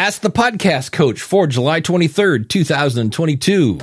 Ask 0.00 0.22
the 0.22 0.30
Podcast 0.30 0.92
Coach 0.92 1.20
for 1.20 1.46
July 1.46 1.82
23rd, 1.82 2.48
2022. 2.48 3.78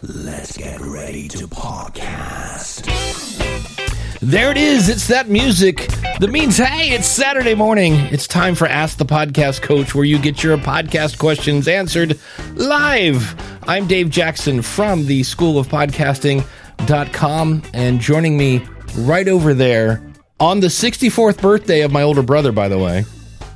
Let's 0.00 0.56
get 0.56 0.80
ready 0.80 1.26
to 1.30 1.48
podcast. 1.48 2.84
There 4.20 4.52
it 4.52 4.56
is. 4.56 4.88
It's 4.88 5.08
that 5.08 5.28
music 5.28 5.88
that 6.20 6.30
means, 6.30 6.58
hey, 6.58 6.90
it's 6.90 7.08
Saturday 7.08 7.56
morning. 7.56 7.94
It's 8.12 8.28
time 8.28 8.54
for 8.54 8.68
Ask 8.68 8.98
the 8.98 9.04
Podcast 9.04 9.60
Coach, 9.60 9.92
where 9.92 10.04
you 10.04 10.20
get 10.20 10.44
your 10.44 10.56
podcast 10.56 11.18
questions 11.18 11.66
answered 11.66 12.16
live. 12.54 13.34
I'm 13.66 13.88
Dave 13.88 14.10
Jackson 14.10 14.62
from 14.62 15.06
the 15.06 15.24
School 15.24 15.58
of 15.58 15.66
Podcasting.com, 15.66 17.62
and 17.74 17.98
joining 18.00 18.38
me 18.38 18.64
right 18.98 19.26
over 19.26 19.52
there 19.52 20.00
on 20.38 20.60
the 20.60 20.68
64th 20.68 21.42
birthday 21.42 21.80
of 21.80 21.90
my 21.90 22.02
older 22.02 22.22
brother, 22.22 22.52
by 22.52 22.68
the 22.68 22.78
way. 22.78 23.04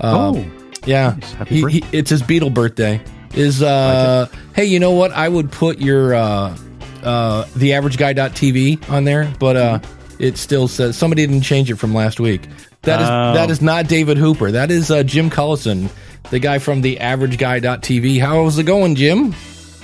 Uh, 0.01 0.33
oh, 0.35 0.62
yeah. 0.87 1.17
nice. 1.39 1.49
He- 1.49 1.67
he- 1.81 1.85
it's 1.93 2.11
his 2.11 2.23
Beetle 2.23 2.51
birthday. 2.51 3.01
Is, 3.35 3.63
uh, 3.63 4.29
hey, 4.55 4.67
you 4.67 4.79
know 4.79 4.91
what? 4.93 5.11
I 5.13 5.29
would 5.29 5.51
put 5.51 5.79
your, 5.81 6.15
uh, 6.15 6.57
uh, 7.03 7.47
the 7.57 7.73
average 7.73 7.97
guy.tv 7.97 8.91
on 8.91 9.05
there, 9.05 9.33
but, 9.39 9.57
uh, 9.57 9.79
it 10.19 10.37
still 10.37 10.69
says 10.69 10.97
somebody 10.97 11.27
didn't 11.27 11.43
change 11.43 11.71
it 11.71 11.77
from 11.77 11.95
last 11.95 12.21
week. 12.21 12.43
That 12.83 13.01
is, 13.01 13.09
Oh. 13.11 13.33
that 13.35 13.51
is 13.51 13.63
not 13.63 13.89
David 13.89 14.19
Hooper. 14.19 14.51
That 14.51 14.71
is, 14.71 14.91
uh, 14.91 15.03
Jim 15.03 15.31
Collison, 15.31 15.89
the 16.31 16.39
guy 16.41 16.59
from 16.59 16.83
the 16.83 17.01
average 17.01 17.39
guy.tv. 17.39 18.21
How's 18.21 18.59
it 18.59 18.65
going, 18.65 18.97
Jim? 18.97 19.35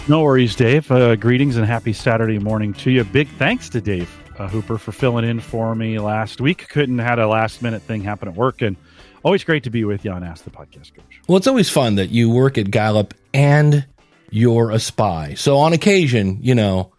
No 0.08 0.22
worries, 0.22 0.54
Dave. 0.54 0.90
Uh, 0.90 1.16
greetings 1.16 1.56
and 1.56 1.66
happy 1.66 1.92
Saturday 1.92 2.38
morning 2.38 2.74
to 2.74 2.90
you. 2.90 3.04
Big 3.04 3.28
thanks 3.38 3.68
to 3.70 3.80
Dave 3.80 4.10
uh, 4.38 4.46
Hooper 4.48 4.78
for 4.78 4.92
filling 4.92 5.24
in 5.24 5.40
for 5.40 5.74
me 5.74 5.98
last 5.98 6.40
week. 6.40 6.68
Couldn't 6.68 6.98
had 6.98 7.18
a 7.18 7.26
last 7.26 7.62
minute 7.62 7.82
thing 7.82 8.02
happen 8.02 8.28
at 8.28 8.34
work, 8.34 8.60
and 8.62 8.76
always 9.22 9.44
great 9.44 9.64
to 9.64 9.70
be 9.70 9.84
with 9.84 10.04
you 10.04 10.10
on 10.10 10.22
Ask 10.22 10.44
the 10.44 10.50
Podcast 10.50 10.94
Coach. 10.94 11.20
Well, 11.26 11.36
it's 11.38 11.46
always 11.46 11.68
fun 11.70 11.96
that 11.96 12.10
you 12.10 12.30
work 12.30 12.58
at 12.58 12.70
Gallup 12.70 13.14
and 13.34 13.86
you're 14.30 14.70
a 14.70 14.78
spy. 14.78 15.34
So 15.34 15.56
on 15.58 15.72
occasion, 15.72 16.38
you 16.40 16.54
know, 16.54 16.92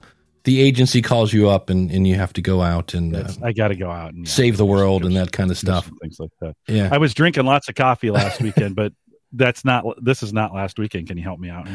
the 0.46 0.62
agency 0.62 1.02
calls 1.02 1.32
you 1.34 1.50
up 1.50 1.70
and, 1.70 1.92
and 1.92 2.08
you 2.08 2.16
have 2.16 2.34
to 2.34 2.42
go 2.42 2.62
out 2.62 2.94
and 2.94 3.16
uh, 3.16 3.28
I 3.44 3.52
got 3.52 3.68
to 3.68 3.76
go 3.76 3.92
out 3.92 4.14
and 4.14 4.26
yeah, 4.26 4.32
save 4.32 4.58
the 4.58 4.66
world 4.66 5.06
and 5.06 5.16
that 5.16 5.32
kind 5.32 5.52
of 5.52 5.58
stuff. 5.58 5.90
things 6.02 6.20
like 6.20 6.32
that. 6.42 6.56
Yeah. 6.68 6.90
I 6.92 6.98
was 6.98 7.14
drinking 7.14 7.46
lots 7.46 7.70
of 7.70 7.76
coffee 7.76 8.10
last 8.10 8.42
weekend, 8.42 8.76
but 8.76 8.94
that's 9.34 9.64
not. 9.64 9.84
This 10.04 10.24
is 10.24 10.34
not 10.34 10.56
last 10.56 10.80
weekend. 10.80 11.08
Can 11.08 11.18
you 11.18 11.24
help 11.24 11.40
me 11.40 11.50
out? 11.50 11.68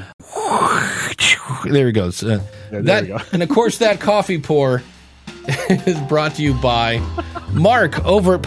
There 1.65 1.87
he 1.87 1.93
goes. 1.93 2.23
Uh, 2.23 2.27
There, 2.71 2.83
there 2.83 2.83
that, 2.83 3.07
go. 3.07 3.19
and 3.33 3.43
of 3.43 3.49
course, 3.49 3.79
that 3.79 4.01
coffee 4.01 4.41
pour 4.41 4.83
is 5.69 6.01
brought 6.09 6.35
to 6.37 6.43
you 6.43 6.55
by 6.55 6.99
Mark 7.53 8.05
over 8.05 8.35
at 8.35 8.43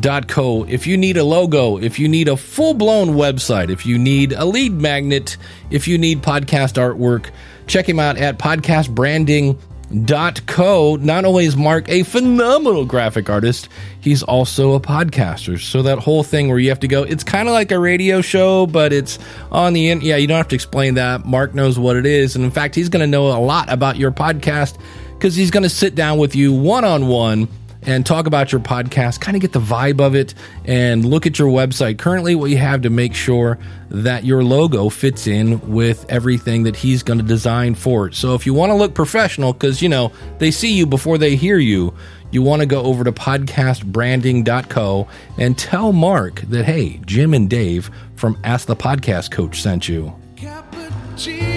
podcastbranding.co. 0.00 0.64
If 0.64 0.86
you 0.86 0.96
need 0.96 1.16
a 1.16 1.24
logo, 1.24 1.78
if 1.78 1.98
you 1.98 2.08
need 2.08 2.28
a 2.28 2.36
full 2.36 2.74
blown 2.74 3.10
website, 3.10 3.70
if 3.70 3.86
you 3.86 3.98
need 3.98 4.32
a 4.32 4.44
lead 4.44 4.72
magnet, 4.72 5.36
if 5.70 5.88
you 5.88 5.98
need 5.98 6.22
podcast 6.22 6.74
artwork, 6.74 7.30
check 7.66 7.88
him 7.88 7.98
out 7.98 8.16
at 8.16 8.38
podcastbranding.co. 8.38 10.96
Not 10.96 11.24
only 11.24 11.46
is 11.46 11.56
Mark 11.56 11.88
a 11.88 12.02
phenomenal 12.02 12.84
graphic 12.84 13.30
artist, 13.30 13.68
he's 14.00 14.22
also 14.22 14.74
a 14.74 14.80
podcaster. 14.80 15.60
So 15.60 15.82
that 15.82 15.98
whole 15.98 16.22
thing 16.22 16.48
where 16.48 16.58
you 16.58 16.68
have 16.70 16.80
to 16.80 16.88
go, 16.88 17.02
it's 17.02 17.24
kind 17.24 17.48
of 17.48 17.54
like 17.54 17.72
a 17.72 17.78
radio 17.78 18.20
show, 18.20 18.66
but 18.66 18.92
it's 18.92 19.18
on 19.50 19.72
the 19.72 19.90
end. 19.90 20.02
Yeah, 20.02 20.16
you 20.16 20.26
don't 20.26 20.36
have 20.36 20.48
to 20.48 20.56
explain 20.56 20.94
that. 20.94 21.24
Mark 21.24 21.54
knows 21.54 21.78
what 21.78 21.96
it 21.96 22.06
is. 22.06 22.36
And 22.36 22.44
in 22.44 22.50
fact, 22.50 22.74
he's 22.74 22.88
going 22.88 23.00
to 23.00 23.06
know 23.06 23.28
a 23.28 23.40
lot 23.40 23.72
about 23.72 23.96
your 23.96 24.12
podcast 24.12 24.78
because 25.14 25.34
he's 25.34 25.50
going 25.50 25.62
to 25.62 25.70
sit 25.70 25.94
down 25.94 26.18
with 26.18 26.34
you 26.34 26.52
one 26.52 26.84
on 26.84 27.06
one 27.06 27.48
and 27.86 28.04
talk 28.04 28.26
about 28.26 28.52
your 28.52 28.60
podcast, 28.60 29.20
kind 29.20 29.36
of 29.36 29.40
get 29.40 29.52
the 29.52 29.60
vibe 29.60 30.00
of 30.00 30.14
it, 30.14 30.34
and 30.64 31.04
look 31.04 31.26
at 31.26 31.38
your 31.38 31.48
website. 31.48 31.98
Currently, 31.98 32.34
what 32.34 32.50
you 32.50 32.58
have 32.58 32.82
to 32.82 32.90
make 32.90 33.14
sure 33.14 33.58
that 33.88 34.24
your 34.24 34.42
logo 34.44 34.88
fits 34.88 35.26
in 35.26 35.72
with 35.72 36.04
everything 36.08 36.64
that 36.64 36.76
he's 36.76 37.02
going 37.02 37.18
to 37.18 37.24
design 37.24 37.74
for 37.74 38.08
it. 38.08 38.14
So, 38.14 38.34
if 38.34 38.44
you 38.44 38.52
want 38.52 38.70
to 38.70 38.74
look 38.74 38.94
professional, 38.94 39.52
because 39.52 39.80
you 39.80 39.88
know 39.88 40.12
they 40.38 40.50
see 40.50 40.72
you 40.72 40.84
before 40.86 41.16
they 41.16 41.36
hear 41.36 41.58
you, 41.58 41.94
you 42.30 42.42
want 42.42 42.60
to 42.60 42.66
go 42.66 42.82
over 42.82 43.04
to 43.04 43.12
podcastbranding.co 43.12 45.08
and 45.38 45.56
tell 45.56 45.92
Mark 45.92 46.40
that, 46.42 46.64
hey, 46.64 47.00
Jim 47.06 47.32
and 47.32 47.48
Dave 47.48 47.90
from 48.16 48.38
Ask 48.44 48.66
the 48.66 48.76
Podcast 48.76 49.30
Coach 49.30 49.62
sent 49.62 49.88
you. 49.88 50.14
Cappuccino, 50.34 51.55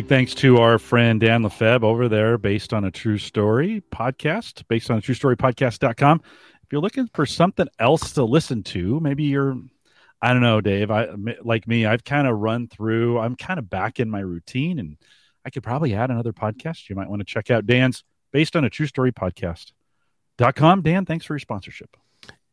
Big 0.00 0.08
thanks 0.08 0.34
to 0.36 0.56
our 0.56 0.78
friend 0.78 1.20
Dan 1.20 1.42
Lefebvre 1.42 1.84
over 1.84 2.08
there, 2.08 2.38
based 2.38 2.72
on 2.72 2.86
a 2.86 2.90
true 2.90 3.18
story 3.18 3.82
podcast, 3.92 4.66
based 4.66 4.90
on 4.90 4.96
a 4.96 5.02
true 5.02 5.14
story 5.14 5.36
podcast.com. 5.36 6.22
If 6.24 6.72
you're 6.72 6.80
looking 6.80 7.06
for 7.12 7.26
something 7.26 7.66
else 7.78 8.12
to 8.12 8.24
listen 8.24 8.62
to, 8.62 8.98
maybe 9.00 9.24
you're, 9.24 9.58
I 10.22 10.32
don't 10.32 10.40
know, 10.40 10.62
Dave, 10.62 10.90
I 10.90 11.08
like 11.42 11.68
me, 11.68 11.84
I've 11.84 12.02
kind 12.02 12.26
of 12.26 12.38
run 12.38 12.66
through, 12.66 13.18
I'm 13.18 13.36
kind 13.36 13.58
of 13.58 13.68
back 13.68 14.00
in 14.00 14.08
my 14.08 14.20
routine 14.20 14.78
and 14.78 14.96
I 15.44 15.50
could 15.50 15.62
probably 15.62 15.92
add 15.92 16.10
another 16.10 16.32
podcast. 16.32 16.88
You 16.88 16.96
might 16.96 17.10
want 17.10 17.20
to 17.20 17.26
check 17.26 17.50
out 17.50 17.66
Dan's 17.66 18.02
based 18.32 18.56
on 18.56 18.64
a 18.64 18.70
true 18.70 18.86
story 18.86 19.12
podcast.com. 19.12 20.80
Dan, 20.80 21.04
thanks 21.04 21.26
for 21.26 21.34
your 21.34 21.40
sponsorship. 21.40 21.94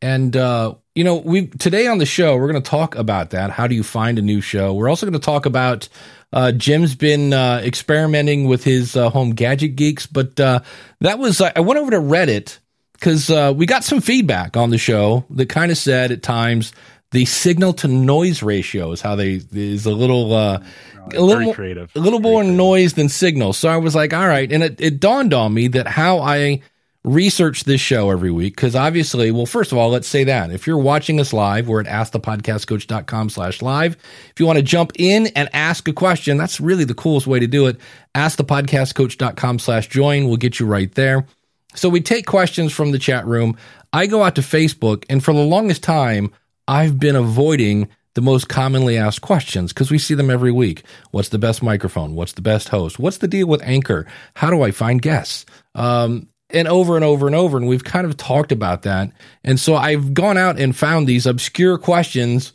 And 0.00 0.36
uh, 0.36 0.74
you 0.94 1.04
know, 1.04 1.16
we 1.16 1.46
today 1.46 1.86
on 1.86 1.98
the 1.98 2.06
show 2.06 2.36
we're 2.36 2.50
going 2.50 2.62
to 2.62 2.70
talk 2.70 2.94
about 2.96 3.30
that. 3.30 3.50
How 3.50 3.66
do 3.66 3.74
you 3.74 3.82
find 3.82 4.18
a 4.18 4.22
new 4.22 4.40
show? 4.40 4.74
We're 4.74 4.88
also 4.88 5.06
going 5.06 5.18
to 5.18 5.24
talk 5.24 5.46
about 5.46 5.88
uh, 6.32 6.52
Jim's 6.52 6.94
been 6.94 7.32
uh, 7.32 7.60
experimenting 7.64 8.46
with 8.46 8.64
his 8.64 8.96
uh, 8.96 9.10
home 9.10 9.30
gadget 9.30 9.76
geeks, 9.76 10.06
but 10.06 10.38
uh, 10.38 10.60
that 11.00 11.18
was 11.18 11.40
I 11.40 11.60
went 11.60 11.80
over 11.80 11.90
to 11.92 11.98
Reddit 11.98 12.58
because 12.92 13.30
uh, 13.30 13.52
we 13.56 13.66
got 13.66 13.84
some 13.84 14.00
feedback 14.00 14.56
on 14.56 14.70
the 14.70 14.78
show 14.78 15.24
that 15.30 15.48
kind 15.48 15.70
of 15.70 15.78
said 15.78 16.10
at 16.10 16.22
times 16.22 16.72
the 17.10 17.24
signal 17.24 17.72
to 17.72 17.88
noise 17.88 18.42
ratio 18.42 18.92
is 18.92 19.00
how 19.00 19.16
they 19.16 19.40
is 19.52 19.86
a 19.86 19.92
little 19.92 20.34
uh, 20.34 20.62
a 21.14 21.20
little 21.20 21.54
creative. 21.54 21.90
a 21.94 22.00
little 22.00 22.20
Very 22.20 22.32
more 22.32 22.42
creative. 22.42 22.56
noise 22.56 22.92
than 22.94 23.08
signal. 23.08 23.52
So 23.52 23.68
I 23.68 23.78
was 23.78 23.94
like, 23.94 24.12
all 24.12 24.26
right. 24.26 24.50
And 24.52 24.62
it, 24.62 24.80
it 24.80 25.00
dawned 25.00 25.32
on 25.32 25.54
me 25.54 25.68
that 25.68 25.86
how 25.86 26.18
I 26.18 26.60
research 27.04 27.64
this 27.64 27.80
show 27.80 28.10
every 28.10 28.30
week, 28.30 28.56
because 28.56 28.74
obviously, 28.74 29.30
well, 29.30 29.46
first 29.46 29.72
of 29.72 29.78
all, 29.78 29.90
let's 29.90 30.08
say 30.08 30.24
that 30.24 30.50
if 30.50 30.66
you're 30.66 30.78
watching 30.78 31.20
us 31.20 31.32
live, 31.32 31.68
we're 31.68 31.80
at 31.80 31.86
askthepodcastcoach.com 31.86 33.30
slash 33.30 33.62
live. 33.62 33.96
If 34.30 34.40
you 34.40 34.46
want 34.46 34.58
to 34.58 34.64
jump 34.64 34.92
in 34.96 35.28
and 35.28 35.48
ask 35.52 35.88
a 35.88 35.92
question, 35.92 36.36
that's 36.36 36.60
really 36.60 36.84
the 36.84 36.94
coolest 36.94 37.26
way 37.26 37.38
to 37.40 37.46
do 37.46 37.66
it. 37.66 37.78
Askthepodcastcoach.com 38.14 39.58
slash 39.58 39.88
join 39.88 40.28
will 40.28 40.36
get 40.36 40.58
you 40.60 40.66
right 40.66 40.92
there. 40.94 41.26
So 41.74 41.88
we 41.88 42.00
take 42.00 42.26
questions 42.26 42.72
from 42.72 42.92
the 42.92 42.98
chat 42.98 43.26
room. 43.26 43.56
I 43.92 44.06
go 44.06 44.22
out 44.22 44.34
to 44.34 44.40
Facebook, 44.40 45.04
and 45.08 45.22
for 45.24 45.32
the 45.32 45.40
longest 45.40 45.82
time, 45.82 46.32
I've 46.66 46.98
been 46.98 47.16
avoiding 47.16 47.88
the 48.14 48.22
most 48.22 48.48
commonly 48.48 48.98
asked 48.98 49.20
questions 49.20 49.72
because 49.72 49.90
we 49.90 49.98
see 49.98 50.14
them 50.14 50.30
every 50.30 50.50
week. 50.50 50.82
What's 51.12 51.28
the 51.28 51.38
best 51.38 51.62
microphone? 51.62 52.14
What's 52.14 52.32
the 52.32 52.42
best 52.42 52.68
host? 52.68 52.98
What's 52.98 53.18
the 53.18 53.28
deal 53.28 53.46
with 53.46 53.62
Anchor? 53.62 54.06
How 54.34 54.50
do 54.50 54.62
I 54.62 54.72
find 54.72 55.00
guests? 55.00 55.46
Um, 55.76 56.28
and 56.50 56.68
over 56.68 56.96
and 56.96 57.04
over 57.04 57.26
and 57.26 57.36
over. 57.36 57.56
And 57.56 57.68
we've 57.68 57.84
kind 57.84 58.06
of 58.06 58.16
talked 58.16 58.52
about 58.52 58.82
that. 58.82 59.12
And 59.44 59.58
so 59.60 59.76
I've 59.76 60.14
gone 60.14 60.38
out 60.38 60.58
and 60.58 60.74
found 60.74 61.06
these 61.06 61.26
obscure 61.26 61.78
questions 61.78 62.52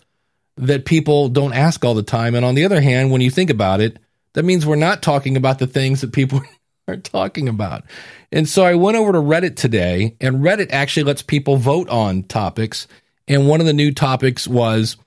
that 0.58 0.86
people 0.86 1.30
don't 1.30 1.54
ask 1.54 1.84
all 1.84 1.94
the 1.94 2.04
time. 2.04 2.36
And 2.36 2.46
on 2.46 2.56
the 2.56 2.66
other 2.66 2.82
hand, 2.82 3.12
when 3.12 3.22
you 3.22 3.30
think 3.30 3.50
about 3.50 3.82
it, 3.82 4.00
that 4.34 4.44
means 4.44 4.66
we're 4.66 4.76
not 4.76 5.02
talking 5.02 5.38
about 5.38 5.60
the 5.60 5.68
things 5.68 6.02
that 6.02 6.14
people 6.14 6.42
are 6.88 6.98
talking 6.98 7.48
about. 7.48 7.84
And 8.32 8.48
so 8.50 8.64
I 8.64 8.76
went 8.76 8.98
over 8.98 9.12
to 9.12 9.20
Reddit 9.20 9.56
today, 9.56 10.16
and 10.20 10.38
Reddit 10.38 10.72
actually 10.72 11.04
lets 11.04 11.22
people 11.22 11.58
vote 11.58 11.88
on 11.90 12.24
topics. 12.24 12.88
And 13.28 13.48
one 13.48 13.60
of 13.60 13.68
the 13.68 13.74
new 13.74 13.92
topics 13.92 14.48
was 14.48 14.98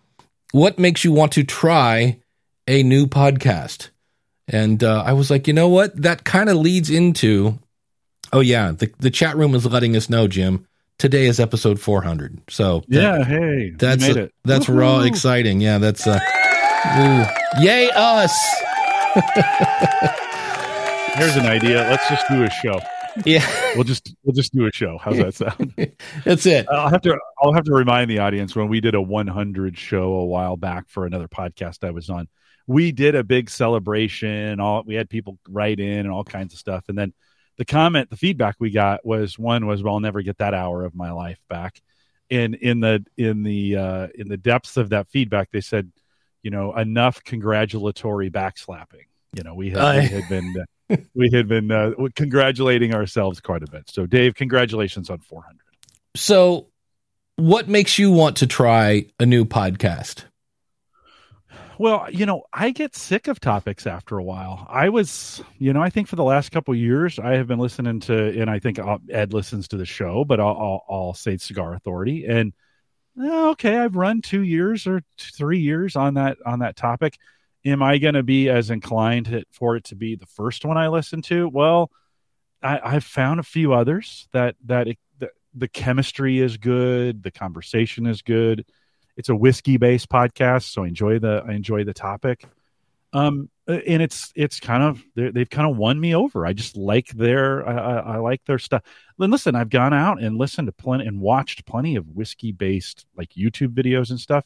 what 0.53 0.79
makes 0.79 1.05
you 1.05 1.13
want 1.13 1.33
to 1.33 1.45
try 1.45 2.21
a 2.69 2.83
new 2.83 3.07
podcast? 3.07 3.91
And 4.49 4.83
uh, 4.83 5.03
I 5.05 5.13
was 5.13 5.31
like, 5.31 5.49
you 5.49 5.53
know 5.53 5.69
what? 5.69 6.01
That 6.01 6.25
kind 6.25 6.49
of 6.49 6.57
leads 6.57 6.89
into, 6.89 7.59
oh, 8.33 8.41
yeah, 8.41 8.73
the, 8.73 8.93
the 8.99 9.11
chat 9.11 9.37
room 9.37 9.55
is 9.55 9.65
letting 9.67 9.95
us 9.97 10.11
know, 10.11 10.27
Jim. 10.29 10.67
Today 10.99 11.27
is 11.27 11.39
episode 11.39 11.79
400. 11.79 12.41
So 12.49 12.83
that- 12.89 13.03
Yeah, 13.03 13.25
hey, 13.25 13.71
that's 13.77 14.07
that's 14.45 14.69
raw 14.69 15.01
exciting. 15.03 15.61
Yeah, 15.61 15.79
that's 15.79 16.07
uh, 16.07 16.19
ooh. 16.99 17.63
yay 17.63 17.91
us. 17.95 18.33
Here's 21.17 21.37
an 21.37 21.47
idea. 21.47 21.87
Let's 21.91 22.09
just 22.09 22.27
do 22.29 22.43
a 22.45 22.51
show. 22.51 22.79
Yeah, 23.25 23.47
We'll 23.75 23.85
just 23.85 24.15
we'll 24.23 24.35
just 24.35 24.53
do 24.55 24.67
a 24.67 24.73
show. 24.73 24.99
How's 24.99 25.17
that 25.17 25.35
sound? 25.35 25.75
that's 26.25 26.45
it. 26.45 26.67
I'll 26.71 26.91
have 26.91 27.01
to 27.03 27.17
I'll 27.41 27.55
have 27.55 27.65
to 27.65 27.73
remind 27.73 28.11
the 28.11 28.19
audience 28.19 28.55
when 28.55 28.69
we 28.69 28.81
did 28.81 28.95
a 28.95 29.01
100 29.01 29.79
show 29.79 30.13
a 30.13 30.25
while 30.27 30.57
back 30.59 30.89
for 30.91 31.07
another 31.07 31.27
podcast 31.29 31.83
I 31.87 31.93
was 31.93 32.11
on. 32.11 32.29
We 32.67 32.93
did 32.93 33.15
a 33.15 33.25
big 33.25 33.49
celebration. 33.49 34.61
All 34.61 34.83
we 34.87 34.95
had 34.97 35.09
people 35.09 35.39
write 35.49 35.81
in 35.81 36.01
and 36.01 36.11
all 36.11 36.25
kinds 36.25 36.53
of 36.53 36.59
stuff. 36.59 36.85
And 36.89 36.99
then 36.99 37.15
the 37.59 37.65
comment, 37.65 38.11
the 38.11 38.17
feedback 38.17 38.57
we 38.59 38.71
got 38.71 39.05
was 39.05 39.39
one 39.39 39.67
was, 39.67 39.83
"Well, 39.83 39.95
I'll 39.95 40.01
never 40.01 40.23
get 40.23 40.39
that 40.39 40.55
hour 40.55 40.85
of 40.85 40.95
my 40.95 41.13
life 41.13 41.41
back." 41.49 41.81
And 42.31 42.55
in 42.57 42.81
the 42.81 43.05
in 43.17 43.43
the 43.43 43.77
uh, 43.77 44.09
in 44.15 44.29
the 44.29 44.37
depths 44.37 44.77
of 44.77 44.91
that 44.91 45.09
feedback, 45.09 45.51
they 45.53 45.61
said, 45.61 45.91
you 46.43 46.51
know, 46.51 46.75
enough 46.77 47.23
congratulatory 47.25 48.31
backslapping. 48.31 49.07
you 49.33 49.43
know 49.43 49.55
we 49.55 49.71
had, 49.71 49.79
I- 49.81 50.01
we 50.01 50.09
had 50.09 50.29
been 50.29 50.55
uh, 50.91 50.97
we 51.15 51.31
had 51.33 51.49
been 51.49 51.71
uh, 51.71 51.93
congratulating 52.15 52.95
ourselves 52.95 53.41
quite 53.41 53.63
a 53.63 53.71
bit. 53.71 53.89
So 53.91 54.07
Dave, 54.07 54.35
congratulations 54.35 55.11
on 55.11 55.19
400. 55.19 55.57
So, 56.15 56.69
what 57.37 57.69
makes 57.69 57.99
you 57.99 58.11
want 58.11 58.37
to 58.37 58.47
try 58.47 59.07
a 59.21 59.27
new 59.27 59.45
podcast? 59.45 60.25
Well, 61.79 62.07
you 62.11 62.25
know, 62.25 62.45
I 62.53 62.71
get 62.71 62.97
sick 62.97 63.29
of 63.29 63.39
topics 63.39 63.87
after 63.87 64.17
a 64.17 64.25
while. 64.25 64.67
I 64.71 64.89
was, 64.89 65.43
you 65.59 65.73
know, 65.73 65.83
I 65.83 65.91
think 65.91 66.09
for 66.09 66.17
the 66.17 66.25
last 66.25 66.51
couple 66.51 66.75
years, 66.75 67.19
I 67.19 67.35
have 67.35 67.47
been 67.47 67.59
listening 67.59 68.01
to, 68.01 68.41
and 68.41 68.49
I 68.49 68.59
think 68.59 68.79
uh, 68.79 68.99
Ed 69.11 69.35
listens 69.35 69.69
to 69.69 69.77
the 69.77 69.85
show, 69.85 70.25
but 70.25 70.41
I'll, 70.41 70.57
I'll, 70.57 70.85
I'll 70.89 71.15
say 71.15 71.37
Cigar 71.37 71.75
Authority, 71.75 72.25
and 72.27 72.55
eh, 73.23 73.49
okay, 73.51 73.77
I've 73.77 73.97
run 73.97 74.23
two 74.23 74.43
years 74.43 74.87
or 74.87 75.03
three 75.19 75.61
years 75.61 75.97
on 75.97 76.15
that 76.15 76.39
on 76.47 76.61
that 76.61 76.77
topic. 76.77 77.19
Am 77.67 77.83
I 77.83 77.99
going 77.99 78.15
to 78.15 78.23
be 78.23 78.49
as 78.49 78.71
inclined 78.71 79.45
for 79.51 79.77
it 79.77 79.85
to 79.85 79.97
be 79.97 80.17
the 80.17 80.27
first 80.27 80.65
one 80.65 80.79
I 80.79 80.89
listen 80.89 81.21
to? 81.23 81.49
Well, 81.49 81.91
I, 82.63 82.81
I've 82.83 83.05
found 83.05 83.41
a 83.41 83.43
few 83.43 83.75
others 83.75 84.29
that 84.33 84.57
that 84.65 84.89
it, 84.89 84.99
the, 85.19 85.31
the 85.55 85.69
chemistry 85.69 86.39
is 86.41 86.57
good, 86.57 87.23
the 87.23 87.33
conversation 87.33 88.07
is 88.07 88.23
good 88.23 88.65
it's 89.17 89.29
a 89.29 89.37
whiskey 89.37 89.77
based 89.77 90.09
podcast 90.09 90.65
so 90.65 90.85
i 90.85 90.87
enjoy 90.87 91.19
the 91.19 91.43
i 91.47 91.53
enjoy 91.53 91.85
the 91.85 91.95
topic. 91.95 92.45
Um 93.13 93.51
and 93.69 94.03
it's 94.03 94.33
it's 94.37 94.61
kind 94.61 94.83
of 94.83 95.03
they've 95.15 95.51
kind 95.51 95.69
of 95.69 95.77
won 95.77 95.99
me 95.99 96.15
over. 96.15 96.47
I 96.47 96.53
just 96.53 96.77
like 96.77 97.09
their 97.09 97.67
i, 97.69 98.15
I 98.15 98.17
like 98.19 98.45
their 98.45 98.59
stuff. 98.59 98.83
Then 99.19 99.31
listen 99.31 99.55
i've 99.55 99.71
gone 99.71 99.95
out 99.95 100.21
and 100.21 100.39
listened 100.39 100.67
to 100.67 100.73
plenty 100.73 101.07
and 101.07 101.21
watched 101.21 101.67
plenty 101.67 101.97
of 101.97 102.09
whiskey 102.09 102.53
based 102.53 103.07
like 103.17 103.31
youtube 103.31 103.75
videos 103.75 104.11
and 104.11 104.21
stuff. 104.21 104.45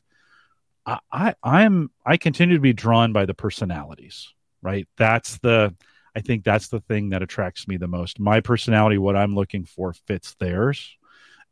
I 0.86 0.98
i 1.12 1.34
i'm 1.42 1.90
i 2.06 2.16
continue 2.16 2.56
to 2.56 2.60
be 2.60 2.72
drawn 2.72 3.12
by 3.12 3.26
the 3.26 3.34
personalities 3.34 4.32
right? 4.62 4.86
That's 4.96 5.38
the 5.38 5.74
i 6.14 6.20
think 6.20 6.44
that's 6.44 6.68
the 6.68 6.80
thing 6.80 7.10
that 7.10 7.22
attracts 7.22 7.68
me 7.68 7.76
the 7.76 7.86
most. 7.86 8.18
My 8.18 8.40
personality 8.40 8.98
what 8.98 9.16
i'm 9.16 9.34
looking 9.34 9.64
for 9.64 9.92
fits 9.92 10.34
theirs 10.38 10.96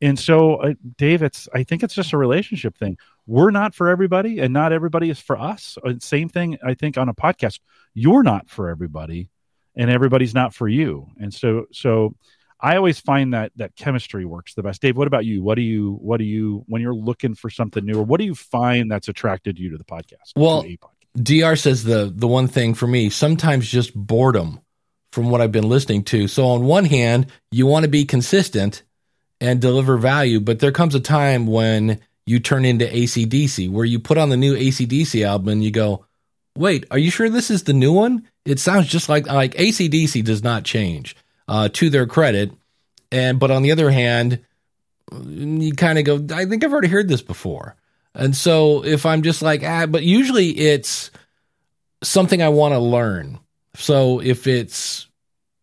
and 0.00 0.19
so, 0.19 0.56
uh, 0.56 0.75
Dave, 0.97 1.23
it's 1.23 1.49
I 1.53 1.65
think 1.65 1.83
it's 1.83 1.95
just 1.95 2.12
a 2.12 2.19
relationship 2.19 2.77
thing. 2.77 2.99
We're 3.27 3.50
not 3.50 3.75
for 3.75 3.89
everybody, 3.89 4.39
and 4.39 4.53
not 4.53 4.73
everybody 4.73 5.11
is 5.11 5.19
for 5.19 5.39
us. 5.39 5.77
Uh, 5.85 5.95
Same 6.00 6.29
thing, 6.29 6.59
I 6.65 6.75
think, 6.75 6.97
on 6.97 7.09
a 7.09 7.15
podcast. 7.15 7.61
You're 7.95 8.23
not 8.23 8.49
for 8.49 8.69
everybody, 8.69 9.31
and 9.75 9.91
everybody's 9.91 10.35
not 10.35 10.55
for 10.55 10.69
you. 10.69 11.09
And 11.19 11.35
so, 11.35 11.67
so 11.73 12.15
I 12.61 12.77
always 12.77 13.00
find 13.00 13.35
that 13.35 13.53
that 13.56 13.75
chemistry 13.77 14.25
works 14.25 14.55
the 14.55 14.62
best. 14.62 14.81
Dave, 14.83 14.97
what 14.97 15.06
about 15.09 15.25
you? 15.25 15.43
What 15.43 15.56
do 15.56 15.62
you 15.62 15.99
what 16.01 16.19
do 16.19 16.25
you 16.25 16.65
when 16.69 16.81
you're 16.81 16.94
looking 16.94 17.35
for 17.35 17.51
something 17.51 17.85
new, 17.85 17.99
or 17.99 18.03
what 18.03 18.19
do 18.19 18.25
you 18.25 18.35
find 18.35 18.91
that's 18.91 19.09
attracted 19.09 19.59
you 19.59 19.71
to 19.71 19.79
the 19.79 19.85
podcast? 19.85 20.33
Well, 20.37 20.62
a 20.62 20.77
podcast? 20.77 21.23
Dr 21.23 21.56
says 21.56 21.85
the 21.85 22.12
the 22.15 22.29
one 22.29 22.47
thing 22.47 22.75
for 22.75 22.87
me 22.87 23.11
sometimes 23.11 23.69
just 23.69 23.94
boredom 23.94 24.61
from 25.12 25.31
what 25.31 25.41
I've 25.41 25.53
been 25.53 25.69
listening 25.69 26.05
to. 26.05 26.29
So 26.29 26.47
on 26.47 26.65
one 26.65 26.85
hand, 26.85 27.27
you 27.51 27.67
want 27.67 27.85
to 27.85 27.89
be 27.89 28.05
consistent 28.05 28.83
and 29.40 29.61
deliver 29.61 29.96
value, 29.96 30.40
but 30.40 30.58
there 30.58 30.73
comes 30.73 30.94
a 30.94 31.00
time 31.00 31.46
when 31.46 32.00
you 32.26 32.40
turn 32.40 32.64
into 32.64 32.85
ACDC 32.85 33.70
where 33.70 33.85
you 33.85 33.99
put 33.99 34.19
on 34.19 34.29
the 34.29 34.37
new 34.37 34.56
ACDC 34.56 35.25
album 35.25 35.49
and 35.49 35.64
you 35.64 35.70
go, 35.70 36.05
"Wait, 36.56 36.85
are 36.90 36.99
you 36.99 37.11
sure 37.11 37.29
this 37.29 37.50
is 37.50 37.64
the 37.64 37.73
new 37.73 37.93
one?" 37.93 38.26
It 38.44 38.58
sounds 38.61 38.88
just 38.88 39.08
like 39.08 39.26
like 39.26 39.55
ACDC 39.55 40.25
does 40.25 40.43
not 40.43 40.64
change 40.64 41.17
uh, 41.46 41.69
to 41.75 41.90
their 41.90 42.06
credit, 42.06 42.52
and 43.11 43.38
but 43.38 43.50
on 43.50 43.62
the 43.62 43.73
other 43.73 43.90
hand, 43.90 44.40
you 45.26 45.73
kind 45.73 45.99
of 45.99 46.05
go, 46.05 46.34
"I 46.34 46.44
think 46.44 46.64
I've 46.64 46.73
already 46.73 46.88
heard 46.88 47.08
this 47.08 47.23
before." 47.23 47.76
And 48.14 48.37
so 48.37 48.84
if 48.84 49.06
I'm 49.06 49.23
just 49.23 49.43
like, 49.43 49.62
ah, 49.62 49.87
but 49.87 50.02
usually 50.02 50.50
it's 50.50 51.11
something 52.02 52.43
I 52.43 52.49
want 52.49 52.75
to 52.75 52.79
learn. 52.81 53.38
So 53.75 54.20
if 54.20 54.46
it's 54.46 55.07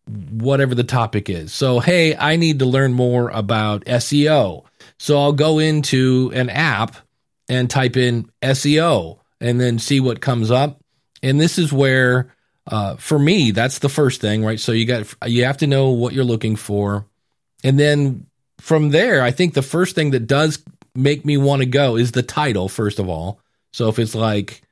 whatever 0.08 0.74
the 0.74 0.84
topic 0.84 1.28
is. 1.28 1.52
So, 1.52 1.80
hey, 1.80 2.16
I 2.16 2.36
need 2.36 2.60
to 2.60 2.66
learn 2.66 2.92
more 2.92 3.30
about 3.30 3.84
SEO. 3.84 4.64
So 4.98 5.18
I'll 5.18 5.32
go 5.32 5.58
into 5.58 6.30
an 6.34 6.48
app 6.48 6.96
and 7.48 7.68
type 7.68 7.96
in 7.96 8.30
SEO 8.42 9.18
and 9.40 9.60
then 9.60 9.78
see 9.78 10.00
what 10.00 10.20
comes 10.20 10.50
up. 10.50 10.80
And 11.22 11.40
this 11.40 11.58
is 11.58 11.72
where, 11.72 12.32
uh, 12.66 12.96
for 12.96 13.18
me, 13.18 13.50
that's 13.50 13.80
the 13.80 13.88
first 13.88 14.20
thing, 14.20 14.44
right? 14.44 14.60
So 14.60 14.72
you 14.72 14.86
got, 14.86 15.12
you 15.26 15.44
have 15.44 15.58
to 15.58 15.66
know 15.66 15.90
what 15.90 16.12
you're 16.12 16.24
looking 16.24 16.56
for. 16.56 17.06
And 17.64 17.78
then 17.78 18.26
from 18.60 18.90
there, 18.90 19.22
I 19.22 19.30
think 19.30 19.54
the 19.54 19.62
first 19.62 19.94
thing 19.94 20.10
that 20.12 20.26
does 20.26 20.62
make 20.94 21.24
me 21.24 21.36
want 21.36 21.60
to 21.60 21.66
go 21.66 21.96
is 21.96 22.12
the 22.12 22.22
title, 22.22 22.68
first 22.68 22.98
of 22.98 23.08
all. 23.08 23.40
So 23.72 23.88
if 23.88 23.98
it's 23.98 24.14
like, 24.14 24.62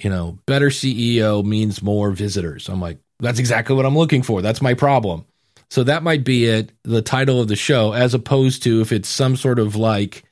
you 0.00 0.10
know, 0.10 0.38
better 0.46 0.70
SEO 0.70 1.44
means 1.44 1.82
more 1.82 2.10
visitors, 2.10 2.68
I'm 2.68 2.80
like, 2.80 2.98
that's 3.24 3.38
exactly 3.38 3.74
what 3.74 3.86
I'm 3.86 3.96
looking 3.96 4.22
for. 4.22 4.42
That's 4.42 4.62
my 4.62 4.74
problem. 4.74 5.24
So 5.70 5.82
that 5.84 6.02
might 6.02 6.24
be 6.24 6.46
it, 6.46 6.70
the 6.84 7.02
title 7.02 7.40
of 7.40 7.48
the 7.48 7.56
show, 7.56 7.92
as 7.92 8.14
opposed 8.14 8.62
to 8.64 8.80
if 8.80 8.92
it's 8.92 9.08
some 9.08 9.36
sort 9.36 9.58
of 9.58 9.76
like, 9.76 10.24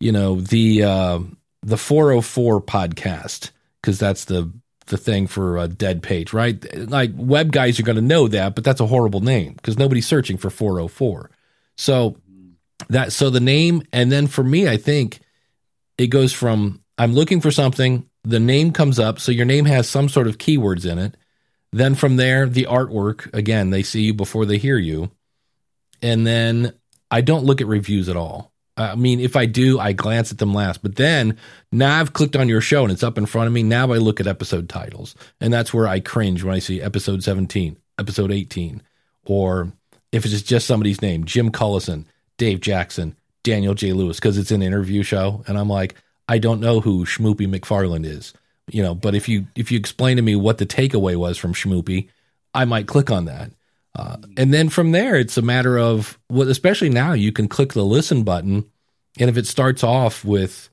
you 0.00 0.12
know, 0.12 0.40
the 0.40 0.84
uh, 0.84 1.18
the 1.62 1.76
404 1.76 2.62
podcast, 2.62 3.50
because 3.80 3.98
that's 3.98 4.24
the 4.24 4.50
the 4.86 4.96
thing 4.96 5.26
for 5.26 5.58
a 5.58 5.68
dead 5.68 6.02
page, 6.02 6.32
right? 6.32 6.64
Like 6.88 7.10
web 7.16 7.52
guys 7.52 7.78
are 7.78 7.84
going 7.84 7.96
to 7.96 8.02
know 8.02 8.28
that, 8.28 8.54
but 8.54 8.64
that's 8.64 8.80
a 8.80 8.86
horrible 8.86 9.20
name 9.20 9.54
because 9.54 9.78
nobody's 9.78 10.06
searching 10.06 10.36
for 10.36 10.50
404. 10.50 11.30
So 11.76 12.16
that 12.88 13.12
so 13.12 13.30
the 13.30 13.40
name, 13.40 13.82
and 13.92 14.10
then 14.10 14.26
for 14.26 14.44
me, 14.44 14.68
I 14.68 14.76
think 14.76 15.20
it 15.98 16.08
goes 16.08 16.32
from 16.32 16.80
I'm 16.98 17.14
looking 17.14 17.40
for 17.40 17.50
something, 17.50 18.08
the 18.24 18.40
name 18.40 18.72
comes 18.72 18.98
up, 18.98 19.18
so 19.18 19.32
your 19.32 19.46
name 19.46 19.64
has 19.64 19.88
some 19.88 20.08
sort 20.08 20.26
of 20.26 20.38
keywords 20.38 20.90
in 20.90 20.98
it. 20.98 21.16
Then 21.72 21.94
from 21.94 22.16
there, 22.16 22.46
the 22.46 22.66
artwork 22.68 23.32
again, 23.32 23.70
they 23.70 23.82
see 23.82 24.02
you 24.02 24.14
before 24.14 24.44
they 24.44 24.58
hear 24.58 24.76
you. 24.76 25.10
And 26.02 26.26
then 26.26 26.74
I 27.10 27.20
don't 27.20 27.44
look 27.44 27.60
at 27.60 27.66
reviews 27.66 28.08
at 28.08 28.16
all. 28.16 28.52
I 28.76 28.94
mean, 28.94 29.20
if 29.20 29.36
I 29.36 29.46
do, 29.46 29.78
I 29.78 29.92
glance 29.92 30.32
at 30.32 30.38
them 30.38 30.54
last. 30.54 30.82
But 30.82 30.96
then 30.96 31.38
now 31.70 31.98
I've 31.98 32.12
clicked 32.12 32.36
on 32.36 32.48
your 32.48 32.60
show 32.60 32.82
and 32.82 32.92
it's 32.92 33.02
up 33.02 33.18
in 33.18 33.26
front 33.26 33.46
of 33.46 33.52
me. 33.52 33.62
Now 33.62 33.92
I 33.92 33.98
look 33.98 34.20
at 34.20 34.26
episode 34.26 34.68
titles. 34.68 35.14
And 35.40 35.52
that's 35.52 35.72
where 35.72 35.86
I 35.86 36.00
cringe 36.00 36.42
when 36.42 36.54
I 36.54 36.58
see 36.58 36.80
episode 36.80 37.22
17, 37.22 37.76
episode 37.98 38.32
18, 38.32 38.82
or 39.26 39.72
if 40.10 40.24
it's 40.24 40.42
just 40.42 40.66
somebody's 40.66 41.02
name, 41.02 41.24
Jim 41.24 41.50
Collison, 41.50 42.06
Dave 42.38 42.60
Jackson, 42.60 43.16
Daniel 43.44 43.74
J. 43.74 43.92
Lewis, 43.92 44.18
because 44.18 44.38
it's 44.38 44.50
an 44.50 44.62
interview 44.62 45.02
show. 45.02 45.44
And 45.46 45.58
I'm 45.58 45.68
like, 45.68 45.94
I 46.28 46.38
don't 46.38 46.60
know 46.60 46.80
who 46.80 47.04
Schmoopy 47.04 47.46
McFarland 47.46 48.06
is 48.06 48.32
you 48.68 48.82
know 48.82 48.94
but 48.94 49.14
if 49.14 49.28
you 49.28 49.46
if 49.54 49.70
you 49.70 49.78
explain 49.78 50.16
to 50.16 50.22
me 50.22 50.36
what 50.36 50.58
the 50.58 50.66
takeaway 50.66 51.16
was 51.16 51.36
from 51.38 51.54
schmoopy 51.54 52.08
i 52.54 52.64
might 52.64 52.86
click 52.86 53.10
on 53.10 53.24
that. 53.26 53.50
Uh, 53.94 54.16
and 54.38 54.54
then 54.54 54.70
from 54.70 54.92
there 54.92 55.16
it's 55.16 55.36
a 55.36 55.42
matter 55.42 55.78
of 55.78 56.18
well 56.30 56.48
especially 56.48 56.88
now 56.88 57.12
you 57.12 57.30
can 57.30 57.46
click 57.46 57.74
the 57.74 57.84
listen 57.84 58.22
button 58.22 58.64
and 59.18 59.28
if 59.28 59.36
it 59.36 59.46
starts 59.46 59.84
off 59.84 60.24
with 60.24 60.70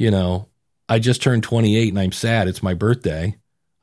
you 0.00 0.10
know 0.10 0.48
i 0.88 0.98
just 0.98 1.22
turned 1.22 1.44
28 1.44 1.90
and 1.90 2.00
i'm 2.00 2.10
sad 2.10 2.48
it's 2.48 2.64
my 2.64 2.74
birthday 2.74 3.36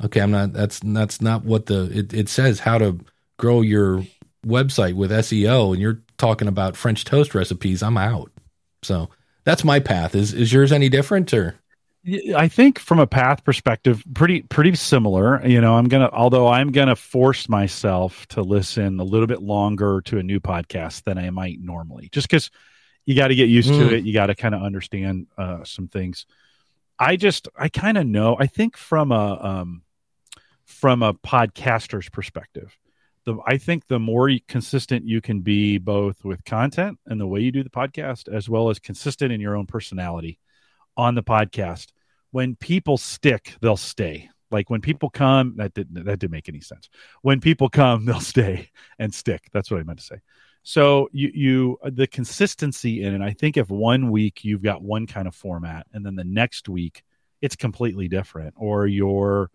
okay 0.03 0.19
i'm 0.19 0.31
not 0.31 0.51
that's 0.51 0.81
that's 0.83 1.21
not 1.21 1.45
what 1.45 1.67
the 1.67 1.97
it, 1.97 2.13
it 2.13 2.27
says 2.27 2.59
how 2.59 2.77
to 2.77 2.99
grow 3.37 3.61
your 3.61 4.03
website 4.45 4.95
with 4.95 5.11
seo 5.11 5.71
and 5.71 5.81
you're 5.81 6.01
talking 6.17 6.49
about 6.49 6.75
french 6.75 7.05
toast 7.05 7.33
recipes 7.33 7.81
i'm 7.81 7.97
out. 7.97 8.33
So 8.83 9.09
that's 9.43 9.63
my 9.63 9.79
path. 9.79 10.15
Is 10.15 10.33
is 10.33 10.53
yours 10.53 10.71
any 10.71 10.89
different 10.89 11.33
or 11.33 11.55
I 12.35 12.49
think 12.49 12.79
from 12.79 12.99
a 12.99 13.07
path 13.07 13.45
perspective, 13.45 14.03
pretty 14.13 14.41
pretty 14.41 14.75
similar. 14.75 15.45
You 15.47 15.61
know, 15.61 15.75
I'm 15.75 15.87
gonna 15.87 16.09
although 16.11 16.47
I'm 16.49 16.71
gonna 16.71 16.97
force 16.97 17.47
myself 17.47 18.27
to 18.27 18.41
listen 18.41 18.99
a 18.99 19.03
little 19.05 19.27
bit 19.27 19.41
longer 19.41 20.01
to 20.05 20.17
a 20.17 20.23
new 20.23 20.41
podcast 20.41 21.03
than 21.03 21.17
I 21.17 21.29
might 21.29 21.61
normally, 21.61 22.09
just 22.11 22.27
because 22.27 22.51
you 23.05 23.15
got 23.15 23.29
to 23.29 23.35
get 23.35 23.47
used 23.49 23.69
to 23.69 23.75
Mm. 23.75 23.91
it. 23.93 24.03
You 24.05 24.13
got 24.13 24.27
to 24.27 24.35
kind 24.35 24.53
of 24.55 24.61
understand 24.63 25.27
uh, 25.37 25.63
some 25.63 25.87
things. 25.87 26.25
I 26.99 27.15
just 27.15 27.47
I 27.57 27.69
kind 27.69 27.97
of 27.97 28.05
know. 28.05 28.35
I 28.37 28.47
think 28.47 28.75
from 28.75 29.11
a 29.13 29.39
um, 29.41 29.81
from 30.65 31.03
a 31.03 31.13
podcaster's 31.13 32.09
perspective, 32.09 32.77
the 33.25 33.37
I 33.47 33.57
think 33.57 33.87
the 33.87 33.99
more 33.99 34.29
consistent 34.49 35.05
you 35.07 35.21
can 35.21 35.39
be 35.39 35.77
both 35.77 36.25
with 36.25 36.43
content 36.43 36.99
and 37.05 37.19
the 37.19 37.27
way 37.27 37.39
you 37.39 37.51
do 37.53 37.63
the 37.63 37.69
podcast, 37.69 38.27
as 38.27 38.49
well 38.49 38.69
as 38.69 38.79
consistent 38.79 39.31
in 39.31 39.39
your 39.39 39.55
own 39.55 39.67
personality 39.67 40.37
on 40.97 41.15
the 41.15 41.23
podcast 41.23 41.87
when 42.31 42.55
people 42.55 42.97
stick 42.97 43.55
they'll 43.61 43.77
stay. 43.77 44.29
Like 44.51 44.69
when 44.69 44.81
people 44.81 45.09
come 45.09 45.55
that 45.57 45.73
didn't 45.73 46.05
that 46.05 46.19
didn't 46.19 46.31
make 46.31 46.49
any 46.49 46.61
sense. 46.61 46.89
When 47.21 47.39
people 47.39 47.69
come 47.69 48.05
they'll 48.05 48.19
stay 48.19 48.69
and 48.99 49.13
stick. 49.13 49.49
That's 49.51 49.71
what 49.71 49.79
i 49.79 49.83
meant 49.83 49.99
to 49.99 50.05
say. 50.05 50.21
So 50.63 51.09
you 51.11 51.31
you 51.33 51.77
the 51.83 52.07
consistency 52.07 53.03
in 53.03 53.13
it 53.13 53.21
i 53.25 53.33
think 53.33 53.57
if 53.57 53.69
one 53.69 54.11
week 54.11 54.45
you've 54.45 54.63
got 54.63 54.81
one 54.81 55.07
kind 55.07 55.27
of 55.27 55.35
format 55.35 55.87
and 55.91 56.05
then 56.05 56.15
the 56.15 56.23
next 56.23 56.69
week 56.69 57.03
it's 57.41 57.57
completely 57.57 58.07
different 58.07 58.53
or 58.57 58.87
you're 58.87 59.51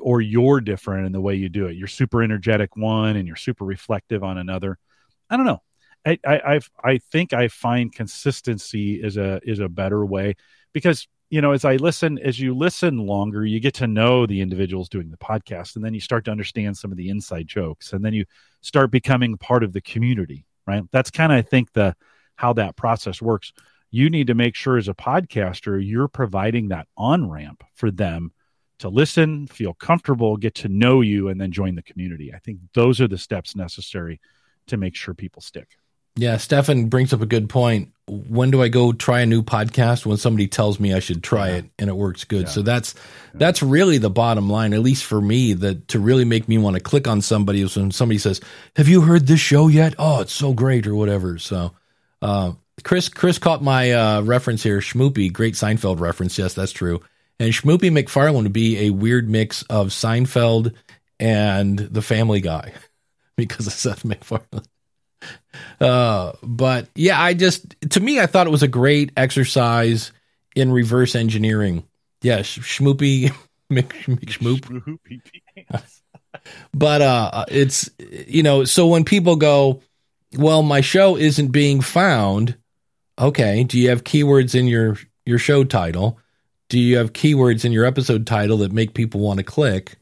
or 0.00 0.20
you're 0.20 0.60
different 0.60 1.06
in 1.06 1.12
the 1.12 1.20
way 1.20 1.36
you 1.36 1.48
do 1.48 1.66
it. 1.66 1.76
You're 1.76 1.86
super 1.86 2.22
energetic 2.22 2.76
one 2.76 3.16
and 3.16 3.26
you're 3.26 3.36
super 3.36 3.64
reflective 3.64 4.24
on 4.24 4.36
another. 4.36 4.76
I 5.30 5.36
don't 5.36 5.46
know 5.46 5.62
I, 6.04 6.18
I 6.24 6.60
I've, 6.82 7.02
think 7.10 7.32
I 7.32 7.48
find 7.48 7.92
consistency 7.92 9.02
is 9.02 9.16
a 9.16 9.40
is 9.44 9.60
a 9.60 9.68
better 9.68 10.04
way 10.04 10.34
because 10.72 11.06
you 11.32 11.40
know, 11.40 11.52
as 11.52 11.64
I 11.64 11.76
listen, 11.76 12.18
as 12.18 12.38
you 12.38 12.54
listen 12.54 12.98
longer, 12.98 13.42
you 13.46 13.58
get 13.58 13.72
to 13.76 13.86
know 13.86 14.26
the 14.26 14.42
individuals 14.42 14.90
doing 14.90 15.10
the 15.10 15.16
podcast, 15.16 15.76
and 15.76 15.84
then 15.84 15.94
you 15.94 16.00
start 16.00 16.26
to 16.26 16.30
understand 16.30 16.76
some 16.76 16.90
of 16.90 16.98
the 16.98 17.08
inside 17.08 17.46
jokes, 17.48 17.94
and 17.94 18.04
then 18.04 18.12
you 18.12 18.26
start 18.60 18.90
becoming 18.90 19.38
part 19.38 19.64
of 19.64 19.72
the 19.72 19.80
community. 19.80 20.44
Right? 20.66 20.82
That's 20.92 21.10
kind 21.10 21.32
of, 21.32 21.38
I 21.38 21.42
think, 21.42 21.72
the 21.72 21.96
how 22.36 22.52
that 22.54 22.76
process 22.76 23.22
works. 23.22 23.54
You 23.90 24.10
need 24.10 24.26
to 24.26 24.34
make 24.34 24.54
sure 24.54 24.76
as 24.76 24.88
a 24.88 24.94
podcaster 24.94 25.80
you're 25.82 26.06
providing 26.06 26.68
that 26.68 26.86
on 26.98 27.30
ramp 27.30 27.64
for 27.76 27.90
them 27.90 28.32
to 28.80 28.90
listen, 28.90 29.46
feel 29.46 29.72
comfortable, 29.72 30.36
get 30.36 30.54
to 30.56 30.68
know 30.68 31.00
you, 31.00 31.28
and 31.28 31.40
then 31.40 31.50
join 31.50 31.76
the 31.76 31.82
community. 31.82 32.34
I 32.34 32.40
think 32.40 32.58
those 32.74 33.00
are 33.00 33.08
the 33.08 33.16
steps 33.16 33.56
necessary 33.56 34.20
to 34.66 34.76
make 34.76 34.94
sure 34.94 35.14
people 35.14 35.40
stick. 35.40 35.78
Yeah, 36.16 36.36
Stefan 36.36 36.86
brings 36.88 37.12
up 37.12 37.22
a 37.22 37.26
good 37.26 37.48
point. 37.48 37.90
When 38.06 38.50
do 38.50 38.60
I 38.62 38.68
go 38.68 38.92
try 38.92 39.20
a 39.20 39.26
new 39.26 39.42
podcast? 39.42 40.04
When 40.04 40.18
somebody 40.18 40.46
tells 40.46 40.78
me 40.78 40.92
I 40.92 40.98
should 40.98 41.22
try 41.22 41.48
Yeah. 41.50 41.54
it 41.56 41.64
and 41.78 41.88
it 41.88 41.96
works 41.96 42.24
good. 42.24 42.42
Yeah. 42.42 42.48
So 42.48 42.62
that's 42.62 42.94
that's 43.32 43.62
really 43.62 43.96
the 43.98 44.10
bottom 44.10 44.50
line, 44.50 44.74
at 44.74 44.80
least 44.80 45.04
for 45.04 45.20
me, 45.20 45.54
that 45.54 45.88
to 45.88 45.98
really 45.98 46.24
make 46.26 46.48
me 46.48 46.58
want 46.58 46.74
to 46.74 46.80
click 46.80 47.08
on 47.08 47.22
somebody 47.22 47.62
is 47.62 47.76
when 47.76 47.90
somebody 47.92 48.18
says, 48.18 48.40
"Have 48.76 48.88
you 48.88 49.00
heard 49.02 49.26
this 49.26 49.40
show 49.40 49.68
yet? 49.68 49.94
Oh, 49.98 50.20
it's 50.20 50.32
so 50.34 50.52
great," 50.52 50.86
or 50.86 50.94
whatever. 50.94 51.38
So, 51.38 51.72
uh, 52.20 52.52
Chris 52.82 53.08
Chris 53.08 53.38
caught 53.38 53.62
my 53.62 53.92
uh, 53.92 54.20
reference 54.22 54.62
here. 54.62 54.80
Schmoopy, 54.80 55.32
great 55.32 55.54
Seinfeld 55.54 56.00
reference. 56.00 56.36
Yes, 56.36 56.52
that's 56.52 56.72
true. 56.72 57.00
And 57.38 57.52
Schmoopy 57.52 57.90
McFarlane 57.90 58.42
would 58.42 58.52
be 58.52 58.86
a 58.86 58.90
weird 58.90 59.30
mix 59.30 59.62
of 59.64 59.88
Seinfeld 59.88 60.74
and 61.18 61.78
The 61.78 62.02
Family 62.02 62.40
Guy 62.40 62.72
because 63.36 63.66
of 63.66 63.72
Seth 63.72 64.04
MacFarlane. 64.04 64.64
Uh, 65.80 66.32
but 66.42 66.88
yeah, 66.94 67.20
I 67.20 67.34
just 67.34 67.74
to 67.90 68.00
me, 68.00 68.20
I 68.20 68.26
thought 68.26 68.46
it 68.46 68.50
was 68.50 68.62
a 68.62 68.68
great 68.68 69.12
exercise 69.16 70.12
in 70.54 70.72
reverse 70.72 71.14
engineering. 71.14 71.84
Yes, 72.22 72.46
Schmoopy 72.46 73.34
Mc, 73.70 73.88
McSchmoop. 74.06 74.98
But 76.74 77.02
uh, 77.02 77.44
it's 77.48 77.90
you 77.98 78.42
know, 78.42 78.64
so 78.64 78.86
when 78.86 79.04
people 79.04 79.36
go, 79.36 79.80
well, 80.36 80.62
my 80.62 80.80
show 80.80 81.16
isn't 81.16 81.48
being 81.48 81.80
found. 81.80 82.56
Okay, 83.18 83.64
do 83.64 83.78
you 83.78 83.90
have 83.90 84.04
keywords 84.04 84.54
in 84.54 84.66
your 84.66 84.98
your 85.26 85.38
show 85.38 85.64
title? 85.64 86.18
Do 86.68 86.78
you 86.78 86.96
have 86.96 87.12
keywords 87.12 87.64
in 87.64 87.72
your 87.72 87.84
episode 87.84 88.26
title 88.26 88.58
that 88.58 88.72
make 88.72 88.94
people 88.94 89.20
want 89.20 89.38
to 89.38 89.44
click? 89.44 89.96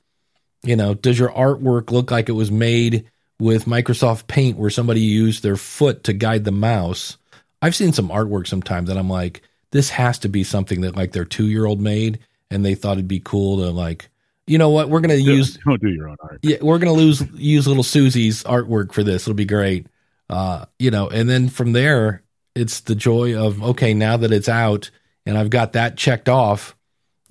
You 0.62 0.76
know, 0.76 0.94
does 0.94 1.18
your 1.18 1.30
artwork 1.30 1.90
look 1.90 2.10
like 2.10 2.28
it 2.28 2.32
was 2.32 2.50
made 2.50 3.09
with 3.40 3.64
Microsoft 3.64 4.26
Paint 4.26 4.58
where 4.58 4.70
somebody 4.70 5.00
used 5.00 5.42
their 5.42 5.56
foot 5.56 6.04
to 6.04 6.12
guide 6.12 6.44
the 6.44 6.52
mouse? 6.52 7.16
I've 7.62 7.74
seen 7.74 7.92
some 7.92 8.08
artwork 8.08 8.46
sometimes 8.46 8.88
that 8.88 8.96
I'm 8.96 9.10
like, 9.10 9.42
this 9.70 9.90
has 9.90 10.18
to 10.20 10.28
be 10.28 10.44
something 10.44 10.82
that 10.82 10.96
like 10.96 11.12
their 11.12 11.24
two 11.24 11.46
year 11.46 11.66
old 11.66 11.80
made 11.80 12.20
and 12.50 12.64
they 12.64 12.74
thought 12.74 12.92
it'd 12.92 13.08
be 13.08 13.20
cool 13.20 13.58
to 13.58 13.70
like, 13.70 14.08
you 14.46 14.58
know 14.58 14.70
what, 14.70 14.88
we're 14.88 15.00
gonna 15.00 15.14
use 15.14 15.58
don't 15.66 15.80
do 15.80 15.90
your 15.90 16.08
own 16.08 16.16
art. 16.22 16.40
yeah, 16.42 16.56
we're 16.60 16.78
gonna 16.78 16.92
lose 16.92 17.22
use 17.34 17.66
little 17.66 17.82
Susie's 17.82 18.42
artwork 18.44 18.92
for 18.92 19.02
this. 19.02 19.22
It'll 19.22 19.34
be 19.34 19.44
great. 19.44 19.86
Uh, 20.28 20.64
you 20.78 20.90
know, 20.90 21.08
and 21.08 21.28
then 21.28 21.48
from 21.48 21.72
there, 21.72 22.22
it's 22.54 22.80
the 22.80 22.94
joy 22.94 23.36
of 23.36 23.62
okay, 23.62 23.94
now 23.94 24.16
that 24.16 24.32
it's 24.32 24.48
out 24.48 24.90
and 25.26 25.38
I've 25.38 25.50
got 25.50 25.74
that 25.74 25.96
checked 25.96 26.28
off, 26.28 26.76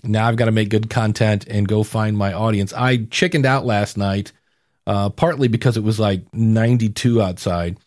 now 0.04 0.28
I've 0.28 0.38
got 0.38 0.46
to 0.46 0.52
make 0.52 0.70
good 0.70 0.90
content 0.90 1.46
and 1.48 1.68
go 1.68 1.84
find 1.84 2.18
my 2.18 2.34
audience. 2.34 2.72
I 2.74 3.06
chickened 3.06 3.46
out 3.46 3.66
last 3.66 3.98
night, 3.98 4.32
uh, 4.90 5.08
partly 5.08 5.48
because 5.48 5.78
it 5.78 5.84
was 5.84 6.00
like 6.00 6.24
92 6.34 7.22
outside. 7.22 7.78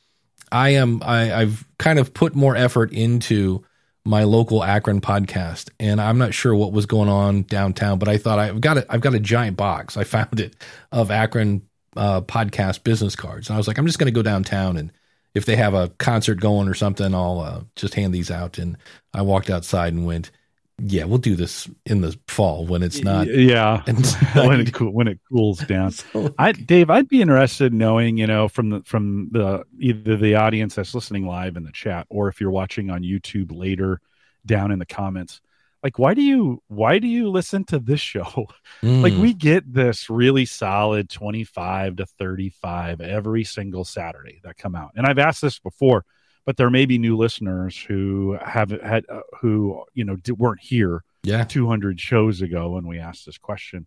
I 0.53 0.71
am 0.71 1.03
I, 1.03 1.35
I've 1.35 1.67
kind 1.77 1.99
of 1.99 2.15
put 2.15 2.37
more 2.37 2.55
effort 2.55 2.93
into 2.93 3.65
my 4.05 4.23
local 4.23 4.63
Akron 4.63 5.01
podcast, 5.01 5.69
and 5.81 6.01
I'm 6.01 6.19
not 6.19 6.33
sure 6.33 6.55
what 6.55 6.73
was 6.73 6.87
going 6.87 7.09
on 7.09 7.43
downtown, 7.43 7.99
but 7.99 8.09
I 8.09 8.19
thought 8.19 8.39
I've 8.39 8.61
got 8.61 8.79
a, 8.79 8.87
I've 8.89 9.01
got 9.01 9.15
a 9.15 9.21
giant 9.21 9.57
box. 9.57 9.97
I 9.97 10.05
found 10.05 10.39
it 10.39 10.55
of 10.93 11.11
Akron 11.11 11.63
uh, 11.97 12.21
podcast 12.21 12.85
business 12.85 13.17
cards, 13.17 13.49
and 13.49 13.55
I 13.55 13.59
was 13.59 13.67
like, 13.67 13.79
I'm 13.79 13.87
just 13.87 13.99
going 13.99 14.13
to 14.13 14.13
go 14.13 14.23
downtown, 14.23 14.77
and 14.77 14.93
if 15.35 15.45
they 15.45 15.57
have 15.57 15.75
a 15.75 15.89
concert 15.99 16.39
going 16.39 16.69
or 16.69 16.75
something, 16.75 17.13
I'll 17.17 17.41
uh, 17.41 17.61
just 17.75 17.95
hand 17.95 18.15
these 18.15 18.31
out. 18.31 18.59
And 18.59 18.77
I 19.13 19.23
walked 19.23 19.51
outside 19.51 19.93
and 19.93 20.07
went, 20.07 20.31
Yeah, 20.79 21.05
we'll 21.05 21.19
do 21.19 21.37
this 21.37 21.69
in 21.87 22.01
the 22.01 22.19
fall 22.27 22.67
when 22.67 22.83
it's 22.83 23.03
not. 23.03 23.27
yeah 23.29 23.83
when 24.35 24.61
it 24.61 24.81
when 24.81 25.07
it 25.09 25.21
cools 25.31 25.59
down. 25.61 25.93
I 26.39 26.53
Dave, 26.53 26.91
I'd 26.91 27.09
be 27.09 27.21
interested 27.23 27.73
in 27.73 27.79
knowing, 27.79 28.17
you 28.17 28.27
know, 28.27 28.49
from 28.49 28.71
the 28.71 28.83
from 28.85 29.29
the 29.31 29.65
either 29.79 30.17
the 30.17 30.35
audience 30.37 30.75
that's 30.75 30.95
listening 30.95 31.27
live 31.27 31.57
in 31.57 31.65
the 31.65 31.73
chat 31.73 32.07
or 32.11 32.29
if 32.29 32.41
you're 32.41 32.51
watching 32.51 32.91
on 32.91 33.03
YouTube 33.03 33.57
later 33.57 34.01
down 34.45 34.73
in 34.73 34.79
the 34.79 34.87
comments. 34.87 35.41
Like 35.85 35.99
why 35.99 36.15
do 36.15 36.23
you 36.23 36.63
why 36.69 36.99
do 37.01 37.07
you 37.09 37.29
listen 37.29 37.65
to 37.67 37.79
this 37.79 38.01
show? 38.01 38.47
Like 38.83 39.13
Mm. 39.13 39.21
we 39.21 39.35
get 39.35 39.73
this 39.73 40.09
really 40.11 40.47
solid 40.47 41.09
25 41.11 41.97
to 41.97 42.07
35 42.07 43.01
every 43.01 43.45
single 43.45 43.85
Saturday 43.85 44.41
that 44.45 44.57
come 44.57 44.75
out. 44.75 44.93
And 44.97 45.07
I've 45.07 45.19
asked 45.19 45.43
this 45.43 45.59
before, 45.59 46.05
but 46.45 46.57
there 46.57 46.71
may 46.71 46.87
be 46.87 46.99
new 46.99 47.17
listeners 47.17 47.77
who 47.77 48.37
have 48.45 48.71
had 48.71 49.05
uh, 49.09 49.21
who, 49.41 49.85
you 49.95 50.05
know, 50.05 50.17
weren't 50.37 50.61
here 50.61 51.05
yeah, 51.23 51.45
200 51.45 52.01
shows 52.01 52.43
ago 52.43 52.71
when 52.71 52.87
we 52.87 52.99
asked 52.99 53.27
this 53.27 53.39
question. 53.39 53.87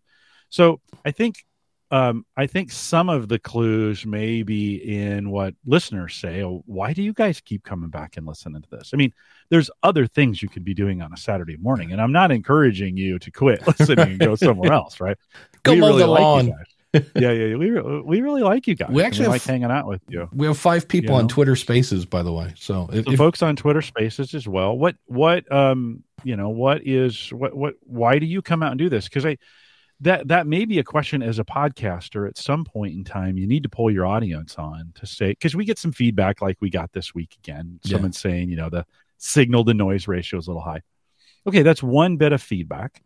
So 0.49 0.79
I 1.03 1.11
think 1.11 1.45
um, 1.91 2.25
I 2.35 2.47
think 2.47 2.71
some 2.71 3.09
of 3.09 3.27
the 3.27 3.37
clues 3.37 4.05
may 4.05 4.41
be 4.41 4.75
in 4.75 5.29
what 5.29 5.53
listeners 5.65 6.15
say. 6.15 6.43
Oh, 6.43 6.63
why 6.65 6.93
do 6.93 7.03
you 7.03 7.13
guys 7.13 7.41
keep 7.41 7.63
coming 7.63 7.89
back 7.89 8.17
and 8.17 8.25
listening 8.25 8.61
to 8.63 8.69
this? 8.69 8.91
I 8.93 8.97
mean, 8.97 9.13
there's 9.49 9.69
other 9.83 10.07
things 10.07 10.41
you 10.41 10.49
could 10.49 10.65
be 10.65 10.73
doing 10.73 11.01
on 11.01 11.13
a 11.13 11.17
Saturday 11.17 11.57
morning, 11.57 11.91
and 11.91 12.01
I'm 12.01 12.11
not 12.11 12.31
encouraging 12.31 12.97
you 12.97 13.19
to 13.19 13.31
quit 13.31 13.65
listening 13.79 14.11
and 14.11 14.19
go 14.19 14.35
somewhere 14.35 14.73
else, 14.81 14.99
right? 14.99 15.17
Go 15.63 15.73
we 15.73 15.79
mow 15.79 15.87
really 15.87 16.01
the 16.01 16.07
like 16.07 16.21
lawn. 16.21 16.53
Yeah, 17.15 17.31
yeah, 17.31 17.55
we 17.55 17.71
we 18.01 18.21
really 18.21 18.43
like 18.43 18.67
you 18.67 18.75
guys. 18.75 18.89
We 18.89 19.03
actually 19.03 19.27
like 19.27 19.41
have- 19.41 19.49
hanging 19.49 19.71
out 19.71 19.87
with 19.87 20.01
you. 20.07 20.29
we 20.33 20.47
have 20.47 20.57
five 20.57 20.87
people 20.87 21.15
You 21.15 21.21
on? 21.21 21.27
Twitter 21.27 21.55
Spaces, 21.55 22.05
by 22.05 22.23
the 22.23 22.31
way. 22.31 22.53
So 22.55 22.89
if, 22.91 23.05
the 23.05 23.11
if- 23.11 23.17
folks 23.17 23.41
on 23.41 23.55
Twitter 23.55 23.81
Spaces 23.81 24.33
as 24.33 24.47
well. 24.47 24.77
What 24.77 24.95
what 25.05 25.51
um 25.51 26.03
you 26.23 26.35
know 26.35 26.49
what 26.49 26.85
is 26.85 27.29
what 27.31 27.55
what 27.55 27.75
why 27.81 28.19
do 28.19 28.25
you 28.25 28.41
come 28.41 28.63
out 28.63 28.71
and 28.71 28.79
do 28.79 28.89
this? 28.89 29.05
Because 29.05 29.25
I 29.25 29.37
that 30.01 30.27
that 30.27 30.45
may 30.47 30.65
be 30.65 30.79
a 30.79 30.83
question 30.83 31.21
as 31.23 31.39
a 31.39 31.45
podcaster 31.45 32.27
at 32.27 32.37
some 32.37 32.65
point 32.65 32.93
in 32.93 33.03
time. 33.03 33.37
You 33.37 33.47
need 33.47 33.63
to 33.63 33.69
pull 33.69 33.89
your 33.89 34.05
audience 34.05 34.55
on 34.57 34.91
to 34.95 35.05
say 35.05 35.29
because 35.29 35.55
we 35.55 35.65
get 35.65 35.79
some 35.79 35.91
feedback 35.91 36.41
like 36.41 36.57
we 36.59 36.69
got 36.69 36.91
this 36.91 37.13
week 37.15 37.35
again. 37.43 37.79
Yeah. 37.83 37.93
Someone 37.93 38.13
saying 38.13 38.49
you 38.49 38.57
know 38.57 38.69
the 38.69 38.85
signal 39.17 39.63
to 39.65 39.73
noise 39.73 40.07
ratio 40.07 40.39
is 40.39 40.47
a 40.47 40.49
little 40.51 40.61
high. 40.61 40.81
Okay, 41.47 41.61
that's 41.61 41.83
one 41.83 42.17
bit 42.17 42.33
of 42.33 42.41
feedback, 42.41 43.01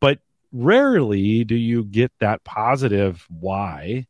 but 0.00 0.18
rarely 0.54 1.44
do 1.44 1.56
you 1.56 1.84
get 1.84 2.12
that 2.20 2.44
positive 2.44 3.26
why 3.28 4.06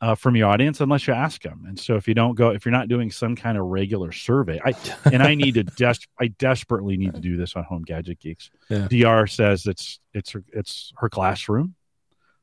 uh, 0.00 0.14
from 0.14 0.36
your 0.36 0.48
audience 0.48 0.80
unless 0.80 1.06
you 1.06 1.14
ask 1.14 1.42
them. 1.42 1.64
And 1.66 1.78
so 1.78 1.96
if 1.96 2.08
you 2.08 2.14
don't 2.14 2.34
go, 2.34 2.50
if 2.50 2.64
you're 2.64 2.72
not 2.72 2.88
doing 2.88 3.10
some 3.10 3.36
kind 3.36 3.56
of 3.56 3.64
regular 3.66 4.12
survey, 4.12 4.60
I 4.64 4.74
and 5.04 5.22
I 5.22 5.34
need 5.34 5.54
to 5.54 5.62
des- 5.76 6.06
I 6.20 6.28
desperately 6.28 6.96
need 6.96 7.14
to 7.14 7.20
do 7.20 7.36
this 7.36 7.54
on 7.56 7.64
Home 7.64 7.82
Gadget 7.82 8.20
Geeks. 8.20 8.50
Yeah. 8.68 8.88
Dr 8.88 9.26
says 9.28 9.66
it's 9.66 10.00
it's 10.12 10.32
her, 10.32 10.44
it's 10.52 10.92
her 10.96 11.08
classroom. 11.08 11.74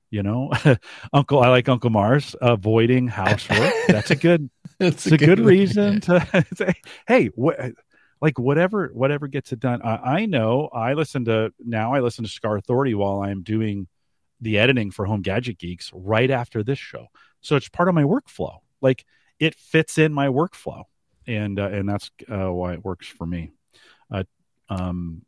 You 0.09 0.23
know, 0.23 0.51
Uncle 1.13 1.39
I 1.39 1.49
like 1.49 1.69
Uncle 1.69 1.89
Marv's 1.89 2.35
avoiding 2.41 3.07
housework. 3.07 3.73
That's 3.87 4.11
a 4.11 4.15
good 4.15 4.49
it's 4.79 5.05
it's 5.05 5.13
a 5.13 5.17
good 5.17 5.39
reason 5.39 6.01
to 6.01 6.45
say, 6.55 6.73
hey, 7.07 7.27
what, 7.27 7.73
like 8.21 8.37
whatever, 8.37 8.91
whatever 8.93 9.27
gets 9.27 9.51
it 9.51 9.59
done. 9.59 9.81
I, 9.81 9.95
I 9.95 10.25
know 10.25 10.69
I 10.71 10.93
listen 10.93 11.25
to 11.25 11.51
now. 11.59 11.93
I 11.93 11.99
listen 11.99 12.23
to 12.23 12.29
Cigar 12.29 12.57
Authority 12.57 12.93
while 12.93 13.21
I'm 13.21 13.41
doing 13.43 13.87
the 14.39 14.57
editing 14.57 14.91
for 14.91 15.05
Home 15.05 15.21
Gadget 15.21 15.57
Geeks 15.57 15.91
right 15.93 16.29
after 16.29 16.63
this 16.63 16.79
show, 16.79 17.07
so 17.41 17.55
it's 17.55 17.69
part 17.69 17.89
of 17.89 17.95
my 17.95 18.03
workflow. 18.03 18.59
Like 18.81 19.05
it 19.39 19.55
fits 19.55 19.97
in 19.97 20.13
my 20.13 20.27
workflow, 20.27 20.83
and 21.27 21.59
uh, 21.59 21.69
and 21.69 21.89
that's 21.89 22.11
uh, 22.31 22.51
why 22.51 22.73
it 22.73 22.85
works 22.85 23.07
for 23.07 23.25
me. 23.25 23.51
Uh, 24.11 24.23
um, 24.69 25.23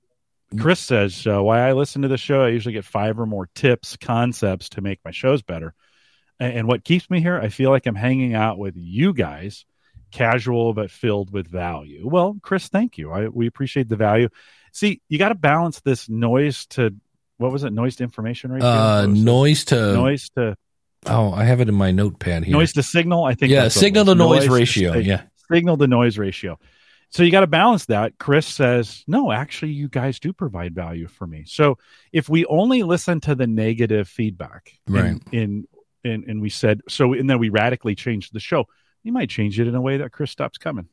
Chris 0.59 0.79
says 0.79 1.25
uh, 1.25 1.41
why 1.41 1.67
I 1.67 1.73
listen 1.73 2.03
to 2.03 2.07
the 2.07 2.17
show. 2.17 2.41
I 2.41 2.49
usually 2.49 2.73
get 2.73 2.85
five 2.85 3.19
or 3.19 3.25
more 3.25 3.49
tips, 3.55 3.97
concepts 3.97 4.69
to 4.69 4.81
make 4.81 4.99
my 5.03 5.11
shows 5.11 5.41
better. 5.41 5.73
And, 6.39 6.59
and 6.59 6.67
what 6.67 6.83
keeps 6.83 7.09
me 7.09 7.21
here, 7.21 7.39
I 7.39 7.49
feel 7.49 7.69
like 7.69 7.85
I'm 7.85 7.95
hanging 7.95 8.35
out 8.35 8.57
with 8.57 8.75
you 8.77 9.13
guys, 9.13 9.65
casual 10.13 10.73
but 10.73 10.91
filled 10.91 11.31
with 11.31 11.47
value. 11.47 12.07
Well, 12.07 12.37
Chris, 12.41 12.67
thank 12.69 12.97
you. 12.97 13.11
I, 13.11 13.27
we 13.27 13.47
appreciate 13.47 13.89
the 13.89 13.95
value. 13.95 14.29
See, 14.71 15.01
you 15.09 15.17
got 15.17 15.29
to 15.29 15.35
balance 15.35 15.81
this 15.81 16.07
noise 16.07 16.65
to 16.67 16.95
what 17.37 17.51
was 17.51 17.63
it? 17.63 17.73
Noise 17.73 17.97
to 17.97 18.03
information 18.03 18.51
ratio. 18.51 18.67
Uh, 18.67 19.05
noise 19.07 19.65
to 19.65 19.93
noise 19.93 20.29
to 20.35 20.55
oh, 21.07 21.33
I 21.33 21.43
have 21.43 21.59
it 21.59 21.67
in 21.67 21.75
my 21.75 21.91
notepad 21.91 22.45
here. 22.45 22.53
noise 22.53 22.73
to 22.73 22.83
signal. 22.83 23.25
I 23.25 23.33
think 23.33 23.51
yeah, 23.51 23.63
that's 23.63 23.75
what 23.75 23.81
it 23.81 23.85
signal 23.85 24.05
to 24.05 24.15
noise, 24.15 24.45
to 24.45 24.51
ratio. 24.51 24.93
sig- 24.93 25.05
yeah, 25.05 25.23
signal 25.51 25.77
to 25.77 25.87
noise 25.87 26.17
ratio. 26.17 26.57
So 27.09 27.21
you 27.21 27.31
got 27.31 27.41
to 27.41 27.47
balance 27.47 27.85
that. 27.85 28.17
Chris 28.17 28.47
says, 28.47 29.03
no, 29.05 29.31
actually, 29.31 29.73
you 29.73 29.87
guys 29.87 30.19
do 30.19 30.33
provide 30.33 30.73
value 30.73 31.07
for 31.07 31.27
me. 31.27 31.43
So 31.45 31.77
if 32.11 32.27
we 32.27 32.43
only 32.47 32.81
listen 32.81 33.19
to 33.21 33.35
the 33.35 33.45
negative 33.45 34.07
feedback, 34.07 34.71
Right. 34.87 35.21
In, 35.31 35.67
in, 36.03 36.25
and 36.27 36.41
we 36.41 36.49
said 36.49 36.81
so, 36.89 37.13
and 37.13 37.29
then 37.29 37.37
we 37.37 37.49
radically 37.49 37.93
changed 37.93 38.33
the 38.33 38.39
show. 38.39 38.65
You 39.03 39.11
might 39.11 39.29
change 39.29 39.59
it 39.59 39.67
in 39.67 39.75
a 39.75 39.81
way 39.81 39.97
that 39.97 40.11
Chris 40.11 40.31
stops 40.31 40.57
coming. 40.57 40.87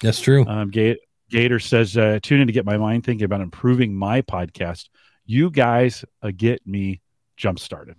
that's 0.00 0.20
true. 0.20 0.44
Um, 0.46 0.70
Gabe, 0.70 0.96
Gator 1.30 1.60
says, 1.60 1.96
uh, 1.96 2.18
tune 2.22 2.40
in 2.40 2.48
to 2.48 2.52
get 2.52 2.66
my 2.66 2.76
mind 2.76 3.04
thinking 3.04 3.24
about 3.24 3.40
improving 3.40 3.94
my 3.94 4.22
podcast. 4.22 4.88
You 5.24 5.50
guys 5.50 6.04
uh, 6.22 6.32
get 6.36 6.66
me 6.66 7.00
jump 7.36 7.58
started. 7.58 7.96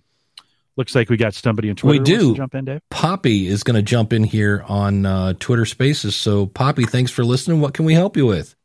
Looks 0.75 0.96
like 0.96 1.10
we 1.10 1.17
got 1.17 1.34
somebody 1.34 1.70
in 1.70 1.75
Twitter. 1.75 2.03
We 2.03 2.10
who 2.10 2.15
wants 2.15 2.25
to 2.25 2.32
do. 2.32 2.38
jump 2.38 2.55
in, 2.55 2.65
Dave. 2.65 2.82
Poppy 2.89 3.48
is 3.48 3.63
going 3.63 3.75
to 3.75 3.84
jump 3.84 4.12
in 4.12 4.24
here 4.24 4.65
on 4.67 5.05
uh, 5.05 5.34
Twitter 5.39 5.65
Spaces. 5.65 6.15
So, 6.15 6.48
Poppy, 6.48 6.86
thanks 6.86 7.12
for 7.12 7.24
listening. 7.24 7.62
What 7.62 7.74
can 7.74 7.86
we 7.86 7.93
help 7.93 8.17
you 8.17 8.25
with? 8.25 8.55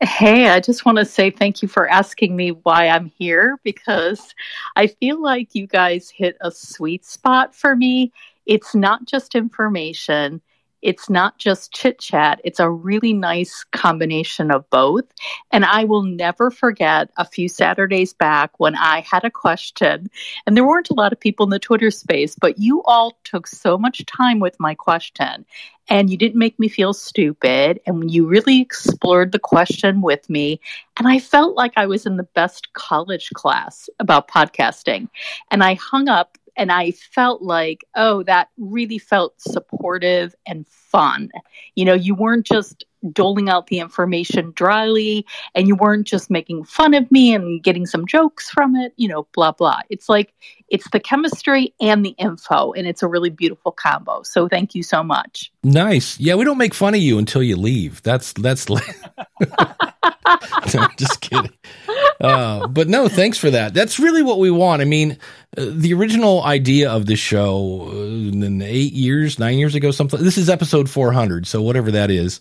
Hey, 0.00 0.48
I 0.48 0.60
just 0.60 0.84
want 0.84 0.98
to 0.98 1.04
say 1.04 1.30
thank 1.30 1.62
you 1.62 1.68
for 1.68 1.88
asking 1.88 2.36
me 2.36 2.50
why 2.50 2.88
I'm 2.88 3.06
here 3.06 3.58
because 3.64 4.34
I 4.76 4.86
feel 4.86 5.20
like 5.20 5.54
you 5.54 5.66
guys 5.66 6.08
hit 6.08 6.36
a 6.40 6.50
sweet 6.52 7.04
spot 7.04 7.54
for 7.54 7.74
me. 7.74 8.12
It's 8.48 8.74
not 8.74 9.04
just 9.04 9.34
information, 9.34 10.40
it's 10.80 11.10
not 11.10 11.38
just 11.38 11.72
chit 11.72 11.98
chat, 11.98 12.40
it's 12.44 12.60
a 12.60 12.70
really 12.70 13.12
nice 13.12 13.62
combination 13.72 14.50
of 14.50 14.68
both. 14.70 15.04
And 15.50 15.66
I 15.66 15.84
will 15.84 16.02
never 16.02 16.50
forget 16.50 17.10
a 17.18 17.26
few 17.26 17.48
Saturdays 17.48 18.14
back 18.14 18.58
when 18.58 18.74
I 18.74 19.00
had 19.00 19.22
a 19.24 19.30
question, 19.30 20.08
and 20.46 20.56
there 20.56 20.66
weren't 20.66 20.88
a 20.88 20.94
lot 20.94 21.12
of 21.12 21.20
people 21.20 21.44
in 21.44 21.50
the 21.50 21.58
Twitter 21.58 21.90
space, 21.90 22.34
but 22.34 22.58
you 22.58 22.82
all 22.84 23.18
took 23.24 23.46
so 23.46 23.76
much 23.76 24.04
time 24.06 24.40
with 24.40 24.58
my 24.58 24.74
question 24.74 25.44
and 25.90 26.10
you 26.10 26.16
didn't 26.16 26.38
make 26.38 26.58
me 26.58 26.68
feel 26.68 26.92
stupid 26.92 27.80
and 27.86 28.10
you 28.10 28.26
really 28.26 28.60
explored 28.60 29.32
the 29.32 29.38
question 29.38 30.00
with 30.02 30.28
me 30.28 30.60
and 30.98 31.08
i 31.08 31.18
felt 31.18 31.56
like 31.56 31.72
i 31.76 31.86
was 31.86 32.04
in 32.04 32.16
the 32.18 32.28
best 32.34 32.72
college 32.74 33.30
class 33.30 33.88
about 33.98 34.28
podcasting 34.28 35.08
and 35.50 35.62
i 35.64 35.74
hung 35.74 36.08
up 36.08 36.36
and 36.58 36.70
i 36.70 36.90
felt 36.90 37.40
like 37.40 37.84
oh 37.94 38.22
that 38.24 38.48
really 38.58 38.98
felt 38.98 39.40
supportive 39.40 40.34
and 40.46 40.66
fun. 40.68 41.30
You 41.74 41.84
know 41.84 41.94
you 41.94 42.14
weren't 42.14 42.46
just 42.46 42.84
doling 43.12 43.48
out 43.48 43.66
the 43.68 43.78
information 43.78 44.52
dryly 44.54 45.24
and 45.54 45.68
you 45.68 45.76
weren't 45.76 46.06
just 46.06 46.30
making 46.30 46.64
fun 46.64 46.94
of 46.94 47.10
me 47.10 47.34
and 47.34 47.62
getting 47.62 47.86
some 47.86 48.06
jokes 48.06 48.50
from 48.50 48.76
it 48.76 48.92
you 48.96 49.08
know 49.08 49.26
blah 49.34 49.52
blah 49.52 49.80
it's 49.90 50.08
like 50.08 50.34
it's 50.68 50.88
the 50.90 51.00
chemistry 51.00 51.72
and 51.80 52.04
the 52.04 52.14
info 52.18 52.72
and 52.72 52.86
it's 52.86 53.02
a 53.02 53.08
really 53.08 53.30
beautiful 53.30 53.72
combo 53.72 54.22
so 54.22 54.48
thank 54.48 54.74
you 54.74 54.82
so 54.82 55.02
much 55.02 55.52
Nice. 55.64 56.18
Yeah, 56.18 56.36
we 56.36 56.44
don't 56.44 56.58
make 56.58 56.72
fun 56.72 56.94
of 56.94 57.00
you 57.00 57.18
until 57.18 57.42
you 57.42 57.56
leave. 57.56 58.02
That's 58.02 58.32
that's. 58.32 58.66
No, 60.74 60.86
just 60.98 61.22
kidding. 61.22 61.52
Uh, 62.20 62.66
but 62.68 62.88
no, 62.88 63.08
thanks 63.08 63.38
for 63.38 63.50
that. 63.50 63.72
That's 63.72 63.98
really 63.98 64.22
what 64.22 64.38
we 64.38 64.50
want. 64.50 64.82
I 64.82 64.84
mean, 64.84 65.12
uh, 65.56 65.66
the 65.70 65.94
original 65.94 66.42
idea 66.42 66.90
of 66.90 67.06
this 67.06 67.18
show, 67.18 67.88
uh, 67.90 68.64
eight 68.64 68.92
years, 68.92 69.38
nine 69.38 69.56
years 69.56 69.74
ago, 69.74 69.90
something. 69.90 70.22
This 70.22 70.36
is 70.36 70.50
episode 70.50 70.90
400, 70.90 71.46
so 71.46 71.62
whatever 71.62 71.90
that 71.92 72.10
is, 72.10 72.40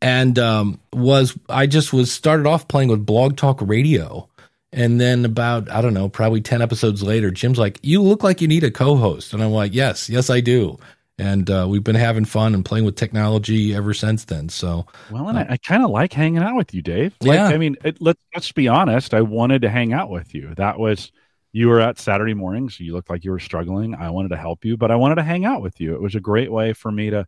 and 0.00 0.38
um, 0.38 0.80
was 0.92 1.36
I 1.48 1.66
just 1.66 1.92
was 1.92 2.12
started 2.12 2.46
off 2.46 2.68
playing 2.68 2.88
with 2.88 3.04
Blog 3.04 3.36
Talk 3.36 3.60
Radio. 3.60 4.28
And 4.70 5.00
then 5.00 5.24
about, 5.24 5.70
I 5.70 5.80
don't 5.80 5.94
know, 5.94 6.10
probably 6.10 6.42
10 6.42 6.60
episodes 6.60 7.02
later, 7.02 7.30
Jim's 7.30 7.58
like, 7.58 7.78
You 7.82 8.02
look 8.02 8.22
like 8.22 8.42
you 8.42 8.48
need 8.48 8.64
a 8.64 8.70
co 8.70 8.96
host. 8.96 9.32
And 9.32 9.42
I'm 9.42 9.50
like, 9.50 9.72
Yes, 9.72 10.10
yes, 10.10 10.28
I 10.28 10.40
do 10.40 10.78
and 11.18 11.50
uh, 11.50 11.66
we've 11.68 11.82
been 11.82 11.96
having 11.96 12.24
fun 12.24 12.54
and 12.54 12.64
playing 12.64 12.84
with 12.84 12.94
technology 12.94 13.74
ever 13.74 13.92
since 13.92 14.24
then. 14.24 14.48
So, 14.48 14.86
Well, 15.10 15.28
and 15.28 15.38
I, 15.38 15.46
I 15.50 15.56
kind 15.56 15.82
of 15.82 15.90
like 15.90 16.12
hanging 16.12 16.42
out 16.42 16.54
with 16.54 16.72
you, 16.72 16.80
Dave. 16.80 17.14
Like, 17.20 17.36
Yeah. 17.36 17.46
I 17.48 17.58
mean, 17.58 17.76
it, 17.84 18.00
let's 18.00 18.20
let's 18.34 18.52
be 18.52 18.68
honest. 18.68 19.12
I 19.12 19.22
wanted 19.22 19.62
to 19.62 19.68
hang 19.68 19.92
out 19.92 20.10
with 20.10 20.34
you. 20.34 20.54
That 20.54 20.78
was 20.78 21.10
you 21.52 21.68
were 21.68 21.80
at 21.80 21.98
Saturday 21.98 22.34
mornings. 22.34 22.78
You 22.78 22.92
looked 22.92 23.10
like 23.10 23.24
you 23.24 23.32
were 23.32 23.40
struggling. 23.40 23.94
I 23.96 24.10
wanted 24.10 24.28
to 24.28 24.36
help 24.36 24.64
you, 24.64 24.76
but 24.76 24.90
I 24.90 24.96
wanted 24.96 25.16
to 25.16 25.24
hang 25.24 25.44
out 25.44 25.60
with 25.60 25.80
you. 25.80 25.94
It 25.94 26.00
was 26.00 26.14
a 26.14 26.20
great 26.20 26.52
way 26.52 26.72
for 26.72 26.92
me 26.92 27.10
to, 27.10 27.26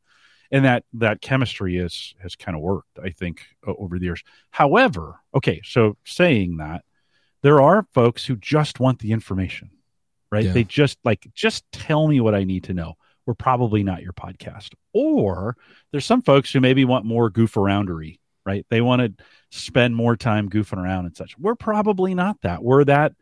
and 0.51 0.65
that 0.65 0.85
that 0.95 1.21
chemistry 1.21 1.77
is 1.77 2.15
has 2.23 2.37
kind 2.37 2.57
of 2.57 2.63
worked. 2.63 2.99
I 3.03 3.11
think 3.11 3.47
over 3.67 3.99
the 3.99 4.07
years. 4.07 4.23
However, 4.51 5.21
okay, 5.35 5.61
so 5.65 5.97
saying 6.05 6.59
that, 6.59 6.85
there 7.43 7.61
are 7.61 7.87
folks 7.93 8.25
who 8.25 8.37
just 8.37 8.81
want 8.81 8.99
the 8.99 9.13
information, 9.13 9.71
right? 10.31 10.45
Yeah. 10.45 10.53
They 10.53 10.65
just 10.65 10.99
like 11.05 11.29
just 11.35 11.65
tell 11.73 12.07
me 12.09 12.21
what 12.21 12.35
I 12.35 12.45
need 12.45 12.65
to 12.65 12.75
know. 12.75 12.95
We're 13.27 13.35
probably 13.35 13.85
not 13.85 14.03
your 14.03 14.13
podcast. 14.13 14.71
Or 14.93 15.57
there's 15.93 16.07
some 16.07 16.23
folks 16.23 16.53
who 16.53 16.61
maybe 16.61 16.85
want 16.85 17.05
more 17.05 17.31
goof 17.31 17.55
aroundery, 17.55 18.19
right? 18.45 18.67
They 18.71 18.81
want 18.81 19.03
to 19.03 19.25
spend 19.51 19.95
more 19.95 20.17
time 20.17 20.49
goofing 20.49 20.79
around 20.79 21.07
and 21.07 21.17
such. 21.17 21.39
We're 21.39 21.55
probably 21.55 22.15
not 22.15 22.41
that. 22.43 22.63
We're 22.63 22.85
that 22.85 23.13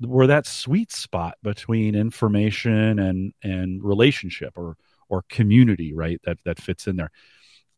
we're 0.00 0.28
that 0.28 0.46
sweet 0.46 0.92
spot 0.92 1.36
between 1.42 1.94
information 1.94 2.98
and 2.98 3.32
and 3.42 3.82
relationship 3.82 4.56
or 4.56 4.76
or 5.08 5.24
community, 5.28 5.92
right? 5.94 6.20
That 6.24 6.38
that 6.44 6.60
fits 6.60 6.86
in 6.86 6.96
there. 6.96 7.10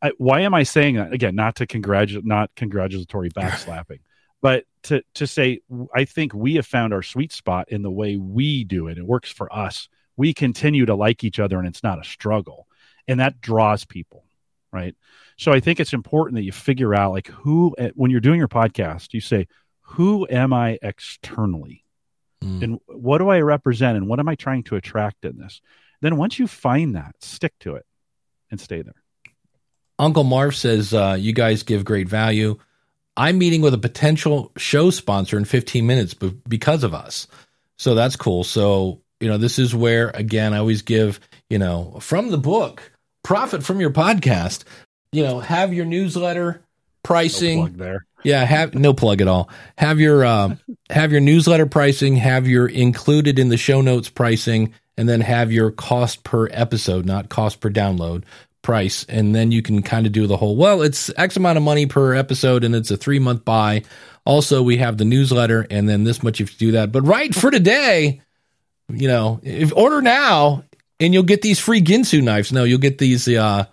I, 0.03 0.13
why 0.19 0.41
am 0.41 0.55
I 0.55 0.63
saying 0.63 0.97
that 0.97 1.13
again? 1.13 1.35
Not 1.35 1.57
to 1.57 1.67
congratulate, 1.67 2.25
not 2.25 2.51
congratulatory 2.55 3.31
backslapping, 3.37 4.01
but 4.43 4.65
to 4.85 5.03
to 5.15 5.27
say 5.27 5.61
I 5.95 6.05
think 6.05 6.35
we 6.35 6.55
have 6.55 6.67
found 6.67 6.93
our 6.93 7.03
sweet 7.03 7.33
spot 7.33 7.71
in 7.71 7.83
the 7.83 7.91
way 7.91 8.17
we 8.17 8.65
do 8.65 8.89
it. 8.89 8.99
It 8.99 9.07
works 9.07 9.31
for 9.31 9.53
us. 9.53 9.89
We 10.17 10.33
continue 10.33 10.87
to 10.87 10.95
like 10.95 11.25
each 11.25 11.39
other, 11.39 11.59
and 11.59 11.67
it's 11.67 11.83
not 11.83 12.01
a 12.01 12.05
struggle, 12.05 12.67
and 13.07 13.21
that 13.21 13.41
draws 13.41 13.85
people, 13.85 14.25
right? 14.73 14.95
So 15.37 15.53
I 15.53 15.61
think 15.61 15.79
it's 15.79 15.93
important 15.93 16.37
that 16.37 16.45
you 16.45 16.53
figure 16.53 16.95
out 16.95 17.13
like 17.13 17.29
who 17.29 17.75
eh, 17.79 17.91
when 17.95 18.11
you're 18.11 18.21
doing 18.21 18.39
your 18.39 18.49
podcast, 18.49 19.13
you 19.13 19.21
say, 19.21 19.49
"Who 19.83 20.27
am 20.31 20.53
I 20.53 20.79
externally?" 20.83 21.85
mm, 22.43 22.63
and 22.63 22.81
what 22.87 23.19
do 23.19 23.29
I 23.29 23.41
represent 23.41 23.97
and 23.97 24.09
what 24.09 24.21
am 24.21 24.29
I 24.29 24.35
trying 24.35 24.63
to 24.65 24.77
attract 24.77 25.25
in 25.25 25.39
this? 25.39 25.61
Then 26.01 26.17
once 26.17 26.39
you 26.39 26.47
find 26.47 26.95
that, 26.95 27.15
stick 27.21 27.53
to 27.61 27.75
it 27.75 27.87
and 28.51 28.61
stay 28.61 28.83
there. 28.83 29.03
Uncle 29.99 30.25
Marv 30.25 30.55
says, 30.55 30.93
uh, 30.93 31.17
You 31.19 31.33
guys 31.33 31.63
give 31.63 31.85
great 31.85 32.09
value. 32.09 32.59
I'm 33.17 33.39
meeting 33.39 33.63
with 33.63 33.73
a 33.73 33.79
potential 33.79 34.53
show 34.59 34.91
sponsor 34.91 35.39
in 35.39 35.47
15 35.47 35.87
minutes 35.87 36.15
because 36.15 36.85
of 36.85 36.93
us. 36.93 37.27
So 37.79 37.95
that's 37.95 38.17
cool. 38.17 38.45
So, 38.45 39.01
you 39.21 39.29
know, 39.29 39.39
this 39.39 39.59
is 39.59 39.75
where, 39.75 40.11
again, 40.11 40.53
I 40.53 40.59
always 40.59 40.83
give, 40.83 41.19
you 41.49 41.59
know, 41.59 41.97
from 42.01 42.31
the 42.31 42.39
book, 42.39 42.93
profit 43.23 43.65
from 43.65 43.81
your 43.81 43.91
podcast, 43.91 44.65
you 45.13 45.23
know, 45.23 45.41
have 45.41 45.73
your 45.73 45.87
newsletter 45.87 46.63
pricing. 47.03 47.61
No 47.61 47.69
there. 47.69 48.07
Yeah, 48.23 48.45
have 48.45 48.75
no 48.75 48.93
plug 48.93 49.21
at 49.21 49.29
all. 49.29 49.49
Have 49.79 50.01
your 50.01 50.25
uh, 50.25 50.57
have 50.91 51.13
your 51.13 51.21
newsletter 51.21 51.67
pricing, 51.67 52.17
have 52.17 52.49
your 52.49 52.67
included 52.67 53.39
in 53.39 53.51
the 53.51 53.57
show 53.57 53.81
notes 53.81 54.09
pricing, 54.09 54.75
and 54.97 55.09
then 55.09 55.21
have 55.21 55.53
your 55.53 55.71
cost 55.71 56.25
per 56.25 56.49
episode, 56.51 57.07
not 57.07 57.29
cost 57.29 57.61
per 57.61 57.71
download 57.71 58.25
price, 58.63 59.07
and 59.09 59.35
then 59.35 59.53
you 59.53 59.63
can 59.63 59.83
kind 59.83 60.07
of 60.07 60.13
do 60.13 60.27
the 60.27 60.37
whole. 60.37 60.57
Well, 60.57 60.83
it's 60.83 61.11
X 61.17 61.37
amount 61.37 61.57
of 61.57 61.63
money 61.63 61.87
per 61.87 62.15
episode, 62.15 62.65
and 62.65 62.75
it's 62.75 62.91
a 62.91 62.97
three 62.97 63.21
month 63.21 63.45
buy. 63.45 63.85
Also, 64.25 64.63
we 64.63 64.79
have 64.79 64.99
the 64.99 65.05
newsletter, 65.05 65.67
and 65.71 65.89
then 65.89 66.05
this 66.05 66.23
much 66.23 66.41
if 66.41 66.53
you 66.53 66.69
do 66.69 66.73
that. 66.73 66.91
But 66.91 67.03
right 67.03 67.35
for 67.35 67.51
today, 67.51 68.21
you 68.89 69.09
know, 69.09 69.41
if 69.43 69.73
order 69.75 70.03
now, 70.03 70.65
and 71.01 71.13
you'll 71.13 71.23
get 71.23 71.43
these 71.43 71.59
free 71.61 71.81
Ginsu 71.83 72.23
knives. 72.23 72.53
No, 72.53 72.65
you'll 72.65 72.79
get 72.79 72.99
these. 72.99 73.29
Uh, 73.29 73.67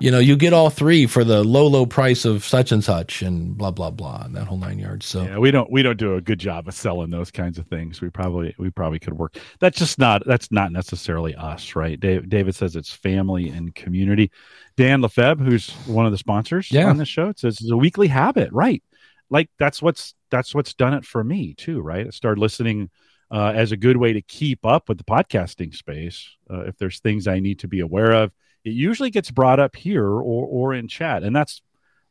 you 0.00 0.10
know, 0.10 0.18
you 0.18 0.36
get 0.36 0.52
all 0.52 0.70
three 0.70 1.06
for 1.06 1.22
the 1.24 1.42
low, 1.44 1.66
low 1.66 1.86
price 1.86 2.24
of 2.24 2.44
such 2.44 2.72
and 2.72 2.82
such, 2.82 3.22
and 3.22 3.56
blah 3.56 3.70
blah 3.70 3.90
blah, 3.90 4.22
and 4.24 4.34
that 4.36 4.46
whole 4.46 4.58
nine 4.58 4.78
yards. 4.78 5.06
So 5.06 5.22
Yeah, 5.22 5.38
we 5.38 5.50
don't 5.50 5.70
we 5.70 5.82
don't 5.82 5.96
do 5.96 6.16
a 6.16 6.20
good 6.20 6.38
job 6.38 6.66
of 6.68 6.74
selling 6.74 7.10
those 7.10 7.30
kinds 7.30 7.58
of 7.58 7.66
things. 7.68 8.00
We 8.00 8.10
probably 8.10 8.54
we 8.58 8.70
probably 8.70 8.98
could 8.98 9.14
work. 9.14 9.36
That's 9.60 9.78
just 9.78 9.98
not 9.98 10.26
that's 10.26 10.50
not 10.50 10.72
necessarily 10.72 11.34
us, 11.36 11.76
right? 11.76 11.98
Dave, 11.98 12.28
David 12.28 12.54
says 12.54 12.76
it's 12.76 12.92
family 12.92 13.48
and 13.48 13.74
community. 13.74 14.30
Dan 14.76 15.00
Lefebvre, 15.00 15.44
who's 15.44 15.70
one 15.86 16.06
of 16.06 16.12
the 16.12 16.18
sponsors 16.18 16.70
Yeah. 16.72 16.88
on 16.90 16.96
the 16.96 17.06
show, 17.06 17.28
it 17.28 17.38
says 17.38 17.58
it's 17.60 17.70
a 17.70 17.76
weekly 17.76 18.08
habit, 18.08 18.52
right? 18.52 18.82
Like 19.30 19.48
that's 19.58 19.80
what's 19.80 20.14
that's 20.30 20.54
what's 20.54 20.74
done 20.74 20.94
it 20.94 21.04
for 21.04 21.22
me 21.22 21.54
too, 21.54 21.80
right? 21.80 22.06
I 22.08 22.10
started 22.10 22.40
listening 22.40 22.90
uh, 23.34 23.52
as 23.52 23.72
a 23.72 23.76
good 23.76 23.96
way 23.96 24.12
to 24.12 24.22
keep 24.22 24.64
up 24.64 24.88
with 24.88 24.96
the 24.96 25.04
podcasting 25.04 25.74
space. 25.74 26.28
Uh, 26.48 26.60
if 26.60 26.78
there's 26.78 27.00
things 27.00 27.26
I 27.26 27.40
need 27.40 27.58
to 27.58 27.68
be 27.68 27.80
aware 27.80 28.12
of, 28.12 28.30
it 28.64 28.70
usually 28.70 29.10
gets 29.10 29.32
brought 29.32 29.58
up 29.58 29.74
here 29.74 30.06
or 30.06 30.46
or 30.46 30.72
in 30.72 30.86
chat, 30.86 31.24
and 31.24 31.34
that's 31.34 31.60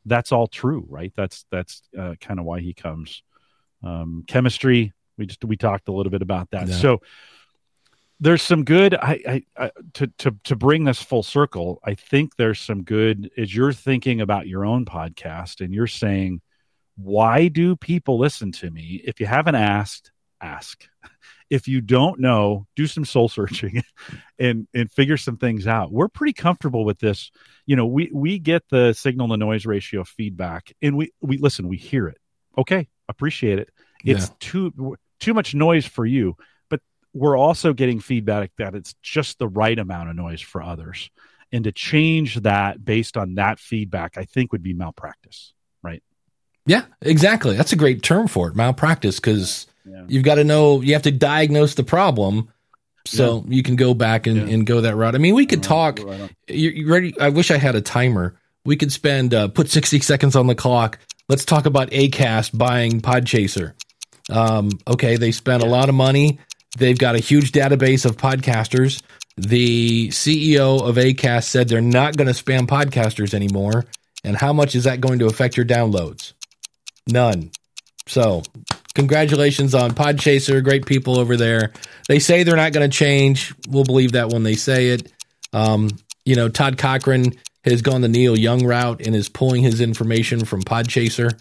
that's 0.04 0.32
all 0.32 0.46
true, 0.46 0.84
right? 0.88 1.12
That's 1.16 1.46
that's 1.50 1.82
uh, 1.98 2.14
kind 2.20 2.38
of 2.38 2.44
why 2.44 2.60
he 2.60 2.74
comes. 2.74 3.22
Um, 3.82 4.24
chemistry, 4.26 4.92
we 5.16 5.24
just 5.24 5.42
we 5.44 5.56
talked 5.56 5.88
a 5.88 5.92
little 5.92 6.10
bit 6.10 6.20
about 6.20 6.50
that. 6.50 6.68
Yeah. 6.68 6.74
So 6.76 7.00
there's 8.20 8.42
some 8.42 8.64
good. 8.64 8.94
I, 8.94 9.20
I, 9.26 9.42
I 9.56 9.70
to 9.94 10.06
to 10.18 10.36
to 10.44 10.56
bring 10.56 10.84
this 10.84 11.02
full 11.02 11.22
circle. 11.22 11.80
I 11.82 11.94
think 11.94 12.36
there's 12.36 12.60
some 12.60 12.82
good 12.82 13.30
as 13.38 13.54
you're 13.54 13.72
thinking 13.72 14.20
about 14.20 14.46
your 14.46 14.66
own 14.66 14.84
podcast 14.84 15.64
and 15.64 15.72
you're 15.72 15.86
saying, 15.86 16.42
why 16.96 17.48
do 17.48 17.76
people 17.76 18.18
listen 18.18 18.52
to 18.52 18.70
me? 18.70 19.00
If 19.04 19.20
you 19.20 19.26
haven't 19.26 19.56
asked, 19.56 20.12
ask. 20.40 20.86
If 21.50 21.68
you 21.68 21.80
don't 21.80 22.20
know, 22.20 22.66
do 22.74 22.86
some 22.86 23.04
soul 23.04 23.28
searching 23.28 23.82
and 24.38 24.66
and 24.74 24.90
figure 24.90 25.16
some 25.16 25.36
things 25.36 25.66
out. 25.66 25.92
We're 25.92 26.08
pretty 26.08 26.32
comfortable 26.32 26.84
with 26.84 26.98
this. 26.98 27.30
You 27.66 27.76
know, 27.76 27.86
we 27.86 28.10
we 28.12 28.38
get 28.38 28.62
the 28.70 28.92
signal 28.92 29.28
to 29.28 29.36
noise 29.36 29.66
ratio 29.66 30.04
feedback 30.04 30.72
and 30.82 30.96
we 30.96 31.12
we 31.20 31.38
listen, 31.38 31.68
we 31.68 31.76
hear 31.76 32.08
it. 32.08 32.18
Okay, 32.56 32.88
appreciate 33.08 33.58
it. 33.58 33.70
It's 34.04 34.30
too 34.40 34.96
too 35.20 35.34
much 35.34 35.54
noise 35.54 35.86
for 35.86 36.04
you, 36.04 36.36
but 36.68 36.80
we're 37.14 37.38
also 37.38 37.72
getting 37.72 38.00
feedback 38.00 38.50
that 38.58 38.74
it's 38.74 38.94
just 39.02 39.38
the 39.38 39.48
right 39.48 39.78
amount 39.78 40.10
of 40.10 40.16
noise 40.16 40.40
for 40.40 40.62
others. 40.62 41.10
and 41.52 41.64
to 41.64 41.72
change 41.72 42.34
that 42.42 42.84
based 42.84 43.16
on 43.16 43.36
that 43.36 43.60
feedback, 43.60 44.18
I 44.18 44.24
think 44.24 44.50
would 44.52 44.62
be 44.62 44.74
malpractice. 44.74 45.54
Right? 45.82 46.02
Yeah, 46.66 46.82
exactly. 47.00 47.56
That's 47.56 47.72
a 47.72 47.76
great 47.76 48.02
term 48.02 48.26
for 48.26 48.48
it, 48.48 48.56
malpractice, 48.56 49.20
because 49.20 49.66
Yeah. 49.86 50.04
you've 50.08 50.24
got 50.24 50.36
to 50.36 50.44
know 50.44 50.80
you 50.80 50.94
have 50.94 51.02
to 51.02 51.10
diagnose 51.10 51.74
the 51.74 51.84
problem, 51.84 52.48
so 53.06 53.44
you 53.48 53.62
can 53.62 53.76
go 53.76 53.92
back 53.94 54.26
and, 54.26 54.36
Yeah. 54.48 54.54
and 54.54 54.66
go 54.66 54.80
that 54.80 54.96
route. 54.96 55.14
I 55.14 55.18
mean, 55.18 55.34
we 55.34 55.44
could 55.46 55.62
talk. 55.62 56.00
Right. 56.02 56.30
You, 56.48 56.70
you 56.70 56.90
ready? 56.92 57.14
I 57.20 57.28
wish 57.28 57.50
I 57.50 57.58
had 57.58 57.74
a 57.74 57.80
timer. 57.82 58.34
We 58.64 58.76
could 58.76 58.92
spend 58.92 59.34
uh, 59.34 59.48
put 59.48 59.70
sixty 59.70 60.00
seconds 60.00 60.36
on 60.36 60.46
the 60.46 60.54
clock. 60.54 60.98
Let's 61.28 61.44
talk 61.44 61.66
about 61.66 61.90
Acast 61.90 62.56
buying 62.56 63.00
Podchaser. 63.00 63.74
Um, 64.30 64.70
okay, 64.88 65.16
they 65.16 65.32
spent 65.32 65.62
a 65.62 65.66
lot 65.66 65.88
of 65.90 65.94
money. 65.94 66.38
They've 66.78 66.98
got 66.98 67.14
a 67.14 67.18
huge 67.18 67.52
database 67.52 68.04
of 68.06 68.16
podcasters. 68.16 69.02
The 69.36 70.08
CEO 70.08 70.80
of 70.86 70.96
Acast 70.96 71.44
said 71.44 71.68
they're 71.68 71.80
not 71.80 72.16
going 72.16 72.32
to 72.32 72.44
spam 72.44 72.66
podcasters 72.66 73.34
anymore. 73.34 73.84
And 74.22 74.36
how 74.36 74.52
much 74.54 74.74
is 74.74 74.84
that 74.84 75.00
going 75.02 75.18
to 75.18 75.26
affect 75.26 75.56
your 75.56 75.66
downloads? 75.66 76.32
None. 77.06 77.50
So, 78.06 78.42
congratulations 78.94 79.74
on 79.74 79.92
Podchaser. 79.92 80.62
Great 80.62 80.86
people 80.86 81.18
over 81.18 81.36
there. 81.36 81.72
They 82.08 82.18
say 82.18 82.42
they're 82.42 82.56
not 82.56 82.72
going 82.72 82.88
to 82.88 82.96
change. 82.96 83.54
We'll 83.68 83.84
believe 83.84 84.12
that 84.12 84.28
when 84.30 84.42
they 84.42 84.54
say 84.54 84.88
it. 84.88 85.12
Um, 85.52 85.90
you 86.24 86.36
know, 86.36 86.48
Todd 86.48 86.78
Cochran 86.78 87.32
has 87.64 87.82
gone 87.82 88.00
the 88.00 88.08
Neil 88.08 88.38
Young 88.38 88.64
route 88.64 89.06
and 89.06 89.14
is 89.14 89.28
pulling 89.28 89.62
his 89.62 89.80
information 89.80 90.44
from 90.44 90.62
Podchaser 90.62 91.40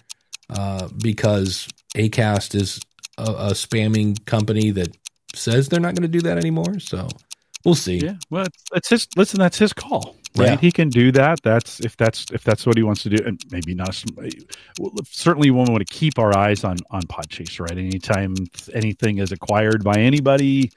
uh, 0.50 0.88
because 1.02 1.68
Acast 1.96 2.56
is 2.56 2.80
a, 3.18 3.24
a 3.24 3.52
spamming 3.52 4.24
company 4.26 4.72
that 4.72 4.96
says 5.36 5.70
they're 5.70 5.80
not 5.80 5.96
going 5.96 6.04
to 6.04 6.08
do 6.08 6.22
that 6.22 6.38
anymore. 6.38 6.80
So, 6.80 7.08
we'll 7.66 7.76
see. 7.76 7.98
Yeah, 7.98 8.16
well, 8.30 8.48
it's, 8.74 8.90
his. 8.90 9.08
Listen, 9.16 9.40
that's 9.40 9.58
his 9.58 9.74
call, 9.74 10.16
right? 10.38 10.50
Yeah. 10.50 10.58
He 10.58 10.72
can 10.72 10.90
do 10.90 11.12
that. 11.12 11.42
That's 11.44 11.80
if 11.82 11.96
that's 11.98 12.26
if 12.32 12.44
that's 12.44 12.66
what 12.66 12.78
he 12.78 12.84
wants 12.84 13.04
to 13.04 13.10
do, 13.10 13.24
and 13.26 13.40
maybe 13.52 13.74
not. 13.74 14.04
well, 14.80 14.92
Certainly, 15.06 15.52
we 15.52 15.58
want 15.58 15.78
to 15.78 15.86
keep 15.86 16.20
our 16.20 16.36
eyes 16.36 16.64
on 16.64 16.78
on 16.92 17.04
Podchaser, 17.04 17.62
right? 17.62 17.78
Anytime 17.78 18.36
anything 18.74 19.20
is 19.20 19.32
acquired 19.32 19.84
by 19.84 19.98
anybody, 19.98 20.72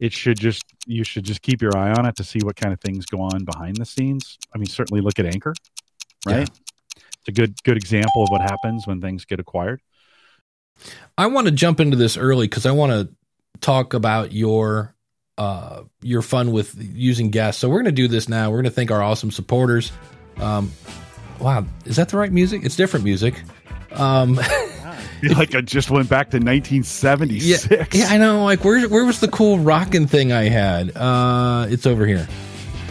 it 0.00 0.12
should 0.12 0.38
just 0.38 0.64
you 0.86 1.04
should 1.04 1.24
just 1.24 1.42
keep 1.42 1.62
your 1.62 1.76
eye 1.76 1.92
on 1.92 2.06
it 2.06 2.16
to 2.16 2.24
see 2.24 2.40
what 2.42 2.56
kind 2.56 2.72
of 2.72 2.80
things 2.80 3.06
go 3.06 3.20
on 3.20 3.44
behind 3.44 3.76
the 3.76 3.86
scenes. 3.86 4.38
I 4.54 4.58
mean, 4.58 4.66
certainly 4.66 5.00
look 5.00 5.18
at 5.18 5.26
Anchor, 5.26 5.54
right? 6.26 6.48
It's 6.48 7.28
a 7.28 7.32
good 7.32 7.62
good 7.64 7.76
example 7.76 8.22
of 8.22 8.28
what 8.30 8.40
happens 8.40 8.86
when 8.86 9.00
things 9.00 9.24
get 9.24 9.40
acquired. 9.40 9.80
I 11.16 11.26
want 11.26 11.46
to 11.46 11.52
jump 11.52 11.80
into 11.80 11.96
this 11.96 12.16
early 12.16 12.46
because 12.46 12.66
I 12.66 12.72
want 12.72 12.92
to 12.92 13.08
talk 13.60 13.94
about 13.94 14.32
your 14.32 14.95
uh, 15.38 15.82
your 16.02 16.22
fun 16.22 16.52
with 16.52 16.74
using 16.78 17.30
guests. 17.30 17.60
So 17.60 17.68
we're 17.68 17.76
going 17.82 17.84
to 17.86 17.92
do 17.92 18.08
this 18.08 18.28
now. 18.28 18.50
We're 18.50 18.56
going 18.58 18.64
to 18.64 18.70
thank 18.70 18.90
our 18.90 19.02
awesome 19.02 19.30
supporters. 19.30 19.92
Um, 20.38 20.72
wow, 21.40 21.64
is 21.84 21.96
that 21.96 22.08
the 22.08 22.16
right 22.16 22.32
music? 22.32 22.64
It's 22.64 22.76
different 22.76 23.04
music. 23.04 23.42
Um, 23.92 24.34
like 25.36 25.54
I 25.54 25.60
just 25.60 25.90
went 25.90 26.08
back 26.08 26.30
to 26.30 26.38
yeah, 26.38 26.44
1976. 26.44 27.94
yeah, 27.94 28.06
I 28.08 28.18
know. 28.18 28.44
Like, 28.44 28.64
where 28.64 28.88
where 28.88 29.04
was 29.04 29.20
the 29.20 29.28
cool 29.28 29.58
rocking 29.58 30.06
thing 30.06 30.32
I 30.32 30.44
had? 30.44 30.96
Uh, 30.96 31.66
it's 31.70 31.86
over 31.86 32.06
here. 32.06 32.26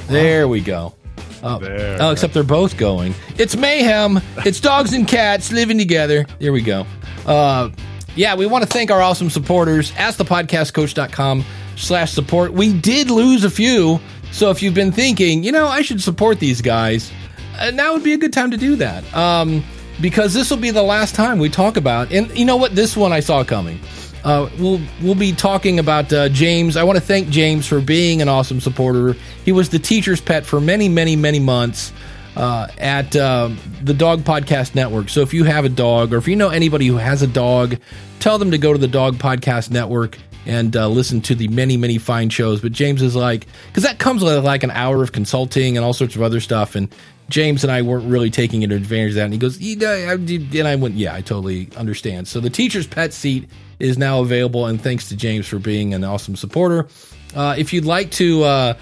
There 0.07 0.47
we 0.47 0.61
go. 0.61 0.95
Oh, 1.43 1.59
There. 1.59 1.97
oh, 1.99 2.11
except 2.11 2.33
they're 2.33 2.43
both 2.43 2.75
going. 2.77 3.13
It's 3.37 3.55
mayhem. 3.55 4.19
It's 4.37 4.59
dogs 4.59 4.93
and 4.93 5.07
cats 5.07 5.51
living 5.51 5.77
together. 5.77 6.25
There 6.39 6.51
we 6.51 6.61
go. 6.61 6.87
Uh, 7.25 7.69
yeah, 8.15 8.35
we 8.35 8.47
want 8.47 8.63
to 8.63 8.67
thank 8.67 8.89
our 8.89 9.01
awesome 9.01 9.29
supporters. 9.29 9.91
AskThePodcastCoach.com 9.91 11.45
slash 11.75 12.11
support. 12.11 12.53
We 12.53 12.73
did 12.73 13.09
lose 13.09 13.43
a 13.43 13.49
few. 13.49 13.99
So 14.31 14.49
if 14.49 14.61
you've 14.61 14.73
been 14.73 14.91
thinking, 14.91 15.43
you 15.43 15.51
know, 15.51 15.67
I 15.67 15.81
should 15.81 16.01
support 16.01 16.39
these 16.39 16.61
guys, 16.61 17.11
uh, 17.59 17.71
now 17.71 17.93
would 17.93 18.03
be 18.03 18.13
a 18.13 18.17
good 18.17 18.33
time 18.33 18.51
to 18.51 18.57
do 18.57 18.75
that. 18.77 19.03
Um, 19.15 19.63
because 20.01 20.33
this 20.33 20.49
will 20.49 20.57
be 20.57 20.71
the 20.71 20.83
last 20.83 21.15
time 21.15 21.39
we 21.39 21.49
talk 21.49 21.77
about, 21.77 22.11
and 22.11 22.29
you 22.37 22.43
know 22.45 22.57
what? 22.57 22.75
This 22.75 22.97
one 22.97 23.13
I 23.13 23.21
saw 23.21 23.43
coming. 23.43 23.79
Uh, 24.25 24.49
we'll 24.59 24.81
we'll 25.01 25.15
be 25.15 25.31
talking 25.31 25.79
about 25.79 26.11
uh, 26.11 26.27
James. 26.29 26.75
I 26.75 26.83
want 26.83 26.97
to 26.97 27.05
thank 27.05 27.29
James 27.29 27.67
for 27.67 27.79
being 27.79 28.21
an 28.21 28.27
awesome 28.27 28.59
supporter. 28.59 29.15
He 29.45 29.51
was 29.51 29.69
the 29.69 29.79
teacher's 29.79 30.19
pet 30.19 30.45
for 30.45 30.59
many, 30.59 30.89
many, 30.89 31.15
many 31.15 31.39
months 31.39 31.93
uh, 32.35 32.67
at 32.77 33.15
um 33.15 33.57
the 33.83 33.93
Dog 33.93 34.21
Podcast 34.21 34.75
Network. 34.75 35.09
So 35.09 35.21
if 35.21 35.33
you 35.33 35.43
have 35.43 35.63
a 35.63 35.69
dog, 35.69 36.13
or 36.13 36.17
if 36.17 36.27
you 36.27 36.35
know 36.35 36.49
anybody 36.49 36.87
who 36.87 36.97
has 36.97 37.21
a 37.21 37.27
dog, 37.27 37.77
tell 38.19 38.37
them 38.37 38.51
to 38.51 38.57
go 38.57 38.73
to 38.73 38.79
the 38.79 38.87
Dog 38.87 39.15
Podcast 39.17 39.69
Network 39.69 40.17
and 40.45 40.75
uh, 40.75 40.87
listen 40.87 41.21
to 41.21 41.35
the 41.35 41.47
many, 41.47 41.77
many 41.77 41.97
fine 41.97 42.29
shows. 42.29 42.61
But 42.61 42.71
James 42.71 43.01
is 43.01 43.15
like, 43.15 43.47
because 43.67 43.83
that 43.83 43.99
comes 43.99 44.23
with 44.23 44.43
like 44.43 44.63
an 44.63 44.71
hour 44.71 45.01
of 45.03 45.11
consulting 45.11 45.77
and 45.77 45.85
all 45.85 45.93
sorts 45.93 46.15
of 46.15 46.21
other 46.21 46.39
stuff, 46.39 46.75
and 46.75 46.93
James 47.29 47.63
and 47.63 47.71
I 47.71 47.81
weren't 47.81 48.09
really 48.09 48.29
taking 48.29 48.63
advantage 48.63 49.09
of 49.09 49.15
that. 49.15 49.23
And 49.25 49.33
he 49.33 49.39
goes, 49.39 49.59
"Yeah, 49.59 49.89
I 50.09 50.13
and 50.13 50.67
I 50.67 50.75
went, 50.75 50.95
yeah, 50.95 51.13
I 51.13 51.21
totally 51.21 51.69
understand. 51.75 52.27
So 52.27 52.39
the 52.39 52.49
teacher's 52.49 52.87
pet 52.87 53.13
seat 53.13 53.49
is 53.79 53.97
now 53.97 54.21
available, 54.21 54.67
and 54.67 54.79
thanks 54.81 55.09
to 55.09 55.15
James 55.15 55.47
for 55.47 55.59
being 55.59 55.93
an 55.93 56.03
awesome 56.03 56.35
supporter. 56.35 56.87
Uh, 57.35 57.55
if 57.57 57.73
you'd 57.73 57.85
like 57.85 58.11
to 58.11 58.43
uh, 58.43 58.73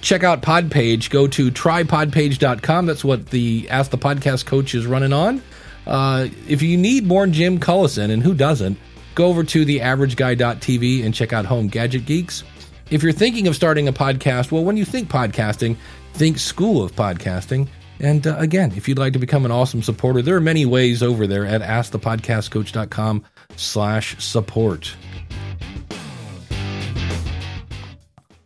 check 0.00 0.24
out 0.24 0.42
Podpage, 0.42 1.10
go 1.10 1.26
to 1.28 1.50
trypodpage.com. 1.50 2.86
That's 2.86 3.04
what 3.04 3.30
the 3.30 3.68
Ask 3.70 3.90
the 3.90 3.98
Podcast 3.98 4.46
Coach 4.46 4.74
is 4.74 4.86
running 4.86 5.12
on. 5.12 5.42
Uh, 5.86 6.28
if 6.46 6.62
you 6.62 6.76
need 6.76 7.06
more 7.06 7.26
Jim 7.26 7.58
Collison, 7.58 8.10
and 8.10 8.22
who 8.22 8.34
doesn't, 8.34 8.78
go 9.20 9.26
over 9.26 9.44
to 9.44 9.66
theaverageguy.tv 9.66 11.04
and 11.04 11.12
check 11.12 11.34
out 11.34 11.44
Home 11.44 11.68
Gadget 11.68 12.06
Geeks. 12.06 12.42
If 12.90 13.02
you're 13.02 13.12
thinking 13.12 13.48
of 13.48 13.54
starting 13.54 13.86
a 13.86 13.92
podcast, 13.92 14.50
well, 14.50 14.64
when 14.64 14.78
you 14.78 14.86
think 14.86 15.10
podcasting, 15.10 15.76
think 16.14 16.38
School 16.38 16.82
of 16.82 16.92
Podcasting. 16.92 17.68
And 18.00 18.26
uh, 18.26 18.36
again, 18.38 18.72
if 18.76 18.88
you'd 18.88 18.98
like 18.98 19.12
to 19.12 19.18
become 19.18 19.44
an 19.44 19.50
awesome 19.50 19.82
supporter, 19.82 20.22
there 20.22 20.36
are 20.36 20.40
many 20.40 20.64
ways 20.64 21.02
over 21.02 21.26
there 21.26 21.44
at 21.44 21.60
askthepodcastcoach.com 21.60 23.22
slash 23.56 24.24
support. 24.24 24.96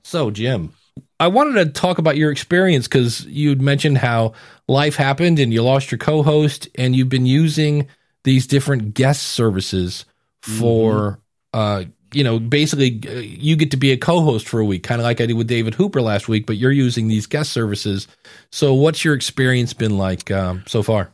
So, 0.02 0.32
Jim, 0.32 0.72
I 1.20 1.28
wanted 1.28 1.64
to 1.64 1.80
talk 1.80 1.98
about 1.98 2.16
your 2.16 2.32
experience 2.32 2.88
because 2.88 3.24
you'd 3.26 3.62
mentioned 3.62 3.98
how 3.98 4.32
life 4.66 4.96
happened 4.96 5.38
and 5.38 5.52
you 5.52 5.62
lost 5.62 5.92
your 5.92 6.00
co-host, 6.00 6.68
and 6.74 6.96
you've 6.96 7.08
been 7.08 7.26
using 7.26 7.86
these 8.24 8.48
different 8.48 8.94
guest 8.94 9.22
services 9.22 10.04
for, 10.44 11.20
uh, 11.52 11.84
you 12.12 12.22
know, 12.22 12.38
basically 12.38 13.00
uh, 13.06 13.20
you 13.20 13.56
get 13.56 13.70
to 13.72 13.76
be 13.76 13.92
a 13.92 13.96
co-host 13.96 14.48
for 14.48 14.60
a 14.60 14.64
week, 14.64 14.82
kind 14.82 15.00
of 15.00 15.04
like 15.04 15.20
I 15.20 15.26
did 15.26 15.34
with 15.34 15.48
David 15.48 15.74
Hooper 15.74 16.00
last 16.00 16.28
week. 16.28 16.46
But 16.46 16.56
you're 16.56 16.72
using 16.72 17.08
these 17.08 17.26
guest 17.26 17.52
services. 17.52 18.06
So, 18.50 18.74
what's 18.74 19.04
your 19.04 19.14
experience 19.14 19.72
been 19.72 19.98
like 19.98 20.30
um, 20.30 20.62
so 20.66 20.82
far? 20.82 21.12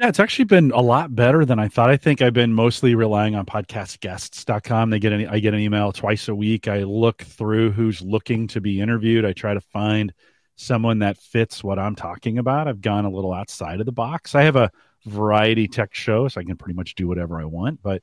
Yeah, 0.00 0.08
it's 0.08 0.20
actually 0.20 0.46
been 0.46 0.70
a 0.70 0.80
lot 0.80 1.14
better 1.14 1.44
than 1.44 1.58
I 1.58 1.68
thought. 1.68 1.90
I 1.90 1.98
think 1.98 2.22
I've 2.22 2.32
been 2.32 2.54
mostly 2.54 2.94
relying 2.94 3.34
on 3.34 3.44
podcastguests.com. 3.44 4.88
They 4.88 4.98
get 4.98 5.12
an, 5.12 5.28
I 5.28 5.40
get 5.40 5.52
an 5.52 5.60
email 5.60 5.92
twice 5.92 6.28
a 6.28 6.34
week. 6.34 6.68
I 6.68 6.84
look 6.84 7.22
through 7.22 7.72
who's 7.72 8.00
looking 8.00 8.46
to 8.48 8.62
be 8.62 8.80
interviewed. 8.80 9.26
I 9.26 9.34
try 9.34 9.52
to 9.52 9.60
find 9.60 10.14
someone 10.56 11.00
that 11.00 11.18
fits 11.18 11.62
what 11.62 11.78
I'm 11.78 11.94
talking 11.94 12.38
about. 12.38 12.66
I've 12.66 12.80
gone 12.80 13.04
a 13.04 13.10
little 13.10 13.34
outside 13.34 13.80
of 13.80 13.86
the 13.86 13.92
box. 13.92 14.34
I 14.34 14.42
have 14.42 14.56
a 14.56 14.70
variety 15.04 15.68
tech 15.68 15.94
show, 15.94 16.28
so 16.28 16.40
I 16.40 16.44
can 16.44 16.56
pretty 16.56 16.74
much 16.74 16.94
do 16.94 17.06
whatever 17.08 17.40
I 17.40 17.44
want, 17.44 17.82
but 17.82 18.02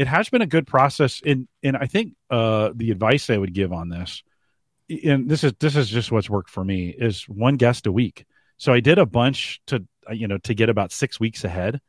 it 0.00 0.06
has 0.06 0.30
been 0.30 0.40
a 0.40 0.46
good 0.46 0.66
process 0.66 1.20
and 1.26 1.46
and 1.62 1.76
I 1.76 1.84
think 1.84 2.14
uh 2.30 2.70
the 2.74 2.90
advice 2.90 3.28
I 3.28 3.36
would 3.36 3.52
give 3.52 3.70
on 3.70 3.90
this 3.90 4.22
and 5.04 5.28
this 5.28 5.44
is 5.44 5.52
this 5.60 5.76
is 5.76 5.90
just 5.90 6.10
what's 6.10 6.30
worked 6.30 6.48
for 6.48 6.64
me 6.64 6.88
is 6.88 7.28
one 7.28 7.56
guest 7.56 7.86
a 7.86 7.92
week. 7.92 8.24
So 8.56 8.72
I 8.72 8.80
did 8.80 8.98
a 8.98 9.04
bunch 9.04 9.60
to 9.66 9.86
uh, 10.08 10.14
you 10.14 10.26
know 10.26 10.38
to 10.38 10.54
get 10.54 10.70
about 10.70 10.90
6 10.90 11.20
weeks 11.20 11.44
ahead 11.44 11.82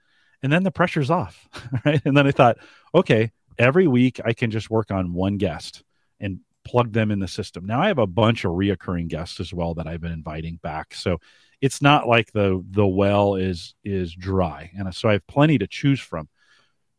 and 0.43 0.51
then 0.51 0.63
the 0.63 0.71
pressure's 0.71 1.09
off, 1.09 1.47
right? 1.85 2.01
And 2.03 2.17
then 2.17 2.27
I 2.27 2.31
thought, 2.31 2.57
okay, 2.93 3.31
every 3.57 3.87
week 3.87 4.19
I 4.25 4.33
can 4.33 4.51
just 4.51 4.69
work 4.69 4.91
on 4.91 5.13
one 5.13 5.37
guest 5.37 5.81
and 6.19 6.41
plug 6.65 6.91
them 6.91 7.11
in 7.11 7.19
the 7.19 7.29
system. 7.29 7.65
Now 7.65 7.81
I 7.81 7.87
have 7.87 7.97
a 7.97 8.07
bunch 8.07 8.43
of 8.43 8.51
reoccurring 8.51 9.07
guests 9.07 9.39
as 9.39 9.53
well 9.53 9.75
that 9.75 9.87
I've 9.87 10.01
been 10.01 10.11
inviting 10.11 10.57
back. 10.61 10.95
So 10.95 11.19
it's 11.61 11.81
not 11.81 12.09
like 12.09 12.33
the 12.33 12.61
the 12.71 12.85
well 12.85 13.35
is 13.35 13.73
is 13.85 14.13
dry. 14.13 14.69
And 14.77 14.93
so 14.93 15.07
I 15.07 15.13
have 15.13 15.27
plenty 15.27 15.57
to 15.59 15.67
choose 15.67 16.01
from. 16.01 16.27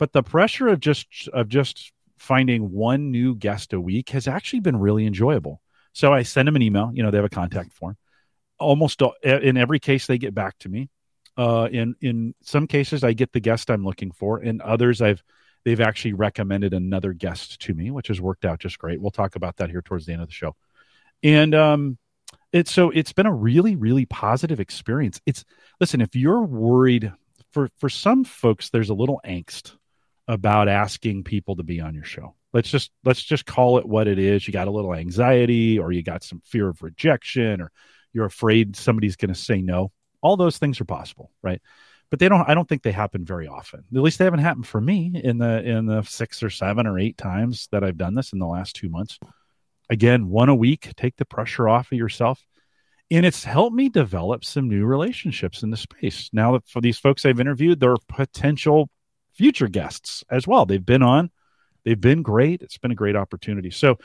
But 0.03 0.13
the 0.13 0.25
pressure 0.25 0.67
of 0.67 0.81
just 0.81 1.29
of 1.33 1.49
just 1.49 1.93
finding 2.19 2.73
one 2.73 3.13
new 3.13 3.37
guest 3.37 3.73
a 3.73 3.81
week 3.81 4.09
has 4.09 4.27
actually 4.27 4.59
been 4.59 4.77
really 4.77 5.07
enjoyable. 5.07 5.61
So 5.93 6.13
I 6.13 6.25
send 6.25 6.49
them 6.49 6.57
an 6.57 6.63
email, 6.63 6.91
you 6.93 7.05
know, 7.05 7.13
they 7.13 7.19
have 7.19 7.25
a 7.25 7.29
contact 7.29 7.73
form. 7.73 7.97
Almost 8.59 9.01
all, 9.01 9.15
in 9.23 9.57
every 9.57 9.79
case 9.79 10.09
they 10.09 10.19
get 10.19 10.35
back 10.35 10.59
to 10.59 10.69
me. 10.69 10.91
Uh, 11.37 11.69
in 11.71 11.95
in 12.01 12.35
some 12.43 12.67
cases 12.67 13.05
I 13.05 13.13
get 13.13 13.31
the 13.31 13.39
guest 13.39 13.71
I'm 13.71 13.85
looking 13.85 14.11
for. 14.11 14.43
In 14.43 14.61
others 14.61 15.01
I've 15.01 15.23
they've 15.65 15.81
actually 15.81 16.15
recommended 16.15 16.75
another 16.75 17.13
guest 17.13 17.61
to 17.61 17.73
me, 17.73 17.93
which 17.93 18.09
has 18.09 18.21
worked 18.21 18.45
out 18.45 18.59
just 18.59 18.81
great. 18.81 19.01
We'll 19.01 19.13
talk 19.13 19.37
about 19.37 19.59
that 19.59 19.71
here 19.71 19.83
towards 19.83 20.05
the 20.07 20.15
end 20.15 20.23
of 20.23 20.27
the 20.27 20.35
show. 20.35 20.57
And 21.23 21.55
um 21.55 21.97
it's 22.51 22.73
so 22.73 22.91
it's 22.91 23.13
been 23.13 23.27
a 23.27 23.33
really 23.33 23.77
really 23.77 24.07
positive 24.07 24.59
experience. 24.59 25.21
It's 25.27 25.45
listen, 25.79 26.01
if 26.01 26.17
you're 26.17 26.43
worried 26.43 27.13
for 27.53 27.69
for 27.79 27.89
some 27.89 28.25
folks 28.25 28.71
there's 28.71 28.91
a 28.91 28.95
little 28.95 29.21
angst 29.25 29.77
about 30.29 30.69
asking 30.69 31.25
people 31.25 31.57
to 31.57 31.63
be 31.63 31.81
on 31.81 31.95
your 31.95 32.05
show. 32.05 32.35
Let's 32.53 32.71
just 32.71 32.91
let's 33.05 33.23
just 33.23 33.47
call 33.47 33.79
it 33.79 33.87
what 33.87 34.09
it 34.09 34.19
is. 34.19 34.47
You 34.47 34.53
got 34.53 34.69
a 34.69 34.73
little 34.73 34.95
anxiety 34.95 35.79
or 35.79 35.91
you 35.93 36.03
got 36.03 36.23
some 36.23 36.43
fear 36.45 36.69
of 36.69 36.83
rejection 36.83 37.61
or 37.61 37.73
you're 38.13 38.27
afraid 38.27 38.77
somebody's 38.77 39.17
going 39.17 39.33
to 39.33 39.41
say 39.41 39.63
no. 39.63 39.91
All 40.21 40.37
those 40.37 40.59
things 40.59 40.81
are 40.81 40.85
possible, 40.85 41.31
right? 41.43 41.63
But 42.11 42.19
they 42.19 42.29
don't. 42.29 42.47
I 42.47 42.55
don't 42.55 42.69
think 42.69 42.83
they 42.83 42.93
happen 42.93 43.25
very 43.25 43.49
often. 43.49 43.85
At 43.95 44.03
least 44.03 44.19
they 44.19 44.25
haven't 44.25 44.41
happened 44.41 44.67
for 44.67 44.81
me 44.81 45.19
in 45.25 45.39
the 45.39 45.63
in 45.63 45.87
the 45.87 46.03
six 46.03 46.43
or 46.43 46.51
seven 46.51 46.87
or 46.87 46.99
eight 46.99 47.17
times 47.17 47.69
that 47.73 47.83
I've 47.83 47.97
done 47.97 48.15
this 48.15 48.33
in 48.35 48.39
the 48.39 48.47
last 48.47 48.77
two 48.77 48.91
months. 48.91 49.19
Again, 49.89 50.29
one 50.29 50.51
a 50.51 50.55
week. 50.55 50.93
Take 50.97 51.17
the 51.17 51.25
pressure 51.25 51.69
off 51.69 51.91
of 51.91 51.99
yourself 51.99 52.45
and 53.13 53.27
it's 53.27 53.45
helped 53.45 53.77
me 53.77 53.91
develop 53.91 54.43
some 54.43 54.71
new 54.71 54.87
relationships 54.87 55.63
in 55.63 55.69
the 55.69 55.77
space. 55.77 56.31
Now 56.33 56.53
that 56.53 56.67
for 56.67 56.81
these 56.81 56.99
folks 56.99 57.27
I've 57.27 57.41
interviewed, 57.41 57.79
they're 57.79 57.97
potential 58.09 58.89
future 59.35 59.69
guests 59.69 60.25
as 60.31 60.47
well. 60.47 60.67
They've 60.67 60.85
been 60.85 61.03
on, 61.03 61.31
they've 61.85 62.01
been 62.01 62.23
great. 62.23 62.63
It's 62.63 62.79
been 62.79 62.91
a 62.91 62.97
great 62.97 63.17
opportunity. 63.17 63.71
So 63.71 63.99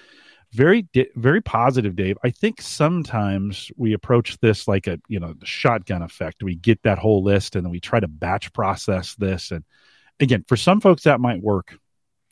very 0.54 0.88
very 1.18 1.42
positive 1.42 1.94
dave 1.94 2.18
i 2.24 2.30
think 2.30 2.62
sometimes 2.62 3.70
we 3.76 3.92
approach 3.92 4.38
this 4.40 4.66
like 4.66 4.88
a 4.88 4.98
you 5.10 5.20
know 5.20 5.34
shotgun 5.44 6.02
effect 6.02 6.42
we 6.42 6.56
get 6.56 6.82
that 6.84 6.98
whole 6.98 7.22
list 7.22 7.58
and 7.58 7.66
then 7.66 7.70
we 7.70 7.82
try 7.82 8.00
to 8.00 8.08
batch 8.08 8.54
process 8.54 9.14
this 9.16 9.52
and 9.52 9.66
again 10.22 10.46
for 10.48 10.56
some 10.56 10.80
folks 10.80 11.04
that 11.04 11.20
might 11.20 11.42
work 11.42 11.78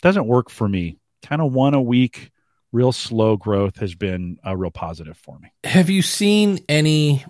doesn't 0.02 0.28
work 0.28 0.50
for 0.50 0.66
me 0.66 0.98
kind 1.24 1.42
of 1.42 1.52
one 1.52 1.74
a 1.74 1.82
week 1.82 2.32
real 2.76 2.92
slow 2.92 3.38
growth 3.38 3.78
has 3.78 3.96
been 3.96 4.38
a 4.44 4.56
real 4.56 4.70
positive 4.70 5.18
for 5.18 5.40
me. 5.40 5.50
Have 5.64 5.90
you 5.90 6.02
seen 6.02 6.60
any 6.68 7.24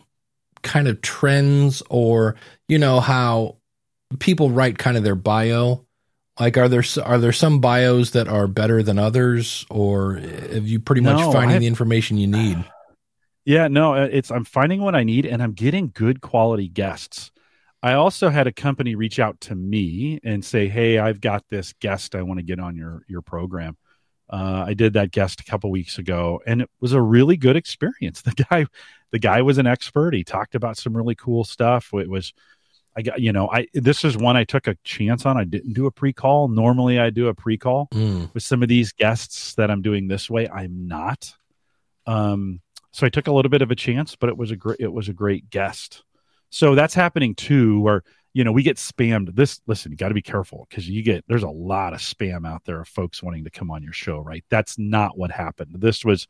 kind 0.63 0.88
of 0.88 1.01
trends 1.01 1.84
or 1.89 2.36
you 2.67 2.80
know 2.80 2.99
how 2.99 3.58
people 4.15 4.49
write 4.51 4.78
kind 4.78 4.97
of 4.97 5.04
their 5.04 5.15
bio? 5.15 5.86
Like 6.39 6.58
are 6.58 6.67
there 6.67 6.84
are 7.04 7.17
there 7.17 7.32
some 7.32 7.60
bios 7.62 8.12
that 8.12 8.28
are 8.28 8.47
better 8.47 8.84
than 8.84 8.99
others 8.99 9.65
or 9.69 10.15
have 10.15 10.67
you 10.67 10.80
pretty 10.82 11.01
much 11.01 11.17
No, 11.19 11.32
finding 11.32 11.51
I've- 11.56 11.60
the 11.60 11.67
information 11.67 12.17
you 12.17 12.28
need? 12.28 12.63
Yeah, 13.47 13.67
no, 13.67 13.93
uh, 13.93 14.10
it's 14.12 14.32
I'm 14.32 14.43
finding 14.43 14.82
what 14.82 14.95
I 14.95 15.04
need 15.04 15.28
and 15.28 15.43
I'm 15.43 15.54
getting 15.54 15.91
good 15.93 16.19
quality 16.19 16.67
guests. 16.67 17.30
I 17.84 17.93
also 17.93 18.30
had 18.30 18.47
a 18.47 18.51
company 18.51 18.95
reach 18.95 19.19
out 19.19 19.39
to 19.41 19.54
me 19.54 20.19
and 20.23 20.43
say, 20.43 20.67
"Hey, 20.67 20.97
I've 20.97 21.21
got 21.21 21.43
this 21.51 21.71
guest 21.80 22.15
I 22.15 22.23
want 22.23 22.39
to 22.39 22.43
get 22.43 22.60
on 22.60 22.75
your 22.75 23.04
your 23.08 23.21
program." 23.21 23.78
Uh, 24.28 24.63
I 24.65 24.73
did 24.73 24.93
that 24.93 25.12
guest 25.12 25.41
a 25.41 25.43
couple 25.43 25.69
weeks 25.69 25.99
ago, 25.99 26.41
and 26.47 26.60
it 26.63 26.71
was 26.82 26.93
a 26.93 27.01
really 27.01 27.38
good 27.38 27.56
experience. 27.56 28.21
The 28.25 28.32
guy, 28.49 28.65
the 29.12 29.19
guy 29.19 29.43
was 29.43 29.60
an 29.60 29.67
expert. 29.67 30.15
He 30.15 30.23
talked 30.23 30.56
about 30.56 30.75
some 30.78 30.97
really 30.97 31.13
cool 31.13 31.43
stuff. 31.43 31.91
It 31.93 32.10
was, 32.10 32.34
I 32.98 33.02
got 33.02 33.20
you 33.20 33.34
know, 33.34 33.50
I 33.52 33.68
this 33.74 34.06
is 34.06 34.16
one 34.18 34.38
I 34.38 34.44
took 34.46 34.68
a 34.68 34.76
chance 34.84 35.26
on. 35.26 35.38
I 35.38 35.44
didn't 35.44 35.74
do 35.74 35.86
a 35.86 35.92
pre 35.92 36.14
call. 36.14 36.48
Normally, 36.48 37.00
I 37.00 37.10
do 37.10 37.28
a 37.28 37.34
pre 37.34 37.58
call 37.58 37.88
Mm. 37.94 38.34
with 38.34 38.44
some 38.44 38.64
of 38.64 38.70
these 38.70 38.92
guests 38.94 39.56
that 39.56 39.70
I'm 39.70 39.82
doing 39.82 40.08
this 40.08 40.30
way. 40.30 40.48
I'm 40.48 40.88
not. 40.88 41.34
Um, 42.08 42.62
so 42.92 43.06
I 43.06 43.10
took 43.10 43.28
a 43.28 43.32
little 43.32 43.50
bit 43.50 43.62
of 43.62 43.72
a 43.72 43.76
chance, 43.76 44.16
but 44.16 44.30
it 44.30 44.38
was 44.38 44.52
a 44.52 44.56
great 44.56 44.80
it 44.80 44.92
was 44.94 45.10
a 45.10 45.14
great 45.14 45.50
guest. 45.50 46.04
So 46.50 46.76
that's 46.76 46.94
happening 46.94 47.36
too, 47.36 47.82
where 47.82 48.04
you 48.34 48.44
know 48.44 48.52
we 48.54 48.64
get 48.64 48.78
spammed. 48.78 49.36
This 49.36 49.60
listen, 49.68 49.92
you 49.92 49.98
got 49.98 50.10
to 50.10 50.14
be 50.14 50.22
careful 50.22 50.66
because 50.70 50.88
you 50.88 51.04
get 51.04 51.26
there's 51.28 51.44
a 51.44 51.50
lot 51.50 51.94
of 51.94 52.00
spam 52.00 52.48
out 52.48 52.64
there 52.66 52.80
of 52.82 52.88
folks 52.88 53.22
wanting 53.22 53.44
to 53.44 53.50
come 53.50 53.70
on 53.72 53.84
your 53.84 53.94
show. 53.94 54.20
Right? 54.20 54.46
That's 54.50 54.78
not 54.78 55.18
what 55.18 55.32
happened. 55.32 55.76
This 55.80 56.06
was 56.06 56.28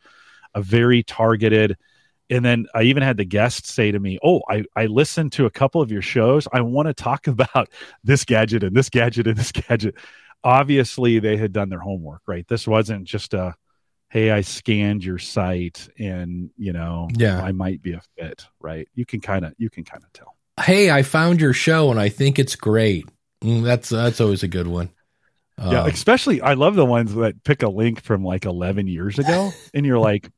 a 0.56 0.62
very 0.62 1.04
targeted. 1.04 1.78
And 2.30 2.44
then 2.44 2.66
I 2.74 2.84
even 2.84 3.04
had 3.04 3.18
the 3.18 3.26
guest 3.26 3.68
say 3.68 3.92
to 3.92 4.00
me, 4.00 4.18
"Oh, 4.24 4.42
I 4.50 4.64
I 4.76 4.86
listened 4.88 5.32
to 5.34 5.46
a 5.46 5.52
couple 5.52 5.82
of 5.82 5.92
your 5.92 6.02
shows. 6.02 6.48
I 6.52 6.62
want 6.62 6.88
to 6.88 6.94
talk 6.94 7.28
about 7.36 7.70
this 8.04 8.26
gadget 8.26 8.64
and 8.64 8.76
this 8.76 8.90
gadget 8.90 9.28
and 9.28 9.38
this 9.38 9.52
gadget." 9.52 9.96
Obviously, 10.44 11.20
they 11.20 11.38
had 11.38 11.52
done 11.54 11.70
their 11.70 11.80
homework, 11.80 12.22
right? 12.28 12.48
This 12.48 12.68
wasn't 12.68 13.06
just 13.06 13.34
a 13.34 13.56
hey 14.10 14.30
i 14.30 14.42
scanned 14.42 15.04
your 15.04 15.18
site 15.18 15.90
and 15.98 16.52
you 16.58 16.72
know 16.72 17.10
Yeah. 17.18 17.42
i 17.42 17.52
might 17.52 17.82
be 17.82 17.94
a 17.94 18.02
fit 18.16 18.46
right 18.62 18.88
you 18.94 19.04
can 19.04 19.20
kind 19.20 19.44
of 19.44 19.54
you 19.58 19.68
can 19.72 19.84
kind 19.84 20.04
of 20.04 20.14
tell 20.14 20.36
Hey, 20.64 20.92
I 20.92 21.02
found 21.02 21.42
your 21.42 21.52
show 21.54 21.90
and 21.92 22.00
I 22.00 22.08
think 22.10 22.38
it's 22.40 22.56
great. 22.56 23.08
Mm, 23.44 23.64
that's 23.64 23.90
that's 23.90 24.22
always 24.22 24.44
a 24.44 24.48
good 24.48 24.68
one. 24.68 24.90
yeah 25.58 25.82
Um, 25.82 25.90
especially 25.90 26.40
i 26.40 26.54
love 26.54 26.76
the 26.76 26.86
ones 26.86 27.16
that 27.16 27.44
pick 27.44 27.64
a 27.64 27.68
link 27.68 28.00
from 28.04 28.24
like 28.24 28.46
11 28.46 28.86
years 28.88 29.18
ago 29.18 29.52
and 29.74 29.86
you're 29.88 30.00
like 30.00 30.30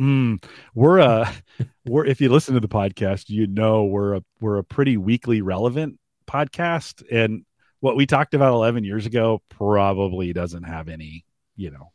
mm, 0.00 0.42
we're 0.74 0.98
a 0.98 1.32
we're 1.86 2.04
if 2.06 2.20
you 2.20 2.28
listen 2.30 2.54
to 2.54 2.60
the 2.60 2.68
podcast 2.68 3.28
you 3.28 3.46
know 3.46 3.84
we're 3.84 4.14
a 4.16 4.22
we're 4.40 4.58
a 4.58 4.64
pretty 4.64 4.96
weekly 4.96 5.40
relevant 5.42 5.98
podcast 6.26 7.02
and 7.10 7.44
what 7.80 7.96
we 7.96 8.06
talked 8.06 8.34
about 8.34 8.52
11 8.54 8.84
years 8.84 9.06
ago 9.06 9.40
probably 9.48 10.32
doesn't 10.32 10.64
have 10.64 10.88
any 10.88 11.24
you 11.56 11.70
know 11.70 11.92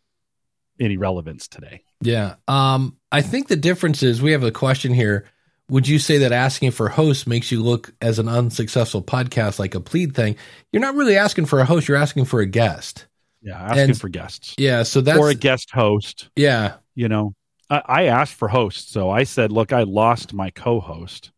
any 0.80 0.98
relevance 0.98 1.48
today 1.48 1.84
Yeah. 2.02 2.36
Um, 2.48 2.98
I 3.12 3.22
think 3.22 3.48
the 3.48 3.56
difference 3.56 4.02
is 4.02 4.22
we 4.22 4.32
have 4.32 4.44
a 4.44 4.52
question 4.52 4.94
here. 4.94 5.26
Would 5.70 5.88
you 5.88 6.00
say 6.00 6.18
that 6.20 6.32
asking 6.32 6.72
for 6.72 6.90
hosts 6.90 7.28
makes 7.28 7.52
you 7.52 7.62
look 7.62 7.94
as 8.02 8.18
an 8.20 8.28
unsuccessful 8.28 9.04
podcast 9.04 9.60
like 9.60 9.76
a 9.76 9.80
plead 9.80 10.16
thing? 10.16 10.36
You're 10.72 10.82
not 10.82 10.96
really 10.96 11.18
asking 11.18 11.46
for 11.46 11.60
a 11.60 11.66
host, 11.66 11.88
you're 11.88 11.98
asking 11.98 12.26
for 12.26 12.40
a 12.40 12.46
guest. 12.48 13.06
yeah 13.44 13.62
asking 13.62 13.80
And- 13.82 14.00
for 14.02 14.10
guests 14.10 14.56
Yeah, 14.58 14.84
so 14.84 15.02
that's 15.02 15.20
or 15.20 15.30
a 15.30 15.36
guest 15.36 15.70
host 15.72 16.30
yeah. 16.36 16.76
you 16.96 17.08
know 17.10 17.36
I, 17.72 17.82
I 17.86 18.04
asked 18.06 18.36
for 18.36 18.50
hosts 18.50 18.92
so 18.92 19.10
i 19.10 19.24
said 19.24 19.52
look 19.52 19.74
i 19.74 19.84
lost 19.84 20.34
my 20.34 20.52
co-host 20.52 21.32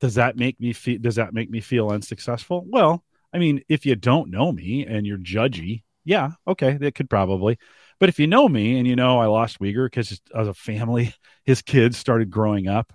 does 0.00 0.14
that 0.16 0.36
make 0.36 0.58
me 0.60 0.72
feel 0.72 0.98
does 1.00 1.16
that 1.16 1.34
make 1.34 1.50
me 1.50 1.60
feel 1.60 1.90
unsuccessful 1.90 2.64
well 2.68 3.04
i 3.32 3.38
mean 3.38 3.62
if 3.68 3.86
you 3.86 3.94
don't 3.96 4.30
know 4.30 4.50
me 4.52 4.84
and 4.86 5.06
you're 5.06 5.18
judgy 5.18 5.82
yeah 6.04 6.30
okay 6.46 6.76
that 6.78 6.94
could 6.94 7.10
probably 7.10 7.58
but 8.00 8.08
if 8.08 8.18
you 8.18 8.26
know 8.26 8.48
me 8.48 8.78
and 8.78 8.86
you 8.88 8.96
know 8.96 9.18
i 9.20 9.26
lost 9.26 9.60
Uyghur 9.60 9.86
because 9.86 10.20
as 10.34 10.48
a 10.48 10.54
family 10.54 11.14
his 11.44 11.62
kids 11.62 11.96
started 11.98 12.30
growing 12.30 12.66
up 12.68 12.92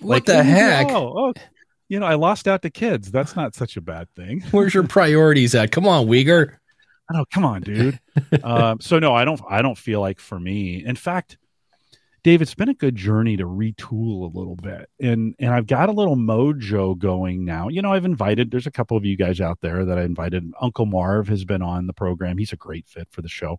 What 0.00 0.26
the 0.26 0.38
"Oh, 0.38 0.42
heck? 0.42 0.90
oh, 0.90 1.14
oh, 1.28 1.32
you 1.88 1.98
know 2.00 2.06
i 2.06 2.14
lost 2.14 2.46
out 2.48 2.62
to 2.62 2.70
kids 2.70 3.10
that's 3.10 3.34
not 3.36 3.54
such 3.54 3.76
a 3.76 3.80
bad 3.80 4.08
thing 4.14 4.42
Where's 4.52 4.74
your 4.74 4.86
priorities 4.86 5.54
at? 5.54 5.72
Come 5.72 5.86
on, 5.88 6.06
Uyghur. 6.06 6.56
I 7.10 7.16
know, 7.16 7.24
come 7.34 7.44
on, 7.44 7.62
dude. 7.62 7.98
um, 8.44 8.80
so 8.80 9.00
no, 9.00 9.12
I 9.12 9.24
don't. 9.24 9.40
I 9.50 9.62
don't 9.62 9.76
feel 9.76 10.00
like 10.00 10.20
for 10.20 10.38
me. 10.38 10.84
In 10.84 10.94
fact, 10.94 11.38
Dave, 12.22 12.42
it's 12.42 12.54
been 12.54 12.68
a 12.68 12.74
good 12.74 12.96
journey 12.96 13.36
to 13.38 13.44
retool 13.44 14.22
a 14.22 14.38
little 14.38 14.56
bit, 14.56 14.90
and 15.00 15.34
and 15.38 15.54
I've 15.54 15.66
got 15.66 15.88
a 15.88 15.92
little 15.92 16.16
mojo 16.16 16.98
going 16.98 17.44
now. 17.44 17.68
You 17.68 17.80
know, 17.80 17.92
I've 17.92 18.04
invited. 18.04 18.50
There's 18.50 18.66
a 18.66 18.70
couple 18.70 18.96
of 18.96 19.06
you 19.06 19.16
guys 19.16 19.40
out 19.40 19.60
there 19.62 19.86
that 19.86 19.98
I 19.98 20.02
invited. 20.02 20.52
Uncle 20.60 20.86
Marv 20.86 21.28
has 21.28 21.44
been 21.44 21.62
on 21.62 21.86
the 21.86 21.94
program. 21.94 22.36
He's 22.36 22.52
a 22.52 22.56
great 22.56 22.86
fit 22.86 23.08
for 23.10 23.22
the 23.22 23.28
show, 23.28 23.58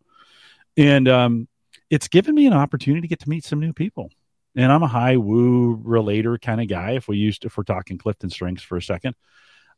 and 0.77 1.07
um, 1.07 1.47
it's 1.89 2.07
given 2.07 2.35
me 2.35 2.45
an 2.45 2.53
opportunity 2.53 3.01
to 3.01 3.07
get 3.07 3.19
to 3.21 3.29
meet 3.29 3.45
some 3.45 3.59
new 3.59 3.73
people. 3.73 4.11
And 4.55 4.71
I'm 4.71 4.83
a 4.83 4.87
high 4.87 5.17
woo 5.17 5.79
relator 5.83 6.37
kind 6.37 6.61
of 6.61 6.67
guy. 6.67 6.91
If 6.91 7.07
we 7.07 7.17
used, 7.17 7.45
if 7.45 7.57
we're 7.57 7.63
talking 7.63 7.97
Clifton 7.97 8.29
strengths 8.29 8.63
for 8.63 8.77
a 8.77 8.81
second, 8.81 9.15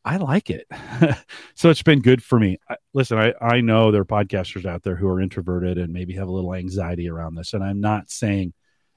I 0.04 0.18
like 0.18 0.50
it. 0.50 0.68
so 1.56 1.70
it's 1.70 1.84
been 1.84 2.02
good 2.02 2.24
for 2.24 2.40
me. 2.40 2.58
I, 2.68 2.76
listen, 2.94 3.18
I, 3.18 3.34
I 3.40 3.62
know 3.62 3.92
there 3.92 4.02
are 4.02 4.06
podcasters 4.06 4.66
out 4.66 4.84
there 4.84 4.96
who 4.96 5.08
are 5.08 5.22
introverted 5.22 5.78
and 5.78 5.94
maybe 5.94 6.14
have 6.16 6.28
a 6.28 6.32
little 6.32 6.54
anxiety 6.54 7.10
around 7.10 7.36
this. 7.36 7.54
And 7.54 7.64
I'm 7.64 7.80
not 7.80 8.10
saying 8.10 8.54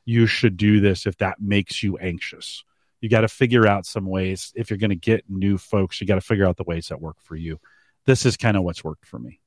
you 0.06 0.26
should 0.26 0.56
do 0.56 0.80
this 0.80 1.04
if 1.04 1.18
that 1.18 1.40
makes 1.40 1.82
you 1.82 1.98
anxious. 1.98 2.64
You 3.00 3.10
got 3.10 3.20
to 3.22 3.28
figure 3.28 3.66
out 3.66 3.84
some 3.84 4.06
ways. 4.06 4.52
If 4.56 4.70
you're 4.70 4.78
going 4.78 4.90
to 4.90 4.96
get 4.96 5.28
new 5.28 5.58
folks, 5.58 6.00
you 6.00 6.06
got 6.06 6.14
to 6.14 6.20
figure 6.22 6.46
out 6.46 6.56
the 6.56 6.64
ways 6.64 6.88
that 6.88 7.00
work 7.00 7.16
for 7.20 7.36
you. 7.36 7.60
This 8.06 8.24
is 8.24 8.36
kind 8.36 8.56
of 8.56 8.62
what's 8.62 8.82
worked 8.82 9.04
for 9.04 9.18
me. 9.18 9.40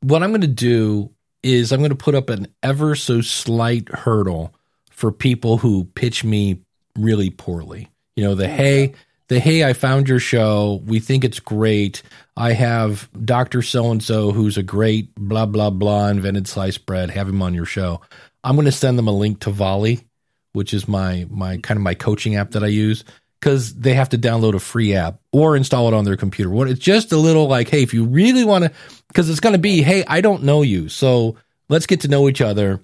What 0.00 0.22
I'm 0.22 0.30
going 0.30 0.40
to 0.40 0.46
do 0.46 1.10
is 1.42 1.72
I'm 1.72 1.80
going 1.80 1.90
to 1.90 1.96
put 1.96 2.14
up 2.14 2.30
an 2.30 2.46
ever 2.62 2.94
so 2.94 3.20
slight 3.20 3.88
hurdle 3.90 4.54
for 4.90 5.12
people 5.12 5.58
who 5.58 5.84
pitch 5.84 6.24
me 6.24 6.62
really 6.98 7.28
poorly. 7.28 7.90
You 8.16 8.24
know, 8.24 8.34
the 8.34 8.46
oh, 8.46 8.54
hey, 8.54 8.94
the 9.28 9.40
hey, 9.40 9.64
I 9.64 9.72
found 9.72 10.08
your 10.08 10.20
show. 10.20 10.82
We 10.86 11.00
think 11.00 11.24
it's 11.24 11.40
great. 11.40 12.02
I 12.36 12.52
have 12.52 13.08
Dr. 13.24 13.62
So 13.62 13.90
and 13.90 14.02
so 14.02 14.30
who's 14.30 14.56
a 14.56 14.62
great 14.62 15.14
blah, 15.16 15.46
blah, 15.46 15.70
blah 15.70 16.08
invented 16.08 16.46
sliced 16.46 16.86
bread. 16.86 17.10
Have 17.10 17.28
him 17.28 17.42
on 17.42 17.54
your 17.54 17.66
show. 17.66 18.00
I'm 18.44 18.54
going 18.54 18.66
to 18.66 18.72
send 18.72 18.98
them 18.98 19.08
a 19.08 19.12
link 19.12 19.40
to 19.40 19.50
Volley, 19.50 20.06
which 20.52 20.72
is 20.74 20.86
my, 20.86 21.26
my 21.30 21.56
kind 21.56 21.78
of 21.78 21.82
my 21.82 21.94
coaching 21.94 22.36
app 22.36 22.52
that 22.52 22.62
I 22.62 22.68
use 22.68 23.04
because 23.40 23.74
they 23.74 23.92
have 23.92 24.08
to 24.08 24.18
download 24.18 24.54
a 24.54 24.58
free 24.58 24.94
app 24.94 25.20
or 25.32 25.54
install 25.54 25.86
it 25.88 25.92
on 25.92 26.04
their 26.04 26.16
computer. 26.16 26.50
What 26.50 26.68
it's 26.68 26.80
just 26.80 27.12
a 27.12 27.18
little 27.18 27.46
like, 27.46 27.68
hey, 27.68 27.82
if 27.82 27.92
you 27.92 28.04
really 28.04 28.44
want 28.44 28.64
to, 28.64 28.72
because 29.08 29.28
it's 29.28 29.40
going 29.40 29.52
to 29.52 29.58
be, 29.58 29.82
hey, 29.82 30.04
I 30.06 30.22
don't 30.22 30.44
know 30.44 30.62
you, 30.62 30.88
so 30.88 31.36
let's 31.68 31.86
get 31.86 32.00
to 32.02 32.08
know 32.08 32.28
each 32.28 32.40
other. 32.40 32.80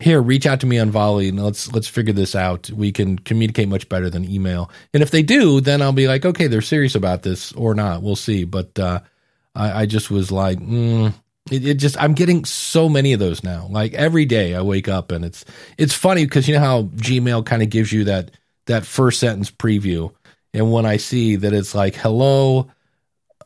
Here, 0.00 0.22
reach 0.22 0.46
out 0.46 0.60
to 0.60 0.66
me 0.66 0.78
on 0.78 0.92
Volley 0.92 1.28
and 1.28 1.42
let's 1.42 1.72
let's 1.72 1.88
figure 1.88 2.12
this 2.12 2.36
out. 2.36 2.70
We 2.70 2.92
can 2.92 3.18
communicate 3.18 3.68
much 3.68 3.88
better 3.88 4.08
than 4.08 4.30
email. 4.30 4.70
And 4.94 5.02
if 5.02 5.10
they 5.10 5.24
do, 5.24 5.60
then 5.60 5.82
I'll 5.82 5.92
be 5.92 6.06
like, 6.06 6.24
okay, 6.24 6.46
they're 6.46 6.60
serious 6.60 6.94
about 6.94 7.24
this 7.24 7.52
or 7.54 7.74
not. 7.74 8.00
We'll 8.00 8.14
see. 8.14 8.44
But 8.44 8.78
uh, 8.78 9.00
I, 9.56 9.82
I 9.82 9.86
just 9.86 10.08
was 10.08 10.30
like, 10.30 10.60
mm, 10.60 11.12
it, 11.50 11.66
it 11.66 11.74
just 11.74 12.00
I'm 12.00 12.14
getting 12.14 12.44
so 12.44 12.88
many 12.88 13.12
of 13.12 13.20
those 13.20 13.42
now. 13.42 13.66
Like 13.70 13.94
every 13.94 14.24
day 14.24 14.54
I 14.54 14.62
wake 14.62 14.88
up 14.88 15.12
and 15.12 15.24
it's 15.24 15.44
it's 15.76 15.94
funny 15.94 16.24
because 16.24 16.48
you 16.48 16.54
know 16.54 16.60
how 16.60 16.82
Gmail 16.82 17.44
kind 17.46 17.62
of 17.62 17.70
gives 17.70 17.92
you 17.92 18.04
that 18.04 18.30
that 18.66 18.84
first 18.84 19.20
sentence 19.20 19.50
preview, 19.50 20.12
and 20.52 20.72
when 20.72 20.86
I 20.86 20.96
see 20.96 21.36
that 21.36 21.52
it's 21.52 21.74
like 21.74 21.94
hello, 21.94 22.70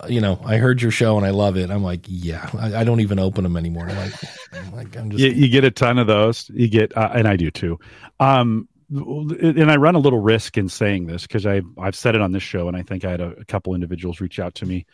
uh, 0.00 0.06
you 0.08 0.20
know, 0.20 0.40
I 0.44 0.56
heard 0.56 0.82
your 0.82 0.90
show 0.90 1.16
and 1.16 1.26
I 1.26 1.30
love 1.30 1.56
it. 1.56 1.70
I'm 1.70 1.82
like, 1.82 2.04
yeah, 2.06 2.50
I, 2.58 2.76
I 2.76 2.84
don't 2.84 3.00
even 3.00 3.18
open 3.18 3.44
them 3.44 3.56
anymore. 3.56 3.88
I'm 3.88 3.96
like, 3.96 4.12
I'm 4.52 4.72
like, 4.74 4.96
I'm 4.96 5.10
just 5.10 5.22
You, 5.22 5.30
you 5.30 5.48
get 5.48 5.64
a 5.64 5.70
ton 5.70 5.98
of 5.98 6.06
those. 6.06 6.50
You 6.52 6.68
get, 6.68 6.96
uh, 6.96 7.10
and 7.14 7.28
I 7.28 7.36
do 7.36 7.50
too. 7.50 7.78
Um, 8.20 8.68
and 8.94 9.70
I 9.70 9.76
run 9.76 9.94
a 9.94 9.98
little 9.98 10.20
risk 10.20 10.58
in 10.58 10.68
saying 10.68 11.06
this 11.06 11.22
because 11.22 11.46
I 11.46 11.62
I've 11.78 11.96
said 11.96 12.14
it 12.14 12.20
on 12.20 12.32
this 12.32 12.42
show, 12.42 12.68
and 12.68 12.76
I 12.76 12.82
think 12.82 13.04
I 13.04 13.10
had 13.10 13.20
a, 13.22 13.28
a 13.38 13.44
couple 13.46 13.74
individuals 13.74 14.20
reach 14.20 14.38
out 14.38 14.54
to 14.56 14.66
me 14.66 14.84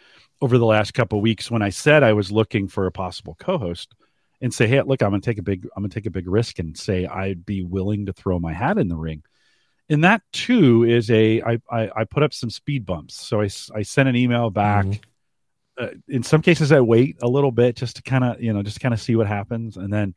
over 0.41 0.59
the 0.59 0.67
last 0.67 0.95
couple 0.95 1.19
of 1.19 1.23
weeks 1.23 1.51
when 1.51 1.63
I 1.63 1.71
said 1.71 2.03
I 2.03 2.13
was 2.13 2.31
looking 2.31 2.69
for 2.69 2.87
a 2.87 2.93
possible 2.93 3.37
co-host 3.39 3.95
and 4.41 4.55
say, 4.55 4.69
"Hey, 4.69 4.81
look, 4.83 5.03
I'm 5.03 5.11
going 5.11 5.21
to 5.21 5.25
take 5.25 5.39
a 5.39 5.43
big 5.43 5.67
I'm 5.77 5.83
going 5.83 5.91
to 5.91 5.95
take 5.95 6.07
a 6.07 6.11
big 6.11 6.29
risk 6.29 6.59
and 6.59 6.77
say 6.77 7.07
I'd 7.07 7.45
be 7.45 7.63
willing 7.63 8.07
to 8.07 8.13
throw 8.13 8.39
my 8.39 8.53
hat 8.53 8.79
in 8.79 8.89
the 8.89 8.97
ring." 8.97 9.23
And 9.91 10.05
that 10.05 10.23
too 10.33 10.85
is 10.85 11.11
a 11.11 11.43
I 11.43 11.59
I, 11.71 11.91
I 11.97 12.05
put 12.05 12.23
up 12.23 12.33
some 12.33 12.51
speed 12.51 12.87
bumps, 12.87 13.15
so 13.15 13.41
I 13.41 13.49
I 13.75 13.83
sent 13.83 14.09
an 14.09 14.17
email 14.17 14.51
back. 14.51 14.87
Mhm. 14.87 15.01
Uh, 15.77 15.91
in 16.09 16.25
some 16.25 16.43
cases, 16.43 16.73
I 16.73 16.81
wait 16.81 17.19
a 17.23 17.29
little 17.29 17.53
bit 17.53 17.77
just 17.77 17.97
to 17.97 18.03
kind 18.03 18.25
of 18.25 18.43
you 18.43 18.53
know 18.53 18.63
just 18.63 18.81
kind 18.81 18.95
of 18.95 19.01
see 19.01 19.17
what 19.17 19.27
happens, 19.27 19.77
and 19.77 19.93
then 19.93 20.15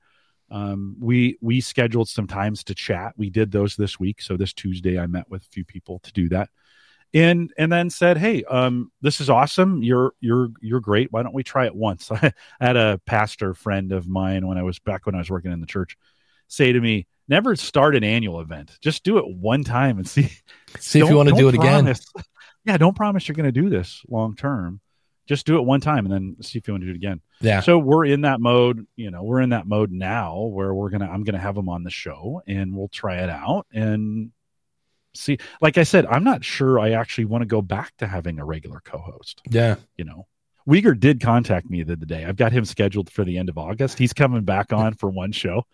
um, 0.49 0.97
we 0.99 1.37
we 1.41 1.61
scheduled 1.61 2.09
some 2.09 2.27
times 2.27 2.63
to 2.65 2.75
chat. 2.75 3.13
We 3.15 3.29
did 3.29 3.51
those 3.51 3.75
this 3.75 3.99
week, 3.99 4.21
so 4.21 4.37
this 4.37 4.53
Tuesday 4.53 4.99
I 4.99 5.07
met 5.07 5.29
with 5.29 5.43
a 5.43 5.49
few 5.49 5.63
people 5.65 5.99
to 5.99 6.11
do 6.11 6.29
that 6.29 6.49
and 7.13 7.51
and 7.57 7.71
then 7.71 7.89
said, 7.89 8.17
"Hey, 8.17 8.43
um, 8.43 8.91
this 9.01 9.21
is 9.21 9.29
awesome. 9.29 9.83
You're 9.83 10.13
you're 10.19 10.49
you're 10.61 10.79
great. 10.79 11.11
Why 11.11 11.23
don't 11.23 11.33
we 11.33 11.43
try 11.43 11.65
it 11.65 11.75
once?" 11.75 12.11
I 12.11 12.33
had 12.59 12.77
a 12.77 12.99
pastor 13.05 13.53
friend 13.53 13.91
of 13.91 14.07
mine 14.07 14.47
when 14.47 14.57
I 14.57 14.63
was 14.63 14.79
back 14.79 15.05
when 15.05 15.15
I 15.15 15.19
was 15.19 15.29
working 15.29 15.51
in 15.51 15.61
the 15.61 15.67
church 15.67 15.97
say 16.51 16.71
to 16.73 16.79
me, 16.79 17.07
"Never 17.27 17.55
start 17.55 17.95
an 17.95 18.03
annual 18.03 18.39
event. 18.41 18.77
Just 18.81 19.03
do 19.03 19.17
it 19.17 19.25
one 19.27 19.63
time 19.63 19.97
and 19.97 20.07
see 20.07 20.29
See 20.79 20.99
if 20.99 21.09
you 21.09 21.15
want 21.15 21.29
to 21.29 21.35
do 21.35 21.47
it 21.49 21.55
again. 21.55 21.93
Yeah, 22.63 22.77
don't 22.77 22.95
promise 22.95 23.27
you're 23.27 23.33
going 23.33 23.51
to 23.51 23.51
do 23.51 23.71
this 23.71 24.03
long 24.07 24.35
term. 24.35 24.81
Just 25.25 25.47
do 25.47 25.57
it 25.57 25.63
one 25.63 25.81
time 25.81 26.05
and 26.05 26.13
then 26.13 26.35
see 26.43 26.59
if 26.59 26.67
you 26.67 26.75
want 26.75 26.83
to 26.83 26.85
do 26.85 26.91
it 26.91 26.95
again. 26.95 27.19
Yeah. 27.39 27.61
So 27.61 27.79
we're 27.79 28.05
in 28.05 28.21
that 28.21 28.39
mode. 28.39 28.85
You 28.95 29.09
know, 29.09 29.23
we're 29.23 29.41
in 29.41 29.49
that 29.49 29.65
mode 29.65 29.91
now 29.91 30.41
where 30.41 30.71
we're 30.71 30.91
gonna. 30.91 31.09
I'm 31.09 31.23
gonna 31.23 31.39
have 31.39 31.55
them 31.55 31.69
on 31.69 31.83
the 31.83 31.89
show 31.89 32.43
and 32.45 32.75
we'll 32.75 32.87
try 32.87 33.15
it 33.23 33.31
out 33.31 33.65
and 33.73 34.31
see. 35.13 35.37
Like 35.61 35.77
I 35.77 35.83
said, 35.83 36.05
I'm 36.05 36.23
not 36.23 36.43
sure 36.43 36.79
I 36.79 36.91
actually 36.91 37.25
want 37.25 37.41
to 37.41 37.47
go 37.47 37.61
back 37.61 37.95
to 37.97 38.07
having 38.07 38.39
a 38.39 38.45
regular 38.45 38.81
co-host. 38.83 39.41
Yeah. 39.49 39.75
You 39.97 40.05
know, 40.05 40.27
Uyghur 40.67 40.99
did 40.99 41.21
contact 41.21 41.69
me 41.69 41.83
the 41.83 41.93
other 41.93 42.05
day. 42.05 42.25
I've 42.25 42.35
got 42.35 42.51
him 42.51 42.65
scheduled 42.65 43.11
for 43.11 43.23
the 43.23 43.37
end 43.37 43.49
of 43.49 43.57
August. 43.57 43.97
He's 43.97 44.13
coming 44.13 44.43
back 44.43 44.73
on 44.73 44.93
for 44.93 45.09
one 45.09 45.31
show. 45.31 45.65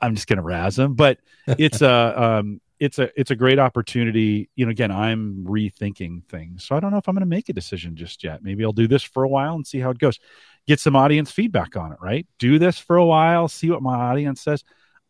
I'm 0.00 0.14
just 0.14 0.26
gonna 0.26 0.42
razz 0.42 0.78
him, 0.78 0.94
but 0.94 1.18
it's 1.46 1.80
a 1.80 2.22
um, 2.40 2.60
it's 2.80 2.98
a 2.98 3.08
it's 3.18 3.30
a 3.30 3.36
great 3.36 3.58
opportunity. 3.58 4.50
You 4.56 4.66
know, 4.66 4.70
again, 4.70 4.90
I'm 4.90 5.44
rethinking 5.44 6.24
things, 6.26 6.64
so 6.64 6.76
I 6.76 6.80
don't 6.80 6.90
know 6.90 6.98
if 6.98 7.08
I'm 7.08 7.14
going 7.14 7.20
to 7.20 7.26
make 7.26 7.48
a 7.48 7.52
decision 7.52 7.96
just 7.96 8.24
yet. 8.24 8.42
Maybe 8.42 8.64
I'll 8.64 8.72
do 8.72 8.88
this 8.88 9.02
for 9.02 9.22
a 9.22 9.28
while 9.28 9.54
and 9.54 9.66
see 9.66 9.78
how 9.78 9.90
it 9.90 9.98
goes. 9.98 10.18
Get 10.66 10.80
some 10.80 10.96
audience 10.96 11.30
feedback 11.30 11.76
on 11.76 11.92
it. 11.92 11.98
Right? 12.00 12.26
Do 12.38 12.58
this 12.58 12.78
for 12.78 12.96
a 12.96 13.04
while, 13.04 13.48
see 13.48 13.70
what 13.70 13.82
my 13.82 13.94
audience 13.94 14.42
says. 14.42 14.64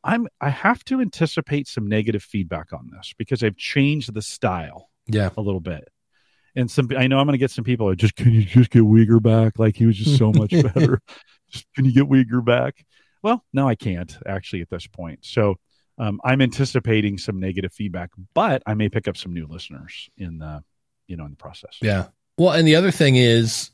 I'm 0.04 0.28
I 0.40 0.50
have 0.50 0.84
to 0.84 1.00
anticipate 1.00 1.66
some 1.66 1.88
negative 1.88 2.22
feedback 2.22 2.72
on 2.72 2.90
this 2.92 3.14
because 3.18 3.42
I've 3.42 3.56
changed 3.56 4.12
the 4.14 4.22
style 4.22 4.90
Yeah. 5.08 5.30
a 5.36 5.40
little 5.40 5.60
bit. 5.60 5.88
And 6.56 6.70
some, 6.70 6.88
I 6.96 7.08
know 7.08 7.18
I'm 7.18 7.26
going 7.26 7.32
to 7.32 7.38
get 7.38 7.50
some 7.50 7.64
people. 7.64 7.88
who 7.88 7.96
Just 7.96 8.14
can 8.14 8.32
you 8.32 8.44
just 8.44 8.70
get 8.70 8.82
Uyghur 8.82 9.20
back? 9.20 9.58
Like 9.58 9.76
he 9.76 9.86
was 9.86 9.96
just 9.96 10.16
so 10.18 10.30
much 10.32 10.50
better. 10.74 11.00
just 11.50 11.66
can 11.74 11.84
you 11.84 11.92
get 11.92 12.04
Uyghur 12.04 12.44
back? 12.44 12.84
Well, 13.22 13.42
no, 13.52 13.66
I 13.66 13.74
can't 13.74 14.16
actually 14.26 14.60
at 14.62 14.68
this 14.70 14.86
point. 14.86 15.20
So 15.22 15.56
um, 15.98 16.20
I'm 16.24 16.40
anticipating 16.42 17.18
some 17.18 17.40
negative 17.40 17.72
feedback, 17.72 18.10
but 18.34 18.62
I 18.66 18.74
may 18.74 18.88
pick 18.88 19.08
up 19.08 19.16
some 19.16 19.32
new 19.32 19.46
listeners 19.48 20.08
in 20.18 20.38
the, 20.38 20.62
you 21.08 21.16
know, 21.16 21.24
in 21.24 21.30
the 21.30 21.36
process. 21.36 21.78
Yeah. 21.80 22.08
Well, 22.36 22.52
and 22.52 22.68
the 22.68 22.76
other 22.76 22.90
thing 22.90 23.16
is 23.16 23.70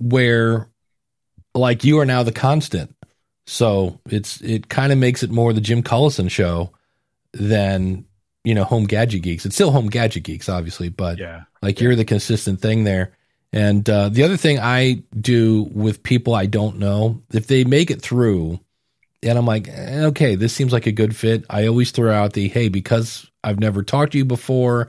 where 0.00 0.70
like 1.54 1.84
you 1.84 1.98
are 2.00 2.06
now 2.06 2.22
the 2.22 2.32
constant. 2.32 2.96
So 3.46 4.00
it's 4.06 4.40
it 4.40 4.68
kind 4.68 4.92
of 4.92 4.98
makes 4.98 5.22
it 5.22 5.30
more 5.30 5.52
the 5.52 5.60
Jim 5.60 5.82
Collison 5.82 6.30
show 6.30 6.72
than, 7.32 8.04
you 8.44 8.54
know, 8.54 8.64
Home 8.64 8.84
Gadget 8.84 9.22
Geeks. 9.22 9.44
It's 9.44 9.54
still 9.54 9.70
Home 9.70 9.88
Gadget 9.88 10.22
Geeks, 10.22 10.48
obviously, 10.48 10.88
but 10.88 11.18
Yeah. 11.18 11.42
like 11.62 11.80
you're 11.80 11.96
the 11.96 12.04
consistent 12.04 12.60
thing 12.60 12.84
there. 12.84 13.12
And 13.52 13.88
uh, 13.88 14.08
the 14.08 14.24
other 14.24 14.36
thing 14.36 14.58
I 14.58 15.02
do 15.20 15.68
with 15.72 16.02
people 16.02 16.34
I 16.34 16.46
don't 16.46 16.78
know, 16.78 17.22
if 17.32 17.46
they 17.46 17.64
make 17.64 17.90
it 17.90 18.02
through, 18.02 18.58
and 19.22 19.38
I'm 19.38 19.46
like, 19.46 19.68
eh, 19.68 20.04
okay, 20.06 20.34
this 20.34 20.52
seems 20.52 20.72
like 20.72 20.86
a 20.86 20.92
good 20.92 21.14
fit. 21.14 21.44
I 21.48 21.66
always 21.66 21.90
throw 21.92 22.12
out 22.12 22.32
the 22.32 22.48
hey, 22.48 22.68
because 22.68 23.30
I've 23.44 23.60
never 23.60 23.82
talked 23.82 24.12
to 24.12 24.18
you 24.18 24.24
before, 24.24 24.88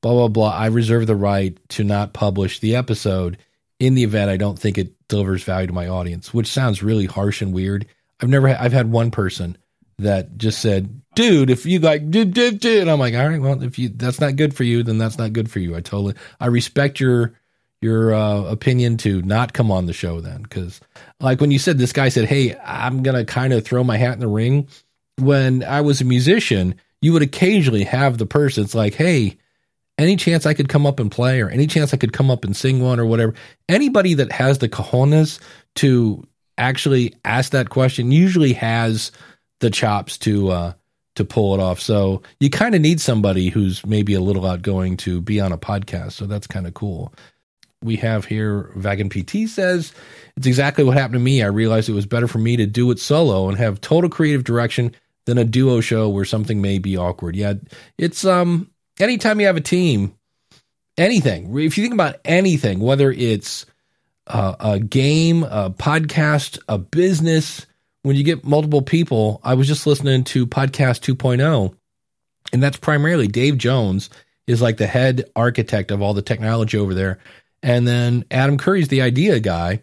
blah 0.00 0.12
blah 0.12 0.28
blah. 0.28 0.50
I 0.50 0.66
reserve 0.66 1.06
the 1.06 1.16
right 1.16 1.58
to 1.70 1.84
not 1.84 2.12
publish 2.14 2.60
the 2.60 2.76
episode 2.76 3.36
in 3.78 3.94
the 3.94 4.04
event 4.04 4.30
I 4.30 4.38
don't 4.38 4.58
think 4.58 4.78
it 4.78 4.94
delivers 5.08 5.42
value 5.44 5.66
to 5.66 5.72
my 5.72 5.86
audience, 5.88 6.32
which 6.32 6.46
sounds 6.46 6.82
really 6.82 7.06
harsh 7.06 7.42
and 7.42 7.52
weird. 7.52 7.86
I've 8.20 8.28
never, 8.28 8.48
had, 8.48 8.58
I've 8.58 8.72
had 8.72 8.90
one 8.90 9.10
person 9.10 9.58
that 9.98 10.36
just 10.36 10.60
said, 10.60 11.02
"Dude, 11.14 11.50
if 11.50 11.66
you 11.66 11.78
like, 11.78 12.10
dude, 12.10 12.34
dude, 12.34 12.60
dude," 12.60 12.82
and 12.82 12.90
I'm 12.90 12.98
like, 12.98 13.14
"All 13.14 13.28
right, 13.28 13.40
well, 13.40 13.62
if 13.62 13.78
you 13.78 13.88
that's 13.88 14.20
not 14.20 14.36
good 14.36 14.54
for 14.54 14.64
you, 14.64 14.82
then 14.82 14.98
that's 14.98 15.18
not 15.18 15.32
good 15.32 15.50
for 15.50 15.58
you." 15.58 15.74
I 15.74 15.80
totally, 15.80 16.14
I 16.38 16.46
respect 16.46 17.00
your 17.00 17.32
your 17.80 18.14
uh, 18.14 18.42
opinion 18.42 18.96
to 18.98 19.22
not 19.22 19.52
come 19.52 19.70
on 19.70 19.86
the 19.86 19.92
show 19.92 20.20
then, 20.20 20.42
because 20.42 20.80
like 21.20 21.40
when 21.40 21.50
you 21.50 21.58
said 21.58 21.78
this 21.78 21.92
guy 21.92 22.08
said, 22.08 22.26
"Hey, 22.26 22.56
I'm 22.56 23.02
gonna 23.02 23.24
kind 23.24 23.52
of 23.52 23.64
throw 23.64 23.82
my 23.84 23.96
hat 23.96 24.14
in 24.14 24.20
the 24.20 24.28
ring." 24.28 24.68
When 25.18 25.64
I 25.64 25.80
was 25.80 26.02
a 26.02 26.04
musician, 26.04 26.74
you 27.00 27.14
would 27.14 27.22
occasionally 27.22 27.84
have 27.84 28.18
the 28.18 28.26
person. 28.26 28.64
It's 28.64 28.74
like, 28.74 28.94
"Hey." 28.94 29.38
Any 29.98 30.16
chance 30.16 30.44
I 30.44 30.52
could 30.52 30.68
come 30.68 30.84
up 30.84 31.00
and 31.00 31.10
play, 31.10 31.40
or 31.40 31.48
any 31.48 31.66
chance 31.66 31.94
I 31.94 31.96
could 31.96 32.12
come 32.12 32.30
up 32.30 32.44
and 32.44 32.54
sing 32.54 32.82
one, 32.82 33.00
or 33.00 33.06
whatever. 33.06 33.32
Anybody 33.66 34.12
that 34.12 34.30
has 34.30 34.58
the 34.58 34.68
cojones 34.68 35.38
to 35.76 36.22
actually 36.58 37.14
ask 37.24 37.52
that 37.52 37.70
question 37.70 38.12
usually 38.12 38.52
has 38.54 39.12
the 39.60 39.70
chops 39.70 40.18
to 40.18 40.50
uh 40.50 40.72
to 41.16 41.24
pull 41.24 41.54
it 41.54 41.60
off. 41.60 41.80
So 41.80 42.22
you 42.40 42.50
kind 42.50 42.74
of 42.74 42.80
need 42.80 43.00
somebody 43.00 43.48
who's 43.48 43.84
maybe 43.86 44.14
a 44.14 44.20
little 44.20 44.46
outgoing 44.46 44.98
to 44.98 45.20
be 45.20 45.40
on 45.40 45.50
a 45.50 45.58
podcast. 45.58 46.12
So 46.12 46.26
that's 46.26 46.46
kind 46.46 46.66
of 46.66 46.74
cool. 46.74 47.12
We 47.82 47.96
have 47.96 48.26
here 48.26 48.70
Vagan 48.76 49.08
PT 49.10 49.48
says 49.48 49.92
it's 50.36 50.46
exactly 50.46 50.84
what 50.84 50.96
happened 50.96 51.14
to 51.14 51.20
me. 51.20 51.42
I 51.42 51.46
realized 51.46 51.88
it 51.88 51.92
was 51.94 52.06
better 52.06 52.28
for 52.28 52.38
me 52.38 52.56
to 52.56 52.66
do 52.66 52.90
it 52.90 52.98
solo 52.98 53.48
and 53.48 53.56
have 53.58 53.80
total 53.80 54.10
creative 54.10 54.44
direction 54.44 54.94
than 55.24 55.38
a 55.38 55.44
duo 55.44 55.80
show 55.80 56.08
where 56.08 56.24
something 56.24 56.60
may 56.60 56.78
be 56.78 56.96
awkward. 56.96 57.34
Yeah, 57.36 57.54
it's 57.98 58.24
um 58.24 58.70
anytime 58.98 59.40
you 59.40 59.46
have 59.46 59.56
a 59.56 59.62
team, 59.62 60.14
anything. 60.98 61.56
If 61.58 61.76
you 61.76 61.84
think 61.84 61.94
about 61.94 62.16
anything, 62.24 62.80
whether 62.80 63.10
it's 63.10 63.66
uh, 64.26 64.56
a 64.60 64.78
game, 64.78 65.42
a 65.44 65.70
podcast, 65.70 66.58
a 66.68 66.78
business, 66.78 67.66
when 68.02 68.16
you 68.16 68.22
get 68.22 68.44
multiple 68.44 68.82
people, 68.82 69.40
I 69.42 69.54
was 69.54 69.66
just 69.66 69.86
listening 69.86 70.24
to 70.24 70.46
podcast 70.46 71.00
2.0, 71.00 71.74
and 72.52 72.62
that's 72.62 72.76
primarily 72.76 73.26
Dave 73.26 73.58
Jones 73.58 74.10
is 74.46 74.62
like 74.62 74.76
the 74.76 74.86
head 74.86 75.24
architect 75.34 75.90
of 75.90 76.02
all 76.02 76.14
the 76.14 76.22
technology 76.22 76.78
over 76.78 76.94
there. 76.94 77.18
And 77.62 77.86
then 77.86 78.24
Adam 78.30 78.58
Curry's 78.58 78.88
the 78.88 79.02
idea 79.02 79.40
guy. 79.40 79.80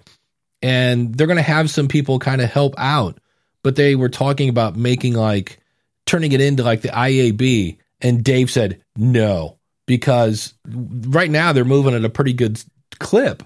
And 0.61 1.13
they're 1.13 1.27
going 1.27 1.37
to 1.37 1.43
have 1.43 1.69
some 1.69 1.89
people 1.89 2.19
kind 2.19 2.41
of 2.41 2.49
help 2.49 2.75
out. 2.77 3.19
But 3.61 3.75
they 3.75 3.95
were 3.95 4.09
talking 4.09 4.49
about 4.49 4.77
making 4.77 5.13
like 5.13 5.59
turning 6.05 6.31
it 6.31 6.41
into 6.41 6.63
like 6.63 6.81
the 6.81 6.89
IAB. 6.89 7.77
And 8.01 8.23
Dave 8.23 8.49
said 8.49 8.81
no, 8.95 9.57
because 9.85 10.53
right 10.65 11.29
now 11.29 11.51
they're 11.51 11.65
moving 11.65 11.93
at 11.93 12.05
a 12.05 12.09
pretty 12.09 12.33
good 12.33 12.61
clip. 12.99 13.43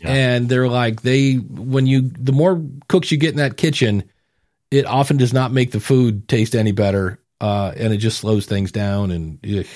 Yeah. 0.00 0.10
And 0.10 0.48
they're 0.48 0.68
like, 0.68 1.02
they, 1.02 1.34
when 1.34 1.86
you, 1.86 2.02
the 2.02 2.32
more 2.32 2.62
cooks 2.88 3.10
you 3.10 3.18
get 3.18 3.30
in 3.30 3.36
that 3.36 3.56
kitchen, 3.56 4.04
it 4.70 4.86
often 4.86 5.16
does 5.16 5.32
not 5.32 5.52
make 5.52 5.72
the 5.72 5.80
food 5.80 6.28
taste 6.28 6.54
any 6.54 6.72
better. 6.72 7.20
Uh, 7.40 7.72
and 7.76 7.92
it 7.92 7.98
just 7.98 8.18
slows 8.18 8.46
things 8.46 8.72
down. 8.72 9.10
And 9.10 9.38
ugh. 9.44 9.66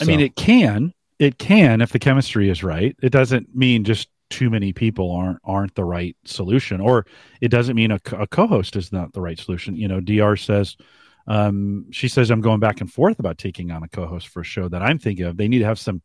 I 0.00 0.04
mean, 0.04 0.20
it 0.20 0.36
can, 0.36 0.92
it 1.18 1.38
can 1.38 1.80
if 1.80 1.92
the 1.92 1.98
chemistry 1.98 2.50
is 2.50 2.64
right. 2.64 2.96
It 3.02 3.10
doesn't 3.10 3.54
mean 3.54 3.84
just 3.84 4.08
too 4.30 4.50
many 4.50 4.72
people 4.72 5.12
aren't 5.12 5.38
aren't 5.44 5.74
the 5.76 5.84
right 5.84 6.16
solution, 6.24 6.80
or 6.80 7.06
it 7.40 7.48
doesn't 7.48 7.76
mean 7.76 7.92
a, 7.92 8.00
co- 8.00 8.16
a 8.16 8.26
co-host 8.26 8.74
is 8.74 8.90
not 8.90 9.12
the 9.12 9.20
right 9.20 9.38
solution. 9.38 9.76
You 9.76 9.86
know, 9.86 10.00
Dr 10.00 10.36
says, 10.36 10.76
um, 11.28 11.86
she 11.92 12.08
says 12.08 12.30
I'm 12.30 12.40
going 12.40 12.58
back 12.58 12.80
and 12.80 12.92
forth 12.92 13.20
about 13.20 13.38
taking 13.38 13.70
on 13.70 13.84
a 13.84 13.88
co-host 13.88 14.28
for 14.28 14.40
a 14.40 14.44
show 14.44 14.68
that 14.68 14.82
I'm 14.82 14.98
thinking 14.98 15.26
of. 15.26 15.36
They 15.36 15.46
need 15.46 15.60
to 15.60 15.66
have 15.66 15.78
some 15.78 16.02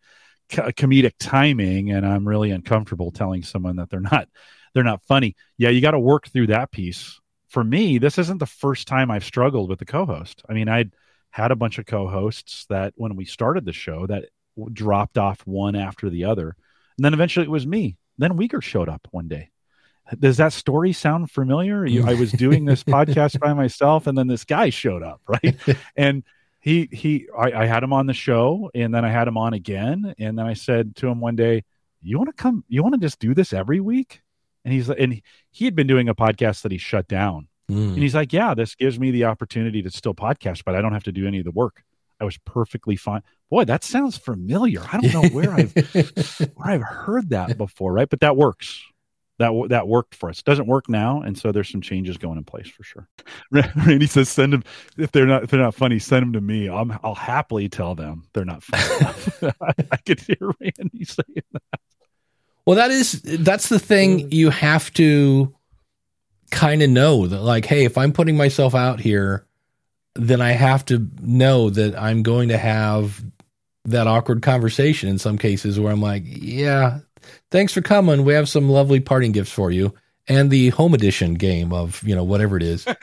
comedic 0.50 1.14
timing, 1.20 1.92
and 1.92 2.06
I'm 2.06 2.28
really 2.28 2.52
uncomfortable 2.52 3.12
telling 3.12 3.44
someone 3.44 3.78
that 3.78 3.90
they're 3.90 4.00
not 4.00 4.28
they're 4.74 4.84
not 4.84 5.04
funny. 5.04 5.36
Yeah, 5.58 5.70
you 5.70 5.82
got 5.82 5.92
to 5.92 6.00
work 6.00 6.28
through 6.28 6.48
that 6.48 6.72
piece. 6.72 7.20
For 7.48 7.64
me, 7.64 7.98
this 7.98 8.18
isn't 8.18 8.38
the 8.38 8.46
first 8.46 8.88
time 8.88 9.10
I've 9.10 9.24
struggled 9.24 9.70
with 9.70 9.80
the 9.80 9.86
co-host. 9.86 10.44
I 10.48 10.54
mean, 10.54 10.70
I'd 10.70 10.94
had 11.32 11.52
a 11.52 11.56
bunch 11.56 11.80
of 11.80 11.86
co-hosts 11.86 12.66
that 12.70 12.94
when 12.96 13.16
we 13.16 13.26
started 13.26 13.66
the 13.66 13.74
show 13.74 14.06
that 14.08 14.26
dropped 14.72 15.18
off 15.18 15.46
one 15.48 15.76
after 15.76 16.10
the 16.10 16.26
other, 16.26 16.56
and 16.98 17.06
then 17.06 17.14
eventually 17.14 17.46
it 17.46 17.52
was 17.52 17.66
me. 17.66 17.98
Then 18.18 18.38
Uyghur 18.38 18.62
showed 18.62 18.90
up 18.90 19.08
one 19.12 19.28
day. 19.28 19.50
Does 20.18 20.38
that 20.38 20.54
story 20.54 20.92
sound 20.92 21.30
familiar? 21.30 21.86
I 21.86 22.16
was 22.16 22.32
doing 22.32 22.66
this 22.66 22.84
podcast 22.86 23.40
by 23.40 23.54
myself, 23.54 24.08
and 24.08 24.18
then 24.18 24.28
this 24.28 24.44
guy 24.44 24.70
showed 24.70 25.04
up, 25.04 25.22
right? 25.28 25.56
and 25.96 26.24
he 26.60 26.90
he 26.92 27.28
I, 27.38 27.52
I 27.64 27.66
had 27.66 27.84
him 27.84 27.94
on 27.94 28.06
the 28.06 28.14
show, 28.14 28.70
and 28.76 28.94
then 28.94 29.06
I 29.06 29.10
had 29.10 29.28
him 29.28 29.38
on 29.38 29.54
again, 29.54 30.14
and 30.20 30.38
then 30.38 30.46
I 30.46 30.54
said 30.54 30.96
to 30.98 31.08
him 31.08 31.20
one 31.22 31.36
day, 31.36 31.64
"You 32.02 32.18
want 32.18 32.30
to 32.30 32.34
come? 32.42 32.64
You 32.68 32.84
want 32.84 32.96
to 32.96 33.00
just 33.02 33.20
do 33.20 33.34
this 33.34 33.54
every 33.54 33.80
week?" 33.80 34.22
And 34.66 34.74
he's 34.74 34.90
and 34.90 35.22
he 35.52 35.66
had 35.66 35.76
been 35.76 35.88
doing 35.88 36.10
a 36.10 36.16
podcast 36.16 36.64
that 36.64 36.72
he 36.72 36.78
shut 36.78 37.08
down, 37.08 37.48
Mm. 37.70 37.94
and 37.94 37.98
he's 38.00 38.16
like, 38.16 38.34
"Yeah, 38.34 38.54
this 38.56 38.76
gives 38.76 39.00
me 39.00 39.12
the 39.12 39.26
opportunity 39.26 39.82
to 39.84 39.90
still 39.92 40.14
podcast, 40.14 40.64
but 40.66 40.76
I 40.76 40.82
don't 40.82 40.94
have 40.94 41.04
to 41.04 41.12
do 41.12 41.28
any 41.28 41.38
of 41.40 41.46
the 41.46 41.52
work. 41.52 41.84
I 42.20 42.26
was 42.26 42.38
perfectly 42.40 42.98
fine. 42.98 43.22
Boy, 43.50 43.64
that 43.66 43.84
sounds 43.84 44.18
familiar. 44.18 44.82
I 44.92 45.00
don't 45.00 45.14
know 45.14 45.30
where 45.30 45.54
I've 45.54 45.74
where 46.56 46.68
I've 46.74 46.82
heard 46.84 47.30
that 47.30 47.58
before, 47.58 47.94
right? 47.94 48.10
But 48.10 48.20
that 48.20 48.36
works. 48.36 48.84
That 49.40 49.52
that 49.70 49.88
worked 49.88 50.16
for 50.16 50.30
us. 50.30 50.42
Doesn't 50.44 50.68
work 50.68 50.90
now, 50.90 51.22
and 51.22 51.38
so 51.38 51.52
there's 51.52 51.70
some 51.70 51.82
changes 51.82 52.18
going 52.18 52.38
in 52.38 52.44
place 52.44 52.68
for 52.68 52.84
sure. 52.84 53.08
Randy 53.52 54.06
says, 54.06 54.30
"Send 54.30 54.54
them 54.54 54.64
if 54.98 55.12
they're 55.12 55.26
not 55.26 55.44
if 55.44 55.50
they're 55.50 55.60
not 55.60 55.76
funny. 55.76 55.98
Send 55.98 56.24
them 56.24 56.34
to 56.34 56.42
me. 56.42 56.70
I'm, 56.70 56.98
I'll 57.04 57.16
happily 57.16 57.70
tell 57.70 57.96
them 57.96 58.28
they're 58.34 58.46
not 58.46 58.64
funny." 58.64 59.54
I, 59.62 59.74
I 59.92 59.98
could 59.98 60.20
hear 60.20 60.38
Randy 60.42 61.06
saying 61.06 61.44
that. 61.54 61.80
Well, 62.66 62.76
that 62.76 62.92
is 62.92 63.22
that's 63.24 63.70
the 63.70 63.80
thing 63.80 64.32
you 64.32 64.52
have 64.52 64.94
to 64.94 65.56
kind 66.52 66.82
of 66.82 66.90
know 66.90 67.28
that 67.28 67.42
like, 67.42 67.66
hey, 67.66 67.86
if 67.86 67.98
I'm 67.98 68.12
putting 68.12 68.38
myself 68.38 68.76
out 68.76 69.00
here, 69.00 69.46
then 70.16 70.42
I 70.42 70.52
have 70.52 70.86
to 70.86 71.08
know 71.22 71.70
that 71.70 71.98
I'm 71.98 72.24
going 72.24 72.50
to 72.50 72.58
have 72.58 73.24
that 73.86 74.08
awkward 74.08 74.42
conversation 74.42 75.10
in 75.10 75.18
some 75.18 75.38
cases 75.38 75.80
where 75.80 75.92
I'm 75.92 76.02
like, 76.02 76.24
yeah, 76.26 77.00
thanks 77.52 77.74
for 77.74 77.82
coming. 77.82 78.24
We 78.26 78.34
have 78.34 78.50
some 78.50 78.70
lovely 78.70 79.00
parting 79.00 79.32
gifts 79.32 79.52
for 79.52 79.72
you 79.72 79.94
and 80.28 80.50
the 80.52 80.70
home 80.70 80.94
edition 80.94 81.34
game 81.36 81.74
of, 81.74 82.02
you 82.04 82.16
know, 82.16 82.24
whatever 82.24 82.58
it 82.58 82.64
is. 82.64 82.86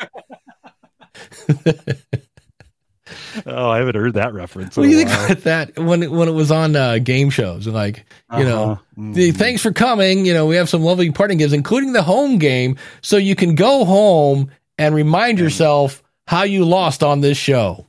Oh, 3.47 3.69
I 3.71 3.79
haven't 3.79 3.95
heard 3.95 4.15
that 4.15 4.33
reference. 4.35 4.77
What 4.77 4.85
do 4.85 4.89
you 4.89 4.97
think 4.97 5.11
about 5.11 5.39
that 5.45 5.79
when 5.79 6.03
it, 6.03 6.11
when 6.11 6.27
it 6.29 6.33
was 6.33 6.51
on 6.51 6.75
uh, 6.75 6.99
game 6.99 7.31
shows 7.31 7.67
and 7.67 7.75
like 7.75 8.05
you 8.37 8.43
know 8.45 8.73
Uh-huh. 8.73 8.83
Mm. 9.01 9.37
thanks 9.37 9.63
for 9.63 9.73
coming 9.73 10.25
you 10.27 10.33
know 10.35 10.47
we 10.47 10.57
have 10.57 10.69
some 10.69 10.83
lovely 10.83 11.13
parting 11.13 11.39
gifts 11.39 11.53
including 11.53 11.93
the 11.93 12.03
home 12.03 12.39
game 12.39 12.79
so 13.03 13.17
you 13.19 13.37
can 13.37 13.55
go 13.55 13.85
home 13.85 14.51
and 14.79 14.95
remind 14.95 15.39
yourself 15.39 16.03
how 16.27 16.43
you 16.43 16.65
lost 16.65 17.05
on 17.05 17.21
this 17.21 17.39
show. 17.39 17.87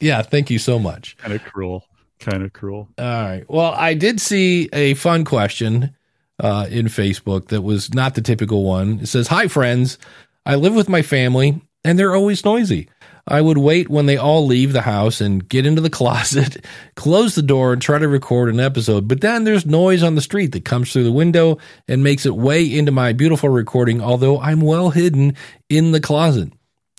Yeah, 0.00 0.20
thank 0.22 0.50
you 0.50 0.58
so 0.58 0.78
much. 0.78 1.16
kind 1.16 1.32
of 1.32 1.42
cruel. 1.44 1.86
Kind 2.22 2.44
of 2.44 2.52
cruel. 2.52 2.88
All 2.98 3.04
right. 3.04 3.44
Well, 3.48 3.72
I 3.76 3.94
did 3.94 4.20
see 4.20 4.68
a 4.72 4.94
fun 4.94 5.24
question 5.24 5.94
uh, 6.38 6.66
in 6.70 6.86
Facebook 6.86 7.48
that 7.48 7.62
was 7.62 7.92
not 7.92 8.14
the 8.14 8.22
typical 8.22 8.64
one. 8.64 9.00
It 9.00 9.06
says, 9.08 9.26
Hi, 9.28 9.48
friends. 9.48 9.98
I 10.46 10.54
live 10.54 10.74
with 10.74 10.88
my 10.88 11.02
family, 11.02 11.60
and 11.84 11.98
they're 11.98 12.14
always 12.14 12.44
noisy. 12.44 12.88
I 13.26 13.40
would 13.40 13.58
wait 13.58 13.88
when 13.88 14.06
they 14.06 14.16
all 14.16 14.46
leave 14.46 14.72
the 14.72 14.82
house 14.82 15.20
and 15.20 15.48
get 15.48 15.66
into 15.66 15.80
the 15.80 15.90
closet, 15.98 16.64
close 16.94 17.34
the 17.34 17.42
door, 17.42 17.72
and 17.72 17.82
try 17.82 17.98
to 17.98 18.08
record 18.08 18.48
an 18.48 18.60
episode. 18.60 19.08
But 19.08 19.20
then 19.20 19.44
there's 19.44 19.66
noise 19.66 20.02
on 20.02 20.14
the 20.14 20.20
street 20.20 20.52
that 20.52 20.64
comes 20.64 20.92
through 20.92 21.04
the 21.04 21.12
window 21.12 21.58
and 21.88 22.02
makes 22.02 22.26
it 22.26 22.36
way 22.36 22.64
into 22.64 22.92
my 22.92 23.12
beautiful 23.12 23.48
recording, 23.48 24.00
although 24.00 24.40
I'm 24.40 24.60
well 24.60 24.90
hidden 24.90 25.34
in 25.68 25.92
the 25.92 26.00
closet. 26.00 26.52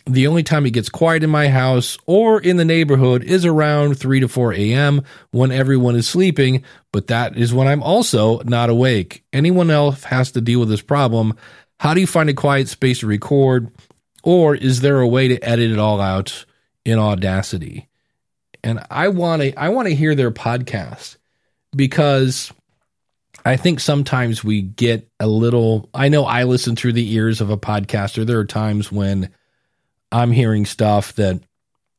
The 0.05 0.27
only 0.27 0.43
time 0.43 0.65
it 0.65 0.71
gets 0.71 0.89
quiet 0.89 1.23
in 1.23 1.29
my 1.29 1.47
house 1.47 1.97
or 2.05 2.41
in 2.41 2.57
the 2.57 2.65
neighborhood 2.65 3.23
is 3.23 3.45
around 3.45 3.95
3 3.95 4.19
to 4.19 4.27
4 4.27 4.53
a.m. 4.53 5.03
when 5.31 5.51
everyone 5.51 5.95
is 5.95 6.07
sleeping, 6.07 6.63
but 6.91 7.07
that 7.07 7.37
is 7.37 7.53
when 7.53 7.67
I'm 7.67 7.81
also 7.81 8.41
not 8.41 8.69
awake. 8.69 9.23
Anyone 9.31 9.69
else 9.69 10.03
has 10.03 10.31
to 10.33 10.41
deal 10.41 10.59
with 10.59 10.69
this 10.69 10.81
problem. 10.81 11.37
How 11.79 11.93
do 11.93 12.01
you 12.01 12.07
find 12.07 12.29
a 12.29 12.33
quiet 12.33 12.67
space 12.67 12.99
to 12.99 13.07
record? 13.07 13.71
Or 14.23 14.55
is 14.55 14.81
there 14.81 14.99
a 14.99 15.07
way 15.07 15.29
to 15.29 15.41
edit 15.41 15.71
it 15.71 15.79
all 15.79 16.01
out 16.01 16.45
in 16.83 16.99
Audacity? 16.99 17.87
And 18.63 18.85
I 18.89 19.09
want 19.09 19.41
to 19.41 19.53
I 19.59 19.69
want 19.69 19.87
to 19.89 19.95
hear 19.95 20.15
their 20.15 20.31
podcast 20.31 21.17
because 21.75 22.51
I 23.45 23.57
think 23.57 23.79
sometimes 23.79 24.43
we 24.43 24.61
get 24.61 25.09
a 25.19 25.27
little 25.27 25.89
I 25.93 26.09
know 26.09 26.23
I 26.23 26.43
listen 26.43 26.75
through 26.75 26.93
the 26.93 27.13
ears 27.13 27.41
of 27.41 27.49
a 27.49 27.57
podcaster. 27.57 28.25
There 28.25 28.39
are 28.39 28.45
times 28.45 28.91
when 28.91 29.29
I'm 30.13 30.31
hearing 30.31 30.65
stuff 30.65 31.13
that 31.15 31.41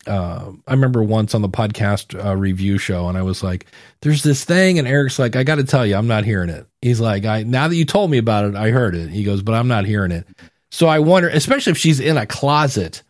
uh, 0.07 0.53
I 0.67 0.73
remember 0.73 1.03
once 1.03 1.35
on 1.35 1.43
the 1.43 1.49
podcast 1.49 2.23
uh, 2.23 2.37
review 2.37 2.79
show, 2.79 3.09
and 3.09 3.19
I 3.19 3.23
was 3.23 3.43
like, 3.43 3.67
"There's 4.03 4.23
this 4.23 4.45
thing," 4.45 4.79
and 4.79 4.87
Eric's 4.87 5.19
like, 5.19 5.37
"I 5.37 5.45
got 5.45 5.57
to 5.57 5.65
tell 5.65 5.87
you, 5.87 5.97
I'm 5.97 6.07
not 6.07 6.25
hearing 6.25 6.51
it." 6.51 6.67
He's 6.81 7.01
like, 7.01 7.25
"I 7.25 7.43
now 7.43 7.69
that 7.69 7.77
you 7.77 7.85
told 7.85 8.11
me 8.11 8.19
about 8.19 8.45
it, 8.45 8.55
I 8.55 8.71
heard 8.71 8.95
it." 8.95 9.11
He 9.11 9.25
goes, 9.25 9.43
"But 9.43 9.55
I'm 9.55 9.69
not 9.69 9.85
hearing 9.85 10.13
it." 10.13 10.27
So 10.71 10.87
I 10.87 10.99
wonder, 10.99 11.29
especially 11.29 11.73
if 11.73 11.79
she's 11.79 12.01
in 12.01 12.17
a 12.17 12.27
closet, 12.27 13.03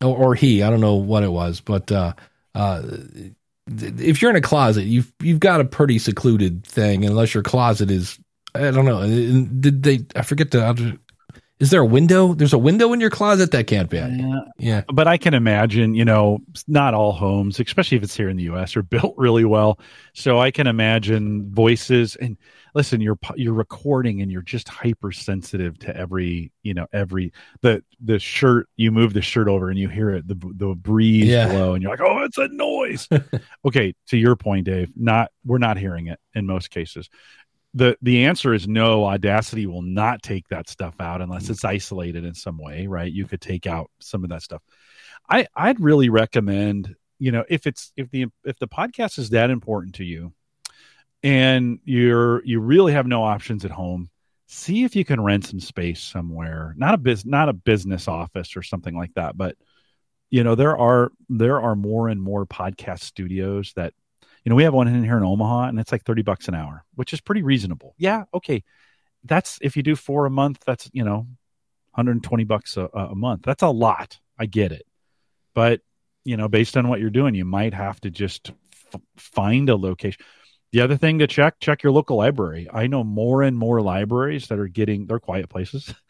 or, 0.00 0.16
or 0.16 0.34
he, 0.34 0.62
I 0.62 0.70
don't 0.70 0.80
know 0.80 0.94
what 0.94 1.22
it 1.22 1.32
was, 1.32 1.60
but 1.60 1.90
uh, 1.92 2.14
uh, 2.54 2.82
if 3.68 4.22
you're 4.22 4.30
in 4.30 4.36
a 4.36 4.40
closet, 4.40 4.84
you've 4.84 5.12
you've 5.20 5.40
got 5.40 5.60
a 5.60 5.64
pretty 5.64 5.98
secluded 5.98 6.66
thing, 6.66 7.04
unless 7.04 7.34
your 7.34 7.42
closet 7.42 7.90
is, 7.90 8.18
I 8.54 8.70
don't 8.70 8.84
know. 8.84 9.02
Did 9.02 9.82
they? 9.82 10.06
I 10.16 10.22
forget 10.22 10.50
to. 10.52 10.98
Is 11.62 11.70
there 11.70 11.80
a 11.82 11.86
window? 11.86 12.34
There's 12.34 12.52
a 12.52 12.58
window 12.58 12.92
in 12.92 12.98
your 12.98 13.08
closet 13.08 13.52
that 13.52 13.68
can't 13.68 13.88
be. 13.88 13.98
Yeah. 13.98 14.40
Yeah. 14.58 14.82
But 14.92 15.06
I 15.06 15.16
can 15.16 15.32
imagine, 15.32 15.94
you 15.94 16.04
know, 16.04 16.40
not 16.66 16.92
all 16.92 17.12
homes, 17.12 17.60
especially 17.60 17.96
if 17.96 18.02
it's 18.02 18.16
here 18.16 18.28
in 18.28 18.36
the 18.36 18.42
U.S., 18.44 18.76
are 18.76 18.82
built 18.82 19.14
really 19.16 19.44
well. 19.44 19.78
So 20.12 20.40
I 20.40 20.50
can 20.50 20.66
imagine 20.66 21.48
voices 21.54 22.16
and 22.16 22.36
listen. 22.74 23.00
You're 23.00 23.18
you're 23.36 23.54
recording 23.54 24.22
and 24.22 24.32
you're 24.32 24.42
just 24.42 24.68
hypersensitive 24.68 25.78
to 25.78 25.96
every, 25.96 26.50
you 26.64 26.74
know, 26.74 26.86
every 26.92 27.32
the 27.60 27.84
the 28.04 28.18
shirt. 28.18 28.68
You 28.74 28.90
move 28.90 29.12
the 29.12 29.22
shirt 29.22 29.46
over 29.46 29.70
and 29.70 29.78
you 29.78 29.88
hear 29.88 30.10
it, 30.10 30.26
the 30.26 30.34
the 30.56 30.74
breeze 30.74 31.28
Yeah. 31.28 31.48
blow, 31.48 31.74
and 31.74 31.82
you're 31.82 31.92
like, 31.92 32.00
oh, 32.00 32.24
it's 32.24 32.38
a 32.38 32.48
noise. 32.48 33.08
okay, 33.64 33.94
to 34.08 34.16
your 34.16 34.34
point, 34.34 34.66
Dave. 34.66 34.90
Not 34.96 35.30
we're 35.44 35.58
not 35.58 35.76
hearing 35.78 36.08
it 36.08 36.18
in 36.34 36.44
most 36.44 36.70
cases. 36.70 37.08
The 37.74 37.96
The 38.02 38.26
answer 38.26 38.52
is 38.52 38.68
no. 38.68 39.04
Audacity 39.04 39.66
will 39.66 39.82
not 39.82 40.22
take 40.22 40.48
that 40.48 40.68
stuff 40.68 40.94
out 41.00 41.22
unless 41.22 41.48
it's 41.48 41.64
isolated 41.64 42.24
in 42.24 42.34
some 42.34 42.58
way, 42.58 42.86
right? 42.86 43.10
You 43.10 43.26
could 43.26 43.40
take 43.40 43.66
out 43.66 43.90
some 44.00 44.24
of 44.24 44.30
that 44.30 44.42
stuff. 44.42 44.62
I 45.28 45.46
I'd 45.56 45.80
really 45.80 46.08
recommend, 46.08 46.94
you 47.18 47.32
know, 47.32 47.44
if 47.48 47.66
it's 47.66 47.92
if 47.96 48.10
the 48.10 48.26
if 48.44 48.58
the 48.58 48.68
podcast 48.68 49.18
is 49.18 49.30
that 49.30 49.50
important 49.50 49.96
to 49.96 50.04
you, 50.04 50.32
and 51.22 51.78
you're 51.84 52.44
you 52.44 52.60
really 52.60 52.92
have 52.92 53.06
no 53.06 53.22
options 53.22 53.64
at 53.64 53.70
home, 53.70 54.10
see 54.46 54.84
if 54.84 54.94
you 54.94 55.04
can 55.04 55.20
rent 55.20 55.46
some 55.46 55.60
space 55.60 56.02
somewhere. 56.02 56.74
Not 56.76 56.94
a 56.94 56.98
biz, 56.98 57.24
not 57.24 57.48
a 57.48 57.54
business 57.54 58.08
office 58.08 58.56
or 58.56 58.62
something 58.62 58.96
like 58.96 59.14
that, 59.14 59.36
but 59.36 59.56
you 60.30 60.44
know 60.44 60.54
there 60.54 60.76
are 60.76 61.12
there 61.28 61.60
are 61.60 61.76
more 61.76 62.08
and 62.08 62.20
more 62.20 62.44
podcast 62.44 63.00
studios 63.00 63.72
that 63.76 63.94
you 64.44 64.50
know 64.50 64.56
we 64.56 64.64
have 64.64 64.74
one 64.74 64.88
in 64.88 65.04
here 65.04 65.16
in 65.16 65.24
Omaha 65.24 65.68
and 65.68 65.78
it's 65.78 65.92
like 65.92 66.04
30 66.04 66.22
bucks 66.22 66.48
an 66.48 66.54
hour, 66.54 66.84
which 66.94 67.12
is 67.12 67.20
pretty 67.20 67.42
reasonable. 67.42 67.94
Yeah, 67.98 68.24
okay. 68.34 68.64
That's 69.24 69.58
if 69.62 69.76
you 69.76 69.82
do 69.82 69.94
four 69.96 70.26
a 70.26 70.30
month, 70.30 70.62
that's 70.66 70.90
you 70.92 71.04
know 71.04 71.26
120 71.94 72.44
bucks 72.44 72.76
a, 72.76 72.88
a 72.94 73.14
month. 73.14 73.42
That's 73.42 73.62
a 73.62 73.68
lot. 73.68 74.18
I 74.38 74.46
get 74.46 74.72
it. 74.72 74.86
But, 75.54 75.80
you 76.24 76.36
know, 76.36 76.48
based 76.48 76.76
on 76.76 76.88
what 76.88 77.00
you're 77.00 77.10
doing, 77.10 77.34
you 77.34 77.44
might 77.44 77.74
have 77.74 78.00
to 78.00 78.10
just 78.10 78.50
f- 78.94 79.00
find 79.16 79.68
a 79.68 79.76
location. 79.76 80.20
The 80.72 80.80
other 80.80 80.96
thing 80.96 81.18
to 81.18 81.26
check, 81.26 81.60
check 81.60 81.82
your 81.82 81.92
local 81.92 82.16
library. 82.16 82.66
I 82.72 82.86
know 82.86 83.04
more 83.04 83.42
and 83.42 83.58
more 83.58 83.82
libraries 83.82 84.48
that 84.48 84.58
are 84.58 84.68
getting 84.68 85.06
they're 85.06 85.20
quiet 85.20 85.48
places. 85.48 85.94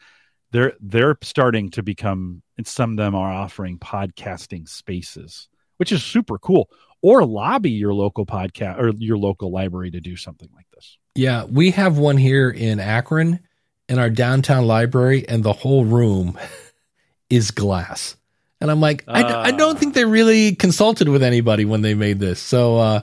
They're 0.51 0.73
they're 0.79 1.17
starting 1.23 1.71
to 1.71 1.81
become 1.81 2.43
and 2.59 2.67
some 2.67 2.91
of 2.91 2.97
them 2.97 3.15
are 3.15 3.33
offering 3.33 3.79
podcasting 3.79 4.69
spaces, 4.69 5.49
which 5.77 5.91
is 5.91 6.03
super 6.03 6.37
cool. 6.37 6.69
Or 7.03 7.23
lobby 7.25 7.69
your 7.69 7.93
local 7.93 8.25
podcast 8.25 8.79
or 8.79 8.89
your 8.97 9.17
local 9.17 9.51
library 9.51 9.91
to 9.91 9.99
do 9.99 10.15
something 10.15 10.49
like 10.55 10.65
this. 10.73 10.97
Yeah, 11.13 11.43
we 11.43 11.69
have 11.71 11.99
one 11.99 12.17
here 12.17 12.49
in 12.49 12.79
Akron 12.79 13.39
in 13.87 13.99
our 13.99 14.09
downtown 14.09 14.65
library, 14.65 15.27
and 15.27 15.43
the 15.43 15.53
whole 15.53 15.85
room 15.85 16.39
is 17.29 17.51
glass. 17.51 18.15
And 18.61 18.71
I'm 18.71 18.79
like, 18.79 19.03
I, 19.09 19.23
I 19.23 19.51
don't 19.51 19.77
think 19.77 19.93
they 19.93 20.05
really 20.05 20.55
consulted 20.55 21.09
with 21.09 21.21
anybody 21.21 21.65
when 21.65 21.81
they 21.81 21.93
made 21.95 22.19
this. 22.19 22.39
So 22.39 22.77
uh, 22.77 23.01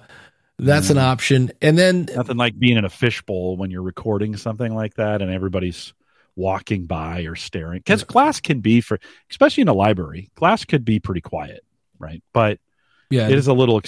that's 0.58 0.88
an 0.88 0.96
option. 0.96 1.52
And 1.60 1.76
then, 1.76 2.08
Nothing 2.14 2.38
like 2.38 2.58
being 2.58 2.78
in 2.78 2.86
a 2.86 2.90
fishbowl 2.90 3.58
when 3.58 3.70
you're 3.70 3.82
recording 3.82 4.38
something 4.38 4.74
like 4.74 4.94
that 4.94 5.20
and 5.20 5.30
everybody's 5.30 5.92
walking 6.34 6.86
by 6.86 7.22
or 7.22 7.36
staring. 7.36 7.80
Because 7.80 8.04
glass 8.04 8.40
can 8.40 8.60
be 8.60 8.80
for, 8.80 8.98
especially 9.30 9.60
in 9.60 9.68
a 9.68 9.74
library, 9.74 10.30
glass 10.34 10.64
could 10.64 10.84
be 10.84 10.98
pretty 10.98 11.20
quiet, 11.20 11.62
right? 11.98 12.22
But 12.32 12.58
yeah, 13.10 13.28
it 13.28 13.36
is 13.36 13.46
a 13.46 13.52
little. 13.52 13.80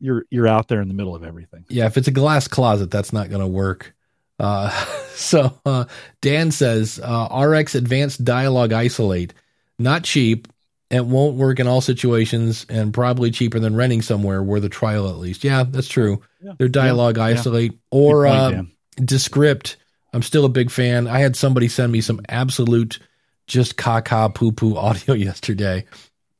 You're 0.00 0.24
you're 0.30 0.46
out 0.48 0.68
there 0.68 0.80
in 0.80 0.88
the 0.88 0.94
middle 0.94 1.14
of 1.14 1.24
everything. 1.24 1.64
yeah, 1.68 1.86
if 1.86 1.96
it's 1.96 2.08
a 2.08 2.12
glass 2.12 2.46
closet, 2.48 2.90
that's 2.90 3.12
not 3.12 3.28
going 3.30 3.40
to 3.40 3.46
work. 3.48 3.94
Uh, 4.38 4.70
so 5.14 5.52
uh, 5.66 5.84
Dan 6.20 6.50
says 6.52 7.00
uh, 7.02 7.28
RX 7.44 7.74
Advanced 7.74 8.24
Dialogue 8.24 8.72
Isolate, 8.72 9.34
not 9.78 10.04
cheap. 10.04 10.48
It 10.90 11.04
won't 11.04 11.36
work 11.36 11.60
in 11.60 11.66
all 11.66 11.80
situations, 11.82 12.64
and 12.70 12.94
probably 12.94 13.30
cheaper 13.30 13.58
than 13.58 13.76
renting 13.76 14.00
somewhere 14.00 14.42
worth 14.42 14.64
a 14.64 14.68
trial 14.70 15.10
at 15.10 15.16
least. 15.16 15.44
Yeah, 15.44 15.64
that's 15.64 15.88
true. 15.88 16.22
Yeah. 16.42 16.52
Their 16.58 16.68
dialogue 16.68 17.18
Yeah. 17.18 17.24
isolate 17.24 17.78
or 17.90 18.24
point, 18.26 18.54
uh. 18.56 19.02
Descript. 19.04 19.76
I'm 20.14 20.22
still 20.22 20.46
a 20.46 20.48
big 20.48 20.70
fan. 20.70 21.06
I 21.06 21.18
had 21.18 21.36
somebody 21.36 21.68
send 21.68 21.92
me 21.92 22.00
some 22.00 22.20
absolute 22.28 22.98
just 23.46 23.76
caca 23.76 24.34
poo 24.34 24.52
poo 24.52 24.76
audio 24.78 25.12
yesterday, 25.14 25.84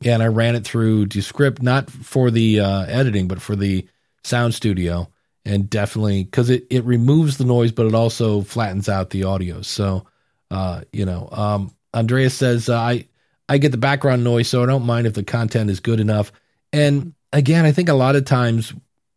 and 0.04 0.22
I 0.22 0.26
ran 0.26 0.54
it 0.54 0.64
through 0.64 1.06
Descript, 1.06 1.62
not 1.62 1.90
for 1.90 2.30
the 2.30 2.60
uh, 2.60 2.82
editing, 2.82 3.28
but 3.28 3.42
for 3.42 3.56
the 3.56 3.86
sound 4.22 4.54
studio, 4.54 5.08
and 5.44 5.68
definitely 5.68 6.24
because 6.24 6.50
it 6.50 6.66
it 6.70 6.84
removes 6.84 7.38
the 7.38 7.44
noise, 7.44 7.72
but 7.72 7.86
it 7.86 7.94
also 7.94 8.42
flattens 8.42 8.88
out 8.88 9.10
the 9.10 9.24
audio. 9.24 9.62
So, 9.62 10.06
uh, 10.50 10.82
you 10.92 11.04
know, 11.04 11.28
um, 11.32 11.74
Andreas 11.94 12.34
says 12.34 12.68
uh, 12.68 12.78
I 12.78 13.06
I 13.48 13.58
get 13.58 13.72
the 13.72 13.78
background 13.78 14.24
noise, 14.24 14.48
so 14.48 14.62
I 14.62 14.66
don't 14.66 14.86
mind 14.86 15.06
if 15.06 15.14
the 15.14 15.24
content 15.24 15.70
is 15.70 15.80
good 15.80 16.00
enough. 16.00 16.32
And 16.72 17.14
again, 17.32 17.64
I 17.64 17.72
think 17.72 17.88
a 17.88 17.94
lot 17.94 18.16
of 18.16 18.24
times, 18.24 18.72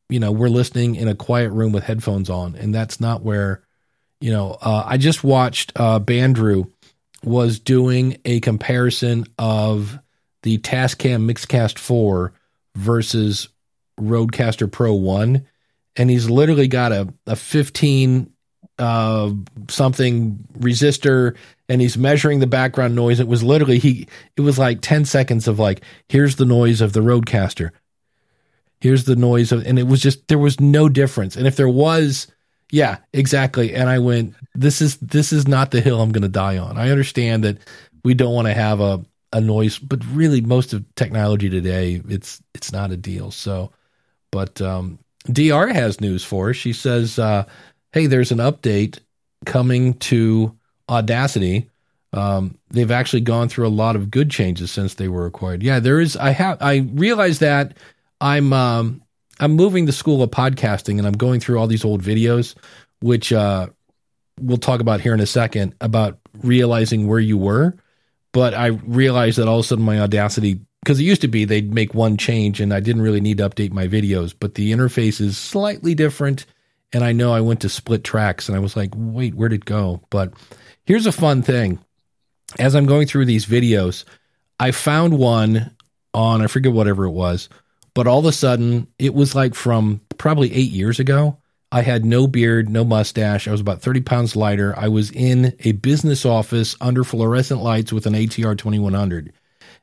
you 0.09 0.19
know, 0.19 0.31
we're 0.31 0.49
listening 0.49 0.95
in 0.95 1.07
a 1.07 1.15
quiet 1.15 1.49
room 1.49 1.73
with 1.73 1.83
headphones 1.83 2.29
on, 2.29 2.55
and 2.55 2.73
that's 2.73 2.99
not 2.99 3.23
where, 3.23 3.61
you 4.19 4.31
know, 4.31 4.57
uh, 4.61 4.83
I 4.85 4.97
just 4.97 5.23
watched 5.23 5.73
uh, 5.75 5.99
Bandrew 5.99 6.71
was 7.23 7.59
doing 7.59 8.17
a 8.25 8.39
comparison 8.39 9.25
of 9.37 9.99
the 10.43 10.57
Tascam 10.59 11.29
Mixcast 11.29 11.77
4 11.77 12.33
versus 12.75 13.49
Rodecaster 13.99 14.71
Pro 14.71 14.93
1 14.93 15.45
and 15.97 16.09
he's 16.09 16.29
literally 16.29 16.67
got 16.67 16.91
a, 16.91 17.13
a 17.27 17.35
15 17.35 18.31
uh, 18.79 19.31
something 19.69 20.39
resistor 20.57 21.35
and 21.69 21.81
he's 21.81 21.97
measuring 21.97 22.39
the 22.39 22.47
background 22.47 22.95
noise. 22.95 23.19
It 23.19 23.27
was 23.27 23.43
literally 23.43 23.79
he 23.79 24.07
it 24.35 24.41
was 24.41 24.57
like 24.57 24.81
10 24.81 25.05
seconds 25.05 25.47
of 25.47 25.59
like 25.59 25.83
here's 26.09 26.37
the 26.37 26.45
noise 26.45 26.81
of 26.81 26.93
the 26.93 27.01
Rodecaster 27.01 27.71
here's 28.79 29.03
the 29.03 29.15
noise 29.15 29.51
of 29.51 29.65
and 29.65 29.77
it 29.77 29.87
was 29.87 30.01
just 30.01 30.27
there 30.27 30.39
was 30.39 30.59
no 30.59 30.89
difference. 30.89 31.35
And 31.35 31.47
if 31.47 31.55
there 31.55 31.69
was 31.69 32.27
yeah 32.71 32.97
exactly. 33.13 33.73
And 33.73 33.89
i 33.89 33.99
went 33.99 34.35
this 34.55 34.81
is 34.81 34.97
this 34.97 35.31
is 35.31 35.47
not 35.47 35.71
the 35.71 35.81
hill 35.81 36.01
i'm 36.01 36.11
going 36.11 36.23
to 36.23 36.27
die 36.27 36.57
on. 36.57 36.77
I 36.77 36.89
understand 36.89 37.43
that 37.43 37.59
we 38.03 38.13
don't 38.13 38.33
want 38.33 38.47
to 38.47 38.53
have 38.53 38.81
a 38.81 39.05
a 39.33 39.41
noise 39.41 39.79
but 39.79 40.03
really 40.07 40.41
most 40.41 40.73
of 40.73 40.83
technology 40.95 41.49
today 41.49 42.01
it's 42.07 42.41
it's 42.53 42.71
not 42.71 42.91
a 42.91 42.97
deal 42.97 43.31
so 43.31 43.71
but 44.31 44.61
um 44.61 44.99
dr 45.31 45.73
has 45.73 46.01
news 46.01 46.23
for 46.23 46.49
us 46.49 46.55
she 46.55 46.73
says 46.73 47.17
uh 47.17 47.43
hey 47.93 48.07
there's 48.07 48.31
an 48.31 48.39
update 48.39 48.99
coming 49.45 49.93
to 49.95 50.55
audacity 50.89 51.69
um, 52.13 52.57
they've 52.69 52.91
actually 52.91 53.21
gone 53.21 53.47
through 53.47 53.67
a 53.67 53.69
lot 53.69 53.95
of 53.95 54.11
good 54.11 54.29
changes 54.29 54.71
since 54.71 54.95
they 54.95 55.07
were 55.07 55.25
acquired. 55.25 55.63
Yeah, 55.63 55.79
there 55.79 55.99
is. 55.99 56.17
I 56.17 56.31
have. 56.31 56.57
I 56.61 56.87
realize 56.93 57.39
that 57.39 57.77
I'm 58.19 58.51
um, 58.51 59.01
I'm 59.39 59.53
moving 59.53 59.85
the 59.85 59.93
school 59.93 60.21
of 60.21 60.29
podcasting, 60.29 60.97
and 60.97 61.07
I'm 61.07 61.13
going 61.13 61.39
through 61.39 61.57
all 61.57 61.67
these 61.67 61.85
old 61.85 62.03
videos, 62.03 62.55
which 62.99 63.31
uh, 63.31 63.67
we'll 64.41 64.57
talk 64.57 64.81
about 64.81 64.99
here 64.99 65.13
in 65.13 65.21
a 65.21 65.25
second 65.25 65.73
about 65.79 66.19
realizing 66.43 67.07
where 67.07 67.19
you 67.19 67.37
were. 67.37 67.75
But 68.33 68.53
I 68.53 68.67
realized 68.67 69.37
that 69.37 69.47
all 69.47 69.59
of 69.59 69.65
a 69.65 69.67
sudden 69.67 69.83
my 69.83 69.99
Audacity, 69.99 70.59
because 70.83 70.99
it 70.99 71.03
used 71.03 71.21
to 71.21 71.27
be 71.27 71.45
they'd 71.45 71.73
make 71.73 71.93
one 71.93 72.17
change, 72.17 72.61
and 72.61 72.73
I 72.73 72.79
didn't 72.79 73.01
really 73.01 73.21
need 73.21 73.37
to 73.37 73.49
update 73.49 73.71
my 73.71 73.87
videos, 73.87 74.33
but 74.37 74.55
the 74.55 74.71
interface 74.71 75.19
is 75.19 75.37
slightly 75.37 75.95
different. 75.95 76.45
And 76.93 77.03
I 77.03 77.13
know 77.13 77.33
I 77.33 77.41
went 77.41 77.61
to 77.61 77.69
split 77.69 78.03
tracks, 78.03 78.49
and 78.49 78.55
I 78.55 78.59
was 78.59 78.75
like, 78.75 78.91
wait, 78.95 79.35
where'd 79.35 79.53
it 79.53 79.65
go? 79.65 80.01
But 80.09 80.33
here's 80.85 81.05
a 81.05 81.11
fun 81.11 81.41
thing 81.41 81.79
as 82.59 82.75
I'm 82.75 82.85
going 82.85 83.07
through 83.07 83.25
these 83.25 83.45
videos, 83.45 84.03
I 84.59 84.71
found 84.71 85.17
one 85.17 85.75
on, 86.13 86.41
I 86.41 86.47
forget 86.47 86.73
whatever 86.73 87.05
it 87.05 87.11
was, 87.11 87.49
but 87.93 88.07
all 88.07 88.19
of 88.19 88.25
a 88.25 88.31
sudden 88.31 88.87
it 88.99 89.13
was 89.13 89.35
like 89.35 89.55
from 89.55 90.01
probably 90.17 90.53
eight 90.53 90.71
years 90.71 90.99
ago. 90.99 91.37
I 91.71 91.81
had 91.81 92.03
no 92.03 92.27
beard, 92.27 92.69
no 92.69 92.83
mustache. 92.83 93.47
I 93.47 93.51
was 93.51 93.61
about 93.61 93.81
30 93.81 94.01
pounds 94.01 94.35
lighter. 94.35 94.77
I 94.77 94.89
was 94.89 95.09
in 95.11 95.55
a 95.61 95.71
business 95.73 96.25
office 96.25 96.75
under 96.81 97.03
fluorescent 97.03 97.61
lights 97.61 97.93
with 97.93 98.05
an 98.05 98.13
ATR 98.13 98.57
2100. 98.57 99.31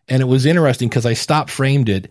And 0.08 0.20
it 0.20 0.26
was 0.26 0.44
interesting 0.44 0.88
because 0.88 1.06
I 1.06 1.14
stop 1.14 1.48
framed 1.48 1.88
it. 1.88 2.10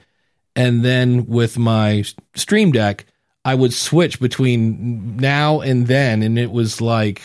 And 0.56 0.84
then 0.84 1.28
with 1.28 1.58
my 1.58 2.04
Stream 2.36 2.72
Deck, 2.72 3.06
I 3.46 3.56
would 3.56 3.74
switch 3.74 4.20
between 4.20 5.16
now 5.16 5.62
and 5.62 5.88
then, 5.88 6.22
and 6.22 6.38
it 6.38 6.52
was 6.52 6.82
like, 6.82 7.22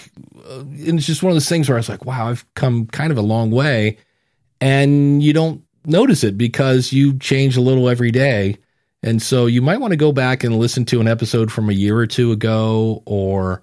uh, 0.49 0.63
it's 0.75 1.05
just 1.05 1.21
one 1.21 1.33
of 1.33 1.35
those 1.35 1.49
things 1.49 1.69
where 1.69 1.77
I 1.77 1.81
was 1.81 1.89
like, 1.89 2.05
wow, 2.05 2.29
I've 2.29 2.45
come 2.55 2.87
kind 2.87 3.11
of 3.11 3.19
a 3.19 3.23
long 3.23 3.51
way, 3.51 3.99
and 4.61 5.21
you 5.21 5.33
don't 5.33 5.65
notice 5.85 6.23
it 6.23 6.39
because 6.39 6.93
you 6.93 7.19
change 7.19 7.57
a 7.57 7.61
little 7.61 7.89
every 7.89 8.13
day, 8.13 8.59
and 9.03 9.21
so 9.21 9.47
you 9.47 9.63
might 9.63 9.81
want 9.81 9.93
to 9.93 9.97
go 9.97 10.13
back 10.13 10.45
and 10.45 10.59
listen 10.59 10.85
to 10.87 11.01
an 11.01 11.09
episode 11.09 11.51
from 11.51 11.69
a 11.69 11.75
year 11.75 11.97
or 11.97 12.07
two 12.07 12.33
ago 12.33 13.03
or 13.05 13.63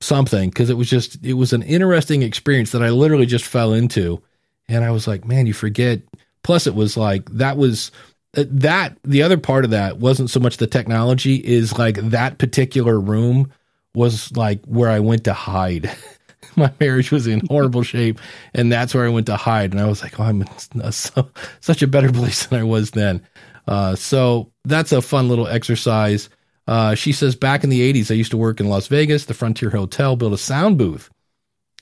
something 0.00 0.50
because 0.50 0.70
it 0.70 0.76
was 0.76 0.88
just 0.88 1.24
it 1.24 1.34
was 1.34 1.52
an 1.52 1.62
interesting 1.62 2.22
experience 2.22 2.72
that 2.72 2.82
I 2.82 2.90
literally 2.90 3.26
just 3.26 3.44
fell 3.44 3.72
into, 3.72 4.22
and 4.68 4.84
I 4.84 4.90
was 4.90 5.06
like, 5.06 5.24
man, 5.24 5.46
you 5.46 5.52
forget. 5.52 6.02
Plus, 6.42 6.66
it 6.66 6.74
was 6.74 6.96
like 6.96 7.28
that 7.30 7.56
was 7.56 7.90
uh, 8.36 8.44
that 8.48 8.96
the 9.02 9.22
other 9.22 9.38
part 9.38 9.64
of 9.64 9.72
that 9.72 9.98
wasn't 9.98 10.30
so 10.30 10.38
much 10.38 10.58
the 10.58 10.66
technology 10.66 11.36
is 11.36 11.76
like 11.78 11.96
that 11.96 12.38
particular 12.38 13.00
room 13.00 13.52
was 13.94 14.34
like 14.36 14.64
where 14.66 14.90
I 14.90 15.00
went 15.00 15.24
to 15.24 15.32
hide. 15.32 15.90
My 16.56 16.72
marriage 16.78 17.10
was 17.10 17.26
in 17.26 17.44
horrible 17.48 17.82
shape, 17.82 18.20
and 18.54 18.70
that's 18.70 18.94
where 18.94 19.04
I 19.04 19.08
went 19.08 19.26
to 19.26 19.36
hide. 19.36 19.72
And 19.72 19.80
I 19.80 19.86
was 19.86 20.02
like, 20.02 20.20
"Oh, 20.20 20.24
I'm 20.24 20.42
in 20.42 20.80
a, 20.80 20.92
so, 20.92 21.28
such 21.60 21.82
a 21.82 21.88
better 21.88 22.12
place 22.12 22.46
than 22.46 22.60
I 22.60 22.64
was 22.64 22.92
then." 22.92 23.26
Uh, 23.66 23.96
so 23.96 24.52
that's 24.64 24.92
a 24.92 25.02
fun 25.02 25.28
little 25.28 25.48
exercise. 25.48 26.28
Uh, 26.66 26.94
she 26.94 27.12
says, 27.12 27.36
"Back 27.36 27.64
in 27.64 27.70
the 27.70 27.80
'80s, 27.80 28.10
I 28.10 28.14
used 28.14 28.30
to 28.32 28.36
work 28.36 28.60
in 28.60 28.68
Las 28.68 28.86
Vegas, 28.88 29.24
the 29.24 29.34
Frontier 29.34 29.70
Hotel, 29.70 30.16
built 30.16 30.32
a 30.32 30.38
sound 30.38 30.78
booth. 30.78 31.10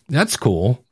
That's 0.09 0.37
cool 0.37 0.85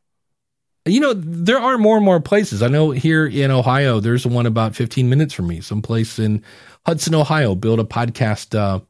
you 0.84 1.00
know, 1.00 1.12
there 1.14 1.58
are 1.58 1.78
more 1.78 1.96
and 1.96 2.04
more 2.04 2.20
places. 2.20 2.62
I 2.62 2.68
know 2.68 2.90
here 2.90 3.26
in 3.26 3.50
Ohio, 3.50 4.00
there's 4.00 4.26
one 4.26 4.46
about 4.46 4.74
15 4.74 5.08
minutes 5.08 5.32
from 5.32 5.46
me, 5.46 5.60
someplace 5.60 6.18
in 6.18 6.42
Hudson, 6.84 7.14
Ohio, 7.14 7.54
build 7.54 7.78
a 7.78 7.84
podcast, 7.84 8.58
uh, 8.58 8.80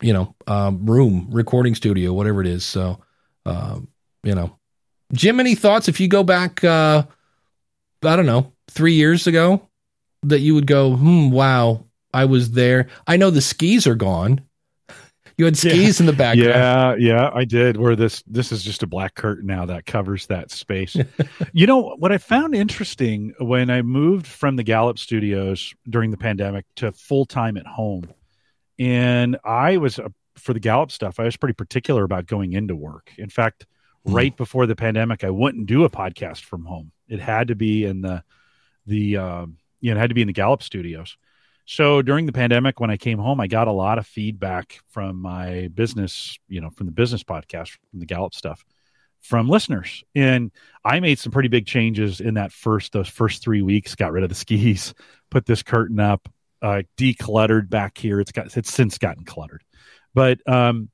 you 0.00 0.12
know, 0.12 0.34
um, 0.46 0.86
room, 0.86 1.26
recording 1.30 1.74
studio, 1.74 2.12
whatever 2.12 2.40
it 2.40 2.46
is. 2.46 2.64
So, 2.64 3.00
uh, 3.44 3.80
you 4.22 4.34
know, 4.34 4.56
Jim, 5.12 5.40
any 5.40 5.56
thoughts 5.56 5.88
if 5.88 5.98
you 5.98 6.06
go 6.06 6.22
back, 6.22 6.62
uh, 6.62 7.04
I 8.04 8.16
don't 8.16 8.26
know, 8.26 8.52
three 8.70 8.94
years 8.94 9.26
ago 9.26 9.68
that 10.28 10.40
you 10.40 10.54
would 10.54 10.66
go, 10.66 10.94
hmm, 10.94 11.30
wow, 11.30 11.84
I 12.12 12.24
was 12.24 12.52
there. 12.52 12.88
I 13.06 13.16
know 13.16 13.30
the 13.30 13.40
skis 13.40 13.86
are 13.86 13.94
gone. 13.94 14.40
You 15.38 15.44
had 15.44 15.56
skis 15.56 16.00
yeah. 16.00 16.02
in 16.02 16.06
the 16.06 16.14
background. 16.14 17.02
Yeah, 17.02 17.14
yeah, 17.14 17.30
I 17.32 17.44
did. 17.44 17.76
Where 17.76 17.94
this 17.94 18.22
this 18.26 18.52
is 18.52 18.62
just 18.62 18.82
a 18.82 18.86
black 18.86 19.14
curtain 19.14 19.46
now 19.46 19.66
that 19.66 19.84
covers 19.84 20.26
that 20.28 20.50
space. 20.50 20.96
you 21.52 21.66
know 21.66 21.94
what 21.96 22.10
I 22.10 22.16
found 22.16 22.54
interesting 22.54 23.34
when 23.38 23.68
I 23.68 23.82
moved 23.82 24.26
from 24.26 24.56
the 24.56 24.62
Gallup 24.62 24.98
Studios 24.98 25.74
during 25.88 26.10
the 26.10 26.16
pandemic 26.16 26.64
to 26.76 26.90
full 26.92 27.26
time 27.26 27.58
at 27.58 27.66
home, 27.66 28.10
and 28.78 29.36
I 29.44 29.76
was 29.76 29.98
uh, 29.98 30.08
for 30.36 30.54
the 30.54 30.60
Gallup 30.60 30.90
stuff. 30.90 31.20
I 31.20 31.24
was 31.24 31.36
pretty 31.36 31.54
particular 31.54 32.04
about 32.04 32.24
going 32.26 32.54
into 32.54 32.74
work. 32.74 33.12
In 33.18 33.28
fact, 33.28 33.66
mm. 34.08 34.14
right 34.14 34.34
before 34.34 34.64
the 34.64 34.76
pandemic, 34.76 35.22
I 35.22 35.30
wouldn't 35.30 35.66
do 35.66 35.84
a 35.84 35.90
podcast 35.90 36.44
from 36.44 36.64
home. 36.64 36.92
It 37.08 37.20
had 37.20 37.48
to 37.48 37.54
be 37.54 37.84
in 37.84 38.00
the 38.00 38.24
the 38.86 39.18
uh, 39.18 39.46
you 39.80 39.92
know 39.92 40.00
had 40.00 40.10
to 40.10 40.14
be 40.14 40.22
in 40.22 40.26
the 40.26 40.32
Gallup 40.32 40.62
Studios. 40.62 41.16
So 41.66 42.00
during 42.00 42.26
the 42.26 42.32
pandemic, 42.32 42.78
when 42.78 42.90
I 42.90 42.96
came 42.96 43.18
home, 43.18 43.40
I 43.40 43.48
got 43.48 43.66
a 43.66 43.72
lot 43.72 43.98
of 43.98 44.06
feedback 44.06 44.78
from 44.90 45.20
my 45.20 45.68
business, 45.74 46.38
you 46.48 46.60
know, 46.60 46.70
from 46.70 46.86
the 46.86 46.92
business 46.92 47.24
podcast, 47.24 47.70
from 47.90 47.98
the 47.98 48.06
Gallup 48.06 48.34
stuff, 48.34 48.64
from 49.20 49.48
listeners. 49.48 50.04
And 50.14 50.52
I 50.84 51.00
made 51.00 51.18
some 51.18 51.32
pretty 51.32 51.48
big 51.48 51.66
changes 51.66 52.20
in 52.20 52.34
that 52.34 52.52
first, 52.52 52.92
those 52.92 53.08
first 53.08 53.42
three 53.42 53.62
weeks, 53.62 53.96
got 53.96 54.12
rid 54.12 54.22
of 54.22 54.28
the 54.28 54.36
skis, 54.36 54.94
put 55.30 55.44
this 55.44 55.64
curtain 55.64 55.98
up, 55.98 56.28
uh, 56.62 56.82
decluttered 56.96 57.68
back 57.68 57.98
here. 57.98 58.20
It's 58.20 58.32
got, 58.32 58.56
it's 58.56 58.72
since 58.72 58.98
gotten 58.98 59.24
cluttered. 59.24 59.64
But 60.14 60.38
um, 60.48 60.88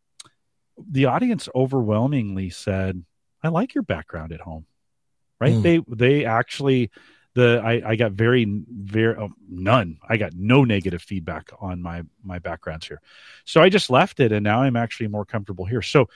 the 0.79 1.05
audience 1.05 1.51
overwhelmingly 1.55 2.49
said, 2.49 3.05
I 3.43 3.49
like 3.49 3.75
your 3.75 3.83
background 3.83 4.33
at 4.33 4.41
home. 4.41 4.65
Right. 5.39 5.53
Mm. 5.53 5.63
They, 5.63 5.81
they 5.89 6.25
actually, 6.25 6.91
the 7.35 7.61
I, 7.65 7.91
I 7.91 7.97
got 7.97 8.13
very 8.13 8.45
very 8.69 9.17
oh, 9.17 9.31
none. 9.49 9.99
I 10.09 10.17
got 10.17 10.35
no 10.35 10.65
negative 10.65 11.03
feedback 11.03 11.51
on 11.61 11.81
my 11.81 12.03
my 12.23 12.39
backgrounds 12.39 12.87
here. 12.87 13.01
So 13.45 13.63
i 13.63 13.69
just 13.69 13.91
left 13.91 14.21
it 14.21 14.33
and 14.33 14.45
now 14.45 14.63
i'm 14.63 14.77
actually 14.77 15.09
more 15.09 15.25
comfortable 15.25 15.65
here. 15.65 15.83
So 15.83 16.09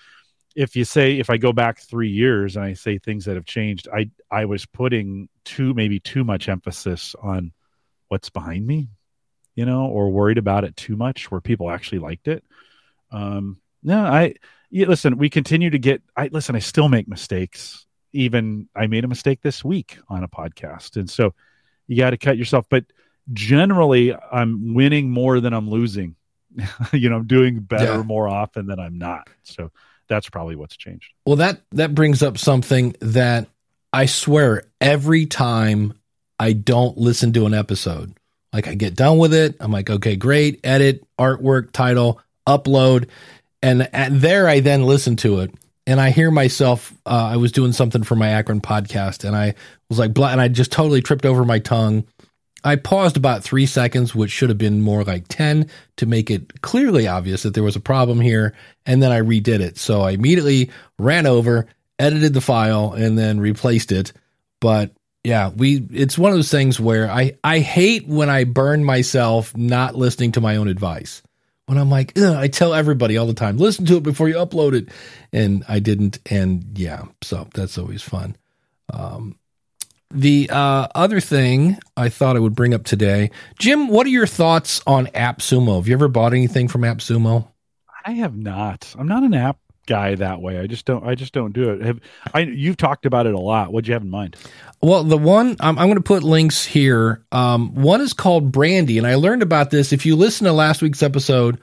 if 0.56 0.74
you 0.74 0.84
say 0.84 1.18
if 1.18 1.28
i 1.30 1.36
go 1.36 1.52
back 1.52 1.78
three 1.78 2.08
years 2.08 2.56
and 2.56 2.64
i 2.64 2.72
say 2.72 2.98
things 2.98 3.26
that 3.26 3.34
have 3.36 3.44
changed 3.44 3.88
i 3.94 4.08
i 4.30 4.46
was 4.46 4.64
putting 4.64 5.28
too 5.44 5.74
maybe 5.74 6.00
too 6.00 6.24
much 6.24 6.48
emphasis 6.48 7.14
on 7.22 7.52
what's 8.08 8.30
behind 8.30 8.66
me 8.66 8.88
you 9.54 9.66
know 9.66 9.86
or 9.86 10.10
worried 10.10 10.38
about 10.38 10.64
it 10.64 10.74
too 10.74 10.96
much 10.96 11.30
where 11.30 11.40
people 11.40 11.70
actually 11.70 11.98
liked 11.98 12.26
it. 12.26 12.42
Um 13.12 13.58
no 13.82 14.00
i 14.04 14.34
yeah, 14.70 14.86
listen 14.86 15.18
we 15.18 15.30
continue 15.30 15.70
to 15.70 15.78
get 15.78 16.02
i 16.16 16.28
listen 16.28 16.56
i 16.56 16.60
still 16.60 16.88
make 16.88 17.06
mistakes 17.06 17.85
even 18.16 18.68
I 18.74 18.86
made 18.86 19.04
a 19.04 19.08
mistake 19.08 19.40
this 19.42 19.64
week 19.64 19.98
on 20.08 20.24
a 20.24 20.28
podcast. 20.28 20.96
And 20.96 21.08
so 21.08 21.34
you 21.86 21.96
got 21.96 22.10
to 22.10 22.16
cut 22.16 22.36
yourself. 22.38 22.66
But 22.68 22.84
generally, 23.32 24.14
I'm 24.14 24.74
winning 24.74 25.10
more 25.10 25.40
than 25.40 25.52
I'm 25.52 25.68
losing. 25.70 26.16
you 26.92 27.08
know, 27.10 27.16
I'm 27.16 27.26
doing 27.26 27.60
better 27.60 27.96
Yeah. 27.98 28.02
more 28.02 28.28
often 28.28 28.66
than 28.66 28.78
I'm 28.80 28.98
not. 28.98 29.28
So 29.42 29.70
that's 30.08 30.28
probably 30.28 30.56
what's 30.56 30.76
changed. 30.76 31.12
Well, 31.26 31.36
that 31.36 31.60
that 31.72 31.94
brings 31.94 32.22
up 32.22 32.38
something 32.38 32.94
that 33.00 33.48
I 33.92 34.06
swear 34.06 34.62
every 34.80 35.26
time 35.26 35.94
I 36.38 36.52
don't 36.52 36.96
listen 36.96 37.32
to 37.34 37.46
an 37.46 37.54
episode, 37.54 38.14
like 38.52 38.68
I 38.68 38.74
get 38.74 38.94
done 38.94 39.18
with 39.18 39.34
it, 39.34 39.56
I'm 39.60 39.72
like, 39.72 39.90
okay, 39.90 40.16
great, 40.16 40.60
edit, 40.64 41.04
artwork, 41.18 41.72
title, 41.72 42.20
upload, 42.46 43.08
and 43.62 43.88
there 44.10 44.48
I 44.48 44.60
then 44.60 44.84
listen 44.84 45.16
to 45.16 45.40
it, 45.40 45.52
and 45.86 46.00
I 46.00 46.10
hear 46.10 46.30
myself. 46.30 46.92
Uh, 47.06 47.30
I 47.32 47.36
was 47.36 47.52
doing 47.52 47.72
something 47.72 48.02
for 48.02 48.16
my 48.16 48.28
Akron 48.28 48.60
podcast, 48.60 49.24
and 49.24 49.36
I 49.36 49.54
was 49.88 49.98
like, 49.98 50.18
and 50.18 50.40
I 50.40 50.48
just 50.48 50.72
totally 50.72 51.00
tripped 51.00 51.26
over 51.26 51.44
my 51.44 51.58
tongue. 51.58 52.04
I 52.64 52.74
paused 52.74 53.16
about 53.16 53.44
three 53.44 53.66
seconds, 53.66 54.12
which 54.12 54.32
should 54.32 54.48
have 54.48 54.58
been 54.58 54.82
more 54.82 55.04
like 55.04 55.26
10 55.28 55.70
to 55.98 56.06
make 56.06 56.32
it 56.32 56.62
clearly 56.62 57.06
obvious 57.06 57.44
that 57.44 57.54
there 57.54 57.62
was 57.62 57.76
a 57.76 57.80
problem 57.80 58.20
here. 58.20 58.54
And 58.84 59.00
then 59.00 59.12
I 59.12 59.20
redid 59.20 59.60
it. 59.60 59.78
So 59.78 60.00
I 60.00 60.10
immediately 60.10 60.70
ran 60.98 61.26
over, 61.26 61.68
edited 62.00 62.34
the 62.34 62.40
file, 62.40 62.92
and 62.92 63.16
then 63.16 63.38
replaced 63.38 63.92
it. 63.92 64.12
But 64.60 64.90
yeah, 65.22 65.50
we, 65.50 65.86
it's 65.92 66.18
one 66.18 66.32
of 66.32 66.38
those 66.38 66.50
things 66.50 66.80
where 66.80 67.08
I, 67.08 67.36
I 67.44 67.60
hate 67.60 68.08
when 68.08 68.30
I 68.30 68.42
burn 68.42 68.82
myself 68.82 69.56
not 69.56 69.94
listening 69.94 70.32
to 70.32 70.40
my 70.40 70.56
own 70.56 70.66
advice. 70.66 71.22
When 71.66 71.78
I'm 71.78 71.90
like, 71.90 72.16
I 72.18 72.48
tell 72.48 72.74
everybody 72.74 73.16
all 73.16 73.26
the 73.26 73.34
time, 73.34 73.56
listen 73.56 73.86
to 73.86 73.96
it 73.96 74.02
before 74.02 74.28
you 74.28 74.36
upload 74.36 74.74
it. 74.74 74.88
And 75.32 75.64
I 75.68 75.80
didn't. 75.80 76.18
And 76.26 76.78
yeah, 76.78 77.04
so 77.22 77.48
that's 77.54 77.76
always 77.76 78.02
fun. 78.02 78.36
Um, 78.92 79.36
the 80.10 80.48
uh, 80.52 80.86
other 80.94 81.20
thing 81.20 81.78
I 81.96 82.08
thought 82.08 82.36
I 82.36 82.38
would 82.38 82.54
bring 82.54 82.72
up 82.72 82.84
today, 82.84 83.32
Jim, 83.58 83.88
what 83.88 84.06
are 84.06 84.10
your 84.10 84.26
thoughts 84.26 84.80
on 84.86 85.06
AppSumo? 85.08 85.76
Have 85.76 85.88
you 85.88 85.94
ever 85.94 86.08
bought 86.08 86.32
anything 86.32 86.68
from 86.68 86.82
AppSumo? 86.82 87.48
I 88.04 88.12
have 88.12 88.36
not. 88.36 88.94
I'm 88.96 89.08
not 89.08 89.24
an 89.24 89.34
app 89.34 89.58
guy 89.86 90.14
that 90.16 90.40
way. 90.40 90.58
I 90.58 90.66
just 90.66 90.84
don't. 90.84 91.06
I 91.06 91.14
just 91.14 91.32
don't 91.32 91.52
do 91.52 91.70
it. 91.70 91.82
Have 91.82 92.00
I? 92.34 92.40
You've 92.40 92.76
talked 92.76 93.06
about 93.06 93.26
it 93.26 93.34
a 93.34 93.38
lot. 93.38 93.72
What'd 93.72 93.88
you 93.88 93.94
have 93.94 94.02
in 94.02 94.10
mind? 94.10 94.36
Well, 94.82 95.04
the 95.04 95.18
one 95.18 95.56
I'm, 95.60 95.78
I'm 95.78 95.86
going 95.86 95.96
to 95.96 96.02
put 96.02 96.22
links 96.22 96.64
here. 96.64 97.24
Um, 97.32 97.74
one 97.74 98.00
is 98.00 98.12
called 98.12 98.52
Brandy, 98.52 98.98
and 98.98 99.06
I 99.06 99.14
learned 99.14 99.42
about 99.42 99.70
this. 99.70 99.92
If 99.92 100.04
you 100.04 100.16
listen 100.16 100.46
to 100.46 100.52
last 100.52 100.82
week's 100.82 101.02
episode 101.02 101.60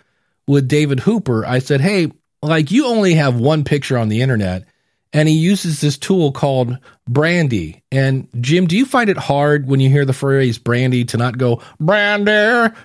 with 0.48 0.68
David 0.68 1.00
Hooper, 1.00 1.46
I 1.46 1.60
said, 1.60 1.82
"Hey, 1.82 2.12
like 2.42 2.72
you 2.72 2.88
only 2.88 3.14
have 3.16 3.40
one 3.40 3.64
picture 3.64 3.98
on 3.98 4.10
the 4.10 4.22
internet." 4.22 4.66
and 5.14 5.30
he 5.30 5.36
uses 5.36 5.80
this 5.80 5.98
tool 5.98 6.32
called 6.32 6.78
Brandy. 7.08 7.84
And 7.92 8.28
Jim, 8.42 8.66
do 8.66 8.76
you 8.76 8.86
find 8.86 9.10
it 9.10 9.18
hard 9.18 9.68
when 9.68 9.80
you 9.80 9.90
hear 9.90 10.06
the 10.06 10.14
phrase 10.14 10.58
Brandy 10.58 11.06
to 11.06 11.18
not 11.18 11.38
go 11.38 11.62
Brandy? 11.80 12.32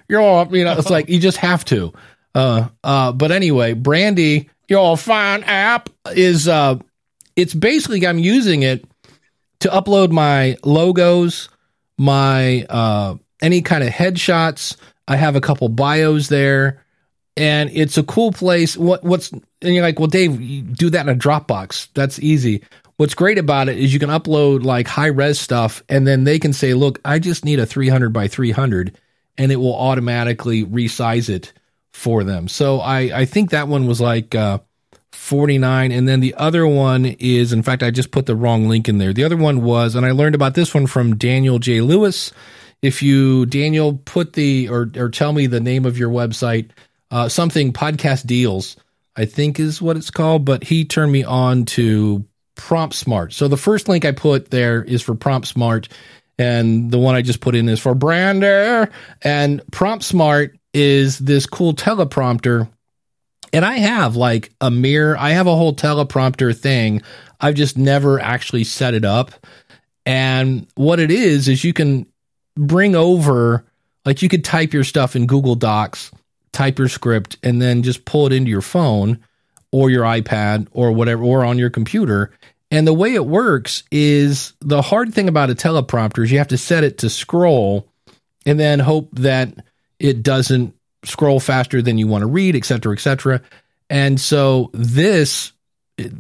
You're, 0.09 0.49
you 0.51 0.65
know, 0.65 0.79
it's 0.79 0.91
like 0.91 1.09
you 1.09 1.19
just 1.19 1.39
have 1.39 1.65
to. 1.67 1.93
Uh, 2.35 2.69
uh, 2.85 3.13
but 3.13 3.33
anyway, 3.33 3.73
Brandy, 3.73 4.51
your 4.69 4.97
fine 4.97 5.43
app 5.45 5.89
is 6.15 6.47
uh, 6.47 6.79
it's 7.37 7.55
basically 7.55 8.07
I'm 8.07 8.19
using 8.19 8.63
it 8.63 8.85
to 9.61 9.69
upload 9.69 10.11
my 10.11 10.57
logos, 10.65 11.49
my 11.97 12.65
uh, 12.69 13.17
any 13.41 13.63
kind 13.63 13.83
of 13.83 13.91
headshots. 13.91 14.77
I 15.07 15.17
have 15.17 15.37
a 15.37 15.41
couple 15.41 15.69
bios 15.69 16.29
there 16.29 16.83
and 17.39 17.71
it's 17.73 17.97
a 17.97 18.03
cool 18.03 18.33
place. 18.33 18.77
What 18.77 19.05
what's 19.05 19.31
and 19.31 19.43
you're 19.75 19.83
like, 19.83 19.99
well, 19.99 20.09
Dave, 20.09 20.77
do 20.77 20.91
that 20.91 21.07
in 21.07 21.15
a 21.15 21.19
Dropbox. 21.19 21.89
That's 21.95 22.19
easy. 22.19 22.63
What's 22.97 23.15
great 23.15 23.39
about 23.39 23.69
it 23.69 23.79
is 23.79 23.95
you 23.95 24.01
can 24.01 24.11
upload 24.11 24.65
like 24.65 24.89
high 24.89 25.07
res 25.07 25.39
stuff, 25.39 25.85
and 25.89 26.07
then 26.07 26.25
they 26.25 26.41
can 26.41 26.53
say, 26.53 26.75
look, 26.75 27.01
I 27.05 27.21
just 27.21 27.45
need 27.45 27.61
a 27.61 27.67
300 27.67 28.13
by 28.13 28.27
300, 28.27 28.99
and 29.39 29.53
it 29.53 29.57
will 29.57 29.77
automatically 29.77 30.65
resize 30.65 31.29
it 31.29 31.53
for 31.99 32.25
them. 32.25 32.49
So 32.49 32.81
I 32.81 33.21
I 33.21 33.25
think 33.25 33.51
that 33.51 33.69
one 33.69 33.87
was 33.87 34.01
like 34.01 34.35
uh, 34.35 34.59
49, 35.13 35.91
and 35.91 36.09
then 36.09 36.21
the 36.21 36.35
other 36.37 36.67
one 36.67 37.05
is, 37.05 37.53
in 37.53 37.63
fact, 37.63 37.83
I 37.83 37.91
just 37.91 38.13
put 38.13 38.27
the 38.27 38.37
wrong 38.37 38.69
link 38.69 38.89
in 38.89 38.99
there. 38.99 39.13
The 39.13 39.25
other 39.25 39.37
one 39.37 39.63
was, 39.63 39.95
and 39.95 40.07
I 40.07 40.13
learned 40.13 40.37
about 40.37 40.55
this 40.55 40.73
one 40.73 40.87
from 40.87 41.17
Daniel 41.17 41.59
J. 41.59 41.81
Lewis. 41.81 42.33
If 42.81 43.03
you 43.03 43.45
Daniel 43.47 43.95
put 43.95 44.35
the 44.35 44.69
or 44.69 44.91
or 44.97 45.09
tell 45.11 45.33
me 45.33 45.49
the 45.49 45.61
name 45.61 45.85
of 45.85 45.99
your 45.99 46.11
website 46.11 46.71
uh, 47.11 47.29
something 47.29 47.73
podcast 47.73 48.27
deals, 48.27 48.77
I 49.17 49.25
think 49.25 49.59
is 49.59 49.83
what 49.83 49.97
it's 49.97 50.11
called, 50.11 50.45
but 50.45 50.63
he 50.63 50.85
turned 50.85 51.11
me 51.11 51.25
on 51.25 51.65
to 51.67 52.25
Prompt 52.55 52.95
Smart. 52.95 53.33
So 53.33 53.49
the 53.49 53.57
first 53.57 53.89
link 53.89 54.05
I 54.05 54.13
put 54.13 54.51
there 54.51 54.85
is 54.85 55.03
for 55.03 55.17
Prompt 55.17 55.49
Smart, 55.49 55.89
and 56.39 56.93
the 56.93 56.99
one 56.99 57.17
I 57.17 57.23
just 57.23 57.41
put 57.41 57.57
in 57.57 57.69
is 57.69 57.81
for 57.81 57.95
Brander. 57.97 58.89
And 59.23 59.63
Prompt 59.73 60.05
Smart 60.05 60.58
is 60.75 61.19
this 61.19 61.47
cool 61.47 61.75
teleprompter. 61.75 62.69
And 63.53 63.65
I 63.65 63.79
have 63.79 64.17
like 64.17 64.53
a 64.61 64.71
mirror, 64.71 65.17
I 65.19 65.31
have 65.31 65.47
a 65.47 65.57
whole 65.57 65.75
teleprompter 65.75 66.57
thing. 66.57 67.03
I've 67.41 67.55
just 67.55 67.79
never 67.79 68.21
actually 68.21 68.65
set 68.65 68.95
it 68.95 69.05
up. 69.05 69.33
And 70.05 70.67
what 70.75 71.01
it 71.01 71.11
is, 71.11 71.49
is 71.49 71.65
you 71.65 71.73
can 71.73 72.07
bring 72.57 72.95
over, 72.95 73.65
like, 74.05 74.23
you 74.23 74.29
could 74.29 74.45
type 74.45 74.73
your 74.73 74.85
stuff 74.85 75.15
in 75.15 75.27
Google 75.27 75.55
Docs 75.55 76.11
type 76.53 76.79
your 76.79 76.89
script, 76.89 77.37
and 77.43 77.61
then 77.61 77.83
just 77.83 78.05
pull 78.05 78.27
it 78.27 78.33
into 78.33 78.51
your 78.51 78.63
phone 78.63 79.19
or 79.71 79.91
your 79.91 80.05
iPad 80.05 80.67
or 80.73 80.93
whatever, 80.93 81.23
or 81.23 81.45
on 81.45 81.59
your 81.59 81.71
computer. 81.71 82.33
And 82.71 82.87
the 82.87 82.95
way 82.95 83.15
it 83.15 83.27
works 83.27 83.85
is 83.91 84.55
the 84.61 84.83
hard 84.83 85.15
thing 85.15 85.29
about 85.29 85.51
a 85.51 85.55
teleprompter 85.55 86.25
is 86.25 86.33
you 86.33 86.39
have 86.39 86.49
to 86.49 86.59
set 86.59 86.85
it 86.85 86.99
to 86.99 87.11
scroll 87.11 87.87
and 88.45 88.59
then 88.59 88.79
hope 88.79 89.11
that 89.13 89.55
it 89.99 90.23
doesn't 90.23 90.75
scroll 91.05 91.41
faster 91.41 91.83
than 91.83 91.99
you 91.99 92.07
want 92.07 92.23
to 92.23 92.27
read, 92.27 92.57
et 92.57 92.65
cetera, 92.65 92.93
et 92.93 93.01
cetera. 93.01 93.41
And 93.91 94.21
so 94.21 94.71
this, 94.73 95.53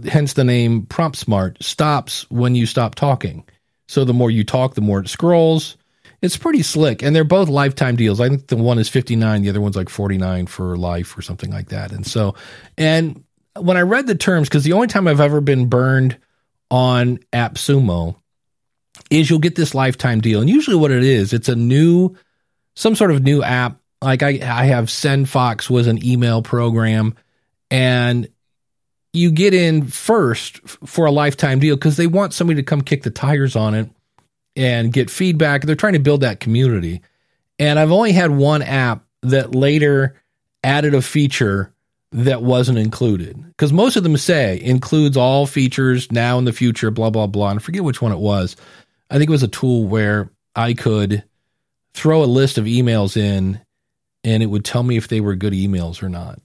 hence 0.06 0.32
the 0.32 0.44
name 0.44 0.86
Prompt 0.86 1.16
Smart, 1.16 1.62
stops 1.62 2.30
when 2.30 2.54
you 2.54 2.66
stop 2.66 2.94
talking. 2.94 3.44
So 3.86 4.04
the 4.04 4.14
more 4.14 4.30
you 4.30 4.44
talk, 4.44 4.74
the 4.74 4.80
more 4.80 5.00
it 5.00 5.08
scrolls. 5.08 5.76
It's 6.20 6.36
pretty 6.36 6.62
slick, 6.62 7.02
and 7.02 7.14
they're 7.14 7.22
both 7.22 7.48
lifetime 7.48 7.94
deals. 7.94 8.20
I 8.20 8.28
think 8.28 8.48
the 8.48 8.56
one 8.56 8.80
is 8.80 8.88
fifty 8.88 9.14
nine, 9.14 9.42
the 9.42 9.50
other 9.50 9.60
one's 9.60 9.76
like 9.76 9.88
forty 9.88 10.18
nine 10.18 10.46
for 10.46 10.76
life 10.76 11.16
or 11.16 11.22
something 11.22 11.50
like 11.50 11.68
that. 11.68 11.92
And 11.92 12.04
so, 12.04 12.34
and 12.76 13.22
when 13.56 13.76
I 13.76 13.82
read 13.82 14.08
the 14.08 14.16
terms, 14.16 14.48
because 14.48 14.64
the 14.64 14.72
only 14.72 14.88
time 14.88 15.06
I've 15.06 15.20
ever 15.20 15.40
been 15.40 15.68
burned 15.68 16.18
on 16.72 17.18
AppSumo 17.32 18.16
is 19.10 19.30
you'll 19.30 19.38
get 19.38 19.54
this 19.54 19.76
lifetime 19.76 20.20
deal, 20.20 20.40
and 20.40 20.50
usually 20.50 20.76
what 20.76 20.90
it 20.90 21.04
is, 21.04 21.32
it's 21.32 21.48
a 21.48 21.54
new, 21.54 22.16
some 22.78 22.94
sort 22.94 23.10
of 23.10 23.24
new 23.24 23.42
app. 23.42 23.80
Like 24.00 24.22
I, 24.22 24.38
I 24.42 24.66
have 24.66 24.84
SendFox 24.84 25.68
was 25.68 25.88
an 25.88 26.04
email 26.04 26.42
program, 26.42 27.16
and 27.72 28.28
you 29.12 29.32
get 29.32 29.52
in 29.52 29.86
first 29.86 30.60
for 30.86 31.06
a 31.06 31.10
lifetime 31.10 31.58
deal 31.58 31.74
because 31.74 31.96
they 31.96 32.06
want 32.06 32.34
somebody 32.34 32.62
to 32.62 32.64
come 32.64 32.82
kick 32.82 33.02
the 33.02 33.10
tires 33.10 33.56
on 33.56 33.74
it 33.74 33.90
and 34.54 34.92
get 34.92 35.10
feedback. 35.10 35.62
They're 35.62 35.74
trying 35.74 35.94
to 35.94 35.98
build 35.98 36.20
that 36.20 36.38
community. 36.38 37.02
And 37.58 37.80
I've 37.80 37.90
only 37.90 38.12
had 38.12 38.30
one 38.30 38.62
app 38.62 39.04
that 39.22 39.56
later 39.56 40.14
added 40.62 40.94
a 40.94 41.02
feature 41.02 41.72
that 42.12 42.42
wasn't 42.42 42.78
included 42.78 43.44
because 43.48 43.72
most 43.72 43.96
of 43.96 44.04
them 44.04 44.16
say 44.16 44.60
includes 44.62 45.16
all 45.16 45.46
features 45.46 46.12
now 46.12 46.38
in 46.38 46.44
the 46.44 46.52
future, 46.52 46.92
blah, 46.92 47.10
blah, 47.10 47.26
blah. 47.26 47.50
And 47.50 47.58
I 47.58 47.62
forget 47.62 47.82
which 47.82 48.00
one 48.00 48.12
it 48.12 48.18
was. 48.18 48.54
I 49.10 49.18
think 49.18 49.28
it 49.28 49.32
was 49.32 49.42
a 49.42 49.48
tool 49.48 49.84
where 49.88 50.30
I 50.54 50.74
could 50.74 51.24
throw 51.98 52.22
a 52.22 52.26
list 52.26 52.58
of 52.58 52.64
emails 52.64 53.16
in 53.16 53.60
and 54.24 54.42
it 54.42 54.46
would 54.46 54.64
tell 54.64 54.82
me 54.82 54.96
if 54.96 55.08
they 55.08 55.20
were 55.20 55.34
good 55.34 55.52
emails 55.52 56.02
or 56.02 56.08
not. 56.08 56.40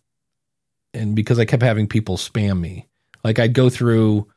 And 0.93 1.15
because 1.15 1.39
I 1.39 1.45
kept 1.45 1.63
having 1.63 1.87
people 1.87 2.17
spam 2.17 2.59
me, 2.59 2.87
like 3.23 3.39
I'd 3.39 3.53
go 3.53 3.69
through 3.69 4.27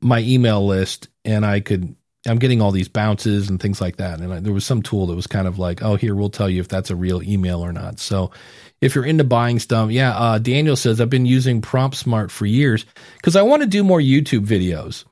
my 0.00 0.20
email 0.20 0.64
list 0.66 1.08
and 1.24 1.44
I 1.44 1.60
could 1.60 1.94
I'm 2.26 2.38
getting 2.38 2.60
all 2.60 2.72
these 2.72 2.88
bounces 2.88 3.48
and 3.48 3.60
things 3.60 3.80
like 3.80 3.96
that. 3.96 4.20
And 4.20 4.32
I, 4.32 4.40
there 4.40 4.52
was 4.52 4.66
some 4.66 4.82
tool 4.82 5.06
that 5.06 5.14
was 5.14 5.26
kind 5.26 5.46
of 5.46 5.58
like, 5.58 5.82
oh, 5.82 5.94
here, 5.94 6.14
we'll 6.14 6.30
tell 6.30 6.50
you 6.50 6.60
if 6.60 6.68
that's 6.68 6.90
a 6.90 6.96
real 6.96 7.22
email 7.22 7.64
or 7.64 7.72
not. 7.72 8.00
So 8.00 8.32
if 8.80 8.94
you're 8.94 9.04
into 9.04 9.24
buying 9.24 9.58
stuff, 9.60 9.90
yeah, 9.90 10.16
uh, 10.16 10.38
Daniel 10.38 10.76
says, 10.76 11.00
I've 11.00 11.10
been 11.10 11.26
using 11.26 11.62
Prompt 11.62 11.96
Smart 11.96 12.30
for 12.30 12.44
years 12.44 12.84
because 13.16 13.36
I 13.36 13.42
want 13.42 13.62
to 13.62 13.68
do 13.68 13.84
more 13.84 14.00
YouTube 14.00 14.46
videos. 14.46 15.04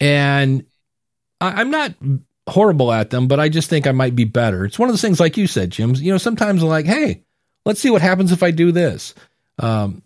And 0.00 0.66
I, 1.40 1.60
I'm 1.60 1.70
not 1.70 1.94
horrible 2.48 2.92
at 2.92 3.10
them, 3.10 3.26
but 3.26 3.40
I 3.40 3.48
just 3.48 3.70
think 3.70 3.86
I 3.86 3.92
might 3.92 4.14
be 4.14 4.24
better. 4.24 4.64
It's 4.64 4.78
one 4.78 4.88
of 4.88 4.92
those 4.92 5.00
things, 5.00 5.20
like 5.20 5.36
you 5.36 5.46
said, 5.46 5.70
Jim, 5.70 5.94
you 5.94 6.12
know, 6.12 6.18
sometimes 6.18 6.62
I'm 6.62 6.68
like, 6.68 6.86
hey, 6.86 7.22
let's 7.64 7.80
see 7.80 7.90
what 7.90 8.02
happens 8.02 8.32
if 8.32 8.42
I 8.42 8.50
do 8.50 8.72
this. 8.72 9.14
Um, 9.58 10.02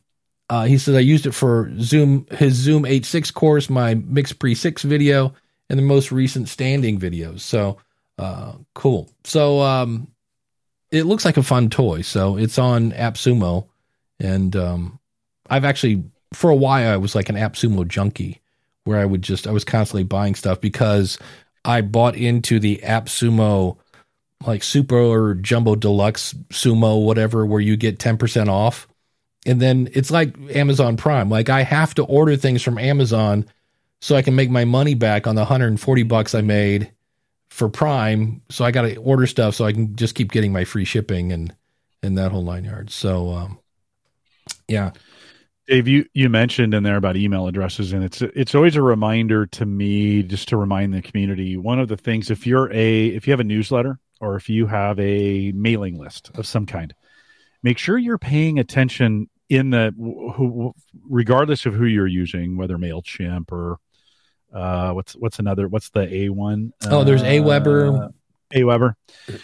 uh, 0.51 0.65
he 0.65 0.79
says 0.79 0.95
I 0.95 1.01
used 1.01 1.27
it 1.27 1.33
for 1.33 1.71
Zoom, 1.81 2.27
his 2.31 2.55
Zoom 2.55 2.85
8.6 2.85 3.35
course, 3.35 3.69
my 3.69 3.95
Mix 3.95 4.33
Pre 4.33 4.55
6 4.55 4.83
video 4.83 5.35
and 5.69 5.79
the 5.79 5.83
most 5.83 6.11
recent 6.11 6.49
standing 6.49 6.99
videos. 6.99 7.41
So 7.41 7.79
uh, 8.19 8.53
cool. 8.75 9.09
So 9.25 9.61
um, 9.61 10.09
it 10.91 11.05
looks 11.05 11.25
like 11.25 11.37
a 11.37 11.43
fun 11.43 11.71
toy. 11.71 12.03
So 12.03 12.37
it's 12.37 12.59
on 12.59 12.93
AppSumo, 12.93 13.67
and 14.19 14.55
um, 14.57 14.99
I've 15.49 15.65
actually 15.65 16.05
for 16.33 16.51
a 16.51 16.57
while 16.57 16.93
I 16.93 16.97
was 16.97 17.15
like 17.15 17.29
an 17.29 17.37
AppSumo 17.37 17.87
junkie, 17.87 18.41
where 18.85 18.99
I 18.99 19.05
would 19.05 19.23
just 19.23 19.47
I 19.47 19.53
was 19.53 19.65
constantly 19.65 20.05
buying 20.05 20.35
stuff 20.35 20.61
because 20.61 21.19
I 21.65 21.81
bought 21.81 22.17
into 22.17 22.59
the 22.59 22.83
App 22.83 23.07
Sumo, 23.07 23.77
like 24.47 24.63
super 24.63 24.99
or 24.99 25.35
jumbo 25.35 25.75
deluxe 25.75 26.33
sumo 26.51 27.05
whatever 27.05 27.45
where 27.45 27.61
you 27.61 27.77
get 27.77 27.99
10% 27.99 28.49
off 28.49 28.87
and 29.47 29.61
then 29.61 29.89
it's 29.95 30.13
like 30.13 30.37
Amazon 30.55 30.97
Prime 30.97 31.29
like 31.29 31.49
I 31.49 31.65
have 31.65 31.93
to 31.95 32.05
order 32.05 32.37
things 32.37 32.63
from 32.63 32.79
Amazon 32.79 33.47
so 34.01 34.17
I 34.17 34.23
can 34.23 34.37
make 34.37 34.51
my 34.51 34.65
money 34.65 34.95
back 34.95 35.27
on 35.27 35.35
the 35.35 35.41
140 35.41 36.03
bucks 36.05 36.35
I 36.35 36.41
made 36.41 36.93
for 37.49 37.69
Prime. 37.69 38.43
So 38.51 38.65
I 38.65 38.71
got 38.71 38.83
to 38.83 38.97
order 38.97 39.27
stuff 39.27 39.55
so 39.55 39.65
I 39.65 39.73
can 39.73 39.97
just 39.97 40.15
keep 40.15 40.31
getting 40.31 40.53
my 40.53 40.65
free 40.65 40.85
shipping 40.85 41.33
and 41.33 41.55
and 42.03 42.17
that 42.17 42.31
whole 42.31 42.43
nine 42.45 42.65
yards. 42.65 42.95
So 42.95 43.31
um, 43.31 43.59
yeah. 44.69 44.93
Dave, 45.69 45.87
you, 45.87 46.07
you 46.15 46.31
mentioned 46.31 46.73
in 46.73 46.83
there 46.83 46.97
about 46.97 47.17
email 47.17 47.47
addresses, 47.47 47.93
and 47.93 48.03
it's 48.03 48.23
it's 48.23 48.55
always 48.55 48.75
a 48.75 48.83
reminder 48.83 49.45
to 49.47 49.67
me 49.67 50.23
just 50.23 50.49
to 50.49 50.57
remind 50.57 50.95
the 50.95 51.03
community. 51.03 51.59
One 51.59 51.79
of 51.79 51.89
the 51.89 51.97
things, 51.99 52.31
if 52.31 52.47
you're 52.47 52.73
a 52.73 53.09
if 53.09 53.27
you 53.27 53.33
have 53.33 53.41
a 53.41 53.45
newsletter, 53.45 53.99
or 54.19 54.37
if 54.37 54.49
you 54.49 54.67
have 54.67 54.99
a 54.99 55.53
mailing 55.53 55.99
list 55.99 56.31
of 56.37 56.47
some 56.47 56.65
kind, 56.65 56.95
make 57.63 57.77
sure 57.77 57.99
you're 57.99 58.17
paying 58.17 58.59
attention 58.59 59.29
in 59.51 59.69
the 59.69 59.93
who, 59.99 60.75
regardless 61.07 61.67
of 61.67 61.75
who 61.75 61.85
you're 61.85 62.07
using, 62.07 62.57
whether 62.57 62.79
Mailchimp 62.79 63.53
or 63.53 63.79
uh, 64.55 64.93
what's 64.93 65.13
what's 65.17 65.39
another 65.39 65.69
what's 65.69 65.91
the 65.91 66.11
A 66.13 66.29
one? 66.31 66.73
Oh, 66.87 67.05
there's 67.05 67.23
Aweber. 67.23 68.15
Aweber. 68.55 68.95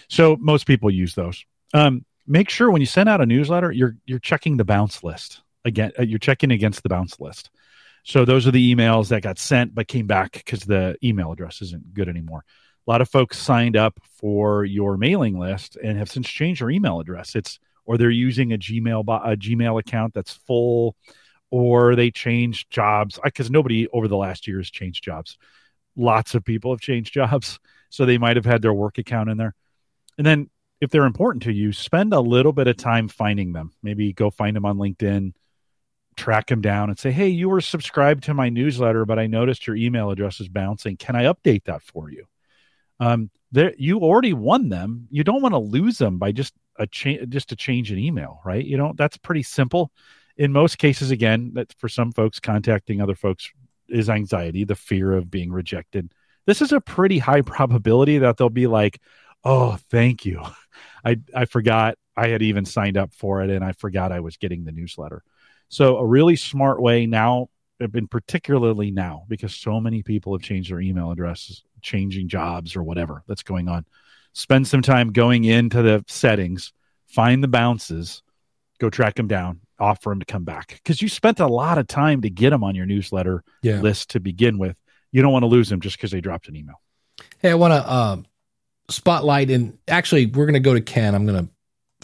So 0.08 0.38
most 0.40 0.66
people 0.66 0.90
use 0.90 1.14
those. 1.14 1.44
Um, 1.74 2.06
make 2.26 2.48
sure 2.48 2.70
when 2.70 2.80
you 2.80 2.86
send 2.86 3.10
out 3.10 3.20
a 3.20 3.26
newsletter, 3.26 3.70
you're 3.70 3.96
you're 4.06 4.20
checking 4.20 4.56
the 4.56 4.64
bounce 4.64 5.04
list 5.04 5.42
again. 5.64 5.92
Uh, 5.98 6.02
you're 6.02 6.18
checking 6.18 6.50
against 6.50 6.82
the 6.82 6.88
bounce 6.88 7.20
list. 7.20 7.50
So 8.04 8.24
those 8.24 8.46
are 8.46 8.50
the 8.50 8.74
emails 8.74 9.08
that 9.08 9.22
got 9.22 9.38
sent 9.38 9.74
but 9.74 9.88
came 9.88 10.06
back 10.06 10.32
because 10.32 10.60
the 10.60 10.96
email 11.02 11.32
address 11.32 11.62
isn't 11.62 11.94
good 11.94 12.08
anymore. 12.08 12.44
A 12.86 12.90
lot 12.90 13.00
of 13.00 13.08
folks 13.08 13.38
signed 13.38 13.76
up 13.76 13.98
for 14.18 14.64
your 14.64 14.98
mailing 14.98 15.38
list 15.38 15.76
and 15.82 15.96
have 15.96 16.10
since 16.10 16.28
changed 16.28 16.60
their 16.60 16.70
email 16.70 17.00
address. 17.00 17.34
It's 17.34 17.58
or 17.86 17.98
they're 17.98 18.10
using 18.10 18.52
a 18.52 18.58
Gmail 18.58 19.00
a 19.02 19.36
Gmail 19.36 19.80
account 19.80 20.14
that's 20.14 20.32
full, 20.32 20.96
or 21.50 21.94
they 21.94 22.10
changed 22.10 22.70
jobs 22.70 23.18
because 23.22 23.50
nobody 23.50 23.86
over 23.88 24.08
the 24.08 24.16
last 24.16 24.46
year 24.46 24.58
has 24.58 24.70
changed 24.70 25.04
jobs. 25.04 25.38
Lots 25.96 26.34
of 26.34 26.44
people 26.44 26.72
have 26.72 26.80
changed 26.80 27.12
jobs, 27.14 27.58
so 27.90 28.04
they 28.04 28.18
might 28.18 28.36
have 28.36 28.46
had 28.46 28.62
their 28.62 28.74
work 28.74 28.98
account 28.98 29.30
in 29.30 29.36
there. 29.36 29.54
And 30.18 30.26
then 30.26 30.50
if 30.80 30.90
they're 30.90 31.04
important 31.04 31.44
to 31.44 31.52
you, 31.52 31.72
spend 31.72 32.12
a 32.12 32.20
little 32.20 32.52
bit 32.52 32.66
of 32.66 32.76
time 32.76 33.08
finding 33.08 33.52
them. 33.52 33.72
Maybe 33.82 34.12
go 34.12 34.30
find 34.30 34.56
them 34.56 34.66
on 34.66 34.76
LinkedIn, 34.76 35.32
track 36.16 36.46
them 36.46 36.60
down, 36.60 36.88
and 36.90 36.98
say, 36.98 37.12
"Hey, 37.12 37.28
you 37.28 37.48
were 37.48 37.60
subscribed 37.60 38.24
to 38.24 38.34
my 38.34 38.48
newsletter, 38.48 39.04
but 39.04 39.18
I 39.18 39.26
noticed 39.26 39.66
your 39.66 39.76
email 39.76 40.10
address 40.10 40.40
is 40.40 40.48
bouncing. 40.48 40.96
Can 40.96 41.16
I 41.16 41.24
update 41.24 41.64
that 41.64 41.82
for 41.82 42.10
you?" 42.10 42.26
Um, 43.00 43.30
there, 43.52 43.72
you 43.78 44.00
already 44.00 44.32
won 44.32 44.68
them. 44.68 45.06
You 45.10 45.24
don't 45.24 45.42
want 45.42 45.54
to 45.54 45.58
lose 45.58 45.98
them 45.98 46.18
by 46.18 46.32
just 46.32 46.54
a 46.78 46.86
change, 46.86 47.28
just 47.28 47.52
a 47.52 47.56
change 47.56 47.92
in 47.92 47.98
email, 47.98 48.40
right? 48.44 48.64
You 48.64 48.76
know, 48.76 48.92
that's 48.96 49.16
pretty 49.16 49.42
simple. 49.42 49.92
In 50.36 50.52
most 50.52 50.78
cases, 50.78 51.10
again, 51.12 51.52
that 51.54 51.72
for 51.78 51.88
some 51.88 52.10
folks, 52.12 52.40
contacting 52.40 53.00
other 53.00 53.14
folks 53.14 53.50
is 53.88 54.10
anxiety, 54.10 54.64
the 54.64 54.74
fear 54.74 55.12
of 55.12 55.30
being 55.30 55.52
rejected. 55.52 56.12
This 56.46 56.62
is 56.62 56.72
a 56.72 56.80
pretty 56.80 57.18
high 57.18 57.42
probability 57.54 58.18
that 58.18 58.36
they'll 58.36 58.50
be 58.50 58.66
like, 58.66 59.00
"Oh, 59.44 59.78
thank 59.90 60.24
you. 60.24 60.42
I 61.04 61.20
I 61.34 61.44
forgot 61.44 61.96
I 62.16 62.28
had 62.28 62.42
even 62.42 62.64
signed 62.64 62.96
up 62.96 63.12
for 63.14 63.42
it, 63.42 63.50
and 63.50 63.64
I 63.64 63.72
forgot 63.72 64.12
I 64.12 64.20
was 64.20 64.36
getting 64.36 64.64
the 64.64 64.72
newsletter." 64.72 65.22
So, 65.74 65.98
a 65.98 66.06
really 66.06 66.36
smart 66.36 66.80
way 66.80 67.06
now, 67.06 67.48
been 67.90 68.08
particularly 68.08 68.90
now, 68.90 69.24
because 69.28 69.54
so 69.54 69.80
many 69.80 70.02
people 70.02 70.32
have 70.32 70.42
changed 70.42 70.70
their 70.70 70.80
email 70.80 71.10
addresses, 71.10 71.64
changing 71.82 72.28
jobs 72.28 72.76
or 72.76 72.82
whatever 72.82 73.22
that's 73.26 73.42
going 73.42 73.68
on 73.68 73.84
spend 74.34 74.66
some 74.68 74.82
time 74.82 75.12
going 75.12 75.44
into 75.44 75.80
the 75.80 76.04
settings, 76.08 76.72
find 77.06 77.42
the 77.42 77.48
bounces, 77.48 78.22
go 78.78 78.90
track 78.90 79.14
them 79.14 79.28
down, 79.28 79.60
offer 79.78 80.10
them 80.10 80.20
to 80.20 80.26
come 80.26 80.44
back 80.44 80.80
because 80.82 81.00
you 81.00 81.08
spent 81.08 81.40
a 81.40 81.46
lot 81.46 81.78
of 81.78 81.86
time 81.86 82.20
to 82.20 82.28
get 82.28 82.50
them 82.50 82.62
on 82.62 82.74
your 82.74 82.86
newsletter 82.86 83.42
Yeah. 83.62 83.80
list 83.80 84.10
to 84.10 84.20
begin 84.20 84.58
with. 84.58 84.76
You 85.12 85.22
don't 85.22 85.32
want 85.32 85.44
to 85.44 85.48
lose 85.48 85.68
them 85.68 85.80
just 85.80 85.96
because 85.96 86.10
they 86.10 86.20
dropped 86.20 86.48
an 86.48 86.56
email. 86.56 86.80
Hey, 87.38 87.50
I 87.50 87.54
want 87.54 87.72
to 87.72 87.88
uh, 87.88 88.16
spotlight 88.90 89.50
and 89.50 89.78
actually, 89.88 90.26
we're 90.26 90.46
going 90.46 90.54
to 90.54 90.60
go 90.60 90.74
to 90.74 90.80
Ken. 90.80 91.14
I'm 91.14 91.26
going 91.26 91.46
to 91.46 91.52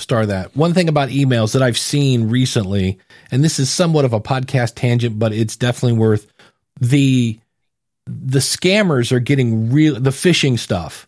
star 0.01 0.27
that. 0.27 0.57
One 0.57 0.75
thing 0.75 0.89
about 0.89 1.11
emails 1.11 1.53
that 1.53 1.63
I've 1.63 1.79
seen 1.79 2.29
recently, 2.29 2.99
and 3.31 3.45
this 3.45 3.59
is 3.59 3.71
somewhat 3.71 4.05
of 4.05 4.13
a 4.13 4.21
podcast 4.21 4.75
tangent, 4.75 5.19
but 5.19 5.33
it's 5.33 5.57
definitely 5.57 5.99
worth 5.99 6.33
the 6.81 7.39
the 8.07 8.41
scammers 8.41 9.13
are 9.13 9.21
getting 9.21 9.73
real. 9.73 10.01
The 10.01 10.11
phishing 10.11 10.59
stuff 10.59 11.07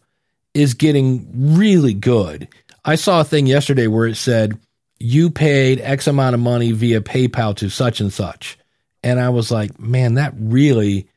is 0.55 0.74
getting 0.74 1.57
really 1.57 1.95
good. 1.95 2.49
I 2.84 2.97
saw 2.97 3.20
a 3.20 3.24
thing 3.24 3.47
yesterday 3.47 3.86
where 3.86 4.07
it 4.07 4.16
said 4.16 4.59
you 4.99 5.30
paid 5.30 5.80
X 5.80 6.07
amount 6.07 6.34
of 6.34 6.40
money 6.40 6.72
via 6.72 7.01
PayPal 7.01 7.57
to 7.57 7.70
such 7.70 8.01
and 8.01 8.12
such, 8.12 8.59
and 9.03 9.18
I 9.18 9.30
was 9.30 9.51
like, 9.51 9.78
man, 9.80 10.14
that 10.14 10.34
really 10.36 11.09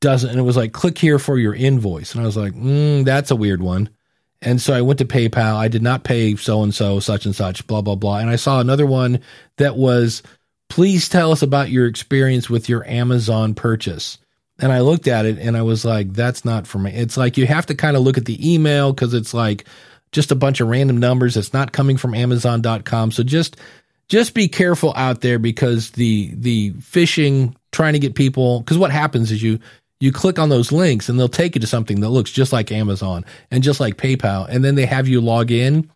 doesn't. 0.00 0.30
And 0.30 0.38
it 0.38 0.42
was 0.42 0.56
like, 0.56 0.72
click 0.72 0.98
here 0.98 1.18
for 1.18 1.38
your 1.38 1.54
invoice, 1.54 2.14
and 2.14 2.22
I 2.22 2.26
was 2.26 2.36
like, 2.36 2.52
mm, 2.52 3.04
that's 3.04 3.30
a 3.30 3.36
weird 3.36 3.62
one. 3.62 3.88
And 4.42 4.60
so 4.60 4.72
I 4.72 4.80
went 4.80 4.98
to 5.00 5.04
PayPal. 5.04 5.56
I 5.56 5.68
did 5.68 5.82
not 5.82 6.04
pay 6.04 6.34
so 6.36 6.62
and 6.62 6.74
so, 6.74 6.98
such 7.00 7.26
and 7.26 7.36
such, 7.36 7.66
blah, 7.66 7.82
blah, 7.82 7.94
blah. 7.94 8.18
And 8.18 8.30
I 8.30 8.36
saw 8.36 8.60
another 8.60 8.86
one 8.86 9.20
that 9.56 9.76
was, 9.76 10.22
please 10.68 11.08
tell 11.08 11.32
us 11.32 11.42
about 11.42 11.70
your 11.70 11.86
experience 11.86 12.48
with 12.48 12.68
your 12.68 12.86
Amazon 12.88 13.54
purchase. 13.54 14.18
And 14.58 14.72
I 14.72 14.80
looked 14.80 15.08
at 15.08 15.26
it 15.26 15.38
and 15.38 15.56
I 15.56 15.62
was 15.62 15.84
like, 15.84 16.12
that's 16.12 16.44
not 16.44 16.66
for 16.66 16.78
me. 16.78 16.92
It's 16.92 17.16
like 17.16 17.36
you 17.36 17.46
have 17.46 17.66
to 17.66 17.74
kind 17.74 17.96
of 17.96 18.02
look 18.02 18.18
at 18.18 18.24
the 18.24 18.54
email 18.54 18.92
because 18.92 19.14
it's 19.14 19.34
like 19.34 19.64
just 20.12 20.32
a 20.32 20.36
bunch 20.36 20.60
of 20.60 20.68
random 20.68 20.98
numbers. 20.98 21.36
It's 21.36 21.52
not 21.52 21.72
coming 21.72 21.96
from 21.96 22.14
Amazon.com. 22.14 23.12
So 23.12 23.22
just 23.22 23.56
just 24.08 24.34
be 24.34 24.48
careful 24.48 24.92
out 24.96 25.20
there 25.20 25.38
because 25.38 25.92
the 25.92 26.32
the 26.34 26.72
phishing 26.72 27.54
trying 27.72 27.92
to 27.92 27.98
get 27.98 28.14
people 28.14 28.60
because 28.60 28.76
what 28.76 28.90
happens 28.90 29.30
is 29.30 29.42
you 29.42 29.60
you 30.00 30.10
click 30.10 30.38
on 30.38 30.48
those 30.48 30.72
links 30.72 31.08
and 31.08 31.20
they'll 31.20 31.28
take 31.28 31.54
you 31.54 31.60
to 31.60 31.66
something 31.66 32.00
that 32.00 32.08
looks 32.08 32.32
just 32.32 32.52
like 32.52 32.72
Amazon 32.72 33.24
and 33.50 33.62
just 33.62 33.80
like 33.80 33.96
PayPal, 33.96 34.48
and 34.48 34.64
then 34.64 34.74
they 34.74 34.86
have 34.86 35.06
you 35.06 35.20
log 35.20 35.50
in, 35.50 35.90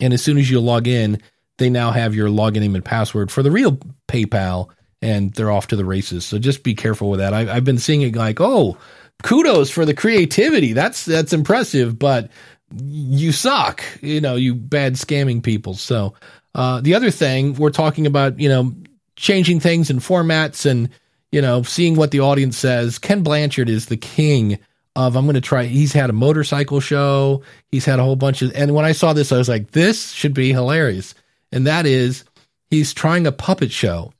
and 0.00 0.12
as 0.12 0.22
soon 0.22 0.38
as 0.38 0.50
you 0.50 0.60
log 0.60 0.88
in, 0.88 1.20
they 1.58 1.68
now 1.68 1.90
have 1.90 2.14
your 2.14 2.28
login 2.28 2.60
name 2.60 2.74
and 2.74 2.84
password 2.84 3.30
for 3.30 3.42
the 3.42 3.50
real 3.50 3.78
PayPal, 4.08 4.70
and 5.02 5.32
they're 5.34 5.50
off 5.50 5.68
to 5.68 5.76
the 5.76 5.84
races. 5.84 6.24
So 6.24 6.38
just 6.38 6.62
be 6.62 6.74
careful 6.74 7.10
with 7.10 7.20
that. 7.20 7.34
I, 7.34 7.54
I've 7.54 7.64
been 7.64 7.78
seeing 7.78 8.02
it 8.02 8.16
like, 8.16 8.40
oh, 8.40 8.78
kudos 9.22 9.70
for 9.70 9.84
the 9.84 9.94
creativity. 9.94 10.72
That's 10.72 11.04
that's 11.04 11.34
impressive, 11.34 11.98
but 11.98 12.30
you 12.74 13.32
suck. 13.32 13.82
You 14.00 14.20
know, 14.20 14.36
you 14.36 14.54
bad 14.54 14.94
scamming 14.94 15.42
people. 15.42 15.74
So 15.74 16.14
uh, 16.54 16.80
the 16.80 16.94
other 16.94 17.10
thing 17.10 17.54
we're 17.54 17.70
talking 17.70 18.06
about, 18.06 18.40
you 18.40 18.48
know, 18.48 18.74
changing 19.16 19.60
things 19.60 19.90
and 19.90 20.00
formats 20.00 20.64
and 20.64 20.88
you 21.32 21.40
know, 21.40 21.62
seeing 21.62 21.96
what 21.96 22.10
the 22.10 22.20
audience 22.20 22.56
says. 22.56 22.98
Ken 22.98 23.22
Blanchard 23.22 23.68
is 23.68 23.86
the 23.86 23.96
king 23.96 24.58
of 24.96 25.16
I'm 25.16 25.24
going 25.24 25.34
to 25.34 25.40
try. 25.40 25.64
He's 25.64 25.92
had 25.92 26.10
a 26.10 26.14
motorcycle 26.14 26.80
show. 26.80 27.42
He's 27.68 27.84
had 27.84 27.98
a 27.98 28.02
whole 28.02 28.16
bunch 28.16 28.42
of. 28.42 28.52
And 28.54 28.74
when 28.74 28.84
I 28.84 28.92
saw 28.92 29.12
this, 29.12 29.32
I 29.32 29.38
was 29.38 29.48
like, 29.48 29.70
this 29.70 30.10
should 30.10 30.34
be 30.34 30.52
hilarious. 30.52 31.14
And 31.52 31.66
that 31.66 31.86
is, 31.86 32.24
he's 32.70 32.92
trying 32.92 33.26
a 33.26 33.32
puppet 33.32 33.70
show. 33.70 34.12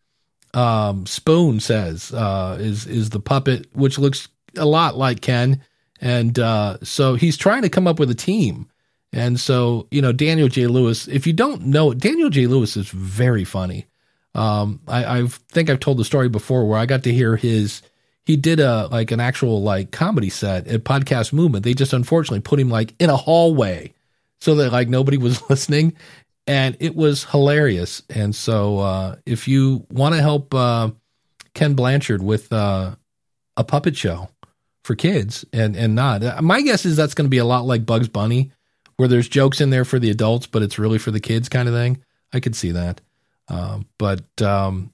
Um, 0.53 1.07
Spoon 1.07 1.61
says 1.61 2.13
uh, 2.13 2.57
is 2.61 2.85
is 2.87 3.11
the 3.11 3.21
puppet, 3.21 3.69
which 3.73 3.99
looks 3.99 4.29
a 4.57 4.67
lot 4.67 4.97
like 4.97 5.21
Ken. 5.21 5.63
And 6.01 6.39
uh, 6.39 6.79
so 6.83 7.15
he's 7.15 7.37
trying 7.37 7.63
to 7.63 7.69
come 7.69 7.87
up 7.87 7.99
with 7.99 8.11
a 8.11 8.17
team. 8.17 8.69
And 9.13 9.39
so, 9.39 9.87
you 9.91 10.01
know, 10.01 10.13
Daniel 10.13 10.49
J. 10.49 10.67
Lewis, 10.67 11.09
if 11.09 11.27
you 11.27 11.33
don't 11.33 11.67
know, 11.67 11.93
Daniel 11.93 12.31
J. 12.31 12.47
Lewis 12.47 12.77
is 12.77 12.89
very 12.89 13.45
funny. 13.45 13.87
Um, 14.35 14.81
I, 14.87 15.21
I 15.21 15.27
think 15.27 15.71
I've 15.71 15.81
told 15.81 15.99
the 15.99 16.05
story 16.05 16.29
before 16.29 16.67
where 16.67 16.79
I 16.79 16.87
got 16.87 17.05
to 17.05 17.13
hear 17.13 17.37
his. 17.37 17.83
He 18.25 18.37
did 18.37 18.61
a 18.61 18.87
like 18.89 19.11
an 19.11 19.21
actual 19.21 19.63
like 19.63 19.91
comedy 19.91 20.31
set 20.31 20.69
at 20.69 20.85
Podcast 20.85 21.33
Movement. 21.33 21.65
They 21.65 21.75
just 21.75 21.93
unfortunately 21.93 22.41
put 22.41 22.61
him 22.61 22.71
like 22.71 22.95
in 23.01 23.11
a 23.11 23.17
hallway 23.17 23.93
so 24.41 24.57
that 24.57 24.73
like 24.73 24.89
nobody 24.89 25.17
was 25.17 25.43
listening, 25.51 25.95
and 26.47 26.77
it 26.81 26.95
was 26.95 27.25
hilarious. 27.25 28.03
And 28.09 28.35
so 28.35 28.79
uh, 28.79 29.17
if 29.27 29.49
you 29.49 29.87
want 29.91 30.15
to 30.15 30.21
help 30.21 30.55
uh, 30.55 30.91
Ken 31.55 31.75
Blanchard 31.75 32.23
with 32.23 32.53
uh, 32.53 32.95
a 33.57 33.65
puppet 33.65 33.97
show 33.97 34.29
for 34.85 34.95
kids 34.95 35.45
and 35.53 35.75
and 35.77 35.95
not, 35.95 36.43
my 36.43 36.63
guess 36.63 36.87
is 36.87 36.97
that's 36.97 37.15
going 37.15 37.27
to 37.27 37.31
be 37.31 37.39
a 37.39 37.45
lot 37.45 37.67
like 37.67 37.85
Bugs 37.85 38.09
Bunny, 38.09 38.53
where 38.97 39.09
there's 39.09 39.29
jokes 39.29 39.61
in 39.61 39.71
there 39.71 39.85
for 39.85 39.99
the 39.99 40.11
adults, 40.11 40.47
but 40.47 40.63
it's 40.63 40.79
really 40.79 40.99
for 40.99 41.11
the 41.11 41.21
kids 41.21 41.49
kind 41.49 41.69
of 41.69 41.75
thing. 41.75 42.03
I 42.33 42.39
could 42.39 42.55
see 42.55 42.71
that. 42.73 43.01
Um, 43.51 43.87
but 43.99 44.25
um, 44.41 44.93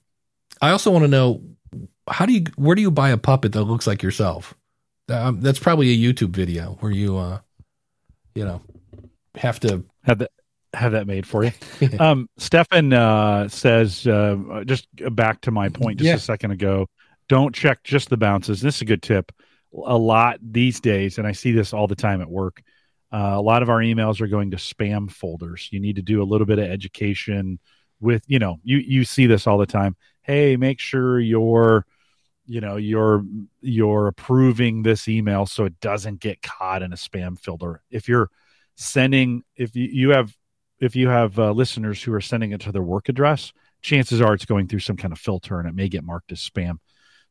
I 0.61 0.71
also 0.71 0.91
want 0.91 1.03
to 1.03 1.07
know 1.07 1.43
how 2.09 2.25
do 2.25 2.33
you 2.33 2.45
where 2.55 2.75
do 2.75 2.81
you 2.81 2.91
buy 2.91 3.09
a 3.09 3.17
puppet 3.17 3.51
that 3.53 3.63
looks 3.63 3.87
like 3.87 4.01
yourself? 4.03 4.53
Um, 5.09 5.39
that's 5.41 5.59
probably 5.59 5.91
a 5.91 5.97
YouTube 6.13 6.31
video 6.31 6.77
where 6.79 6.91
you 6.91 7.17
uh, 7.17 7.39
you 8.35 8.43
know 8.43 8.61
have 9.35 9.59
to 9.61 9.85
have 10.03 10.19
that 10.19 10.31
have 10.73 10.91
that 10.93 11.07
made 11.07 11.25
for 11.25 11.43
you. 11.43 11.51
um, 11.99 12.29
Stefan 12.37 12.93
uh, 12.93 13.47
says 13.47 14.05
uh, 14.07 14.63
just 14.65 14.87
back 15.15 15.41
to 15.41 15.51
my 15.51 15.69
point 15.69 15.99
just 15.99 16.07
Yeah. 16.07 16.15
a 16.15 16.19
second 16.19 16.51
ago. 16.51 16.87
Don't 17.29 17.53
check 17.53 17.83
just 17.83 18.09
the 18.09 18.17
bounces. 18.17 18.61
This 18.61 18.77
is 18.77 18.81
a 18.81 18.85
good 18.85 19.01
tip. 19.01 19.31
A 19.85 19.97
lot 19.97 20.39
these 20.41 20.79
days, 20.79 21.17
and 21.17 21.27
I 21.27 21.33
see 21.33 21.51
this 21.51 21.73
all 21.73 21.87
the 21.87 21.95
time 21.95 22.21
at 22.21 22.29
work. 22.29 22.61
Uh, 23.13 23.33
a 23.35 23.41
lot 23.41 23.61
of 23.63 23.69
our 23.69 23.79
emails 23.79 24.21
are 24.21 24.27
going 24.27 24.51
to 24.51 24.57
spam 24.57 25.11
folders. 25.11 25.69
You 25.71 25.79
need 25.79 25.97
to 25.97 26.01
do 26.01 26.21
a 26.21 26.25
little 26.25 26.47
bit 26.47 26.57
of 26.59 26.65
education 26.65 27.59
with 27.99 28.23
you 28.27 28.39
know 28.39 28.57
you 28.63 28.77
you 28.77 29.03
see 29.03 29.25
this 29.25 29.47
all 29.47 29.57
the 29.57 29.65
time. 29.65 29.95
Hey 30.21 30.57
make 30.57 30.79
sure 30.79 31.19
you're 31.19 31.85
you 32.45 32.61
know 32.61 32.77
you're 32.77 33.23
you're 33.61 34.07
approving 34.07 34.83
this 34.83 35.07
email 35.07 35.45
so 35.45 35.65
it 35.65 35.79
doesn't 35.79 36.19
get 36.19 36.41
caught 36.41 36.81
in 36.81 36.93
a 36.93 36.97
spam 36.97 37.39
filter. 37.39 37.81
If 37.89 38.07
you're 38.07 38.29
sending 38.75 39.43
if 39.55 39.75
you, 39.75 39.87
you 39.91 40.09
have 40.11 40.35
if 40.79 40.95
you 40.95 41.09
have 41.09 41.37
uh, 41.39 41.51
listeners 41.51 42.01
who 42.01 42.13
are 42.13 42.21
sending 42.21 42.51
it 42.51 42.61
to 42.61 42.71
their 42.71 42.83
work 42.83 43.09
address 43.09 43.51
chances 43.81 44.21
are 44.21 44.33
it's 44.33 44.45
going 44.45 44.67
through 44.67 44.79
some 44.79 44.97
kind 44.97 45.11
of 45.11 45.19
filter 45.19 45.59
and 45.59 45.67
it 45.67 45.75
may 45.75 45.87
get 45.87 46.03
marked 46.03 46.31
as 46.31 46.39
spam. 46.39 46.77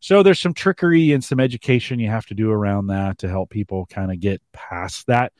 So 0.00 0.22
there's 0.22 0.40
some 0.40 0.54
trickery 0.54 1.12
and 1.12 1.24
some 1.24 1.40
education 1.40 1.98
you 1.98 2.08
have 2.08 2.26
to 2.26 2.34
do 2.34 2.50
around 2.50 2.88
that 2.88 3.18
to 3.18 3.28
help 3.28 3.50
people 3.50 3.86
kind 3.86 4.12
of 4.12 4.20
get 4.20 4.42
past 4.52 5.06
that 5.06 5.32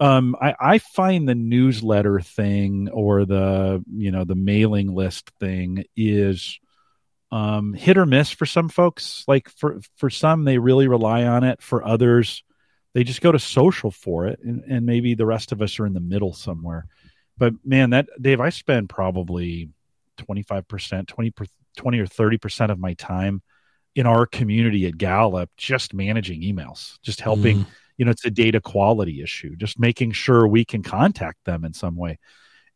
um, 0.00 0.34
I, 0.40 0.54
I 0.58 0.78
find 0.78 1.28
the 1.28 1.34
newsletter 1.34 2.20
thing 2.20 2.88
or 2.90 3.26
the 3.26 3.84
you 3.94 4.10
know 4.10 4.24
the 4.24 4.34
mailing 4.34 4.94
list 4.94 5.30
thing 5.38 5.84
is 5.94 6.58
um, 7.30 7.74
hit 7.74 7.98
or 7.98 8.06
miss 8.06 8.30
for 8.30 8.46
some 8.46 8.70
folks. 8.70 9.24
Like 9.28 9.50
for 9.50 9.80
for 9.96 10.08
some, 10.08 10.44
they 10.44 10.58
really 10.58 10.88
rely 10.88 11.24
on 11.24 11.44
it. 11.44 11.62
For 11.62 11.86
others, 11.86 12.42
they 12.94 13.04
just 13.04 13.20
go 13.20 13.30
to 13.30 13.38
social 13.38 13.90
for 13.90 14.26
it, 14.26 14.40
and, 14.42 14.64
and 14.64 14.86
maybe 14.86 15.14
the 15.14 15.26
rest 15.26 15.52
of 15.52 15.60
us 15.60 15.78
are 15.78 15.86
in 15.86 15.92
the 15.92 16.00
middle 16.00 16.32
somewhere. 16.32 16.86
But 17.36 17.54
man, 17.64 17.90
that 17.90 18.08
Dave, 18.20 18.40
I 18.40 18.48
spend 18.48 18.88
probably 18.88 19.68
twenty 20.16 20.42
five 20.42 20.66
percent, 20.66 21.08
20 21.08 21.34
20 21.76 21.98
or 21.98 22.06
thirty 22.06 22.38
percent 22.38 22.72
of 22.72 22.78
my 22.78 22.94
time 22.94 23.42
in 23.94 24.06
our 24.06 24.24
community 24.24 24.86
at 24.86 24.96
Gallup 24.96 25.50
just 25.58 25.92
managing 25.92 26.40
emails, 26.40 26.98
just 27.02 27.20
helping. 27.20 27.58
Mm. 27.58 27.66
You 28.00 28.06
know, 28.06 28.12
it's 28.12 28.24
a 28.24 28.30
data 28.30 28.60
quality 28.60 29.22
issue, 29.22 29.54
just 29.56 29.78
making 29.78 30.12
sure 30.12 30.48
we 30.48 30.64
can 30.64 30.82
contact 30.82 31.44
them 31.44 31.64
in 31.64 31.74
some 31.74 31.96
way 31.96 32.18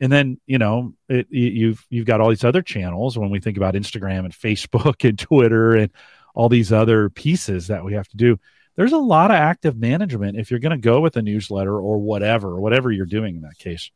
and 0.00 0.10
then 0.10 0.38
you 0.46 0.58
know 0.58 0.92
it, 1.08 1.26
you've 1.30 1.84
you've 1.88 2.06
got 2.06 2.20
all 2.20 2.28
these 2.28 2.44
other 2.44 2.62
channels 2.62 3.16
when 3.16 3.30
we 3.30 3.40
think 3.40 3.56
about 3.56 3.74
Instagram 3.74 4.24
and 4.24 4.32
Facebook 4.34 5.02
and 5.08 5.18
Twitter 5.18 5.74
and 5.76 5.90
all 6.34 6.48
these 6.48 6.72
other 6.72 7.10
pieces 7.10 7.68
that 7.68 7.84
we 7.84 7.94
have 7.94 8.08
to 8.08 8.16
do. 8.16 8.38
There's 8.76 8.92
a 8.92 8.98
lot 8.98 9.30
of 9.30 9.36
active 9.36 9.76
management 9.76 10.36
if 10.36 10.50
you're 10.50 10.60
going 10.60 10.72
to 10.72 10.78
go 10.78 11.00
with 11.00 11.16
a 11.16 11.22
newsletter 11.22 11.78
or 11.78 11.98
whatever, 11.98 12.60
whatever 12.60 12.90
you're 12.90 13.06
doing 13.06 13.36
in 13.36 13.42
that 13.42 13.56
case. 13.56 13.90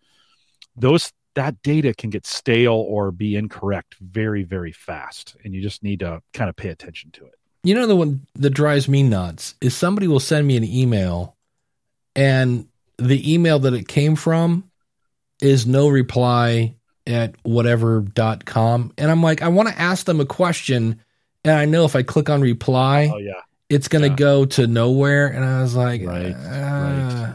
Those 0.76 1.12
that 1.35 1.61
data 1.62 1.95
can 1.95 2.11
get 2.11 2.26
stale 2.26 2.74
or 2.74 3.11
be 3.11 3.37
incorrect 3.37 3.97
very 4.01 4.45
very 4.45 4.72
fast, 4.72 5.37
and 5.45 5.55
you 5.55 5.61
just 5.61 5.83
need 5.83 6.01
to 6.01 6.22
kind 6.33 6.49
of 6.49 6.57
pay 6.57 6.68
attention 6.68 7.11
to 7.12 7.26
it. 7.26 7.35
You 7.64 7.74
know 7.74 7.86
the 7.86 7.96
one 7.96 8.26
that 8.36 8.50
drives 8.50 8.88
me 8.88 9.02
nuts 9.02 9.54
is 9.61 9.76
somebody 9.76 10.06
will 10.06 10.20
send 10.20 10.46
me 10.46 10.56
an 10.56 10.64
email, 10.64 11.36
and 12.14 12.68
the 12.98 13.32
email 13.32 13.59
that 13.61 13.74
it 13.74 13.88
came 13.88 14.16
from 14.16 14.70
is 15.40 15.66
no 15.66 15.88
reply 15.88 16.74
at 17.06 17.34
whatever.com. 17.42 18.92
And 18.98 19.11
I'm 19.11 19.22
like, 19.22 19.42
I 19.42 19.48
want 19.48 19.68
to 19.68 19.78
ask 19.78 20.04
them 20.06 20.20
a 20.20 20.26
question. 20.26 21.00
And 21.44 21.54
I 21.54 21.64
know 21.64 21.84
if 21.84 21.96
I 21.96 22.02
click 22.02 22.28
on 22.28 22.40
reply, 22.40 23.11
Oh 23.12 23.18
yeah, 23.18 23.40
it's 23.68 23.88
going 23.88 24.02
to 24.02 24.09
yeah. 24.09 24.16
go 24.16 24.44
to 24.44 24.66
nowhere. 24.66 25.28
And 25.28 25.44
I 25.44 25.62
was 25.62 25.74
like, 25.74 26.02
Right, 26.04 26.32
uh, 26.32 27.34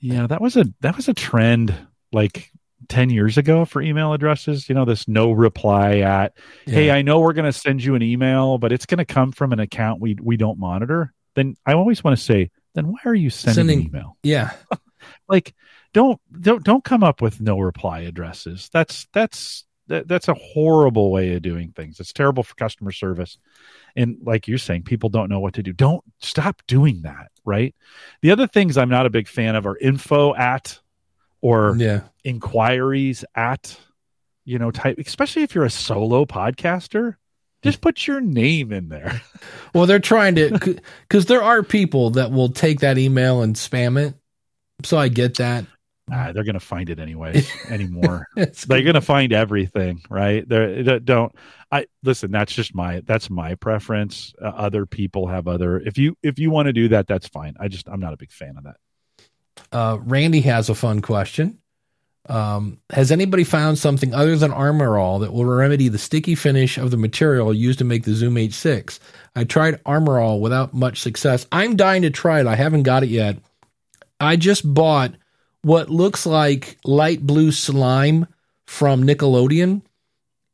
yeah. 0.00 0.26
That 0.26 0.40
was 0.40 0.56
a 0.56 0.66
that 0.80 0.96
was 0.96 1.08
a 1.08 1.14
trend 1.14 1.74
like 2.12 2.50
ten 2.88 3.10
years 3.10 3.38
ago 3.38 3.64
for 3.64 3.80
email 3.82 4.12
addresses. 4.12 4.68
You 4.68 4.74
know, 4.74 4.84
this 4.84 5.08
no 5.08 5.32
reply 5.32 5.98
at 5.98 6.34
hey. 6.66 6.90
I 6.90 7.02
know 7.02 7.20
we're 7.20 7.32
going 7.32 7.50
to 7.50 7.58
send 7.58 7.82
you 7.82 7.94
an 7.94 8.02
email, 8.02 8.58
but 8.58 8.72
it's 8.72 8.86
going 8.86 8.98
to 8.98 9.04
come 9.04 9.32
from 9.32 9.52
an 9.52 9.60
account 9.60 10.00
we 10.00 10.16
we 10.20 10.36
don't 10.36 10.58
monitor. 10.58 11.12
Then 11.34 11.56
I 11.64 11.74
always 11.74 12.02
want 12.02 12.16
to 12.18 12.22
say, 12.22 12.50
then 12.74 12.88
why 12.88 12.98
are 13.04 13.14
you 13.14 13.30
sending, 13.30 13.54
Sending- 13.54 13.80
an 13.80 13.86
email? 13.86 14.16
yeah. 14.22 14.52
Like, 15.28 15.54
don't 15.92 16.20
don't 16.38 16.62
don't 16.64 16.82
come 16.82 17.04
up 17.04 17.22
with 17.22 17.40
no 17.40 17.58
reply 17.60 18.00
addresses. 18.00 18.68
That's 18.72 19.06
that's 19.12 19.64
that, 19.86 20.06
that's 20.08 20.28
a 20.28 20.34
horrible 20.34 21.10
way 21.10 21.34
of 21.34 21.42
doing 21.42 21.72
things. 21.72 21.98
It's 22.00 22.12
terrible 22.12 22.42
for 22.42 22.54
customer 22.54 22.92
service. 22.92 23.38
And 23.96 24.18
like 24.22 24.48
you're 24.48 24.58
saying, 24.58 24.82
people 24.82 25.08
don't 25.08 25.30
know 25.30 25.40
what 25.40 25.54
to 25.54 25.62
do. 25.62 25.72
Don't 25.72 26.04
stop 26.18 26.62
doing 26.66 27.02
that. 27.02 27.30
Right. 27.44 27.74
The 28.22 28.30
other 28.30 28.46
things 28.46 28.76
I'm 28.76 28.90
not 28.90 29.06
a 29.06 29.10
big 29.10 29.28
fan 29.28 29.56
of 29.56 29.66
are 29.66 29.78
info 29.78 30.34
at 30.34 30.78
or 31.40 31.74
Yeah. 31.78 32.02
inquiries 32.24 33.24
at 33.34 33.78
you 34.44 34.58
know 34.58 34.70
type 34.70 34.98
especially 34.98 35.42
if 35.42 35.54
you're 35.54 35.64
a 35.64 35.70
solo 35.70 36.24
podcaster 36.24 37.16
just 37.62 37.80
put 37.80 38.06
your 38.06 38.20
name 38.20 38.72
in 38.72 38.88
there. 38.88 39.20
Well, 39.74 39.84
they're 39.86 39.98
trying 39.98 40.36
to, 40.36 40.80
because 41.08 41.26
there 41.26 41.42
are 41.42 41.62
people 41.62 42.10
that 42.10 42.30
will 42.30 42.48
take 42.48 42.80
that 42.80 42.96
email 42.98 43.42
and 43.42 43.54
spam 43.54 43.98
it. 44.02 44.14
So 44.84 44.96
I 44.96 45.08
get 45.08 45.36
that. 45.38 45.66
ah, 46.10 46.30
they're 46.32 46.44
gonna 46.44 46.60
find 46.60 46.88
it 46.88 46.98
anyways 47.00 47.50
anymore. 47.68 48.26
They're 48.36 48.82
gonna 48.82 49.00
find 49.00 49.32
everything 49.32 50.00
right? 50.08 50.48
They're, 50.48 50.82
they 50.82 50.98
don't 51.00 51.34
i 51.70 51.84
listen 52.02 52.30
that's 52.30 52.52
just 52.54 52.74
my 52.74 53.02
that's 53.04 53.28
my 53.28 53.54
preference. 53.56 54.32
Uh, 54.40 54.46
other 54.46 54.86
people 54.86 55.26
have 55.26 55.46
other 55.48 55.78
if 55.80 55.98
you 55.98 56.16
if 56.22 56.38
you 56.38 56.50
want 56.50 56.66
to 56.66 56.72
do 56.72 56.88
that 56.88 57.06
that's 57.08 57.26
fine. 57.28 57.54
I 57.60 57.68
just 57.68 57.88
i'm 57.88 58.00
not 58.00 58.12
a 58.14 58.16
big 58.16 58.30
fan 58.32 58.56
of 58.56 58.64
that 58.64 58.76
Uh, 59.72 59.98
Randy 60.00 60.40
has 60.42 60.68
a 60.68 60.74
fun 60.74 61.02
question. 61.02 61.58
Um, 62.28 62.78
has 62.90 63.10
anybody 63.10 63.42
found 63.42 63.78
something 63.78 64.12
other 64.12 64.36
than 64.36 64.52
Armor 64.52 64.98
All 64.98 65.20
that 65.20 65.32
will 65.32 65.46
remedy 65.46 65.88
the 65.88 65.98
sticky 65.98 66.34
finish 66.34 66.76
of 66.76 66.90
the 66.90 66.98
material 66.98 67.54
used 67.54 67.78
to 67.78 67.86
make 67.86 68.04
the 68.04 68.12
Zoom 68.12 68.34
H6? 68.34 68.98
I 69.34 69.44
tried 69.44 69.80
Armor 69.86 70.20
All 70.20 70.40
without 70.40 70.74
much 70.74 71.00
success. 71.00 71.46
I'm 71.50 71.76
dying 71.76 72.02
to 72.02 72.10
try 72.10 72.40
it. 72.40 72.46
I 72.46 72.54
haven't 72.54 72.82
got 72.82 73.02
it 73.02 73.08
yet. 73.08 73.38
I 74.20 74.36
just 74.36 74.62
bought 74.74 75.14
what 75.62 75.88
looks 75.88 76.26
like 76.26 76.78
light 76.84 77.26
blue 77.26 77.50
slime 77.50 78.26
from 78.66 79.04
Nickelodeon, 79.04 79.82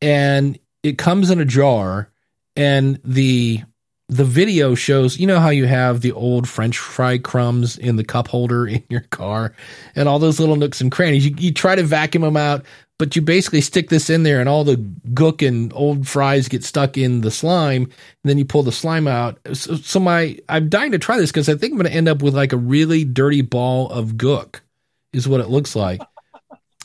and 0.00 0.58
it 0.84 0.96
comes 0.96 1.30
in 1.30 1.40
a 1.40 1.44
jar. 1.44 2.10
And 2.56 3.00
the 3.02 3.64
the 4.08 4.24
video 4.24 4.74
shows, 4.74 5.18
you 5.18 5.26
know 5.26 5.40
how 5.40 5.48
you 5.48 5.66
have 5.66 6.00
the 6.00 6.12
old 6.12 6.48
French 6.48 6.78
fry 6.78 7.18
crumbs 7.18 7.78
in 7.78 7.96
the 7.96 8.04
cup 8.04 8.28
holder 8.28 8.66
in 8.68 8.82
your 8.88 9.02
car, 9.10 9.54
and 9.94 10.08
all 10.08 10.18
those 10.18 10.40
little 10.40 10.56
nooks 10.56 10.80
and 10.80 10.92
crannies. 10.92 11.26
You, 11.26 11.34
you 11.38 11.52
try 11.52 11.74
to 11.74 11.82
vacuum 11.82 12.22
them 12.22 12.36
out, 12.36 12.64
but 12.98 13.16
you 13.16 13.22
basically 13.22 13.60
stick 13.60 13.88
this 13.88 14.10
in 14.10 14.22
there, 14.22 14.40
and 14.40 14.48
all 14.48 14.64
the 14.64 14.76
gook 15.14 15.46
and 15.46 15.72
old 15.74 16.06
fries 16.06 16.48
get 16.48 16.64
stuck 16.64 16.98
in 16.98 17.22
the 17.22 17.30
slime. 17.30 17.84
And 17.84 17.92
then 18.24 18.38
you 18.38 18.44
pull 18.44 18.62
the 18.62 18.72
slime 18.72 19.08
out. 19.08 19.38
So, 19.52 19.76
so 19.76 20.00
my, 20.00 20.38
I'm 20.48 20.68
dying 20.68 20.92
to 20.92 20.98
try 20.98 21.16
this 21.16 21.30
because 21.30 21.48
I 21.48 21.54
think 21.54 21.72
I'm 21.72 21.78
going 21.78 21.90
to 21.90 21.96
end 21.96 22.08
up 22.08 22.22
with 22.22 22.34
like 22.34 22.52
a 22.52 22.58
really 22.58 23.04
dirty 23.04 23.42
ball 23.42 23.90
of 23.90 24.12
gook, 24.12 24.60
is 25.12 25.26
what 25.26 25.40
it 25.40 25.48
looks 25.48 25.74
like. 25.74 26.02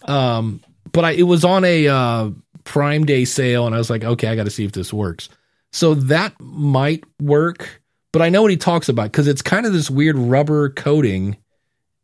um, 0.04 0.62
but 0.92 1.06
I, 1.06 1.12
it 1.12 1.24
was 1.24 1.44
on 1.44 1.64
a 1.66 1.88
uh, 1.88 2.30
Prime 2.64 3.06
Day 3.06 3.26
sale, 3.26 3.66
and 3.66 3.76
I 3.76 3.78
was 3.78 3.90
like, 3.90 4.04
okay, 4.04 4.30
I 4.30 4.36
got 4.36 4.46
to 4.46 4.52
see 4.52 4.66
if 4.66 4.72
this 4.72 4.94
works. 4.94 5.30
So 5.72 5.94
that 5.94 6.34
might 6.40 7.04
work, 7.22 7.82
but 8.12 8.22
I 8.22 8.30
know 8.30 8.42
what 8.42 8.52
he 8.52 8.58
talks 8.58 8.90
about 8.90 9.12
because 9.12 9.28
it's 9.28 9.42
kind 9.42 9.66
of 9.66 9.74
this 9.74 9.90
weird 9.90 10.18
rubber 10.18 10.70
coating, 10.70 11.38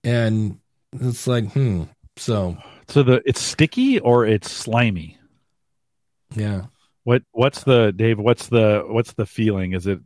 and 0.03 0.59
it's 0.93 1.27
like, 1.27 1.51
hmm. 1.51 1.83
So 2.17 2.57
so 2.87 3.03
the 3.03 3.21
it's 3.25 3.41
sticky 3.41 3.99
or 3.99 4.25
it's 4.25 4.51
slimy 4.51 5.17
yeah. 6.35 6.65
What 7.05 7.21
what's 7.31 7.63
the 7.63 7.93
dave 7.95 8.19
what's 8.19 8.47
the 8.47 8.83
what's 8.87 9.13
the 9.13 9.25
feeling 9.27 9.73
is 9.73 9.85
it 9.87 9.99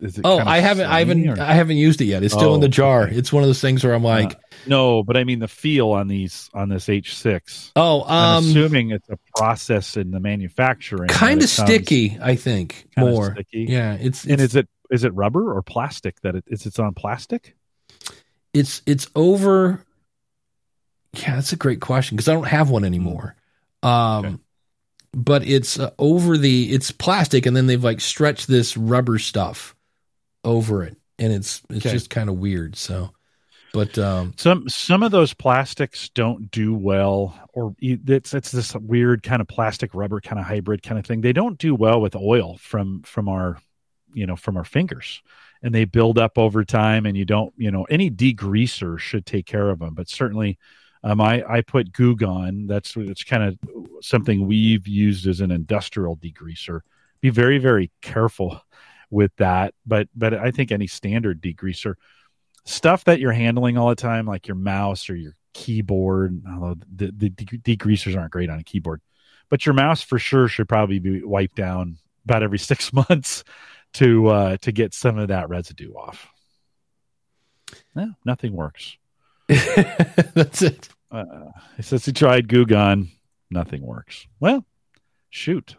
is 0.00 0.18
it 0.18 0.20
Oh, 0.24 0.38
I 0.38 0.58
haven't, 0.58 0.86
I 0.86 0.98
haven't, 0.98 1.26
or- 1.28 1.40
I 1.40 1.54
haven't 1.54 1.76
used 1.78 2.00
it 2.02 2.06
yet. 2.06 2.22
It's 2.22 2.34
still 2.34 2.54
in 2.54 2.58
Oh, 2.58 2.62
the 2.62 2.68
jar. 2.68 3.04
okay. 3.04 3.14
It's 3.16 3.32
one 3.32 3.42
of 3.44 3.48
those 3.48 3.60
things 3.60 3.82
where 3.84 3.94
I'm 3.94 4.02
like, 4.04 4.36
no 4.66 5.02
but 5.02 5.16
i 5.16 5.24
mean 5.24 5.38
the 5.38 5.48
feel 5.48 5.88
on 5.92 6.06
these 6.06 6.50
on 6.52 6.68
this 6.68 6.84
h6 6.86 7.70
oh, 7.76 8.04
i'm 8.06 8.36
um, 8.38 8.44
assuming 8.44 8.90
it's 8.90 9.08
a 9.08 9.16
process 9.34 9.96
in 9.96 10.10
the 10.10 10.20
manufacturing 10.20 11.08
kind 11.08 11.40
of 11.42 11.48
sticky. 11.48 12.18
I 12.20 12.36
think 12.36 12.86
more. 12.98 13.32
sticky. 13.32 13.66
Yeah, 13.70 13.94
it's 13.94 14.24
and 14.24 14.34
it's 14.34 14.52
is 14.52 14.56
it 14.56 14.68
is 14.90 15.04
it 15.04 15.14
rubber 15.14 15.54
or 15.56 15.62
plastic 15.62 16.20
that 16.20 16.34
it 16.34 16.44
is 16.48 16.66
it's 16.66 16.78
on 16.78 16.92
plastic 16.92 17.56
it's 18.52 18.82
it's 18.84 19.06
over. 19.14 19.82
Yeah, 21.14 21.36
that's 21.36 21.52
a 21.52 21.56
great 21.56 21.80
question 21.80 22.16
because 22.16 22.28
I 22.28 22.34
don't 22.34 22.46
have 22.48 22.68
one 22.70 22.84
anymore. 22.84 23.36
Um, 23.82 24.24
Okay. 24.26 24.36
But 25.12 25.46
it's 25.46 25.78
uh, 25.78 25.90
over 25.98 26.38
the 26.38 26.72
it's 26.72 26.90
plastic, 26.90 27.46
and 27.46 27.56
then 27.56 27.66
they've 27.66 27.82
like 27.82 28.00
stretched 28.00 28.46
this 28.48 28.76
rubber 28.76 29.18
stuff 29.18 29.74
over 30.44 30.84
it, 30.84 30.96
and 31.18 31.32
it's 31.32 31.62
it's 31.70 31.86
Okay. 31.86 31.90
just 31.90 32.10
kind 32.10 32.30
of 32.30 32.38
weird. 32.38 32.76
So, 32.76 33.10
but 33.72 33.98
um, 33.98 34.34
some 34.36 34.68
some 34.68 35.02
of 35.02 35.10
those 35.10 35.34
plastics 35.34 36.08
don't 36.10 36.50
do 36.50 36.74
well 36.74 37.38
or 37.52 37.74
it's 37.80 38.32
it's 38.32 38.50
this 38.50 38.74
weird 38.76 39.22
kind 39.22 39.42
of 39.42 39.48
plastic 39.48 39.94
rubber 39.94 40.20
kind 40.20 40.38
of 40.38 40.46
hybrid 40.46 40.82
kind 40.82 40.98
of 40.98 41.04
thing 41.04 41.20
they 41.20 41.32
don't 41.32 41.58
do 41.58 41.74
well 41.74 42.00
with 42.00 42.16
oil 42.16 42.56
from 42.58 43.02
from 43.02 43.28
our 43.28 43.58
you 44.14 44.26
know 44.26 44.36
from 44.36 44.56
our 44.56 44.64
fingers 44.64 45.22
and 45.62 45.74
they 45.74 45.84
build 45.84 46.18
up 46.18 46.38
over 46.38 46.64
time 46.64 47.04
and 47.04 47.16
you 47.16 47.24
don't 47.24 47.52
you 47.56 47.70
know 47.70 47.84
any 47.84 48.10
degreaser 48.10 48.98
should 48.98 49.26
take 49.26 49.46
care 49.46 49.68
of 49.68 49.78
them 49.78 49.94
but 49.94 50.08
certainly 50.08 50.58
um, 51.02 51.20
I, 51.20 51.42
I 51.48 51.60
put 51.62 51.92
Goo 51.92 52.16
Gone. 52.16 52.66
That's 52.66 52.96
it's 52.96 53.24
kind 53.24 53.42
of 53.42 53.58
something 54.02 54.46
we've 54.46 54.86
used 54.86 55.26
as 55.26 55.40
an 55.40 55.50
industrial 55.50 56.16
degreaser. 56.16 56.80
Be 57.20 57.30
very 57.30 57.58
very 57.58 57.90
careful 58.02 58.60
with 59.10 59.34
that. 59.36 59.74
But 59.86 60.08
but 60.14 60.34
I 60.34 60.50
think 60.50 60.72
any 60.72 60.86
standard 60.86 61.40
degreaser 61.40 61.94
stuff 62.64 63.04
that 63.04 63.20
you're 63.20 63.32
handling 63.32 63.78
all 63.78 63.88
the 63.88 63.94
time, 63.94 64.26
like 64.26 64.46
your 64.46 64.56
mouse 64.56 65.08
or 65.10 65.16
your 65.16 65.36
keyboard, 65.52 66.42
although 66.48 66.76
the, 66.94 67.10
the 67.10 67.30
degreasers 67.30 68.16
aren't 68.16 68.32
great 68.32 68.50
on 68.50 68.58
a 68.58 68.64
keyboard, 68.64 69.00
but 69.48 69.66
your 69.66 69.74
mouse 69.74 70.02
for 70.02 70.18
sure 70.18 70.48
should 70.48 70.68
probably 70.68 70.98
be 70.98 71.22
wiped 71.22 71.56
down 71.56 71.96
about 72.24 72.42
every 72.42 72.58
six 72.70 72.92
months 72.92 73.44
to 73.94 74.28
uh, 74.28 74.56
to 74.58 74.72
get 74.72 74.94
some 74.94 75.18
of 75.18 75.28
that 75.28 75.48
residue 75.48 75.92
off. 75.94 76.28
No, 77.94 78.12
nothing 78.24 78.52
works. 78.52 78.96
that's 80.34 80.62
it. 80.62 80.88
Uh, 81.10 81.24
he 81.76 81.82
says 81.82 82.04
he 82.04 82.12
tried 82.12 82.48
Goo 82.48 82.64
Gone, 82.66 83.08
nothing 83.50 83.82
works. 83.82 84.26
Well, 84.38 84.64
shoot. 85.30 85.76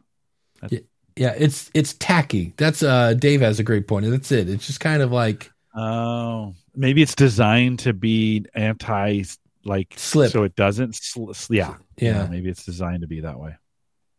Yeah, 1.15 1.33
it's 1.37 1.69
it's 1.73 1.93
tacky. 1.93 2.53
That's 2.57 2.83
uh 2.83 3.13
Dave 3.15 3.41
has 3.41 3.59
a 3.59 3.63
great 3.63 3.87
point. 3.87 4.05
That's 4.09 4.31
it. 4.31 4.49
It's 4.49 4.65
just 4.67 4.79
kind 4.79 5.01
of 5.01 5.11
like 5.11 5.51
Oh, 5.75 6.53
maybe 6.75 7.01
it's 7.01 7.15
designed 7.15 7.79
to 7.79 7.93
be 7.93 8.45
anti 8.53 9.23
like 9.63 9.93
Slip. 9.95 10.31
so 10.31 10.43
it 10.43 10.55
doesn't 10.55 10.95
sl- 10.95 11.31
yeah 11.49 11.75
Yeah. 11.97 12.27
maybe 12.27 12.49
it's 12.49 12.65
designed 12.65 13.01
to 13.01 13.07
be 13.07 13.21
that 13.21 13.39
way 13.39 13.55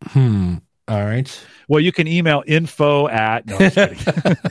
Hmm. 0.08 0.56
All 0.88 1.04
right. 1.04 1.46
well 1.68 1.80
you 1.80 1.92
can 1.92 2.06
email 2.08 2.42
info 2.46 3.08
at 3.08 3.46
no, 3.46 3.56
I'm 3.56 3.70
just 3.70 4.04
kidding. 4.04 4.36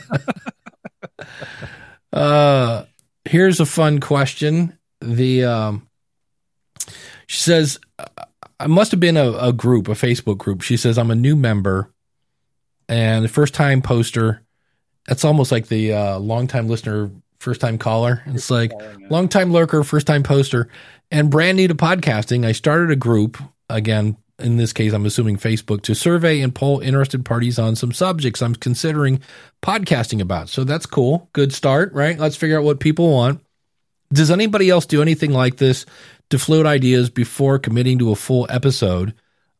Uh, 2.14 2.86
here's 3.26 3.60
a 3.60 3.66
fun 3.66 4.00
question. 4.00 4.78
The 5.02 5.46
um, 5.46 5.88
she 7.28 7.40
says, 7.40 7.80
I 8.60 8.68
must 8.68 8.92
have 8.92 9.00
been 9.00 9.18
a, 9.18 9.32
a 9.32 9.54
group, 9.54 9.88
a 9.88 9.94
Facebook 9.94 10.38
group. 10.38 10.62
She 10.62 10.78
says, 10.78 10.98
I'm 10.98 11.12
a 11.12 11.16
new 11.16 11.36
member 11.36 11.92
and 12.88 13.24
the 13.24 13.30
first 13.30 13.54
time 13.54 13.82
poster. 13.82 14.44
That's 15.08 15.26
almost 15.26 15.52
like 15.52 15.68
the 15.68 15.94
uh, 15.94 16.20
long 16.20 16.48
time 16.48 16.68
listener, 16.68 17.10
first 17.40 17.62
time 17.62 17.78
caller. 17.78 18.22
It's 18.28 18.52
like 18.52 18.72
long 19.10 19.30
time 19.30 19.52
lurker, 19.52 19.84
first 19.84 20.06
time 20.06 20.24
poster, 20.24 20.68
and 21.10 21.32
brand 21.32 21.58
new 21.58 21.68
to 21.70 21.76
podcasting. 21.76 22.46
I 22.46 22.52
started 22.52 22.92
a 22.92 22.96
group 22.96 23.38
again. 23.70 24.18
In 24.38 24.58
this 24.58 24.74
case, 24.74 24.92
I'm 24.92 25.06
assuming 25.06 25.38
Facebook 25.38 25.84
to 25.84 25.94
survey 25.94 26.42
and 26.42 26.54
poll 26.54 26.80
interested 26.80 27.24
parties 27.24 27.60
on 27.60 27.76
some 27.76 27.92
subjects 27.92 28.42
I'm 28.42 28.56
considering 28.56 29.22
podcasting 29.62 30.20
about. 30.20 30.50
So 30.50 30.64
that's 30.64 30.88
cool. 30.88 31.30
Good 31.34 31.54
start, 31.54 31.94
right? 31.94 32.18
Let's 32.18 32.36
figure 32.36 32.58
out 32.58 32.64
what 32.64 32.80
people 32.80 33.12
want. 33.12 33.42
Does 34.12 34.32
anybody 34.32 34.70
else 34.70 34.86
do 34.86 35.02
anything 35.02 35.32
like 35.32 35.58
this 35.58 35.86
to 36.30 36.40
float 36.40 36.66
ideas 36.66 37.10
before 37.10 37.60
committing 37.60 38.00
to 38.00 38.12
a 38.12 38.16
full 38.16 38.48
episode? 38.50 39.14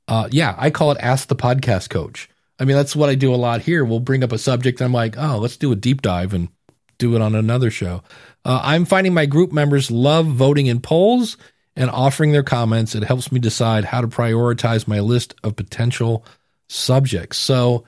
Uh, 0.08 0.28
yeah, 0.32 0.56
I 0.58 0.70
call 0.70 0.92
it 0.92 0.98
Ask 1.00 1.28
the 1.28 1.36
Podcast 1.36 1.90
Coach. 1.90 2.30
I 2.60 2.66
mean, 2.66 2.76
that's 2.76 2.96
what 2.96 3.10
I 3.10 3.16
do 3.16 3.34
a 3.34 3.38
lot 3.38 3.62
here. 3.62 3.84
We'll 3.84 4.00
bring 4.00 4.24
up 4.24 4.32
a 4.32 4.38
subject. 4.38 4.82
And 4.82 4.86
I'm 4.86 4.94
like, 4.94 5.18
oh, 5.18 5.38
let's 5.38 5.58
do 5.58 5.72
a 5.72 5.76
deep 5.76 6.02
dive 6.02 6.34
and 6.34 6.50
do 6.98 7.16
it 7.16 7.22
on 7.22 7.34
another 7.34 7.72
show. 7.72 8.04
Uh, 8.46 8.60
I'm 8.64 8.86
finding 8.86 9.14
my 9.14 9.26
group 9.26 9.52
members 9.52 9.90
love 9.90 10.28
voting 10.28 10.68
in 10.68 10.80
polls 10.80 11.38
and 11.76 11.90
offering 11.90 12.32
their 12.32 12.44
comments. 12.44 12.94
It 12.94 13.04
helps 13.04 13.32
me 13.32 13.40
decide 13.40 13.86
how 13.86 14.02
to 14.02 14.08
prioritize 14.08 14.88
my 14.88 15.00
list 15.00 15.34
of 15.44 15.56
potential 15.56 16.26
subjects. 16.70 17.38
So 17.38 17.86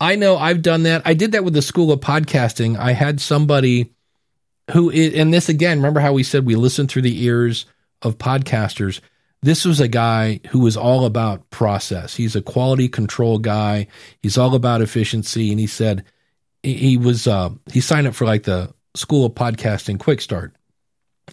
I 0.00 0.16
know 0.16 0.36
I've 0.36 0.62
done 0.62 0.84
that. 0.84 1.02
I 1.04 1.14
did 1.14 1.32
that 1.32 1.44
with 1.44 1.54
the 1.54 1.62
School 1.62 1.90
of 1.90 2.00
Podcasting. 2.00 2.78
I 2.78 2.92
had 2.92 3.20
somebody 3.20 3.92
who, 4.72 4.90
i- 4.90 5.12
and 5.14 5.32
this 5.32 5.48
again, 5.48 5.78
remember 5.78 6.00
how 6.00 6.12
we 6.12 6.22
said 6.22 6.46
we 6.46 6.54
listen 6.56 6.86
through 6.88 7.02
the 7.02 7.24
ears 7.24 7.66
of 8.02 8.18
podcasters? 8.18 9.00
This 9.42 9.64
was 9.64 9.80
a 9.80 9.88
guy 9.88 10.40
who 10.50 10.60
was 10.60 10.76
all 10.76 11.04
about 11.04 11.48
process. 11.50 12.14
He's 12.14 12.36
a 12.36 12.42
quality 12.42 12.88
control 12.88 13.38
guy. 13.38 13.88
He's 14.22 14.38
all 14.38 14.54
about 14.54 14.82
efficiency. 14.82 15.50
And 15.50 15.58
he 15.58 15.66
said 15.66 16.04
he, 16.62 16.74
he 16.74 16.96
was, 16.96 17.26
uh, 17.26 17.50
he 17.72 17.80
signed 17.80 18.06
up 18.06 18.14
for 18.14 18.24
like 18.24 18.44
the 18.44 18.72
School 18.94 19.26
of 19.26 19.32
Podcasting 19.32 19.98
Quick 19.98 20.20
Start. 20.20 20.54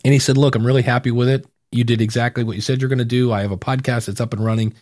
And 0.03 0.13
he 0.13 0.19
said, 0.19 0.37
Look, 0.37 0.55
I'm 0.55 0.65
really 0.65 0.81
happy 0.81 1.11
with 1.11 1.29
it. 1.29 1.45
You 1.71 1.83
did 1.83 2.01
exactly 2.01 2.43
what 2.43 2.55
you 2.55 2.61
said 2.63 2.81
you're 2.81 2.89
going 2.89 2.97
to 2.99 3.05
do. 3.05 3.31
I 3.31 3.41
have 3.41 3.51
a 3.51 3.57
podcast 3.57 4.07
that's 4.07 4.21
up 4.21 4.33
and 4.33 4.43
running. 4.43 4.73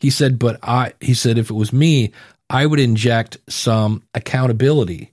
He 0.00 0.10
said, 0.10 0.38
But 0.38 0.58
I, 0.62 0.92
he 1.00 1.14
said, 1.14 1.38
if 1.38 1.48
it 1.48 1.54
was 1.54 1.72
me, 1.72 2.12
I 2.50 2.66
would 2.66 2.80
inject 2.80 3.38
some 3.48 4.02
accountability. 4.14 5.12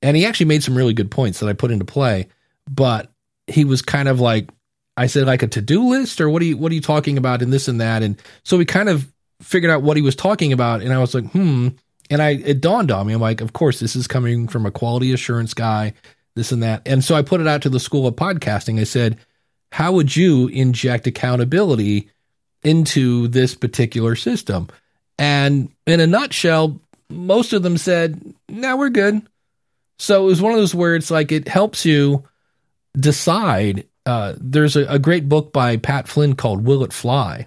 And 0.00 0.16
he 0.16 0.24
actually 0.24 0.46
made 0.46 0.62
some 0.62 0.76
really 0.76 0.94
good 0.94 1.10
points 1.10 1.40
that 1.40 1.48
I 1.48 1.52
put 1.52 1.70
into 1.70 1.84
play. 1.84 2.28
But 2.72 3.10
he 3.46 3.64
was 3.64 3.82
kind 3.82 4.08
of 4.08 4.20
like, 4.20 4.48
I 4.96 5.06
said, 5.06 5.26
like 5.26 5.42
a 5.42 5.48
to 5.48 5.60
do 5.60 5.88
list, 5.88 6.20
or 6.20 6.30
what 6.30 6.40
are 6.40 6.44
you, 6.44 6.56
what 6.56 6.70
are 6.70 6.74
you 6.74 6.80
talking 6.80 7.18
about, 7.18 7.42
and 7.42 7.52
this 7.52 7.68
and 7.68 7.80
that. 7.80 8.02
And 8.02 8.20
so 8.44 8.56
we 8.56 8.64
kind 8.64 8.88
of 8.88 9.10
figured 9.42 9.72
out 9.72 9.82
what 9.82 9.96
he 9.96 10.02
was 10.02 10.14
talking 10.14 10.52
about. 10.52 10.82
And 10.82 10.92
I 10.92 10.98
was 10.98 11.14
like, 11.14 11.26
hmm. 11.32 11.68
And 12.10 12.20
I, 12.20 12.30
it 12.30 12.60
dawned 12.60 12.90
on 12.90 13.06
me, 13.06 13.12
I'm 13.12 13.20
like, 13.20 13.40
of 13.40 13.52
course, 13.52 13.80
this 13.80 13.96
is 13.96 14.06
coming 14.06 14.48
from 14.48 14.66
a 14.66 14.70
quality 14.70 15.12
assurance 15.12 15.54
guy, 15.54 15.94
this 16.34 16.52
and 16.52 16.62
that. 16.62 16.82
And 16.86 17.04
so 17.04 17.14
I 17.14 17.22
put 17.22 17.40
it 17.40 17.46
out 17.46 17.62
to 17.62 17.68
the 17.68 17.80
school 17.80 18.06
of 18.06 18.16
podcasting. 18.16 18.80
I 18.80 18.84
said, 18.84 19.18
how 19.72 19.92
would 19.92 20.16
you 20.16 20.48
inject 20.48 21.06
accountability 21.06 22.10
into 22.64 23.28
this 23.28 23.54
particular 23.54 24.16
system? 24.16 24.68
And 25.18 25.70
in 25.86 26.00
a 26.00 26.06
nutshell, 26.06 26.80
most 27.08 27.52
of 27.52 27.62
them 27.62 27.78
said, 27.78 28.34
no, 28.48 28.76
we're 28.76 28.90
good. 28.90 29.22
So 29.98 30.24
it 30.24 30.26
was 30.26 30.42
one 30.42 30.52
of 30.52 30.58
those 30.58 30.74
where 30.74 30.96
it's 30.96 31.10
like 31.10 31.30
it 31.30 31.46
helps 31.46 31.84
you 31.84 32.24
decide. 32.98 33.86
Uh, 34.06 34.34
there's 34.38 34.76
a, 34.76 34.86
a 34.86 34.98
great 34.98 35.28
book 35.28 35.52
by 35.52 35.76
Pat 35.76 36.08
Flynn 36.08 36.34
called 36.34 36.64
Will 36.64 36.82
It 36.84 36.92
Fly? 36.92 37.46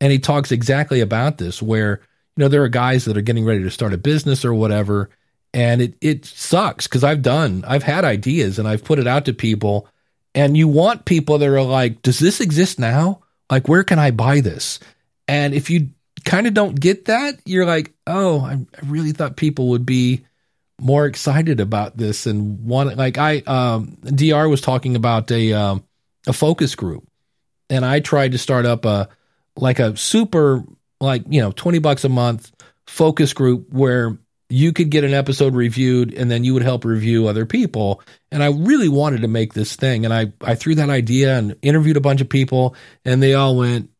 And 0.00 0.12
he 0.12 0.18
talks 0.18 0.52
exactly 0.52 1.00
about 1.00 1.38
this, 1.38 1.62
where, 1.62 2.00
you 2.36 2.42
know, 2.42 2.48
there 2.48 2.62
are 2.62 2.68
guys 2.68 3.04
that 3.04 3.16
are 3.16 3.22
getting 3.22 3.44
ready 3.44 3.62
to 3.62 3.70
start 3.70 3.94
a 3.94 3.98
business 3.98 4.44
or 4.44 4.52
whatever. 4.52 5.10
And 5.52 5.80
it, 5.80 5.94
it 6.00 6.24
sucks 6.24 6.86
because 6.86 7.04
I've 7.04 7.22
done, 7.22 7.64
I've 7.66 7.84
had 7.84 8.04
ideas 8.04 8.58
and 8.58 8.66
I've 8.66 8.84
put 8.84 8.98
it 8.98 9.06
out 9.06 9.24
to 9.26 9.32
people. 9.32 9.88
And 10.34 10.56
you 10.56 10.66
want 10.66 11.04
people 11.04 11.38
that 11.38 11.48
are 11.48 11.62
like, 11.62 12.02
does 12.02 12.18
this 12.18 12.40
exist 12.40 12.78
now? 12.78 13.20
Like, 13.50 13.68
where 13.68 13.84
can 13.84 13.98
I 13.98 14.10
buy 14.10 14.40
this? 14.40 14.80
And 15.28 15.54
if 15.54 15.70
you 15.70 15.90
kind 16.24 16.46
of 16.46 16.54
don't 16.54 16.78
get 16.78 17.04
that, 17.04 17.38
you're 17.44 17.66
like, 17.66 17.94
oh, 18.06 18.40
I, 18.40 18.54
I 18.54 18.86
really 18.86 19.12
thought 19.12 19.36
people 19.36 19.68
would 19.68 19.86
be 19.86 20.24
more 20.80 21.06
excited 21.06 21.60
about 21.60 21.96
this 21.96 22.26
and 22.26 22.64
want 22.64 22.96
like 22.96 23.18
I 23.18 23.38
um 23.46 23.96
DR 24.02 24.48
was 24.48 24.60
talking 24.60 24.96
about 24.96 25.30
a 25.30 25.52
um 25.52 25.84
a 26.26 26.32
focus 26.32 26.74
group. 26.74 27.06
And 27.70 27.84
I 27.84 28.00
tried 28.00 28.32
to 28.32 28.38
start 28.38 28.66
up 28.66 28.84
a 28.84 29.08
like 29.56 29.78
a 29.78 29.96
super 29.96 30.64
like 31.00 31.22
you 31.28 31.40
know 31.40 31.52
20 31.52 31.78
bucks 31.78 32.04
a 32.04 32.08
month 32.08 32.52
focus 32.86 33.32
group 33.32 33.72
where 33.72 34.18
you 34.50 34.72
could 34.72 34.90
get 34.90 35.04
an 35.04 35.14
episode 35.14 35.54
reviewed 35.54 36.12
and 36.12 36.30
then 36.30 36.44
you 36.44 36.52
would 36.54 36.62
help 36.62 36.84
review 36.84 37.26
other 37.26 37.46
people. 37.46 38.02
And 38.30 38.42
I 38.42 38.48
really 38.48 38.88
wanted 38.88 39.22
to 39.22 39.28
make 39.28 39.54
this 39.54 39.74
thing. 39.76 40.04
And 40.04 40.12
I 40.12 40.32
I 40.40 40.54
threw 40.54 40.74
that 40.76 40.90
idea 40.90 41.38
and 41.38 41.56
interviewed 41.62 41.96
a 41.96 42.02
bunch 42.02 42.20
of 42.20 42.28
people 42.28 42.74
and 43.04 43.22
they 43.22 43.34
all 43.34 43.56
went 43.56 43.90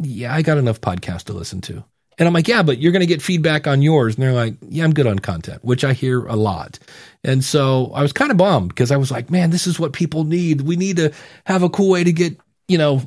yeah 0.00 0.34
I 0.34 0.42
got 0.42 0.58
enough 0.58 0.80
podcasts 0.80 1.24
to 1.24 1.32
listen 1.32 1.60
to 1.62 1.84
and 2.18 2.28
I'm 2.28 2.34
like, 2.34 2.48
yeah, 2.48 2.62
but 2.62 2.78
you're 2.78 2.92
going 2.92 3.00
to 3.00 3.06
get 3.06 3.22
feedback 3.22 3.66
on 3.66 3.82
yours. 3.82 4.14
And 4.14 4.22
they're 4.22 4.32
like, 4.32 4.54
yeah, 4.68 4.84
I'm 4.84 4.94
good 4.94 5.06
on 5.06 5.18
content, 5.18 5.64
which 5.64 5.84
I 5.84 5.92
hear 5.92 6.24
a 6.26 6.36
lot. 6.36 6.78
And 7.24 7.44
so 7.44 7.90
I 7.94 8.02
was 8.02 8.12
kind 8.12 8.30
of 8.30 8.36
bummed 8.36 8.68
because 8.68 8.90
I 8.90 8.96
was 8.96 9.10
like, 9.10 9.30
man, 9.30 9.50
this 9.50 9.66
is 9.66 9.80
what 9.80 9.92
people 9.92 10.24
need. 10.24 10.60
We 10.60 10.76
need 10.76 10.96
to 10.98 11.12
have 11.44 11.62
a 11.62 11.70
cool 11.70 11.90
way 11.90 12.04
to 12.04 12.12
get, 12.12 12.38
you 12.68 12.78
know, 12.78 13.02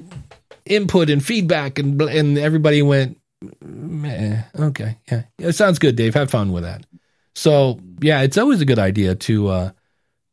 input 0.66 1.10
and 1.10 1.24
feedback. 1.24 1.80
And, 1.80 2.02
and 2.02 2.38
everybody 2.38 2.82
went, 2.82 3.18
okay. 4.60 4.98
Yeah. 5.10 5.24
It 5.38 5.54
sounds 5.54 5.80
good, 5.80 5.96
Dave. 5.96 6.14
Have 6.16 6.32
fun 6.32 6.52
with 6.52 6.64
that. 6.64 6.86
So 7.36 7.80
yeah, 8.02 8.22
it's 8.22 8.38
always 8.38 8.62
a 8.62 8.66
good 8.66 8.80
idea 8.80 9.16
to, 9.16 9.48
uh, 9.48 9.72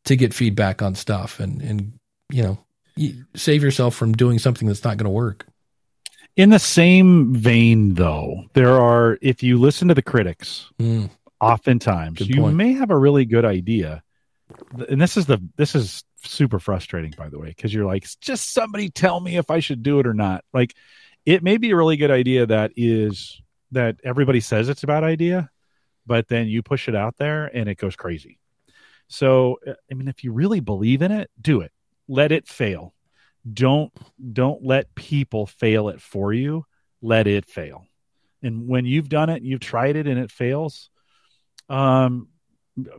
to 0.05 0.15
get 0.15 0.33
feedback 0.33 0.81
on 0.81 0.95
stuff 0.95 1.39
and, 1.39 1.61
and, 1.61 1.93
you 2.31 2.43
know, 2.43 2.57
save 3.35 3.63
yourself 3.63 3.95
from 3.95 4.13
doing 4.13 4.39
something 4.39 4.67
that's 4.67 4.83
not 4.83 4.97
going 4.97 5.05
to 5.05 5.11
work. 5.11 5.45
In 6.35 6.49
the 6.49 6.59
same 6.59 7.33
vein, 7.33 7.93
though, 7.93 8.43
there 8.53 8.77
are, 8.79 9.17
if 9.21 9.41
you 9.41 9.57
listen 9.57 9.87
to 9.87 9.93
the 9.93 10.01
critics, 10.01 10.69
Mm. 10.79 11.09
oftentimes 11.39 12.19
Good 12.19 12.29
you 12.29 12.41
point. 12.41 12.55
may 12.57 12.73
have 12.73 12.91
a 12.91 12.97
really 12.97 13.25
good 13.25 13.45
idea. 13.45 14.03
And 14.89 15.01
this 15.01 15.15
is 15.17 15.25
the, 15.27 15.39
this 15.55 15.75
is 15.75 16.03
super 16.23 16.59
frustrating, 16.59 17.13
by 17.17 17.29
the 17.29 17.39
way, 17.39 17.47
because 17.47 17.73
you're 17.73 17.85
like, 17.85 18.05
just 18.19 18.53
somebody 18.53 18.89
tell 18.89 19.19
me 19.19 19.37
if 19.37 19.49
I 19.49 19.59
should 19.59 19.81
do 19.83 19.99
it 19.99 20.07
or 20.07 20.13
not. 20.13 20.43
Like, 20.53 20.73
it 21.25 21.41
may 21.41 21.57
be 21.57 21.71
a 21.71 21.75
really 21.75 21.97
good 21.97 22.11
idea 22.11 22.45
that 22.47 22.71
is, 22.75 23.41
that 23.71 23.95
everybody 24.03 24.41
says 24.41 24.67
it's 24.69 24.83
a 24.83 24.87
bad 24.87 25.03
idea, 25.03 25.49
but 26.05 26.27
then 26.27 26.47
you 26.47 26.61
push 26.63 26.87
it 26.89 26.95
out 26.95 27.15
there 27.17 27.45
and 27.45 27.69
it 27.69 27.77
goes 27.77 27.95
crazy. 27.95 28.39
So, 29.07 29.59
uh, 29.65 29.73
I 29.89 29.93
mean, 29.93 30.07
if 30.07 30.23
you 30.23 30.33
really 30.33 30.59
believe 30.59 31.01
in 31.01 31.11
it, 31.11 31.29
do 31.39 31.61
it. 31.61 31.71
Let 32.07 32.31
it 32.31 32.47
fail. 32.47 32.93
Don't 33.51 33.91
don't 34.33 34.63
let 34.63 34.95
people 34.95 35.45
fail 35.45 35.89
it 35.89 36.01
for 36.01 36.33
you. 36.33 36.65
Let 37.01 37.27
it 37.27 37.45
fail. 37.45 37.85
And 38.41 38.67
when 38.67 38.85
you've 38.85 39.09
done 39.09 39.29
it, 39.29 39.43
you've 39.43 39.59
tried 39.59 39.95
it 39.95 40.07
and 40.07 40.19
it 40.19 40.31
fails, 40.31 40.89
um 41.69 42.27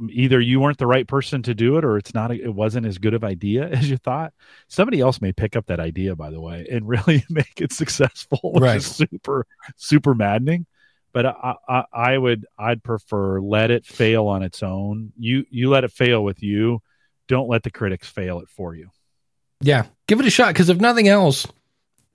either 0.09 0.41
you 0.41 0.59
weren't 0.59 0.79
the 0.79 0.87
right 0.87 1.07
person 1.07 1.43
to 1.43 1.55
do 1.55 1.77
it 1.77 1.85
or 1.85 1.99
it's 1.99 2.15
not 2.15 2.31
a, 2.31 2.35
it 2.43 2.55
wasn't 2.55 2.87
as 2.87 2.97
good 2.97 3.13
of 3.13 3.23
idea 3.23 3.69
as 3.69 3.91
you 3.91 3.97
thought. 3.99 4.33
Somebody 4.69 5.01
else 5.01 5.21
may 5.21 5.33
pick 5.33 5.55
up 5.57 5.67
that 5.67 5.81
idea 5.81 6.17
by 6.17 6.31
the 6.31 6.41
way 6.41 6.67
and 6.71 6.89
really 6.89 7.25
make 7.29 7.61
it 7.61 7.73
successful, 7.73 8.39
which 8.43 8.63
Right. 8.63 8.77
is 8.77 8.87
super 8.87 9.47
super 9.77 10.15
maddening 10.15 10.67
but 11.13 11.25
I, 11.25 11.55
I, 11.67 11.85
I 11.93 12.19
would 12.19 12.47
I'd 12.59 12.83
prefer 12.83 13.41
let 13.41 13.71
it 13.71 13.87
fail 13.87 14.27
on 14.27 14.43
its 14.43 14.63
own. 14.63 15.13
You 15.19 15.47
you 15.51 15.71
let 15.71 15.85
it 15.85 15.91
fail 15.93 16.23
with 16.23 16.43
you. 16.43 16.83
Don't 17.27 17.49
let 17.49 17.63
the 17.63 17.71
critics 17.71 18.09
fail 18.09 18.41
it 18.41 18.49
for 18.51 18.75
you. 18.75 18.91
Yeah, 19.61 19.87
give 20.07 20.21
it 20.21 20.27
a 20.27 20.31
shot 20.31 20.49
because 20.49 20.69
if 20.69 20.81
nothing 20.81 21.09
else, 21.09 21.47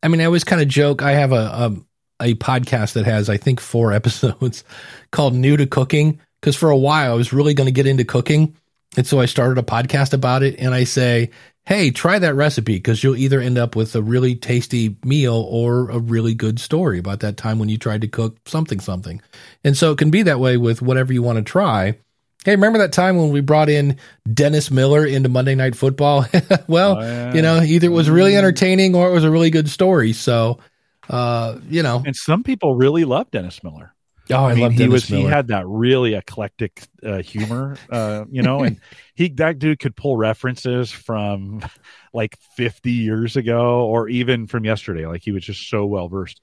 I 0.03 0.07
mean, 0.07 0.21
I 0.21 0.25
always 0.25 0.43
kind 0.43 0.61
of 0.61 0.67
joke. 0.67 1.01
I 1.01 1.11
have 1.11 1.31
a, 1.31 1.35
a 1.35 1.75
a 2.21 2.35
podcast 2.35 2.93
that 2.93 3.05
has 3.05 3.29
I 3.29 3.37
think 3.37 3.59
four 3.59 3.93
episodes 3.93 4.63
called 5.11 5.33
"New 5.33 5.57
to 5.57 5.65
Cooking" 5.65 6.19
because 6.39 6.55
for 6.55 6.69
a 6.69 6.77
while 6.77 7.11
I 7.11 7.15
was 7.15 7.33
really 7.33 7.53
going 7.53 7.67
to 7.67 7.71
get 7.71 7.87
into 7.87 8.05
cooking, 8.05 8.55
and 8.97 9.07
so 9.07 9.19
I 9.19 9.25
started 9.25 9.57
a 9.57 9.63
podcast 9.63 10.13
about 10.13 10.43
it. 10.43 10.55
And 10.59 10.73
I 10.73 10.83
say, 10.83 11.31
hey, 11.65 11.91
try 11.91 12.19
that 12.19 12.35
recipe 12.35 12.75
because 12.75 13.03
you'll 13.03 13.15
either 13.15 13.39
end 13.39 13.57
up 13.57 13.75
with 13.75 13.95
a 13.95 14.01
really 14.01 14.35
tasty 14.35 14.97
meal 15.03 15.47
or 15.49 15.89
a 15.89 15.99
really 15.99 16.33
good 16.33 16.59
story 16.59 16.99
about 16.99 17.19
that 17.21 17.37
time 17.37 17.59
when 17.59 17.69
you 17.69 17.77
tried 17.77 18.01
to 18.01 18.07
cook 18.07 18.37
something 18.47 18.79
something. 18.79 19.21
And 19.63 19.77
so 19.77 19.91
it 19.91 19.97
can 19.97 20.11
be 20.11 20.23
that 20.23 20.39
way 20.39 20.57
with 20.57 20.81
whatever 20.81 21.13
you 21.13 21.23
want 21.23 21.37
to 21.37 21.43
try. 21.43 21.97
Hey, 22.43 22.55
remember 22.55 22.79
that 22.79 22.91
time 22.91 23.17
when 23.17 23.29
we 23.29 23.41
brought 23.41 23.69
in 23.69 23.97
Dennis 24.33 24.71
Miller 24.71 25.05
into 25.05 25.29
Monday 25.29 25.53
Night 25.53 25.75
Football? 25.75 26.25
well, 26.67 26.97
Oh, 26.97 27.01
yeah. 27.01 27.33
you 27.35 27.41
know, 27.43 27.61
either 27.61 27.85
it 27.85 27.91
was 27.91 28.09
really 28.09 28.35
entertaining 28.35 28.95
or 28.95 29.07
it 29.07 29.13
was 29.13 29.23
a 29.23 29.29
really 29.29 29.51
good 29.51 29.69
story. 29.69 30.11
So, 30.13 30.57
uh, 31.07 31.59
you 31.69 31.83
know, 31.83 32.01
And 32.03 32.15
some 32.15 32.41
people 32.43 32.75
really 32.75 33.05
love 33.05 33.29
Dennis 33.29 33.63
Miller. 33.63 33.93
oh, 34.31 34.35
I, 34.45 34.51
I 34.51 34.53
mean, 34.55 34.63
love 34.63 34.71
he 34.71 34.77
Dennis 34.79 34.91
was 34.91 35.11
Miller. 35.11 35.21
he 35.21 35.29
had 35.29 35.47
that 35.49 35.67
really 35.67 36.15
eclectic 36.15 36.81
uh, 37.05 37.21
humor, 37.21 37.77
uh, 37.91 38.25
you 38.31 38.41
know, 38.41 38.63
and 38.63 38.79
he 39.13 39.29
that 39.29 39.59
dude 39.59 39.79
could 39.79 39.95
pull 39.95 40.17
references 40.17 40.89
from 40.91 41.61
like 42.13 42.37
50 42.55 42.91
years 42.91 43.35
ago 43.35 43.85
or 43.85 44.09
even 44.09 44.47
from 44.47 44.65
yesterday. 44.65 45.05
Like 45.05 45.21
he 45.21 45.31
was 45.31 45.45
just 45.45 45.69
so 45.69 45.85
well 45.85 46.07
versed. 46.07 46.41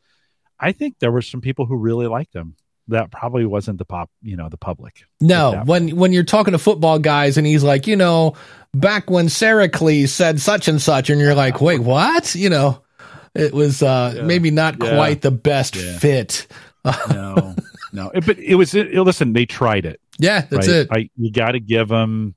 I 0.61 0.71
think 0.71 1.01
there 1.01 1.11
were 1.13 1.23
some 1.23 1.41
people 1.41 1.67
who 1.67 1.77
really 1.77 2.07
liked 2.07 2.35
him. 2.37 2.55
That 2.89 3.11
probably 3.11 3.45
wasn't 3.45 3.79
the 3.79 3.85
pop, 3.85 4.11
you 4.23 4.37
know, 4.37 4.49
the 4.49 4.57
public. 4.57 5.05
No, 5.21 5.63
when 5.67 5.97
when 5.97 6.13
you're 6.13 6.25
talking 6.25 6.53
to 6.53 6.59
football 6.59 6.99
guys 6.99 7.37
and 7.37 7.47
he's 7.47 7.63
like, 7.63 7.87
you 7.87 7.97
know, 7.97 8.35
back 8.75 9.11
when 9.11 9.29
Sericles 9.29 10.13
said 10.13 10.41
such 10.41 10.69
and 10.69 10.81
such, 10.81 11.11
and 11.11 11.21
you're 11.21 11.35
like, 11.35 11.61
wait, 11.61 11.81
what? 11.81 12.35
You 12.35 12.49
know, 12.51 12.83
it 13.35 13.53
was 13.53 13.83
uh, 13.83 14.15
Yeah. 14.17 14.23
maybe 14.23 14.51
not 14.51 14.77
Yeah. 14.83 14.95
quite 14.97 15.21
the 15.21 15.31
best 15.31 15.77
Yeah. 15.77 15.99
fit. 15.99 16.47
No, 17.11 17.55
no, 17.93 18.11
It- 18.15 18.25
but 18.25 18.39
it 18.39 18.55
was. 18.55 18.75
It, 18.75 18.95
listen, 18.95 19.33
they 19.35 19.45
tried 19.45 19.85
it. 19.85 20.01
Yeah, 20.19 20.47
that's 20.49 20.67
right? 20.69 20.77
it. 20.77 20.89
I, 20.91 21.11
you 21.17 21.31
got 21.31 21.53
to 21.53 21.61
give 21.61 21.89
them. 21.89 22.35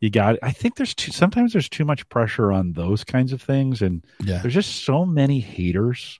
You 0.00 0.10
got. 0.10 0.36
I 0.42 0.50
think 0.50 0.74
there's 0.76 0.94
too, 0.94 1.12
sometimes 1.12 1.52
there's 1.52 1.68
too 1.68 1.84
much 1.84 2.08
pressure 2.08 2.50
on 2.52 2.72
those 2.72 3.04
kinds 3.04 3.32
of 3.32 3.40
things, 3.40 3.80
and 3.80 4.04
yeah, 4.24 4.38
there's 4.38 4.54
just 4.54 4.84
so 4.84 5.06
many 5.06 5.38
haters. 5.40 6.18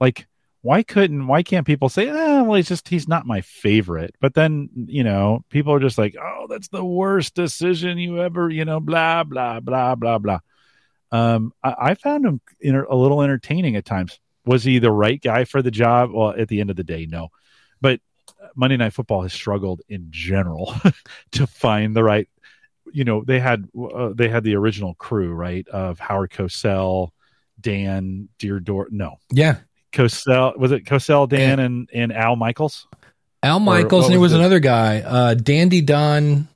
Like, 0.00 0.26
why 0.62 0.82
couldn't? 0.82 1.26
Why 1.26 1.42
can't 1.42 1.66
people 1.66 1.88
say, 1.88 2.10
"Ah, 2.10 2.42
well, 2.42 2.54
he's 2.54 2.68
just 2.68 2.88
he's 2.88 3.08
not 3.08 3.26
my 3.26 3.40
favorite"? 3.40 4.14
But 4.20 4.34
then 4.34 4.68
you 4.74 5.04
know, 5.04 5.44
people 5.48 5.72
are 5.72 5.80
just 5.80 5.98
like, 5.98 6.16
"Oh, 6.20 6.46
that's 6.48 6.68
the 6.68 6.84
worst 6.84 7.34
decision 7.34 7.98
you 7.98 8.20
ever," 8.20 8.50
you 8.50 8.64
know, 8.64 8.80
blah 8.80 9.24
blah 9.24 9.60
blah 9.60 9.94
blah 9.94 10.18
blah. 10.18 10.40
Um, 11.12 11.52
I, 11.62 11.74
I 11.78 11.94
found 11.94 12.24
him 12.26 12.40
inter- 12.60 12.84
a 12.84 12.96
little 12.96 13.22
entertaining 13.22 13.76
at 13.76 13.84
times. 13.84 14.20
Was 14.44 14.62
he 14.62 14.78
the 14.78 14.92
right 14.92 15.20
guy 15.20 15.44
for 15.44 15.62
the 15.62 15.70
job? 15.70 16.10
Well, 16.12 16.30
at 16.30 16.48
the 16.48 16.60
end 16.60 16.70
of 16.70 16.76
the 16.76 16.84
day, 16.84 17.06
no. 17.06 17.28
But 17.80 18.00
Monday 18.54 18.76
Night 18.76 18.92
Football 18.92 19.22
has 19.22 19.32
struggled 19.32 19.80
in 19.88 20.08
general 20.10 20.74
to 21.32 21.46
find 21.46 21.96
the 21.96 22.04
right. 22.04 22.28
You 22.92 23.04
know, 23.04 23.22
they 23.24 23.40
had 23.40 23.68
uh, 23.78 24.10
they 24.14 24.28
had 24.28 24.44
the 24.44 24.56
original 24.56 24.94
crew 24.94 25.32
right 25.32 25.66
of 25.68 25.98
Howard 25.98 26.32
Cosell, 26.32 27.10
Dan 27.60 28.28
Dierdorf. 28.38 28.90
No, 28.90 29.16
yeah. 29.30 29.58
Cosell 29.92 30.56
was 30.58 30.72
it 30.72 30.84
Cosell, 30.84 31.28
Dan, 31.28 31.58
and 31.58 31.88
and 31.92 32.12
Al 32.12 32.36
Michaels. 32.36 32.86
Al 33.42 33.60
Michaels, 33.60 34.04
and 34.06 34.12
there 34.14 34.20
was 34.20 34.26
was 34.26 34.32
the- 34.32 34.38
another 34.38 34.60
guy, 34.60 35.00
uh, 35.00 35.34
Dandy 35.34 35.80
Don. 35.80 36.48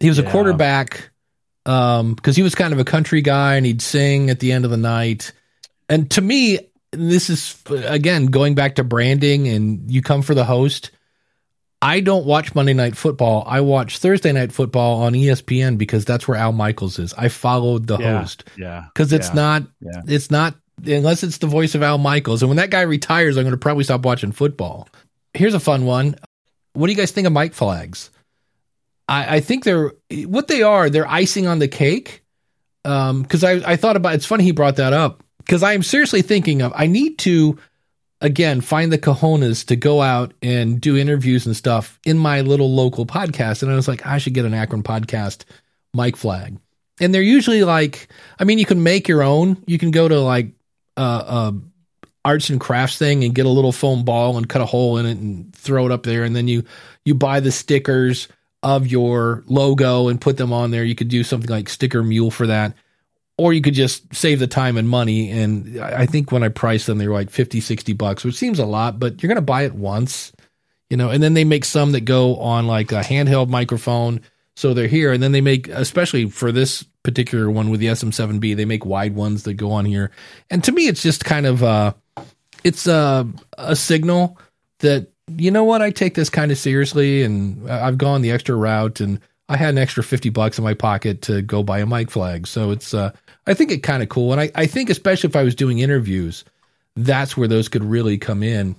He 0.00 0.08
was 0.08 0.18
a 0.18 0.22
Yeah. 0.22 0.30
quarterback 0.30 1.10
um, 1.64 2.14
because 2.14 2.36
he 2.36 2.42
was 2.44 2.54
kind 2.54 2.72
of 2.72 2.78
a 2.78 2.84
country 2.84 3.22
guy, 3.22 3.56
and 3.56 3.66
he'd 3.66 3.82
sing 3.82 4.30
at 4.30 4.38
the 4.40 4.52
end 4.52 4.64
of 4.64 4.70
the 4.70 4.76
night. 4.76 5.32
And 5.88 6.08
to 6.12 6.20
me, 6.20 6.60
this 6.92 7.28
is 7.28 7.56
again 7.68 8.26
going 8.26 8.54
back 8.54 8.76
to 8.76 8.84
branding, 8.84 9.48
and 9.48 9.90
you 9.90 10.02
come 10.02 10.22
for 10.22 10.34
the 10.34 10.44
host. 10.44 10.90
I 11.82 12.00
don't 12.00 12.24
watch 12.24 12.54
Monday 12.54 12.72
Night 12.72 12.96
Football. 12.96 13.44
I 13.46 13.60
watch 13.60 13.98
Thursday 13.98 14.32
Night 14.32 14.50
Football 14.52 15.02
on 15.02 15.12
ESPN 15.14 15.76
because 15.76 16.04
that's 16.04 16.26
where 16.26 16.38
Al 16.38 16.52
Michaels 16.52 16.98
is. 16.98 17.12
I 17.18 17.28
followed 17.28 17.86
the 17.86 17.98
Yeah. 17.98 18.20
host 18.20 18.44
Yeah, 18.56 18.84
because 18.94 19.12
it's 19.12 19.28
Yeah. 19.28 19.34
not 19.34 19.62
Yeah. 19.82 20.02
it's 20.06 20.30
not 20.30 20.54
unless 20.84 21.22
it's 21.22 21.38
the 21.38 21.46
voice 21.46 21.74
of 21.74 21.82
Al 21.82 21.98
Michaels. 21.98 22.42
And 22.42 22.48
when 22.48 22.56
that 22.56 22.70
guy 22.70 22.82
retires, 22.82 23.36
I'm 23.36 23.44
going 23.44 23.52
to 23.52 23.58
probably 23.58 23.84
stop 23.84 24.04
watching 24.04 24.32
football. 24.32 24.88
Here's 25.34 25.54
a 25.54 25.60
fun 25.60 25.84
one. 25.84 26.16
What 26.72 26.86
do 26.86 26.92
you 26.92 26.98
guys 26.98 27.10
think 27.10 27.26
of 27.26 27.32
mic 27.32 27.54
flags? 27.54 28.10
I, 29.08 29.36
I 29.36 29.40
think 29.40 29.64
they're 29.64 29.92
what 30.24 30.48
they 30.48 30.62
are. 30.62 30.90
They're 30.90 31.08
icing 31.08 31.46
on 31.46 31.58
the 31.58 31.68
cake. 31.68 32.22
Um, 32.84 33.22
because 33.22 33.42
I 33.42 33.52
I 33.72 33.76
thought 33.76 33.96
about 33.96 34.14
it's 34.14 34.26
funny 34.26 34.44
he 34.44 34.52
brought 34.52 34.76
that 34.76 34.92
up 34.92 35.24
because 35.38 35.62
I 35.62 35.72
am 35.72 35.82
seriously 35.82 36.22
thinking 36.22 36.62
of 36.62 36.72
I 36.76 36.86
need 36.86 37.18
to 37.18 37.58
again 38.20 38.60
find 38.60 38.92
the 38.92 38.98
cojones 38.98 39.66
to 39.66 39.76
go 39.76 40.00
out 40.00 40.34
and 40.40 40.80
do 40.80 40.96
interviews 40.96 41.46
and 41.46 41.56
stuff 41.56 41.98
in 42.04 42.16
my 42.16 42.42
little 42.42 42.72
local 42.72 43.04
podcast. 43.04 43.62
And 43.62 43.72
I 43.72 43.74
was 43.74 43.88
like, 43.88 44.06
I 44.06 44.18
should 44.18 44.34
get 44.34 44.44
an 44.44 44.54
Akron 44.54 44.82
podcast 44.82 45.44
mic 45.94 46.16
flag. 46.16 46.58
And 47.00 47.12
they're 47.12 47.22
usually 47.22 47.64
like, 47.64 48.08
I 48.38 48.44
mean, 48.44 48.58
you 48.58 48.64
can 48.64 48.82
make 48.82 49.08
your 49.08 49.22
own. 49.22 49.62
You 49.66 49.78
can 49.78 49.90
go 49.90 50.08
to 50.08 50.20
like 50.20 50.52
uh, 50.96 51.24
uh 51.26 51.52
arts 52.26 52.50
and 52.50 52.60
crafts 52.60 52.98
thing 52.98 53.22
and 53.22 53.36
get 53.36 53.46
a 53.46 53.50
little 53.50 53.70
foam 53.70 54.04
ball 54.04 54.36
and 54.36 54.48
cut 54.48 54.60
a 54.60 54.66
hole 54.66 54.98
in 54.98 55.06
it 55.06 55.16
and 55.16 55.54
throw 55.54 55.86
it 55.86 55.92
up 55.92 56.02
there. 56.02 56.24
And 56.24 56.34
then 56.34 56.48
you 56.48 56.64
you 57.04 57.14
buy 57.14 57.40
the 57.40 57.52
stickers 57.52 58.26
of 58.64 58.88
your 58.88 59.44
logo 59.46 60.08
and 60.08 60.20
put 60.20 60.36
them 60.36 60.52
on 60.52 60.72
there. 60.72 60.82
You 60.82 60.96
could 60.96 61.08
do 61.08 61.22
something 61.22 61.48
like 61.48 61.68
sticker 61.68 62.02
mule 62.02 62.32
for 62.32 62.48
that. 62.48 62.74
Or 63.38 63.52
you 63.52 63.60
could 63.60 63.74
just 63.74 64.12
save 64.14 64.40
the 64.40 64.48
time 64.48 64.76
and 64.76 64.88
money. 64.88 65.30
And 65.30 65.78
I 65.78 66.06
think 66.06 66.32
when 66.32 66.42
I 66.42 66.48
priced 66.48 66.86
them, 66.86 66.98
they 66.98 67.06
were 67.06 67.14
like 67.14 67.30
50, 67.30 67.60
60 67.60 67.92
bucks, 67.92 68.24
which 68.24 68.34
seems 68.34 68.58
a 68.58 68.66
lot, 68.66 68.98
but 68.98 69.22
you're 69.22 69.28
going 69.28 69.36
to 69.36 69.42
buy 69.42 69.62
it 69.62 69.74
once, 69.74 70.32
you 70.90 70.96
know, 70.96 71.10
and 71.10 71.22
then 71.22 71.34
they 71.34 71.44
make 71.44 71.64
some 71.64 71.92
that 71.92 72.00
go 72.00 72.36
on 72.38 72.66
like 72.66 72.92
a 72.92 73.02
handheld 73.02 73.48
microphone. 73.48 74.20
So 74.56 74.72
they're 74.72 74.88
here. 74.88 75.12
And 75.12 75.22
then 75.22 75.32
they 75.32 75.42
make, 75.42 75.68
especially 75.68 76.28
for 76.30 76.50
this 76.50 76.82
particular 77.02 77.50
one 77.50 77.70
with 77.70 77.78
the 77.78 77.86
SM7B, 77.86 78.56
they 78.56 78.64
make 78.64 78.84
wide 78.84 79.14
ones 79.14 79.44
that 79.44 79.54
go 79.54 79.70
on 79.70 79.84
here. 79.84 80.10
And 80.50 80.64
to 80.64 80.72
me, 80.72 80.88
it's 80.88 81.02
just 81.02 81.24
kind 81.24 81.46
of, 81.46 81.62
uh, 81.62 81.92
it's 82.64 82.86
a, 82.86 83.28
a 83.58 83.76
signal 83.76 84.38
that, 84.78 85.08
you 85.36 85.50
know 85.50 85.64
what, 85.64 85.82
I 85.82 85.90
take 85.90 86.14
this 86.14 86.30
kind 86.30 86.50
of 86.50 86.58
seriously 86.58 87.22
and 87.22 87.70
I've 87.70 87.98
gone 87.98 88.22
the 88.22 88.30
extra 88.30 88.56
route 88.56 89.00
and 89.00 89.20
I 89.48 89.56
had 89.56 89.70
an 89.70 89.78
extra 89.78 90.02
50 90.02 90.30
bucks 90.30 90.58
in 90.58 90.64
my 90.64 90.74
pocket 90.74 91.22
to 91.22 91.42
go 91.42 91.62
buy 91.62 91.80
a 91.80 91.86
mic 91.86 92.10
flag. 92.10 92.46
So 92.46 92.70
it's, 92.70 92.94
uh, 92.94 93.12
I 93.46 93.54
think 93.54 93.70
it 93.70 93.82
kind 93.82 94.02
of 94.02 94.08
cool. 94.08 94.32
And 94.32 94.40
I, 94.40 94.50
I 94.54 94.66
think 94.66 94.88
especially 94.88 95.28
if 95.28 95.36
I 95.36 95.42
was 95.42 95.54
doing 95.54 95.80
interviews, 95.80 96.44
that's 96.96 97.36
where 97.36 97.46
those 97.46 97.68
could 97.68 97.84
really 97.84 98.16
come 98.16 98.42
in. 98.42 98.74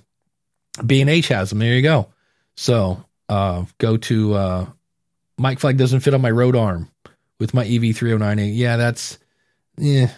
B&H 0.84 1.28
has 1.28 1.50
them. 1.50 1.60
There 1.60 1.74
you 1.74 1.82
go. 1.82 2.08
So, 2.56 3.04
uh, 3.28 3.64
go 3.78 3.96
to, 3.96 4.34
uh, 4.34 4.66
mic 5.38 5.60
flag 5.60 5.76
doesn't 5.76 6.00
fit 6.00 6.14
on 6.14 6.20
my 6.20 6.30
Rode 6.30 6.56
arm 6.56 6.90
with 7.40 7.54
my 7.54 7.64
E 7.64 7.78
EV3098. 7.78 8.50
Yeah, 8.54 8.76
that's, 8.76 9.18
yeah, 9.76 10.10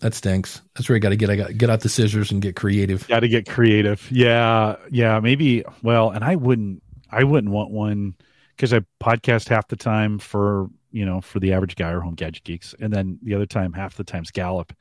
that 0.00 0.14
stinks. 0.14 0.60
That's 0.74 0.88
where 0.88 0.96
I 0.96 0.98
got 0.98 1.10
to 1.10 1.16
get, 1.16 1.30
I 1.30 1.36
got 1.36 1.56
get 1.56 1.70
out 1.70 1.80
the 1.80 1.88
scissors 1.88 2.30
and 2.30 2.42
get 2.42 2.56
creative. 2.56 3.06
got 3.08 3.20
to 3.20 3.28
get 3.28 3.48
creative. 3.48 4.10
Yeah, 4.10 4.76
yeah, 4.90 5.20
maybe. 5.20 5.64
Well, 5.82 6.10
and 6.10 6.24
I 6.24 6.36
wouldn't, 6.36 6.82
I 7.10 7.24
wouldn't 7.24 7.52
want 7.52 7.70
one 7.70 8.14
because 8.56 8.72
I 8.74 8.80
podcast 9.02 9.48
half 9.48 9.68
the 9.68 9.76
time 9.76 10.18
for 10.18 10.68
you 10.92 11.06
know 11.06 11.20
for 11.20 11.40
the 11.40 11.52
average 11.52 11.76
guy 11.76 11.90
or 11.90 12.00
home 12.00 12.14
gadget 12.14 12.44
geeks, 12.44 12.74
and 12.78 12.92
then 12.92 13.18
the 13.22 13.34
other 13.34 13.46
time 13.46 13.72
half 13.72 13.96
the 13.96 14.04
time's 14.04 14.30
Gallop, 14.30 14.72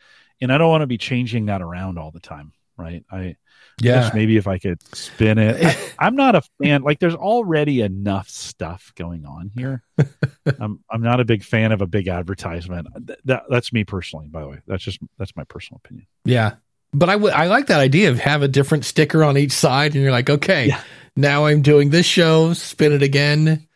and 0.42 0.52
I 0.52 0.58
don't 0.58 0.70
want 0.70 0.82
to 0.82 0.88
be 0.88 0.98
changing 0.98 1.46
that 1.46 1.62
around 1.62 1.98
all 1.98 2.12
the 2.12 2.20
time, 2.20 2.52
right? 2.78 3.06
I 3.12 3.36
Yeah. 3.82 4.02
guess 4.02 4.14
maybe 4.14 4.38
if 4.38 4.48
I 4.48 4.58
could 4.58 4.82
spin 4.96 5.38
it. 5.38 5.64
I, 5.66 5.78
I'm 6.08 6.16
not 6.16 6.36
a 6.36 6.41
fan. 6.62 6.82
Like, 6.84 6.99
there's 6.99 7.16
already 7.16 7.82
enough 7.82 8.30
stuff 8.30 8.91
going 8.95 9.26
on 9.26 9.52
here. 9.56 9.84
I'm 10.60 10.80
I'm 10.90 11.02
not 11.02 11.20
a 11.20 11.26
big 11.26 11.44
fan 11.44 11.72
of 11.72 11.82
a 11.82 11.88
big 11.88 12.08
advertisement. 12.08 12.88
Th- 13.08 13.20
that 13.26 13.44
that's 13.49 13.72
me 13.74 13.84
personally, 13.84 14.28
by 14.28 14.41
the 14.41 14.48
way. 14.48 14.60
That's 14.68 14.84
just 14.84 14.99
that's 15.18 15.36
my 15.36 15.44
personal 15.44 15.82
opinion. 15.84 16.08
Yeah. 16.26 16.56
But 16.94 17.10
I 17.10 17.16
would 17.16 17.34
I 17.34 17.48
like 17.48 17.68
that 17.68 17.80
idea 17.80 18.10
of 18.10 18.20
have 18.20 18.41
a 18.41 18.48
different 18.48 18.84
sticker 18.86 19.24
on 19.24 19.38
each 19.38 19.52
side 19.52 19.94
and 19.94 20.02
you're 20.02 20.12
like, 20.12 20.30
okay, 20.30 20.68
Yeah. 20.68 20.82
now 21.16 21.45
I'm 21.45 21.62
doing 21.62 21.91
this 21.91 22.06
show, 22.08 22.53
spin 22.53 22.94
it 22.94 23.03
again. 23.03 23.68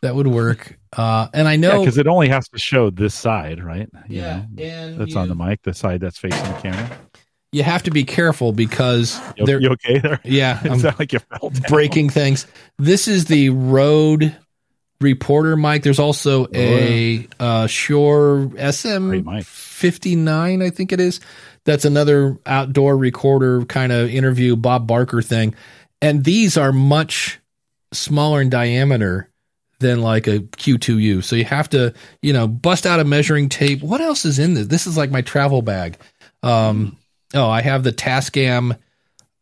That 0.00 0.14
would 0.14 0.26
work. 0.26 0.78
Uh 0.96 1.28
and 1.34 1.46
I 1.46 1.56
know 1.56 1.80
because 1.80 1.98
it 1.98 2.06
only 2.06 2.28
has 2.28 2.48
to 2.48 2.58
show 2.58 2.88
this 2.90 3.14
side, 3.14 3.62
right? 3.62 3.88
You 4.08 4.20
Yeah, 4.22 4.44
know, 4.56 4.62
and 4.64 4.98
that's 4.98 5.12
you, 5.12 5.18
on 5.20 5.28
the 5.28 5.34
mic, 5.34 5.60
the 5.62 5.74
side 5.74 6.00
that's 6.00 6.18
facing 6.18 6.42
the 6.44 6.58
camera. 6.60 6.90
You 7.52 7.62
have 7.62 7.82
to 7.82 7.90
be 7.90 8.04
careful 8.04 8.52
because 8.52 9.20
You, 9.36 9.44
they're 9.44 9.60
you 9.60 9.70
okay 9.72 9.98
there? 9.98 10.20
yeah, 10.24 10.58
It 10.64 10.72
I'm 10.72 10.80
sounded 10.80 10.98
like 10.98 11.12
you 11.12 11.20
breaking 11.68 12.08
things. 12.08 12.46
This 12.78 13.08
is 13.08 13.26
the 13.26 13.50
Rode 13.50 14.34
Reporter 15.02 15.56
mic. 15.56 15.82
There's 15.82 15.98
also 15.98 16.46
a 16.54 17.28
uh 17.38 17.66
Shure 17.66 18.46
SM59, 18.56 20.64
I 20.64 20.70
think 20.70 20.92
it 20.92 21.00
is. 21.00 21.20
That's 21.64 21.84
another 21.84 22.38
outdoor 22.46 22.96
recorder 22.96 23.64
kind 23.66 23.92
of 23.92 24.10
interview 24.10 24.56
Bob 24.56 24.86
Barker 24.86 25.22
thing. 25.22 25.54
And 26.00 26.24
these 26.24 26.56
are 26.56 26.72
much 26.72 27.38
smaller 27.92 28.40
in 28.40 28.50
diameter 28.50 29.28
than 29.78 30.00
like 30.00 30.26
a 30.26 30.40
Q2U. 30.40 31.22
So 31.22 31.36
you 31.36 31.44
have 31.44 31.68
to, 31.70 31.92
you 32.22 32.32
know, 32.32 32.48
bust 32.48 32.86
out 32.86 33.00
a 33.00 33.04
measuring 33.04 33.48
tape. 33.48 33.82
What 33.82 34.00
else 34.00 34.24
is 34.24 34.38
in 34.38 34.54
this? 34.54 34.68
This 34.68 34.86
is 34.86 34.96
like 34.96 35.10
my 35.10 35.22
travel 35.22 35.62
bag. 35.62 35.98
Um 36.42 36.96
oh, 37.34 37.48
I 37.48 37.62
have 37.62 37.82
the 37.82 37.92
Tascam 37.92 38.76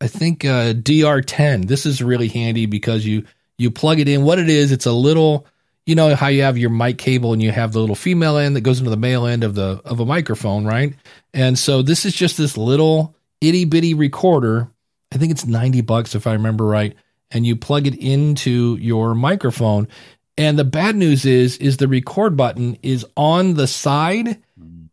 I 0.01 0.07
think 0.07 0.43
uh, 0.43 0.73
DR10. 0.73 1.67
This 1.67 1.85
is 1.85 2.01
really 2.01 2.27
handy 2.27 2.65
because 2.65 3.05
you 3.05 3.25
you 3.57 3.69
plug 3.69 3.99
it 3.99 4.09
in. 4.09 4.23
What 4.23 4.39
it 4.39 4.49
is, 4.49 4.71
it's 4.71 4.87
a 4.87 4.91
little. 4.91 5.45
You 5.85 5.95
know 5.95 6.15
how 6.15 6.27
you 6.27 6.43
have 6.43 6.57
your 6.57 6.69
mic 6.69 6.97
cable 6.97 7.33
and 7.33 7.41
you 7.41 7.51
have 7.51 7.73
the 7.73 7.79
little 7.79 7.95
female 7.95 8.37
end 8.37 8.55
that 8.55 8.61
goes 8.61 8.79
into 8.79 8.91
the 8.91 8.97
male 8.97 9.25
end 9.25 9.43
of 9.43 9.55
the 9.55 9.81
of 9.85 9.99
a 9.99 10.05
microphone, 10.05 10.65
right? 10.65 10.95
And 11.33 11.57
so 11.57 11.81
this 11.81 12.05
is 12.05 12.13
just 12.15 12.37
this 12.37 12.57
little 12.57 13.15
itty 13.41 13.65
bitty 13.65 13.93
recorder. 13.93 14.71
I 15.11 15.17
think 15.17 15.31
it's 15.31 15.45
ninety 15.45 15.81
bucks 15.81 16.15
if 16.15 16.25
I 16.25 16.33
remember 16.33 16.65
right, 16.65 16.95
and 17.29 17.45
you 17.45 17.55
plug 17.55 17.85
it 17.85 17.95
into 17.95 18.77
your 18.79 19.13
microphone, 19.13 19.87
And 20.37 20.57
the 20.57 20.63
bad 20.63 20.95
news 20.95 21.25
is, 21.25 21.57
is 21.57 21.77
the 21.77 21.87
record 21.87 22.35
button 22.35 22.77
is 22.81 23.05
on 23.15 23.53
the 23.53 23.67
side 23.67 24.41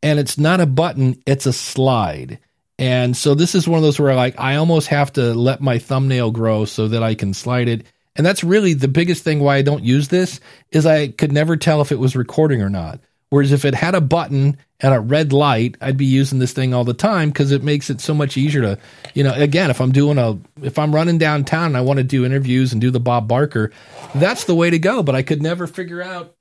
and 0.03 0.19
it's 0.19 0.37
not 0.37 0.61
a 0.61 0.66
button, 0.66 1.23
it's 1.27 1.47
a 1.47 1.53
slide. 1.53 2.39
And 2.78 3.16
so 3.16 3.34
this 3.34 3.55
is 3.55 3.66
one 3.66 3.78
of 3.78 3.82
those 3.82 3.98
where 3.98 4.14
like 4.14 4.38
I 4.38 4.56
almost 4.56 4.88
have 4.88 5.12
to 5.14 5.34
let 5.34 5.60
my 5.60 5.78
thumbnail 5.78 6.30
grow 6.30 6.64
so 6.64 6.88
that 6.88 7.02
I 7.02 7.14
can 7.14 7.34
slide 7.34 7.68
it. 7.68 7.86
And 8.14 8.26
that's 8.26 8.44
really 8.44 8.74
the 8.74 8.88
biggest 8.88 9.24
thing 9.24 9.40
why 9.40 9.56
I 9.56 9.62
don't 9.62 9.84
use 9.84 10.09
this 10.09 10.40
is 10.70 10.86
I 10.86 11.09
could 11.09 11.32
never 11.32 11.56
tell 11.56 11.80
if 11.80 11.92
it 11.92 11.98
was 11.98 12.16
recording 12.16 12.62
or 12.62 12.70
not. 12.70 13.00
Whereas 13.30 13.52
if 13.52 13.64
it 13.64 13.74
had 13.74 13.94
a 13.94 14.00
button 14.00 14.56
and 14.80 14.94
a 14.94 15.00
red 15.00 15.32
light, 15.32 15.76
I'd 15.80 15.98
be 15.98 16.06
using 16.06 16.38
this 16.38 16.52
thing 16.52 16.72
all 16.72 16.84
the 16.84 16.94
time 16.94 17.28
because 17.28 17.52
it 17.52 17.62
makes 17.62 17.90
it 17.90 18.00
so 18.00 18.14
much 18.14 18.36
easier 18.36 18.62
to, 18.62 18.78
you 19.12 19.22
know, 19.22 19.34
again, 19.34 19.70
if 19.70 19.80
I'm 19.80 19.92
doing 19.92 20.16
a, 20.16 20.38
if 20.62 20.78
I'm 20.78 20.94
running 20.94 21.18
downtown 21.18 21.66
and 21.66 21.76
I 21.76 21.82
want 21.82 21.98
to 21.98 22.05
do 22.05 22.24
interviews 22.24 22.72
and 22.72 22.80
do 22.80 22.90
the 22.90 23.00
Bob 23.00 23.28
Barker, 23.28 23.70
that's 24.14 24.44
the 24.44 24.55
way 24.55 24.70
to 24.70 24.78
go. 24.78 25.02
But 25.02 25.14
I 25.14 25.22
could 25.22 25.42
never 25.42 25.66
figure 25.66 26.02
out 26.02 26.34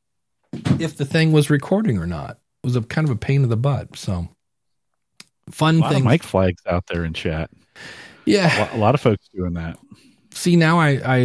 if 0.80 0.96
the 0.96 1.06
thing 1.06 1.34
was 1.34 1.50
recording 1.50 1.98
or 1.98 2.08
not. 2.08 2.40
It 2.64 2.68
was 2.68 2.76
a 2.78 2.82
kind 2.82 3.08
of 3.08 3.14
a 3.14 3.20
pain 3.20 3.44
in 3.44 3.50
the 3.50 3.58
butt. 3.58 3.98
So 3.98 4.30
fun 5.52 5.80
lot 5.80 5.92
thing. 5.94 6.02
of 6.06 6.08
mic 6.12 6.24
flags 6.24 6.62
out 6.68 6.86
there 6.88 7.04
in 7.06 7.14
chat. 7.14 7.50
Yeah. 8.26 8.76
a 8.76 8.78
lot 8.78 8.96
of 8.96 9.02
folks 9.02 9.28
doing 9.34 9.54
that. 9.54 9.78
See 10.32 10.56
now 10.56 10.80
I, 10.80 10.90
I, 11.06 11.18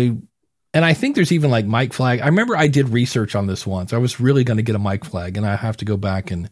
and 0.74 0.85
I 0.85 0.94
think 0.94 1.16
there's 1.16 1.32
even 1.32 1.51
like 1.51 1.66
mic 1.66 1.93
flag. 1.93 2.20
I 2.20 2.27
remember 2.27 2.57
I 2.57 2.69
did 2.69 2.89
research 2.90 3.35
on 3.35 3.47
this 3.47 3.66
once. 3.66 3.93
I 3.93 3.99
was 3.99 4.20
really 4.20 4.44
going 4.44 4.57
to 4.57 4.62
get 4.62 4.77
a 4.77 4.78
mic 4.78 5.05
flag 5.05 5.36
and 5.36 5.44
I 5.47 5.57
have 5.57 5.77
to 5.78 5.85
go 5.85 5.97
back 5.97 6.31
and, 6.31 6.49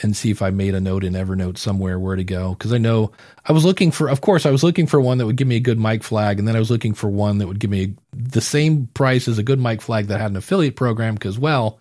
and 0.00 0.16
see 0.16 0.30
if 0.30 0.42
I 0.42 0.50
made 0.50 0.74
a 0.76 0.80
note 0.80 1.02
in 1.02 1.14
Evernote 1.14 1.58
somewhere 1.58 1.98
where 1.98 2.14
to 2.14 2.22
go. 2.22 2.54
Cause 2.54 2.72
I 2.72 2.78
know 2.78 3.10
I 3.46 3.52
was 3.52 3.64
looking 3.64 3.90
for, 3.90 4.08
of 4.08 4.20
course, 4.20 4.46
I 4.46 4.50
was 4.52 4.62
looking 4.62 4.86
for 4.86 5.00
one 5.00 5.18
that 5.18 5.26
would 5.26 5.34
give 5.36 5.48
me 5.48 5.56
a 5.56 5.60
good 5.60 5.80
mic 5.80 6.04
flag. 6.04 6.38
And 6.38 6.46
then 6.46 6.54
I 6.54 6.60
was 6.60 6.70
looking 6.70 6.94
for 6.94 7.08
one 7.08 7.38
that 7.38 7.48
would 7.48 7.58
give 7.58 7.70
me 7.70 7.94
the 8.12 8.40
same 8.40 8.86
price 8.94 9.26
as 9.26 9.38
a 9.38 9.42
good 9.42 9.58
mic 9.58 9.80
flag 9.82 10.06
that 10.06 10.20
had 10.20 10.30
an 10.30 10.36
affiliate 10.36 10.76
program. 10.76 11.18
Cause 11.18 11.36
well, 11.36 11.80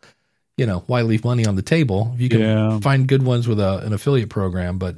you 0.56 0.66
know, 0.66 0.84
why 0.88 1.04
leave 1.04 1.24
money 1.24 1.46
on 1.46 1.56
the 1.56 1.62
table 1.62 2.12
if 2.16 2.22
you 2.22 2.30
can 2.30 2.40
Yeah. 2.42 2.80
find 2.80 3.08
good 3.08 3.22
ones 3.22 3.48
with 3.48 3.60
a, 3.60 3.80
an 3.86 3.94
affiliate 3.94 4.30
program? 4.30 4.80
But 4.80 4.96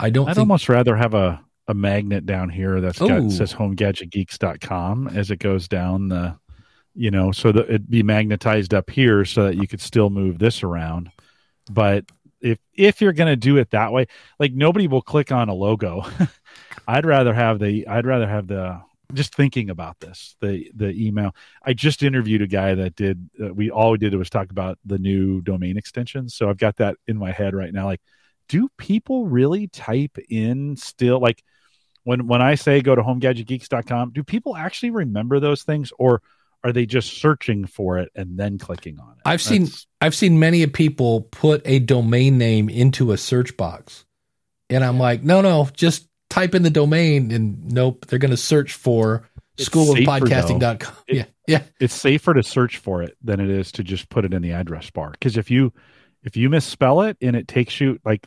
I 0.00 0.10
don't 0.10 0.28
I'd 0.28 0.34
think 0.34 0.42
almost 0.42 0.68
rather 0.68 0.96
have 0.96 1.14
a, 1.14 1.44
a 1.66 1.74
magnet 1.74 2.26
down 2.26 2.50
here 2.50 2.80
that's 2.80 2.98
got 2.98 3.20
Ooh. 3.20 3.30
says 3.30 3.52
homegadgetgeeks.com 3.54 5.08
as 5.08 5.30
it 5.30 5.38
goes 5.38 5.68
down 5.68 6.08
the 6.08 6.38
you 6.98 7.12
know, 7.12 7.30
so 7.30 7.52
that 7.52 7.66
it'd 7.66 7.88
be 7.88 8.02
magnetized 8.02 8.74
up 8.74 8.90
here 8.90 9.24
so 9.24 9.44
that 9.44 9.54
you 9.54 9.68
could 9.68 9.80
still 9.80 10.10
move 10.10 10.40
this 10.40 10.64
around. 10.64 11.12
But 11.70 12.06
if 12.40 12.58
if 12.74 13.00
you're 13.00 13.12
gonna 13.12 13.36
do 13.36 13.56
it 13.56 13.70
that 13.70 13.92
way, 13.92 14.06
like 14.40 14.52
nobody 14.52 14.88
will 14.88 15.02
click 15.02 15.30
on 15.30 15.48
a 15.48 15.54
logo. 15.54 16.04
I'd 16.88 17.06
rather 17.06 17.32
have 17.32 17.60
the 17.60 17.86
I'd 17.86 18.04
rather 18.04 18.26
have 18.26 18.48
the 18.48 18.82
just 19.14 19.34
thinking 19.34 19.70
about 19.70 19.98
this 20.00 20.36
the 20.42 20.70
the 20.74 20.90
email 20.90 21.34
i 21.64 21.72
just 21.72 22.02
interviewed 22.02 22.42
a 22.42 22.46
guy 22.46 22.74
that 22.74 22.94
did 22.94 23.30
uh, 23.42 23.54
we 23.54 23.70
all 23.70 23.92
we 23.92 23.96
did 23.96 24.14
was 24.14 24.28
talk 24.28 24.50
about 24.50 24.78
the 24.84 24.98
new 24.98 25.40
domain 25.40 25.78
extensions 25.78 26.34
so 26.34 26.50
i've 26.50 26.58
got 26.58 26.76
that 26.76 26.94
in 27.06 27.16
my 27.16 27.32
head 27.32 27.54
right 27.54 27.72
now 27.72 27.86
like 27.86 28.02
do 28.48 28.68
people 28.78 29.26
really 29.26 29.68
type 29.68 30.18
in 30.28 30.76
still 30.76 31.20
like 31.20 31.42
when 32.04 32.26
when 32.26 32.40
I 32.42 32.54
say 32.54 32.80
go 32.80 32.94
to 32.94 33.02
homegadgetgeeks.com, 33.02 34.12
do 34.12 34.24
people 34.24 34.56
actually 34.56 34.90
remember 34.90 35.40
those 35.40 35.62
things 35.62 35.92
or 35.98 36.22
are 36.64 36.72
they 36.72 36.86
just 36.86 37.18
searching 37.18 37.66
for 37.66 37.98
it 37.98 38.10
and 38.14 38.38
then 38.38 38.58
clicking 38.58 38.98
on 38.98 39.12
it? 39.12 39.18
I've 39.24 39.42
seen 39.42 39.68
I've 40.00 40.14
seen 40.14 40.38
many 40.38 40.62
of 40.62 40.72
people 40.72 41.22
put 41.22 41.62
a 41.64 41.78
domain 41.78 42.38
name 42.38 42.68
into 42.68 43.12
a 43.12 43.18
search 43.18 43.56
box. 43.56 44.04
And 44.70 44.84
I'm 44.84 44.98
like, 44.98 45.22
no, 45.22 45.40
no, 45.40 45.68
just 45.72 46.08
type 46.28 46.54
in 46.54 46.62
the 46.62 46.70
domain 46.70 47.30
and 47.30 47.72
nope, 47.72 48.06
they're 48.06 48.18
going 48.18 48.32
to 48.32 48.36
search 48.36 48.74
for 48.74 49.28
It's 49.56 49.68
schoolofpodcasting.com. 49.68 50.94
It- 51.06 51.16
yeah. 51.16 51.24
Yeah. 51.46 51.62
it's 51.80 51.94
safer 51.94 52.34
to 52.34 52.42
search 52.42 52.76
for 52.78 53.02
it 53.02 53.16
than 53.22 53.40
it 53.40 53.48
is 53.48 53.72
to 53.72 53.82
just 53.82 54.10
put 54.10 54.26
it 54.26 54.34
in 54.34 54.42
the 54.42 54.52
address 54.52 54.90
bar 54.90 55.12
because 55.12 55.38
if 55.38 55.50
you 55.50 55.72
if 56.22 56.36
you 56.36 56.50
misspell 56.50 57.02
it 57.02 57.16
and 57.22 57.34
it 57.34 57.48
takes 57.48 57.80
you 57.80 57.98
like 58.04 58.26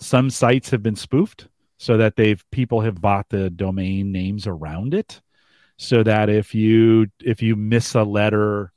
some 0.00 0.30
sites 0.30 0.70
have 0.70 0.82
been 0.82 0.96
spoofed 0.96 1.48
so 1.78 1.96
that 1.96 2.16
they've 2.16 2.44
people 2.50 2.80
have 2.80 3.00
bought 3.00 3.28
the 3.28 3.50
domain 3.50 4.12
names 4.12 4.46
around 4.46 4.94
it. 4.94 5.20
So 5.76 6.02
that 6.02 6.28
if 6.28 6.54
you 6.54 7.06
if 7.22 7.40
you 7.40 7.54
miss 7.54 7.94
a 7.94 8.02
letter 8.02 8.72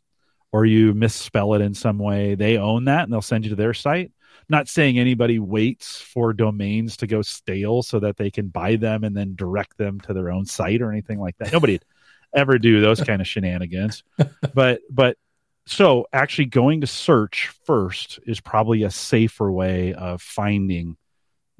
or 0.52 0.66
you 0.66 0.94
misspell 0.94 1.54
it 1.54 1.62
in 1.62 1.74
some 1.74 1.98
way 1.98 2.36
they 2.36 2.58
own 2.58 2.86
that 2.86 3.04
and 3.04 3.14
they'll 3.14 3.22
send 3.22 3.46
you 3.46 3.50
to 3.50 3.56
their 3.56 3.74
site. 3.74 4.12
Not 4.50 4.68
saying 4.68 5.00
anybody 5.00 5.40
waits 5.40 6.02
for 6.02 6.34
domains 6.34 6.98
to 6.98 7.08
go 7.08 7.22
stale 7.22 7.84
so 7.84 8.00
that 8.00 8.18
they 8.18 8.30
can 8.30 8.50
buy 8.50 8.76
them 8.76 9.04
and 9.04 9.16
then 9.16 9.36
direct 9.36 9.78
them 9.78 10.00
to 10.02 10.14
their 10.14 10.30
own 10.30 10.46
site 10.46 10.82
or 10.82 10.92
anything 10.92 11.20
like 11.20 11.38
that. 11.38 11.54
Nobody 11.54 11.80
ever 12.36 12.58
do 12.60 12.82
those 12.82 13.02
kind 13.02 13.22
of 13.22 13.28
shenanigans. 13.28 14.04
But 14.54 14.82
but 14.90 15.18
so 15.66 16.08
actually 16.12 16.46
going 16.46 16.82
to 16.82 16.88
search 16.88 17.52
first 17.66 18.20
is 18.26 18.42
probably 18.42 18.84
a 18.84 18.92
safer 18.92 19.52
way 19.52 19.94
of 19.94 20.22
finding 20.22 20.98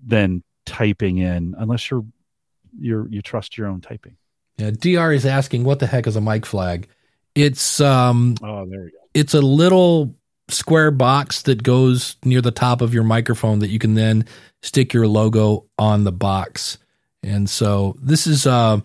than 0.06 0.44
typing 0.66 1.18
in 1.18 1.56
unless 1.58 1.90
you're 1.90 2.06
you're 2.80 3.08
you 3.10 3.22
trust 3.22 3.58
your 3.58 3.68
own 3.68 3.82
typing 3.82 4.16
Yeah. 4.58 4.72
DR 4.72 5.14
is 5.14 5.26
asking 5.26 5.64
what 5.64 5.80
the 5.80 5.88
heck 5.88 6.08
is 6.08 6.16
a 6.16 6.22
mic 6.22 6.46
flag? 6.46 6.88
It's 7.36 7.80
um 7.82 8.36
oh 8.44 8.66
there 8.66 8.82
we 8.82 8.92
go 8.92 8.98
it's 9.14 9.34
a 9.34 9.42
little 9.42 10.16
square 10.48 10.92
box 10.92 11.44
that 11.44 11.64
goes 11.64 12.16
near 12.24 12.42
the 12.42 12.52
top 12.52 12.82
of 12.82 12.94
your 12.94 13.04
microphone 13.04 13.60
that 13.60 13.70
you 13.70 13.80
can 13.80 13.94
then 13.96 14.26
stick 14.62 14.94
your 14.94 15.08
logo 15.08 15.66
on 15.78 16.04
the 16.04 16.12
box. 16.12 16.78
And 17.24 17.50
so 17.50 17.96
this 18.02 18.28
is 18.28 18.48
uh 18.48 18.80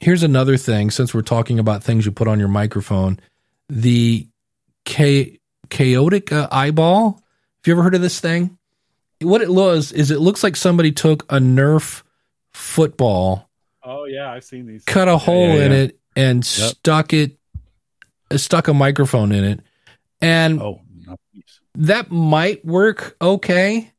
here's 0.00 0.22
another 0.22 0.56
thing 0.56 0.90
since 0.90 1.12
we're 1.14 1.22
talking 1.22 1.58
about 1.58 1.82
things 1.84 2.06
you 2.06 2.12
put 2.12 2.28
on 2.28 2.38
your 2.38 2.48
microphone. 2.48 3.20
The 3.68 4.26
cha- 4.86 5.36
Kaotica 5.68 6.32
uh, 6.44 6.48
eyeball. 6.50 7.12
Have 7.12 7.66
you 7.66 7.72
ever 7.74 7.82
heard 7.82 7.94
of 7.94 8.00
this 8.00 8.18
thing? 8.18 8.56
What 9.22 9.42
it 9.42 9.50
was 9.50 9.92
is 9.92 10.10
it 10.10 10.20
looks 10.20 10.42
like 10.42 10.56
somebody 10.56 10.92
took 10.92 11.24
a 11.24 11.38
Nerf 11.38 12.02
football 12.52 13.48
oh 13.84 14.04
yeah 14.04 14.30
i've 14.30 14.44
seen 14.44 14.66
these. 14.66 14.84
cut 14.84 15.06
a 15.08 15.16
hole 15.16 15.48
yeah, 15.48 15.64
in 15.64 15.72
yeah. 15.72 15.78
it 15.78 15.98
and 16.16 16.44
stuck 16.44 17.12
it 17.12 17.38
uh, 18.30 18.36
stuck 18.36 18.66
a 18.68 18.74
microphone 18.74 19.32
in 19.32 19.44
it. 19.44 19.60
And 20.20 20.60
oh 20.60 20.80
that 21.76 22.10
might 22.10 22.64
work 22.64 23.16
okay 23.22 23.92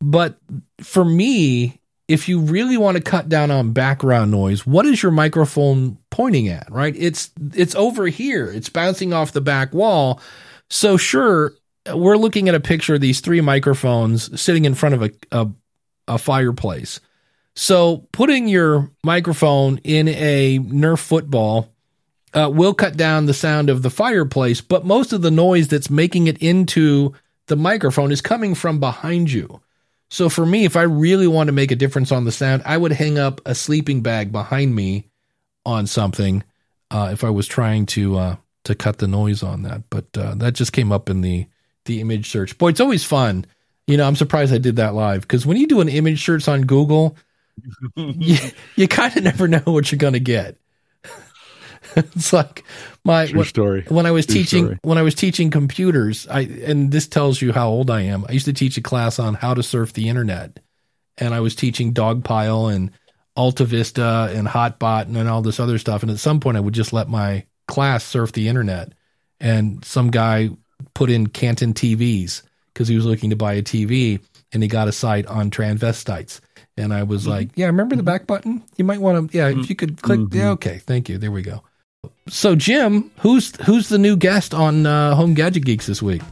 but 0.00 0.38
for 0.80 1.04
me 1.04 1.80
if 2.06 2.28
you 2.28 2.38
really 2.40 2.76
want 2.76 2.96
to 2.96 3.02
cut 3.02 3.28
down 3.28 3.50
on 3.50 3.72
background 3.72 4.30
noise 4.30 4.64
what 4.64 4.86
is 4.86 5.02
your 5.02 5.12
microphone 5.12 5.98
pointing 6.12 6.46
at 6.48 6.70
right? 6.70 6.94
It's 6.96 7.30
it's 7.54 7.74
over 7.74 8.06
here. 8.06 8.46
It's 8.46 8.68
bouncing 8.68 9.12
off 9.12 9.32
the 9.32 9.40
back 9.40 9.74
wall. 9.74 10.20
So 10.70 10.96
sure 10.96 11.54
we're 11.94 12.16
looking 12.16 12.48
at 12.48 12.54
a 12.54 12.60
picture 12.60 12.94
of 12.94 13.00
these 13.00 13.20
three 13.20 13.40
microphones 13.40 14.40
sitting 14.40 14.64
in 14.64 14.74
front 14.74 14.94
of 14.94 15.02
a 15.02 15.10
a, 15.30 15.48
a 16.08 16.18
fireplace 16.18 17.00
so 17.54 18.08
putting 18.12 18.48
your 18.48 18.90
microphone 19.04 19.78
in 19.84 20.08
a 20.08 20.58
Nerf 20.58 21.00
football 21.00 21.68
uh, 22.34 22.50
will 22.52 22.74
cut 22.74 22.96
down 22.96 23.26
the 23.26 23.34
sound 23.34 23.68
of 23.68 23.82
the 23.82 23.90
fireplace, 23.90 24.60
but 24.60 24.86
most 24.86 25.12
of 25.12 25.22
the 25.22 25.30
noise 25.30 25.68
that's 25.68 25.90
making 25.90 26.26
it 26.26 26.38
into 26.38 27.12
the 27.46 27.56
microphone 27.56 28.10
is 28.10 28.22
coming 28.22 28.54
from 28.54 28.80
behind 28.80 29.30
you. 29.30 29.60
So 30.08 30.28
for 30.28 30.46
me, 30.46 30.64
if 30.64 30.76
I 30.76 30.82
really 30.82 31.26
want 31.26 31.48
to 31.48 31.52
make 31.52 31.70
a 31.70 31.76
difference 31.76 32.12
on 32.12 32.24
the 32.24 32.32
sound, 32.32 32.62
I 32.64 32.76
would 32.76 32.92
hang 32.92 33.18
up 33.18 33.40
a 33.44 33.54
sleeping 33.54 34.02
bag 34.02 34.32
behind 34.32 34.74
me 34.74 35.08
on 35.64 35.86
something 35.86 36.42
uh, 36.90 37.10
if 37.12 37.24
I 37.24 37.30
was 37.30 37.46
trying 37.46 37.86
to 37.86 38.18
uh, 38.18 38.36
to 38.64 38.74
cut 38.74 38.98
the 38.98 39.08
noise 39.08 39.42
on 39.42 39.62
that. 39.62 39.82
But 39.90 40.06
uh, 40.16 40.34
that 40.36 40.54
just 40.54 40.72
came 40.72 40.92
up 40.92 41.08
in 41.10 41.22
the 41.22 41.46
the 41.84 42.00
image 42.00 42.30
search. 42.30 42.56
Boy, 42.58 42.68
it's 42.68 42.80
always 42.80 43.04
fun. 43.04 43.44
You 43.86 43.96
know, 43.96 44.06
I'm 44.06 44.16
surprised 44.16 44.54
I 44.54 44.58
did 44.58 44.76
that 44.76 44.94
live 44.94 45.22
because 45.22 45.44
when 45.44 45.56
you 45.56 45.66
do 45.66 45.80
an 45.80 45.88
image 45.88 46.24
search 46.24 46.48
on 46.48 46.62
Google, 46.62 47.16
you, 47.96 48.36
you 48.76 48.88
kind 48.88 49.16
of 49.16 49.22
never 49.22 49.48
know 49.48 49.62
what 49.64 49.90
you're 49.90 49.98
going 49.98 50.12
to 50.12 50.20
get. 50.20 50.56
it's 51.96 52.32
like 52.32 52.64
my 53.04 53.26
True 53.26 53.38
when, 53.38 53.46
story. 53.46 53.84
when 53.88 54.06
I 54.06 54.12
was 54.12 54.26
True 54.26 54.36
teaching 54.36 54.64
story. 54.64 54.78
when 54.82 54.98
I 54.98 55.02
was 55.02 55.14
teaching 55.14 55.50
computers, 55.50 56.26
I 56.28 56.40
and 56.40 56.90
this 56.92 57.08
tells 57.08 57.42
you 57.42 57.52
how 57.52 57.68
old 57.68 57.90
I 57.90 58.02
am. 58.02 58.24
I 58.28 58.32
used 58.32 58.46
to 58.46 58.52
teach 58.52 58.76
a 58.76 58.82
class 58.82 59.18
on 59.18 59.34
how 59.34 59.54
to 59.54 59.62
surf 59.62 59.92
the 59.92 60.08
internet, 60.08 60.60
and 61.18 61.34
I 61.34 61.40
was 61.40 61.54
teaching 61.54 61.92
Dogpile 61.92 62.72
and 62.72 62.92
Alta 63.36 63.64
Vista 63.64 64.30
and 64.32 64.46
Hotbot 64.46 65.02
and, 65.02 65.16
and 65.16 65.28
all 65.28 65.42
this 65.42 65.60
other 65.60 65.78
stuff. 65.78 66.02
And 66.02 66.10
at 66.10 66.18
some 66.18 66.40
point, 66.40 66.56
I 66.56 66.60
would 66.60 66.74
just 66.74 66.92
let 66.92 67.08
my 67.08 67.46
class 67.66 68.04
surf 68.04 68.32
the 68.32 68.48
internet, 68.48 68.92
and 69.40 69.84
some 69.84 70.10
guy 70.10 70.50
put 70.94 71.10
in 71.10 71.28
Canton 71.28 71.74
TVs 71.74 72.42
because 72.72 72.88
he 72.88 72.96
was 72.96 73.04
looking 73.04 73.30
to 73.30 73.36
buy 73.36 73.54
a 73.54 73.62
TV, 73.62 74.20
and 74.52 74.62
he 74.62 74.68
got 74.68 74.88
a 74.88 74.92
site 74.92 75.26
on 75.26 75.50
transvestites. 75.50 76.40
And 76.76 76.94
I 76.94 77.02
was 77.02 77.26
like, 77.26 77.50
"Yeah, 77.54 77.66
remember 77.66 77.96
the 77.96 78.02
back 78.02 78.26
button? 78.26 78.62
You 78.76 78.84
might 78.84 79.00
want 79.00 79.30
to. 79.30 79.36
Yeah, 79.36 79.48
if 79.48 79.68
you 79.68 79.76
could 79.76 80.00
click. 80.00 80.20
Yeah, 80.32 80.50
okay, 80.50 80.78
thank 80.78 81.08
you. 81.08 81.18
There 81.18 81.30
we 81.30 81.42
go." 81.42 81.62
So 82.28 82.54
Jim, 82.54 83.10
who's 83.18 83.54
who's 83.64 83.88
the 83.88 83.98
new 83.98 84.16
guest 84.16 84.54
on 84.54 84.86
uh, 84.86 85.14
Home 85.14 85.34
Gadget 85.34 85.64
Geeks 85.64 85.86
this 85.86 86.00
week? 86.00 86.22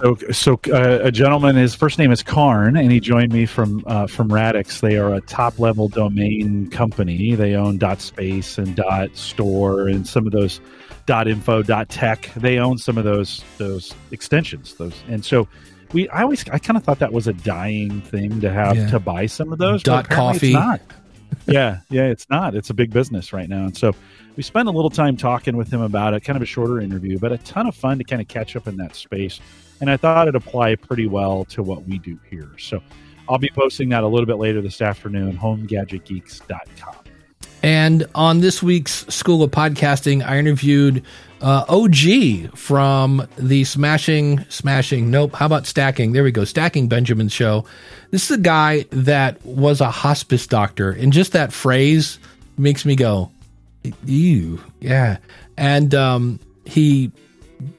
So, 0.00 0.16
so 0.32 0.60
uh, 0.72 1.00
a 1.02 1.12
gentleman, 1.12 1.56
his 1.56 1.74
first 1.74 1.98
name 1.98 2.10
is 2.10 2.22
Karn, 2.22 2.76
and 2.76 2.90
he 2.90 2.98
joined 2.98 3.32
me 3.32 3.46
from 3.46 3.82
uh, 3.86 4.06
from 4.06 4.32
Radix. 4.32 4.80
They 4.80 4.96
are 4.96 5.12
a 5.14 5.20
top 5.20 5.58
level 5.58 5.88
domain 5.88 6.70
company. 6.70 7.34
They 7.34 7.54
own 7.54 7.78
.dot 7.78 8.00
.space 8.00 8.58
and 8.58 8.74
.dot 8.74 9.16
.store 9.16 9.88
and 9.88 10.06
some 10.06 10.26
of 10.26 10.32
those 10.32 10.60
.info, 11.08 11.62
.tech. 11.84 12.30
They 12.36 12.58
own 12.58 12.78
some 12.78 12.98
of 12.98 13.04
those 13.04 13.42
those 13.58 13.94
extensions. 14.10 14.74
Those 14.74 14.94
and 15.08 15.24
so 15.24 15.48
we. 15.92 16.08
I 16.08 16.22
always 16.22 16.48
I 16.50 16.58
kind 16.58 16.76
of 16.76 16.84
thought 16.84 16.98
that 17.00 17.12
was 17.12 17.26
a 17.26 17.32
dying 17.32 18.00
thing 18.02 18.40
to 18.40 18.50
have 18.52 18.76
Yeah. 18.76 18.90
to 18.90 18.98
buy 19.00 19.26
some 19.26 19.52
of 19.52 19.58
those. 19.58 19.82
Dot 19.82 20.08
coffee. 20.08 20.48
It's 20.48 20.54
not. 20.54 20.80
yeah, 21.46 21.80
yeah, 21.90 22.04
it's 22.04 22.28
not. 22.30 22.54
It's 22.54 22.70
a 22.70 22.74
big 22.74 22.92
business 22.92 23.32
right 23.32 23.48
now, 23.48 23.64
and 23.64 23.76
so 23.76 23.92
we 24.36 24.42
spent 24.42 24.68
a 24.68 24.70
little 24.70 24.90
time 24.90 25.16
talking 25.16 25.56
with 25.56 25.72
him 25.72 25.80
about 25.80 26.14
it. 26.14 26.20
Kind 26.24 26.36
of 26.36 26.42
a 26.42 26.46
shorter 26.46 26.80
interview, 26.80 27.18
but 27.18 27.32
a 27.32 27.38
ton 27.38 27.66
of 27.66 27.74
fun 27.74 27.98
to 27.98 28.04
kind 28.04 28.22
of 28.22 28.28
catch 28.28 28.56
up 28.56 28.66
in 28.68 28.76
that 28.78 28.94
space. 28.96 29.40
And 29.80 29.90
I 29.90 29.96
thought 29.96 30.28
it 30.28 30.34
applied 30.36 30.80
pretty 30.82 31.06
well 31.08 31.44
to 31.46 31.62
what 31.62 31.84
we 31.86 31.98
do 31.98 32.18
here. 32.30 32.50
So 32.58 32.80
I'll 33.28 33.38
be 33.38 33.50
posting 33.54 33.88
that 33.90 34.04
a 34.04 34.06
little 34.06 34.26
bit 34.26 34.36
later 34.38 34.62
this 34.62 34.80
afternoon. 34.80 35.36
HomeGadgetGeeks.com. 35.36 36.94
And 37.64 38.06
on 38.14 38.40
this 38.40 38.62
week's 38.62 39.06
School 39.06 39.42
of 39.42 39.50
Podcasting, 39.50 40.22
I 40.22 40.36
interviewed 40.36 41.02
uh, 41.40 41.64
OG 41.66 42.54
from 42.54 43.26
the 43.38 43.64
Smashing, 43.64 44.44
Smashing, 44.50 45.10
nope, 45.10 45.34
how 45.34 45.46
about 45.46 45.66
Stacking? 45.66 46.12
There 46.12 46.22
we 46.22 46.30
go, 46.30 46.44
Stacking 46.44 46.88
Benjamin 46.88 47.30
show. 47.30 47.64
This 48.10 48.30
is 48.30 48.36
a 48.36 48.40
guy 48.42 48.84
that 48.90 49.42
was 49.46 49.80
a 49.80 49.90
hospice 49.90 50.46
doctor, 50.46 50.90
and 50.90 51.10
just 51.10 51.32
that 51.32 51.54
phrase 51.54 52.18
makes 52.58 52.84
me 52.84 52.96
go, 52.96 53.30
ew, 54.04 54.62
yeah. 54.80 55.16
And 55.56 55.94
um, 55.94 56.40
he 56.66 57.12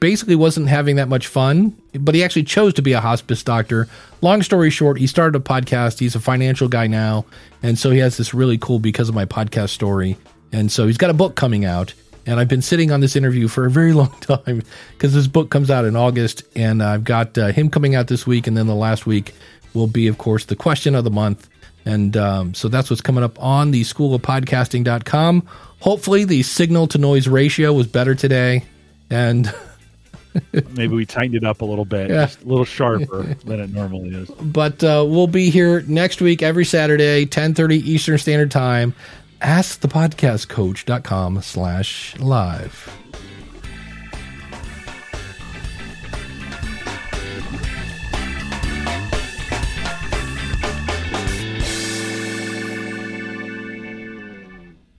basically 0.00 0.36
wasn't 0.36 0.68
having 0.68 0.96
that 0.96 1.08
much 1.08 1.26
fun, 1.26 1.76
but 1.94 2.14
he 2.14 2.22
actually 2.22 2.44
chose 2.44 2.74
to 2.74 2.82
be 2.82 2.92
a 2.92 3.00
hospice 3.00 3.42
doctor. 3.42 3.88
Long 4.20 4.42
story 4.42 4.70
short, 4.70 4.98
he 4.98 5.06
started 5.06 5.36
a 5.36 5.42
podcast. 5.42 5.98
He's 5.98 6.14
a 6.14 6.20
financial 6.20 6.68
guy 6.68 6.86
now. 6.86 7.24
And 7.62 7.78
so 7.78 7.90
he 7.90 7.98
has 7.98 8.16
this 8.16 8.34
really 8.34 8.58
cool 8.58 8.78
because 8.78 9.08
of 9.08 9.14
my 9.14 9.24
podcast 9.24 9.70
story. 9.70 10.16
And 10.52 10.70
so 10.70 10.86
he's 10.86 10.98
got 10.98 11.10
a 11.10 11.14
book 11.14 11.36
coming 11.36 11.64
out. 11.64 11.94
And 12.26 12.40
I've 12.40 12.48
been 12.48 12.62
sitting 12.62 12.90
on 12.90 13.00
this 13.00 13.14
interview 13.14 13.48
for 13.48 13.66
a 13.66 13.70
very 13.70 13.92
long 13.94 14.14
time 14.20 14.62
because 14.92 15.14
this 15.14 15.26
book 15.26 15.50
comes 15.50 15.70
out 15.70 15.84
in 15.84 15.96
August. 15.96 16.42
And 16.54 16.82
I've 16.82 17.04
got 17.04 17.36
uh, 17.38 17.48
him 17.48 17.70
coming 17.70 17.94
out 17.94 18.08
this 18.08 18.26
week. 18.26 18.46
And 18.46 18.56
then 18.56 18.66
the 18.66 18.74
last 18.74 19.06
week 19.06 19.34
will 19.74 19.86
be, 19.86 20.06
of 20.08 20.18
course, 20.18 20.44
the 20.44 20.56
question 20.56 20.94
of 20.94 21.04
the 21.04 21.10
month. 21.10 21.48
And 21.84 22.16
um, 22.16 22.54
so 22.54 22.68
that's 22.68 22.90
what's 22.90 23.00
coming 23.00 23.22
up 23.22 23.40
on 23.40 23.70
the 23.70 23.82
schoolofpodcasting.com. 23.82 25.48
Hopefully, 25.80 26.24
the 26.24 26.42
signal 26.42 26.88
to 26.88 26.98
noise 26.98 27.28
ratio 27.28 27.72
was 27.72 27.86
better 27.86 28.14
today. 28.14 28.64
And 29.08 29.54
Maybe 30.72 30.94
we 30.94 31.06
tightened 31.06 31.34
it 31.36 31.44
up 31.44 31.60
a 31.60 31.64
little 31.64 31.84
bit, 31.84 32.10
Yeah. 32.10 32.26
just 32.26 32.42
a 32.42 32.46
little 32.46 32.64
sharper 32.64 33.22
than 33.44 33.60
it 33.60 33.70
normally 33.72 34.10
is. 34.14 34.30
but 34.30 34.82
uh, 34.84 35.04
we'll 35.06 35.26
be 35.26 35.50
here 35.50 35.82
next 35.82 36.20
week 36.20 36.42
every 36.42 36.64
saturday 36.64 37.26
10.30 37.26 37.82
eastern 37.84 38.18
standard 38.18 38.50
time 38.50 38.94
askthepodcastcoach.com 39.42 41.42
slash 41.42 42.16
live 42.18 42.90